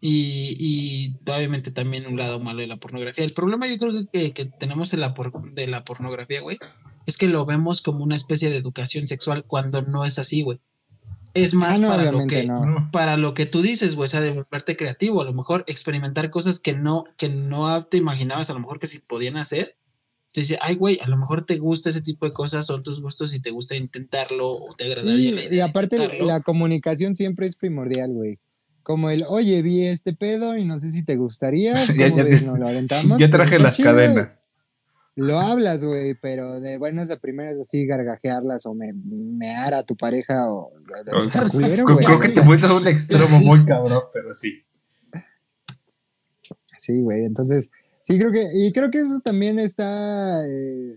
y, 0.00 0.56
y 0.58 1.16
obviamente 1.30 1.70
también 1.70 2.06
un 2.06 2.16
lado 2.16 2.40
malo 2.40 2.60
de 2.60 2.66
la 2.66 2.76
pornografía. 2.78 3.24
El 3.24 3.32
problema 3.32 3.66
yo 3.66 3.78
creo 3.78 3.92
que, 4.12 4.32
que 4.32 4.44
tenemos 4.46 4.90
de 4.90 4.96
la, 4.98 5.14
por- 5.14 5.52
de 5.52 5.66
la 5.66 5.84
pornografía, 5.84 6.40
güey, 6.40 6.58
es 7.06 7.16
que 7.16 7.28
lo 7.28 7.44
vemos 7.46 7.82
como 7.82 8.02
una 8.04 8.16
especie 8.16 8.50
de 8.50 8.56
educación 8.56 9.06
sexual 9.06 9.44
cuando 9.46 9.82
no 9.82 10.04
es 10.04 10.18
así, 10.18 10.42
güey. 10.42 10.60
Es 11.34 11.52
más 11.52 11.76
Ah, 11.76 11.78
no, 11.78 11.88
para 11.88 12.10
lo 12.12 12.26
que, 12.26 12.46
no. 12.46 12.88
Para 12.90 13.16
lo 13.18 13.34
que 13.34 13.44
tú 13.44 13.60
dices, 13.60 13.94
güey, 13.94 14.06
o 14.06 14.08
sea, 14.08 14.20
de 14.22 14.32
volverte 14.32 14.76
creativo, 14.76 15.20
a 15.20 15.24
lo 15.24 15.34
mejor 15.34 15.64
experimentar 15.66 16.30
cosas 16.30 16.58
que 16.58 16.72
no, 16.72 17.04
que 17.18 17.28
no 17.28 17.84
te 17.84 17.98
imaginabas, 17.98 18.48
a 18.48 18.54
lo 18.54 18.60
mejor 18.60 18.80
que 18.80 18.86
sí 18.86 19.00
podían 19.00 19.36
hacer. 19.36 19.76
Te 20.36 20.42
dice, 20.42 20.58
ay, 20.60 20.74
güey, 20.74 20.98
a 21.02 21.08
lo 21.08 21.16
mejor 21.16 21.46
te 21.46 21.56
gusta 21.56 21.88
ese 21.88 22.02
tipo 22.02 22.26
de 22.26 22.32
cosas, 22.34 22.66
son 22.66 22.82
tus 22.82 23.00
gustos 23.00 23.32
y 23.32 23.40
te 23.40 23.50
gusta 23.52 23.74
intentarlo 23.74 24.50
o 24.52 24.74
te 24.76 24.84
agradaría. 24.84 25.50
Y, 25.50 25.60
aparte, 25.60 25.96
intentarlo. 25.96 26.26
la 26.26 26.40
comunicación 26.40 27.16
siempre 27.16 27.46
es 27.46 27.56
primordial, 27.56 28.12
güey. 28.12 28.38
Como 28.82 29.08
el, 29.08 29.24
oye, 29.26 29.62
vi 29.62 29.86
este 29.86 30.12
pedo 30.12 30.54
y 30.58 30.66
no 30.66 30.78
sé 30.78 30.90
si 30.90 31.04
te 31.06 31.16
gustaría. 31.16 31.72
¿Cómo 31.86 31.98
Ya- 31.98 32.14
ya 32.14 32.22
ves? 32.22 32.40
te- 32.40 32.46
¿Nos 32.46 32.58
lo 32.58 32.68
aventamos? 32.68 33.18
Ya 33.18 33.30
Pues 33.30 33.40
traje 33.40 33.58
las 33.58 33.76
chido, 33.78 33.92
cadenas. 33.92 34.40
Lo 35.14 35.40
hablas, 35.40 35.82
güey, 35.82 36.14
pero 36.20 36.60
de 36.60 36.76
buenas 36.76 37.10
a 37.10 37.16
primeras 37.18 37.58
así 37.58 37.86
gargajearlas 37.86 38.66
o 38.66 38.74
me, 38.74 38.92
mear 38.92 39.72
a 39.72 39.84
tu 39.84 39.96
pareja 39.96 40.52
o 40.52 40.70
culero, 41.50 41.84
Creo, 41.86 41.94
güey. 41.96 42.04
creo 42.04 42.20
que 42.20 42.28
te 42.28 42.42
a 42.66 42.74
un 42.74 42.86
extremo 42.86 43.40
muy 43.40 43.64
cabrón, 43.64 44.02
pero 44.12 44.34
sí. 44.34 44.62
Sí, 46.76 47.00
güey. 47.00 47.24
Entonces, 47.24 47.70
sí 48.06 48.18
creo 48.18 48.30
que, 48.30 48.46
y 48.54 48.72
creo 48.72 48.90
que 48.90 48.98
eso 48.98 49.18
también 49.24 49.58
está, 49.58 50.46
eh, 50.46 50.94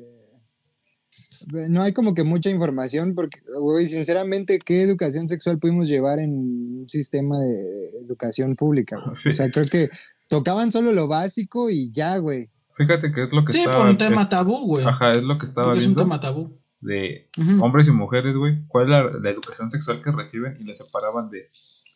no 1.70 1.82
hay 1.82 1.94
como 1.94 2.14
que 2.14 2.24
mucha 2.24 2.50
información 2.50 3.16
porque, 3.16 3.40
güey, 3.60 3.88
sinceramente, 3.88 4.60
¿qué 4.64 4.84
educación 4.84 5.28
sexual 5.30 5.58
pudimos 5.58 5.88
llevar 5.88 6.20
en 6.20 6.32
un 6.34 6.86
sistema 6.90 7.40
de 7.40 7.90
educación 8.06 8.56
pública? 8.56 8.98
güey? 9.04 9.16
O 9.32 9.34
sea, 9.34 9.50
creo 9.50 9.66
que 9.68 9.90
tocaban 10.28 10.72
solo 10.72 10.92
lo 10.94 11.08
básico 11.08 11.70
y 11.70 11.92
ya, 11.92 12.18
güey. 12.18 12.50
Fíjate 12.76 13.12
que 13.12 13.24
es 13.24 13.34
lo 13.34 13.44
que 13.44 13.54
Sí, 13.54 13.60
estaba. 13.60 13.80
por 13.80 13.90
un 13.90 13.98
tema 13.98 14.22
es- 14.24 14.30
tabú, 14.30 14.66
güey. 14.68 14.86
Ajá, 14.86 15.12
es 15.12 15.24
lo 15.24 15.38
que 15.38 15.46
estaba 15.46 15.68
Porque 15.68 15.80
es 15.80 15.86
un 15.86 15.94
viendo 15.96 16.04
tema 16.04 16.20
tabú. 16.20 16.48
de 16.82 17.30
hombres 17.62 17.88
y 17.88 17.92
mujeres, 17.92 18.36
güey. 18.38 18.64
¿Cuál 18.68 18.86
es 18.86 18.90
la, 18.92 19.20
la 19.20 19.30
educación 19.32 19.70
sexual 19.72 20.02
que 20.02 20.12
reciben? 20.12 20.56
Y 20.60 20.64
la 20.66 20.74
separaban 20.74 21.30
de 21.30 21.48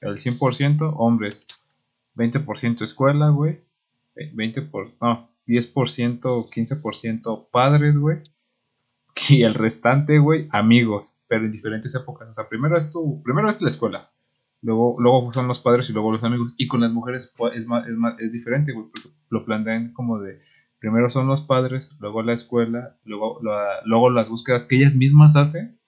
el 0.02 0.18
100% 0.18 0.94
hombres, 0.98 1.46
20% 2.16 2.82
escuela, 2.84 3.30
güey. 3.30 3.62
Eh, 4.16 4.32
20 4.34 4.62
por, 4.64 4.90
no, 5.02 5.30
10% 5.48 6.26
o 6.26 6.50
15% 6.50 7.50
padres, 7.52 7.98
güey. 7.98 8.20
Y 9.30 9.44
el 9.44 9.54
restante, 9.54 10.18
güey, 10.20 10.48
amigos, 10.52 11.18
pero 11.28 11.46
en 11.46 11.52
diferentes 11.52 11.94
épocas. 11.96 12.30
O 12.30 12.34
sea, 12.34 12.50
primero 12.50 12.78
es 12.78 12.90
tu, 12.92 13.22
primero 13.24 13.48
es 13.50 13.62
la 13.62 13.70
escuela. 13.70 14.12
Luego, 14.62 14.96
luego 15.00 15.32
son 15.34 15.48
los 15.48 15.60
padres 15.60 15.90
y 15.90 15.94
luego 15.94 16.12
los 16.12 16.24
amigos. 16.24 16.56
Y 16.58 16.68
con 16.68 16.82
las 16.82 16.94
mujeres 16.94 17.36
es, 17.54 17.68
más, 17.68 17.88
es, 17.88 17.96
más, 17.96 18.20
es 18.20 18.32
diferente, 18.32 18.72
güey, 18.72 18.88
lo 19.30 19.46
plantean 19.46 19.94
como 19.94 20.20
de 20.20 20.40
primero 20.80 21.08
son 21.10 21.28
los 21.28 21.42
padres, 21.42 21.96
luego 22.00 22.24
la 22.24 22.34
escuela, 22.34 22.98
luego, 23.06 23.40
la- 23.42 23.80
luego 23.86 24.10
las 24.10 24.30
búsquedas 24.30 24.66
que 24.66 24.76
ellas 24.78 24.96
mismas 24.96 25.36
hacen 25.38 25.80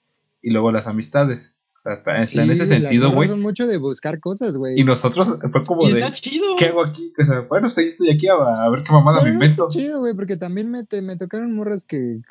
y 0.41 0.51
luego 0.51 0.71
las 0.71 0.87
amistades. 0.87 1.54
Sea, 1.85 1.93
está, 1.93 2.19
está 2.23 2.41
en 2.41 2.47
Sí, 2.47 2.51
ese 2.53 2.59
las 2.59 2.67
sentido, 2.67 3.11
güey. 3.11 3.29
son 3.29 3.41
mucho 3.43 3.67
de 3.67 3.77
buscar 3.77 4.19
cosas, 4.19 4.57
güey. 4.57 4.79
Y 4.79 4.83
nosotros 4.83 5.35
fue 5.51 5.63
como 5.63 5.87
Y 5.87 5.91
de, 5.91 5.99
está 5.99 6.11
chido. 6.11 6.55
¿qué 6.57 6.65
hago 6.65 6.83
aquí? 6.83 7.13
O 7.19 7.23
sea, 7.23 7.41
bueno, 7.41 7.67
estoy, 7.67 7.85
estoy 7.85 8.09
aquí 8.09 8.27
a, 8.27 8.33
a 8.33 8.69
ver 8.71 8.81
qué 8.81 8.91
mamada 8.91 9.19
Pero 9.21 9.33
me 9.35 9.39
no 9.39 9.45
está 9.45 9.61
invento. 9.63 9.69
chido, 9.69 9.99
güey, 9.99 10.15
porque 10.15 10.35
también 10.35 10.71
me, 10.71 10.83
te- 10.83 11.03
me 11.03 11.15
tocaron 11.15 11.53
morras 11.55 11.85
que 11.85 12.21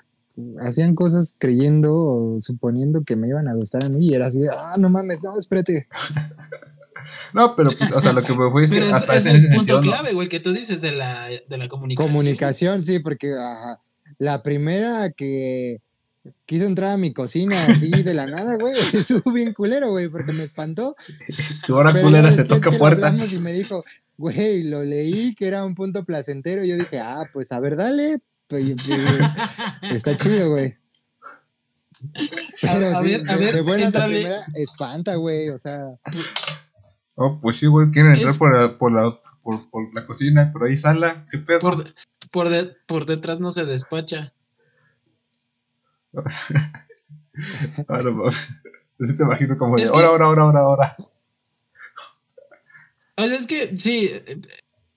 hacían 0.61 0.97
cosas 0.97 1.37
creyendo 1.39 1.95
o 1.97 2.37
suponiendo 2.41 3.05
que 3.05 3.15
me 3.15 3.29
iban 3.29 3.47
a 3.47 3.55
gustar 3.55 3.85
a 3.85 3.89
mí 3.89 4.09
y 4.09 4.15
era 4.15 4.27
así 4.27 4.41
de, 4.41 4.49
ah, 4.51 4.75
no 4.77 4.89
mames, 4.89 5.23
no, 5.23 5.39
espérate. 5.39 5.87
No, 7.33 7.55
pero, 7.55 7.71
pues, 7.79 7.93
o 7.93 8.01
sea, 8.01 8.13
lo 8.13 8.23
que 8.23 8.33
me 8.33 8.51
fue 8.51 8.65
es 8.65 8.71
que 8.71 8.77
Pero 8.79 8.89
es, 8.89 8.95
hasta 8.95 9.15
es 9.17 9.27
ese- 9.27 9.31
en 9.31 9.37
ese 9.37 9.47
el 9.49 9.57
punto 9.57 9.75
sentido, 9.75 9.93
no. 9.95 10.01
clave, 10.03 10.15
güey, 10.15 10.29
que 10.29 10.41
tú 10.41 10.53
dices 10.53 10.81
de 10.81 10.93
la, 10.93 11.29
de 11.29 11.59
la 11.59 11.69
comunicación. 11.69 12.11
Comunicación, 12.11 12.85
sí, 12.85 12.99
porque 12.99 13.33
ajá, 13.35 13.81
la 14.19 14.43
primera 14.43 15.11
que 15.13 15.81
quiso 16.47 16.67
entrar 16.67 16.91
a 16.93 16.97
mi 16.97 17.13
cocina 17.13 17.57
así 17.67 17.91
de 17.91 18.15
la 18.15 18.27
nada, 18.27 18.57
güey, 18.57 18.75
estuvo 18.93 19.33
bien 19.33 19.53
culero, 19.55 19.91
güey, 19.91 20.09
porque 20.09 20.33
me 20.33 20.43
espantó. 20.45 20.95
Tu 21.67 21.75
hora 21.75 21.93
Pero 21.93 22.05
culera 22.07 22.33
se 22.33 22.45
toca 22.45 22.71
puerta. 22.73 23.15
Y 23.33 23.39
me 23.39 23.53
dijo, 23.53 23.85
güey, 24.17 24.63
lo 24.65 24.85
leí 24.85 25.35
que 25.35 25.47
era 25.47 25.65
un 25.65 25.75
punto 25.75 26.05
placentero. 26.05 26.65
y 26.65 26.69
Yo 26.69 26.77
dije, 26.77 27.01
ah, 27.01 27.29
pues 27.33 27.53
a 27.53 27.61
ver, 27.61 27.77
dale. 27.77 28.21
Está 29.91 30.17
chido, 30.17 30.51
güey. 30.51 30.77
Pero 32.61 32.97
A 32.97 33.03
sí, 33.03 33.11
ver, 33.11 33.31
a 33.31 33.37
de- 33.37 33.45
ver, 33.45 33.55
de 33.55 33.61
buenas 33.63 33.95
a 33.97 34.05
primera, 34.07 34.37
espanta, 34.55 35.15
güey. 35.17 35.49
O 35.51 35.59
sea, 35.59 35.81
Oh, 37.17 37.39
pues 37.41 37.59
sí, 37.59 37.67
güey, 37.67 37.91
quieren 37.93 38.13
entrar 38.15 38.33
Es- 38.33 38.39
por, 38.39 38.53
la, 38.61 38.77
por, 38.77 38.93
la, 38.93 39.19
por, 39.43 39.71
por 39.71 39.95
la 39.95 40.05
cocina, 40.05 40.51
pero 40.53 40.67
ahí 40.67 40.77
sala, 40.77 41.27
¿qué 41.31 41.39
pedo? 41.39 41.61
Por, 41.61 41.85
de- 41.85 41.95
por, 42.33 42.49
de- 42.49 42.73
por 42.87 43.07
detrás 43.07 43.39
no 43.41 43.53
se 43.53 43.65
despacha. 43.65 44.33
Ahora, 47.89 48.31
te 48.99 49.23
imagino 49.23 49.57
como 49.57 49.77
de, 49.77 49.85
ahora, 49.85 50.07
ahora, 50.07 50.43
ahora, 50.43 50.61
ahora. 50.61 50.97
O 53.17 53.27
sea, 53.27 53.37
es 53.37 53.47
que 53.47 53.79
sí, 53.79 54.11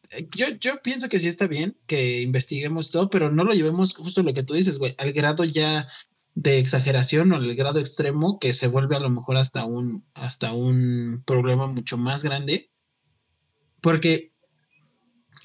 eh, 0.09 0.29
yo, 0.35 0.47
yo 0.59 0.81
pienso 0.81 1.09
que 1.09 1.19
sí 1.19 1.27
está 1.27 1.47
bien 1.47 1.75
que 1.87 2.21
investiguemos 2.21 2.91
todo, 2.91 3.09
pero 3.09 3.31
no 3.31 3.43
lo 3.43 3.53
llevemos 3.53 3.93
justo 3.95 4.23
lo 4.23 4.33
que 4.33 4.43
tú 4.43 4.53
dices, 4.53 4.79
güey, 4.79 4.95
al 4.97 5.13
grado 5.13 5.43
ya 5.43 5.87
de 6.35 6.59
exageración 6.59 7.31
o 7.31 7.35
al 7.35 7.55
grado 7.55 7.79
extremo 7.79 8.39
que 8.39 8.53
se 8.53 8.67
vuelve 8.67 8.95
a 8.95 8.99
lo 8.99 9.09
mejor 9.09 9.37
hasta 9.37 9.65
un, 9.65 10.05
hasta 10.13 10.53
un 10.53 11.23
problema 11.25 11.67
mucho 11.67 11.97
más 11.97 12.23
grande. 12.23 12.71
Porque 13.81 14.33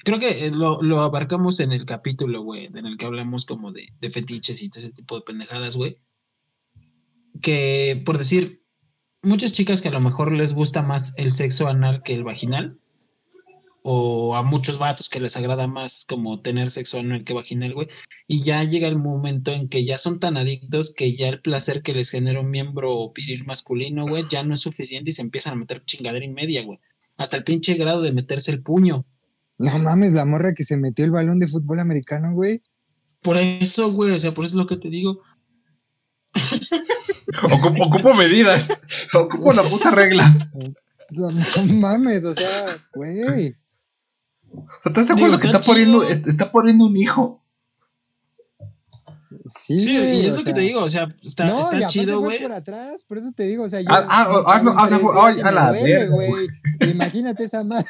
creo 0.03 0.19
que 0.19 0.45
eh, 0.45 0.51
lo, 0.51 0.81
lo 0.81 1.01
abarcamos 1.01 1.59
en 1.59 1.71
el 1.71 1.85
capítulo, 1.85 2.41
güey, 2.41 2.65
en 2.65 2.85
el 2.85 2.97
que 2.97 3.05
hablamos 3.05 3.45
como 3.45 3.71
de, 3.71 3.87
de 3.99 4.09
fetiches 4.09 4.61
y 4.61 4.69
de 4.69 4.79
ese 4.79 4.91
tipo 4.91 5.15
de 5.15 5.21
pendejadas, 5.21 5.75
güey. 5.75 5.99
Que, 7.41 8.01
por 8.05 8.17
decir, 8.17 8.63
muchas 9.21 9.53
chicas 9.53 9.81
que 9.81 9.87
a 9.89 9.91
lo 9.91 9.99
mejor 9.99 10.31
les 10.31 10.53
gusta 10.53 10.81
más 10.81 11.13
el 11.17 11.33
sexo 11.33 11.67
anal 11.67 12.03
que 12.03 12.13
el 12.13 12.23
vaginal, 12.23 12.79
o 13.83 14.35
a 14.35 14.43
muchos 14.43 14.79
vatos 14.79 15.09
que 15.09 15.19
les 15.19 15.35
agrada 15.35 15.67
más 15.67 16.05
como 16.05 16.41
tener 16.41 16.71
sexo 16.71 16.99
anal 16.99 17.23
que 17.25 17.33
vaginal, 17.33 17.73
güey, 17.73 17.87
y 18.27 18.43
ya 18.43 18.63
llega 18.63 18.87
el 18.87 18.97
momento 18.97 19.51
en 19.51 19.67
que 19.67 19.83
ya 19.83 19.97
son 19.97 20.19
tan 20.19 20.37
adictos 20.37 20.93
que 20.93 21.13
ya 21.15 21.27
el 21.27 21.41
placer 21.41 21.81
que 21.81 21.93
les 21.93 22.09
genera 22.09 22.39
un 22.39 22.49
miembro 22.49 23.11
viril 23.13 23.43
masculino, 23.45 24.07
güey, 24.07 24.23
ya 24.29 24.43
no 24.43 24.53
es 24.53 24.61
suficiente 24.61 25.09
y 25.09 25.13
se 25.13 25.21
empiezan 25.21 25.53
a 25.53 25.57
meter 25.57 25.83
chingadera 25.85 26.25
y 26.25 26.29
media, 26.29 26.63
güey. 26.63 26.79
Hasta 27.17 27.37
el 27.37 27.43
pinche 27.43 27.75
grado 27.75 28.01
de 28.01 28.13
meterse 28.13 28.51
el 28.51 28.63
puño. 28.63 29.05
No 29.57 29.79
mames, 29.79 30.13
la 30.13 30.25
morra 30.25 30.53
que 30.53 30.63
se 30.63 30.77
metió 30.77 31.05
el 31.05 31.11
balón 31.11 31.39
de 31.39 31.47
fútbol 31.47 31.79
americano, 31.79 32.33
güey. 32.33 32.61
Por 33.21 33.37
eso, 33.37 33.91
güey, 33.93 34.11
o 34.11 34.19
sea, 34.19 34.33
por 34.33 34.45
eso 34.45 34.55
es 34.55 34.57
lo 34.57 34.67
que 34.67 34.77
te 34.77 34.89
digo. 34.89 35.21
Ocupo, 37.43 37.83
ocupo 37.85 38.13
medidas. 38.13 38.83
Ocupo 39.13 39.53
la 39.53 39.63
puta 39.63 39.91
regla. 39.91 40.51
No, 41.11 41.31
no 41.31 41.73
mames, 41.75 42.25
o 42.25 42.33
sea, 42.33 42.65
güey. 42.93 43.55
O 44.51 44.67
sea, 44.81 44.89
¿estás 44.89 45.07
de 45.07 45.13
acuerdo 45.13 45.39
que 45.39 45.47
está 45.47 45.61
poniendo, 45.61 46.03
está 46.03 46.51
poniendo 46.51 46.85
un 46.85 46.97
hijo? 46.97 47.42
Sí, 49.45 49.77
Sí, 49.77 49.97
güey, 49.97 50.21
y 50.21 50.25
es 50.25 50.33
lo 50.33 50.43
que 50.43 50.53
te 50.53 50.61
digo, 50.61 50.81
o 50.81 50.89
sea, 50.89 51.13
está, 51.23 51.45
no, 51.45 51.69
chido, 51.89 52.19
güey. 52.19 52.41
por 52.41 52.51
atrás, 52.51 53.03
por 53.03 53.17
eso 53.17 53.31
te 53.35 53.43
digo, 53.43 53.63
o 53.63 53.69
sea, 53.69 53.81
yo. 53.81 53.87
Ah, 53.89 54.05
ah, 54.09 54.43
ah, 54.47 54.61
no, 54.61 54.71
días 54.71 55.43
a 55.43 55.51
la 55.51 55.71
verga, 55.71 56.07
güey. 56.07 56.47
Imagínate 56.81 57.43
esa 57.43 57.63
madre. 57.63 57.89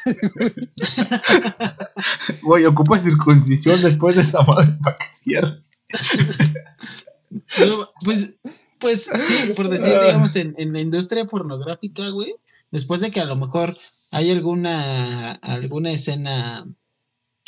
Güey, 2.42 2.64
ocupa 2.66 2.98
circuncisión 2.98 3.80
después 3.82 4.16
de 4.16 4.22
esa 4.22 4.42
madre 4.42 4.76
para 4.82 4.96
que 4.96 5.04
cierre. 5.16 5.62
Pero, 7.56 7.92
pues, 8.04 8.36
pues 8.78 9.10
sí, 9.16 9.52
por 9.54 9.68
decir, 9.68 9.92
digamos, 9.92 10.36
en, 10.36 10.54
en 10.58 10.72
la 10.72 10.80
industria 10.80 11.24
pornográfica, 11.24 12.08
güey, 12.10 12.34
después 12.70 13.00
de 13.00 13.10
que 13.10 13.20
a 13.20 13.24
lo 13.24 13.36
mejor 13.36 13.76
hay 14.10 14.30
alguna, 14.30 15.32
alguna 15.32 15.90
escena 15.90 16.66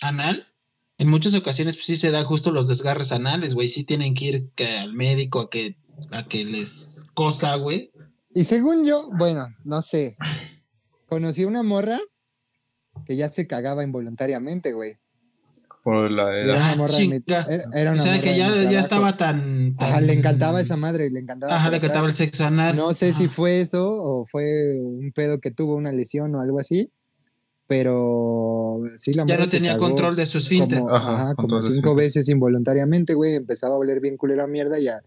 anal, 0.00 0.48
en 0.98 1.08
muchas 1.08 1.34
ocasiones 1.34 1.76
pues 1.76 1.86
sí 1.86 1.96
se 1.96 2.10
da 2.10 2.24
justo 2.24 2.50
los 2.50 2.68
desgarres 2.68 3.12
anales, 3.12 3.54
güey, 3.54 3.68
sí 3.68 3.84
tienen 3.84 4.14
que 4.14 4.24
ir 4.24 4.50
que 4.54 4.78
al 4.78 4.92
médico 4.94 5.40
a 5.40 5.50
que, 5.50 5.76
a 6.12 6.26
que 6.26 6.44
les 6.44 7.06
cosa, 7.14 7.54
güey. 7.56 7.90
Y 8.34 8.44
según 8.44 8.84
yo, 8.84 9.10
bueno, 9.18 9.46
no 9.64 9.82
sé. 9.82 10.16
Conocí 11.08 11.44
una 11.44 11.62
morra 11.62 11.98
que 13.04 13.16
ya 13.16 13.30
se 13.30 13.46
cagaba 13.46 13.82
involuntariamente, 13.84 14.72
güey. 14.72 14.92
Por 15.84 16.10
la 16.10 16.24
Y 16.36 16.40
Era 16.40 16.44
edad. 16.44 16.56
una 16.56 16.72
Ah, 16.72 16.76
morra 16.76 16.96
de 16.96 17.06
mi- 17.08 17.20
chinga. 17.22 17.46
era, 17.48 17.64
era 17.74 17.92
O 17.92 17.96
sea 17.98 18.12
morra 18.12 18.20
que 18.22 18.36
ya, 18.36 18.80
estaba 18.80 19.16
tan, 19.16 19.76
Ajá, 19.78 20.00
le 20.00 20.12
encantaba 20.14 20.60
esa 20.60 20.76
madre, 20.76 21.08
le 21.10 21.20
encantaba. 21.20 21.54
Ajá, 21.54 21.70
le 21.70 21.76
encantaba 21.76 22.08
el 22.08 22.14
sexo 22.14 22.44
anal. 22.44 22.74
No 22.74 22.92
sé 22.92 23.12
si 23.12 23.28
fue 23.28 23.60
eso 23.60 23.88
o 23.92 24.24
fue 24.26 24.74
un 24.80 25.10
pedo 25.14 25.38
que 25.40 25.52
tuvo 25.52 25.76
una 25.76 25.92
lesión 25.92 26.34
o 26.34 26.40
algo 26.40 26.58
así, 26.58 26.90
pero 27.66 28.80
sí, 28.96 29.12
la 29.14 29.26
Ya 29.26 29.38
no 29.38 29.46
tenía 29.46 29.72
cagó 29.72 29.88
control 29.88 30.16
de 30.16 30.26
su 30.26 30.38
esfínter. 30.38 30.78
Como, 30.80 30.94
Ajá, 30.94 31.14
ajá, 31.14 31.34
como 31.34 31.60
cinco 31.60 31.94
veces 31.94 32.28
involuntariamente, 32.28 33.14
güey. 33.14 33.34
Empezaba 33.34 33.74
a 33.74 33.78
oler 33.78 34.00
bien 34.00 34.16
culero 34.16 34.44
a 34.44 34.46
mierda 34.46 34.78
y 34.78 34.84
ya 34.84 35.02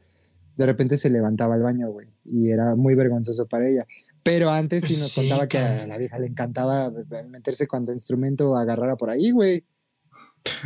de 0.57 0.65
repente 0.65 0.98
se 0.98 1.10
levantaba 1.10 1.56
al 1.56 1.61
baño, 1.61 1.90
güey. 1.90 2.07
Y 2.26 2.52
era 2.52 2.76
muy 2.76 2.95
vergonzoso 2.95 3.48
para 3.48 3.68
ella. 3.69 3.86
Pero 4.23 4.49
antes 4.49 4.84
sí 4.84 4.94
nos 4.98 5.11
Sí, 5.14 5.22
contaba 5.22 5.48
que 5.48 5.57
a 5.57 5.88
la 5.88 5.98
vieja 5.98 6.19
le 6.19 6.27
encantaba 6.27 6.91
meterse 7.30 7.68
cuando 7.68 7.94
instrumento 7.94 8.57
agarrara 8.57 8.98
por 8.98 9.10
ahí, 9.10 9.31
güey. 9.31 9.64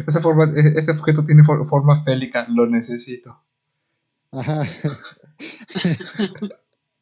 Esa 0.08 0.20
forma, 0.20 0.52
e- 0.56 0.74
ese 0.80 0.92
objeto 0.92 1.24
tiene 1.24 1.44
for- 1.44 1.68
forma 1.70 2.04
félica, 2.04 2.48
lo 2.50 2.66
necesito. 2.66 3.40
Ajá. 4.32 4.64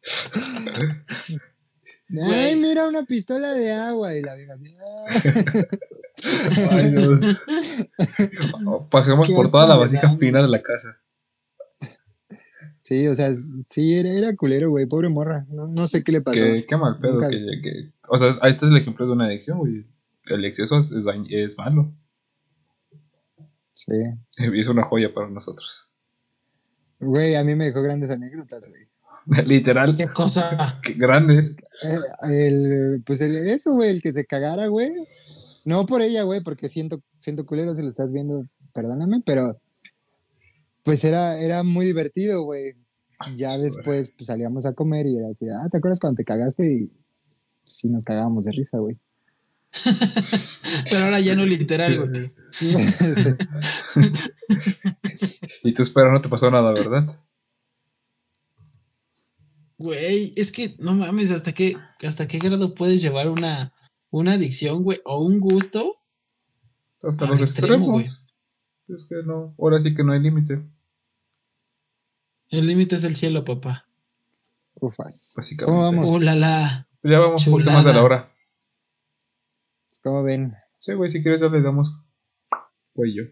Ay, 2.23 2.55
mira 2.55 2.87
una 2.87 3.03
pistola 3.05 3.53
de 3.53 3.71
agua 3.71 4.15
y 4.15 4.21
la 4.21 4.35
vieja. 4.35 4.53
Ay, 6.71 6.91
Dios. 6.91 7.19
Pasemos 8.89 9.27
Qué 9.27 9.33
por 9.33 9.49
toda 9.51 9.67
la 9.67 9.75
vasija 9.75 10.15
fina 10.17 10.41
de 10.41 10.47
la 10.47 10.61
casa. 10.61 10.97
Sí, 12.79 13.07
o 13.07 13.15
sea, 13.15 13.33
sí, 13.33 13.93
era, 13.95 14.09
era 14.09 14.35
culero, 14.35 14.69
güey. 14.71 14.85
Pobre 14.87 15.07
morra. 15.09 15.45
No, 15.49 15.67
no 15.67 15.87
sé 15.87 16.03
qué 16.03 16.11
le 16.11 16.21
pasó. 16.21 16.37
Qué, 16.39 16.65
qué 16.67 16.77
mal 16.77 16.99
pedo 16.99 17.19
que, 17.19 17.35
es- 17.35 17.43
que- 17.61 17.91
O 18.09 18.17
sea, 18.17 18.35
ahí 18.41 18.51
está 18.51 18.65
el 18.67 18.75
ejemplo 18.75 19.05
de 19.05 19.11
una 19.13 19.25
adicción, 19.25 19.59
güey. 19.59 19.85
El 20.25 20.43
exceso 20.45 20.79
es, 20.79 20.91
es, 20.91 21.05
es 21.29 21.57
malo. 21.57 21.93
Sí. 23.73 23.93
Es 24.53 24.67
una 24.67 24.83
joya 24.83 25.13
para 25.13 25.29
nosotros. 25.29 25.89
Güey, 26.99 27.35
a 27.35 27.43
mí 27.43 27.55
me 27.55 27.65
dejó 27.65 27.81
grandes 27.81 28.09
anécdotas, 28.11 28.67
güey. 28.67 28.87
Literal, 29.45 29.95
Qué 29.95 30.07
cosa. 30.07 30.79
qué 30.83 30.93
grandes. 30.93 31.51
Eh, 31.83 32.47
el, 32.47 33.03
pues 33.05 33.21
el, 33.21 33.35
eso, 33.47 33.73
güey, 33.73 33.89
el 33.89 34.01
que 34.01 34.13
se 34.13 34.25
cagara, 34.25 34.67
güey. 34.67 34.89
No 35.65 35.85
por 35.85 36.01
ella, 36.01 36.23
güey, 36.23 36.41
porque 36.41 36.69
siento, 36.69 37.01
siento 37.19 37.45
culero 37.45 37.75
si 37.75 37.83
lo 37.83 37.89
estás 37.89 38.11
viendo, 38.11 38.47
perdóname, 38.73 39.21
pero 39.25 39.59
pues 40.83 41.03
era, 41.03 41.37
era 41.37 41.63
muy 41.63 41.85
divertido, 41.85 42.43
güey. 42.43 42.73
Ya 43.35 43.57
después 43.57 44.11
pues, 44.17 44.27
salíamos 44.27 44.65
a 44.65 44.73
comer 44.73 45.05
y 45.05 45.17
era 45.17 45.29
así, 45.29 45.45
ah, 45.49 45.67
¿te 45.69 45.77
acuerdas 45.77 45.99
cuando 45.99 46.17
te 46.17 46.25
cagaste? 46.25 46.65
Y 46.65 46.91
sí 47.63 47.89
nos 47.89 48.03
cagábamos 48.03 48.45
de 48.45 48.51
risa, 48.53 48.79
güey. 48.79 48.97
Pero 50.89 51.05
ahora 51.05 51.19
ya 51.19 51.35
no 51.35 51.45
literal, 51.45 52.07
güey. 52.07 52.33
Sí. 52.51 52.73
Y 55.63 55.73
tú 55.73 55.83
espera, 55.83 56.11
no 56.11 56.21
te 56.21 56.29
pasó 56.29 56.49
nada, 56.49 56.73
¿verdad? 56.73 57.19
Güey, 59.81 60.31
es 60.35 60.51
que 60.51 60.75
no 60.77 60.93
mames, 60.93 61.31
hasta 61.31 61.53
qué, 61.53 61.75
hasta 62.03 62.27
qué 62.27 62.37
grado 62.37 62.75
puedes 62.75 63.01
llevar 63.01 63.29
una, 63.29 63.73
una 64.11 64.33
adicción, 64.33 64.83
güey, 64.83 65.01
o 65.05 65.19
un 65.23 65.39
gusto. 65.39 65.95
Hasta 67.01 67.25
los 67.25 67.41
extremo, 67.41 67.99
extremos. 67.99 68.23
Es 68.89 69.05
que 69.05 69.15
no, 69.25 69.55
ahora 69.57 69.81
sí 69.81 69.95
que 69.95 70.03
no 70.03 70.13
hay 70.13 70.19
límite, 70.19 70.63
El 72.49 72.67
límite 72.67 72.93
es 72.93 73.03
el 73.05 73.15
cielo, 73.15 73.43
papá. 73.43 73.87
Ufas. 74.75 75.33
básicamente. 75.35 75.65
¿Cómo 75.65 75.81
vamos? 75.81 76.05
Uh, 76.13 76.23
la, 76.25 76.35
la. 76.35 76.87
Ya 77.01 77.17
vamos 77.17 77.47
un 77.47 77.53
poquito 77.53 77.71
más 77.71 77.83
de 77.83 77.93
la 77.93 78.03
hora. 78.03 78.29
Pues, 79.89 79.99
¿Cómo 80.03 80.21
ven? 80.21 80.53
Sí, 80.77 80.93
güey, 80.93 81.09
si 81.09 81.23
quieres 81.23 81.41
ya 81.41 81.47
le 81.47 81.59
damos 81.59 81.91
cuello. 82.93 83.23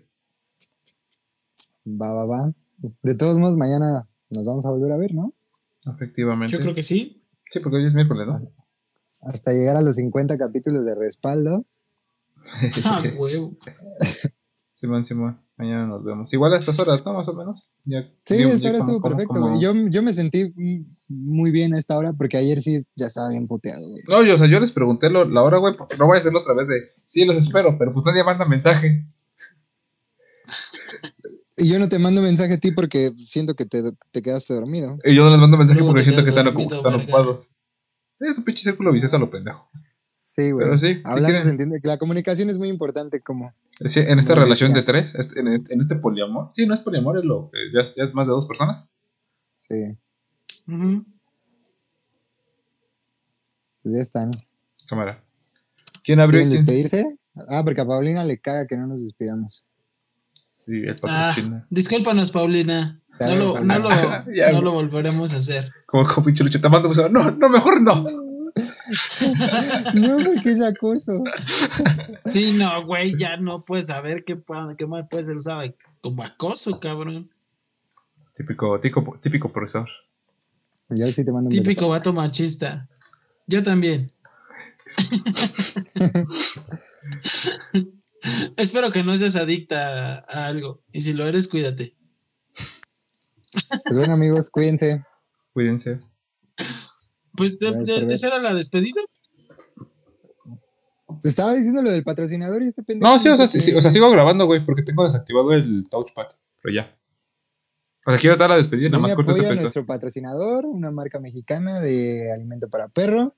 Va, 1.85 2.11
va, 2.11 2.25
va. 2.25 2.53
De 3.03 3.13
todos 3.13 3.37
modos, 3.37 3.55
mañana 3.55 4.07
nos 4.31 4.47
vamos 4.47 4.65
a 4.65 4.71
volver 4.71 4.91
a 4.91 4.97
ver, 4.97 5.13
¿no? 5.13 5.35
Efectivamente. 5.85 6.49
Yo 6.55 6.59
creo 6.59 6.75
que 6.75 6.83
sí. 6.83 7.23
Sí, 7.49 7.59
porque 7.59 7.77
hoy 7.77 7.85
es 7.87 7.93
miércoles, 7.93 8.27
¿no? 8.27 8.51
Hasta 9.21 9.51
llegar 9.53 9.75
a 9.77 9.81
los 9.81 9.95
50 9.97 10.37
capítulos 10.37 10.85
de 10.85 10.95
respaldo. 10.95 11.65
Ah, 12.85 13.03
huevo. 13.17 13.57
Simón, 14.73 15.03
Simón, 15.03 15.41
mañana 15.57 15.85
nos 15.87 16.05
vemos. 16.05 16.31
Igual 16.31 16.53
a 16.53 16.57
estas 16.57 16.79
horas, 16.79 17.03
¿no? 17.05 17.13
Más 17.13 17.27
o 17.27 17.33
menos. 17.33 17.65
Ya, 17.83 18.01
Sí, 18.01 18.37
ya 18.37 18.47
esta 18.47 18.69
hora 18.69 18.77
estuvo 18.77 19.01
perfecto, 19.01 19.33
como- 19.33 19.49
güey. 19.49 19.61
Yo, 19.61 19.73
yo 19.89 20.01
me 20.01 20.13
sentí 20.13 20.53
muy 21.09 21.51
bien 21.51 21.73
a 21.73 21.77
esta 21.79 21.97
hora 21.97 22.13
porque 22.13 22.37
ayer 22.37 22.61
sí 22.61 22.81
ya 22.95 23.07
estaba 23.07 23.29
bien 23.29 23.45
puteado, 23.45 23.89
güey. 23.89 24.01
No, 24.07 24.23
yo, 24.23 24.35
o 24.35 24.37
sea, 24.37 24.47
yo 24.47 24.57
les 24.61 24.71
pregunté 24.71 25.09
lo- 25.09 25.25
la 25.25 25.43
hora, 25.43 25.57
güey, 25.57 25.75
porque 25.75 25.97
no 25.97 26.05
voy 26.05 26.15
a 26.15 26.19
hacerlo 26.21 26.39
otra 26.39 26.53
vez 26.53 26.69
de, 26.69 26.75
sí, 27.05 27.25
los 27.25 27.35
espero, 27.35 27.77
pero 27.77 27.91
pues 27.93 28.05
nadie 28.05 28.23
manda 28.23 28.45
mensaje. 28.45 29.05
Y 31.59 31.67
yo 31.69 31.77
no 31.79 31.89
te 31.89 31.99
mando 31.99 32.21
mensaje 32.21 32.53
a 32.53 32.57
ti 32.57 32.71
porque 32.71 33.11
siento 33.17 33.53
que 33.53 33.65
te, 33.65 33.83
te 34.11 34.21
quedaste 34.21 34.53
dormido. 34.53 34.95
Y 35.03 35.15
yo 35.15 35.25
no 35.25 35.29
les 35.31 35.39
mando 35.39 35.57
mensaje 35.57 35.81
porque 35.83 36.03
siento 36.03 36.23
que 36.23 36.29
están, 36.29 36.45
dormido, 36.45 36.79
ocupados. 36.79 37.55
Es 38.19 38.37
un 38.37 38.43
pinche 38.45 38.63
círculo 38.63 38.91
vicioso 38.91 39.15
a 39.17 39.19
lo 39.19 39.29
pendejo. 39.29 39.69
Sí, 40.25 40.51
güey. 40.51 40.65
Pero 40.65 40.77
sí, 40.77 40.93
si 40.95 41.01
Hablando 41.03 41.27
quieren- 41.27 41.43
se 41.43 41.49
entiende 41.49 41.81
que 41.81 41.87
la 41.87 41.97
comunicación 41.97 42.49
es 42.49 42.57
muy 42.59 42.69
importante 42.69 43.19
como... 43.21 43.51
Sí, 43.85 43.99
en 43.99 44.19
esta 44.19 44.35
relación 44.35 44.73
decía. 44.73 44.81
de 44.81 44.87
tres, 45.01 45.15
este- 45.15 45.39
en, 45.39 45.47
este, 45.49 45.73
en 45.73 45.81
este 45.81 45.95
poliamor, 45.95 46.49
sí, 46.53 46.65
no 46.65 46.73
es 46.73 46.79
poliamor, 46.81 47.17
es 47.17 47.25
lo, 47.25 47.51
ya, 47.73 47.81
es, 47.81 47.95
ya 47.95 48.03
es 48.03 48.13
más 48.13 48.27
de 48.27 48.31
dos 48.31 48.45
personas. 48.45 48.85
Sí, 49.55 49.75
pues 53.83 53.95
ya 53.95 54.01
están. 54.01 54.31
Cámara. 54.87 55.23
¿Quién 56.03 56.19
abrió? 56.19 56.39
¿Quieren 56.41 56.49
quién- 56.55 56.65
despedirse? 56.65 57.17
Ah, 57.47 57.61
porque 57.63 57.81
a 57.81 57.85
Paulina 57.85 58.23
le 58.25 58.39
caga 58.39 58.65
que 58.67 58.75
no 58.77 58.87
nos 58.87 59.01
despidamos. 59.03 59.65
El 60.69 60.95
Ah, 61.03 61.35
discúlpanos, 61.69 62.31
Paulina. 62.31 62.99
No 63.19 63.35
lo, 63.35 63.63
no, 63.63 63.79
lo, 63.79 63.89
Ya, 64.33 64.51
no 64.51 64.61
lo 64.61 64.71
volveremos 64.71 65.33
a 65.33 65.37
hacer. 65.37 65.71
Como, 65.85 66.07
como 66.07 66.27
pinche 66.27 66.43
lucho, 66.43 66.61
te 66.61 66.69
mando. 66.69 66.89
No, 67.09 67.31
no, 67.31 67.49
mejor 67.49 67.81
no. 67.81 68.03
No, 69.93 70.17
porque 70.25 70.49
es 70.49 70.61
acoso. 70.61 71.13
Sí, 72.25 72.57
no, 72.57 72.85
güey, 72.85 73.15
ya 73.17 73.37
no 73.37 73.63
puedes 73.63 73.87
saber 73.87 74.25
qué, 74.25 74.35
más 74.87 75.07
puede 75.09 75.25
ser 75.25 75.37
usado 75.37 75.61
como 76.01 76.23
acoso, 76.23 76.79
cabrón. 76.79 77.29
Típico, 78.35 78.79
típico, 78.79 79.17
típico 79.21 79.51
profesor. 79.51 79.87
Yo 80.89 81.09
sí 81.11 81.23
te 81.23 81.31
mando 81.31 81.49
un 81.49 81.55
beso. 81.55 81.61
Típico 81.61 81.89
vato 81.89 82.11
machista. 82.11 82.89
Yo 83.47 83.63
también. 83.63 84.11
Espero 88.57 88.91
que 88.91 89.03
no 89.03 89.15
seas 89.15 89.35
adicta 89.35 90.19
a, 90.19 90.47
algo. 90.47 90.83
Y 90.91 91.01
si 91.01 91.13
lo 91.13 91.27
eres, 91.27 91.47
cuídate. 91.47 91.95
Pues 93.85 93.97
bueno, 93.97 94.13
amigos, 94.13 94.49
cuídense. 94.49 95.03
Cuídense. 95.53 95.99
Pues 97.35 97.57
de- 97.59 98.07
esa 98.11 98.27
era 98.27 98.39
la 98.39 98.53
despedida. 98.53 99.01
Te 101.21 101.29
estaba 101.29 101.53
diciendo 101.53 101.81
lo 101.81 101.91
del 101.91 102.03
patrocinador 102.03 102.61
y 102.63 102.67
este 102.67 102.83
pendejo. 102.83 103.11
No, 103.11 103.17
sí, 103.17 103.29
o 103.29 103.35
sea, 103.35 103.47
sí, 103.47 103.73
o 103.73 103.81
sea, 103.81 103.91
sigo 103.91 104.11
grabando, 104.11 104.45
güey, 104.45 104.63
porque 104.65 104.83
tengo 104.83 105.03
desactivado 105.03 105.53
el 105.53 105.83
touchpad. 105.89 106.27
Pero 106.61 106.75
ya. 106.75 106.99
O 108.05 108.11
sea, 108.11 108.19
quiero 108.19 108.35
dar 108.37 108.49
la 108.49 108.57
despedida, 108.57 108.89
nada 108.89 109.01
más 109.01 109.15
corto 109.15 109.31
este 109.31 109.41
apoyo 109.41 109.49
a 109.49 109.53
peso. 109.53 109.63
nuestro 109.63 109.85
patrocinador, 109.85 110.65
una 110.65 110.91
marca 110.91 111.19
mexicana 111.19 111.79
de 111.79 112.31
alimento 112.31 112.69
para 112.69 112.87
perro. 112.87 113.35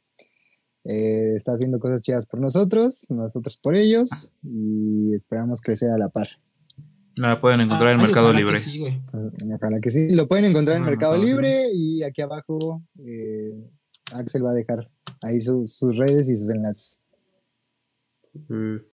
Eh, 0.86 1.36
está 1.36 1.54
haciendo 1.54 1.80
cosas 1.80 2.02
chidas 2.02 2.26
por 2.26 2.40
nosotros, 2.40 3.06
nosotros 3.10 3.58
por 3.58 3.76
ellos 3.76 4.34
y 4.44 5.14
esperamos 5.14 5.62
crecer 5.62 5.92
a 5.92 5.98
la 5.98 6.10
par. 6.10 6.28
La 7.18 7.40
pueden 7.42 7.62
encontrar 7.62 7.92
en 7.94 8.00
Ay, 8.00 8.06
Mercado 8.08 8.28
ojalá 8.30 8.40
que 8.40 8.46
Libre. 8.46 8.60
sí, 8.60 8.80
güey. 8.80 9.02
Ojalá 9.54 9.78
que 9.82 9.92
sí. 9.92 10.12
Lo 10.16 10.28
pueden 10.28 10.46
encontrar 10.46 10.78
en 10.78 10.84
Ah, 10.84 10.88
Mercado 10.88 11.18
Libre 11.18 11.66
y 11.74 12.02
aquí 12.04 12.22
abajo 12.22 12.82
eh, 13.06 13.70
Axel 14.14 14.46
va 14.46 14.52
a 14.52 14.56
dejar 14.56 14.90
ahí 15.22 15.40
su- 15.42 15.68
sus 15.68 15.98
redes 15.98 16.30
y 16.30 16.36
sus 16.36 16.50
enlaces. 16.50 17.00
Eh, 18.50 18.78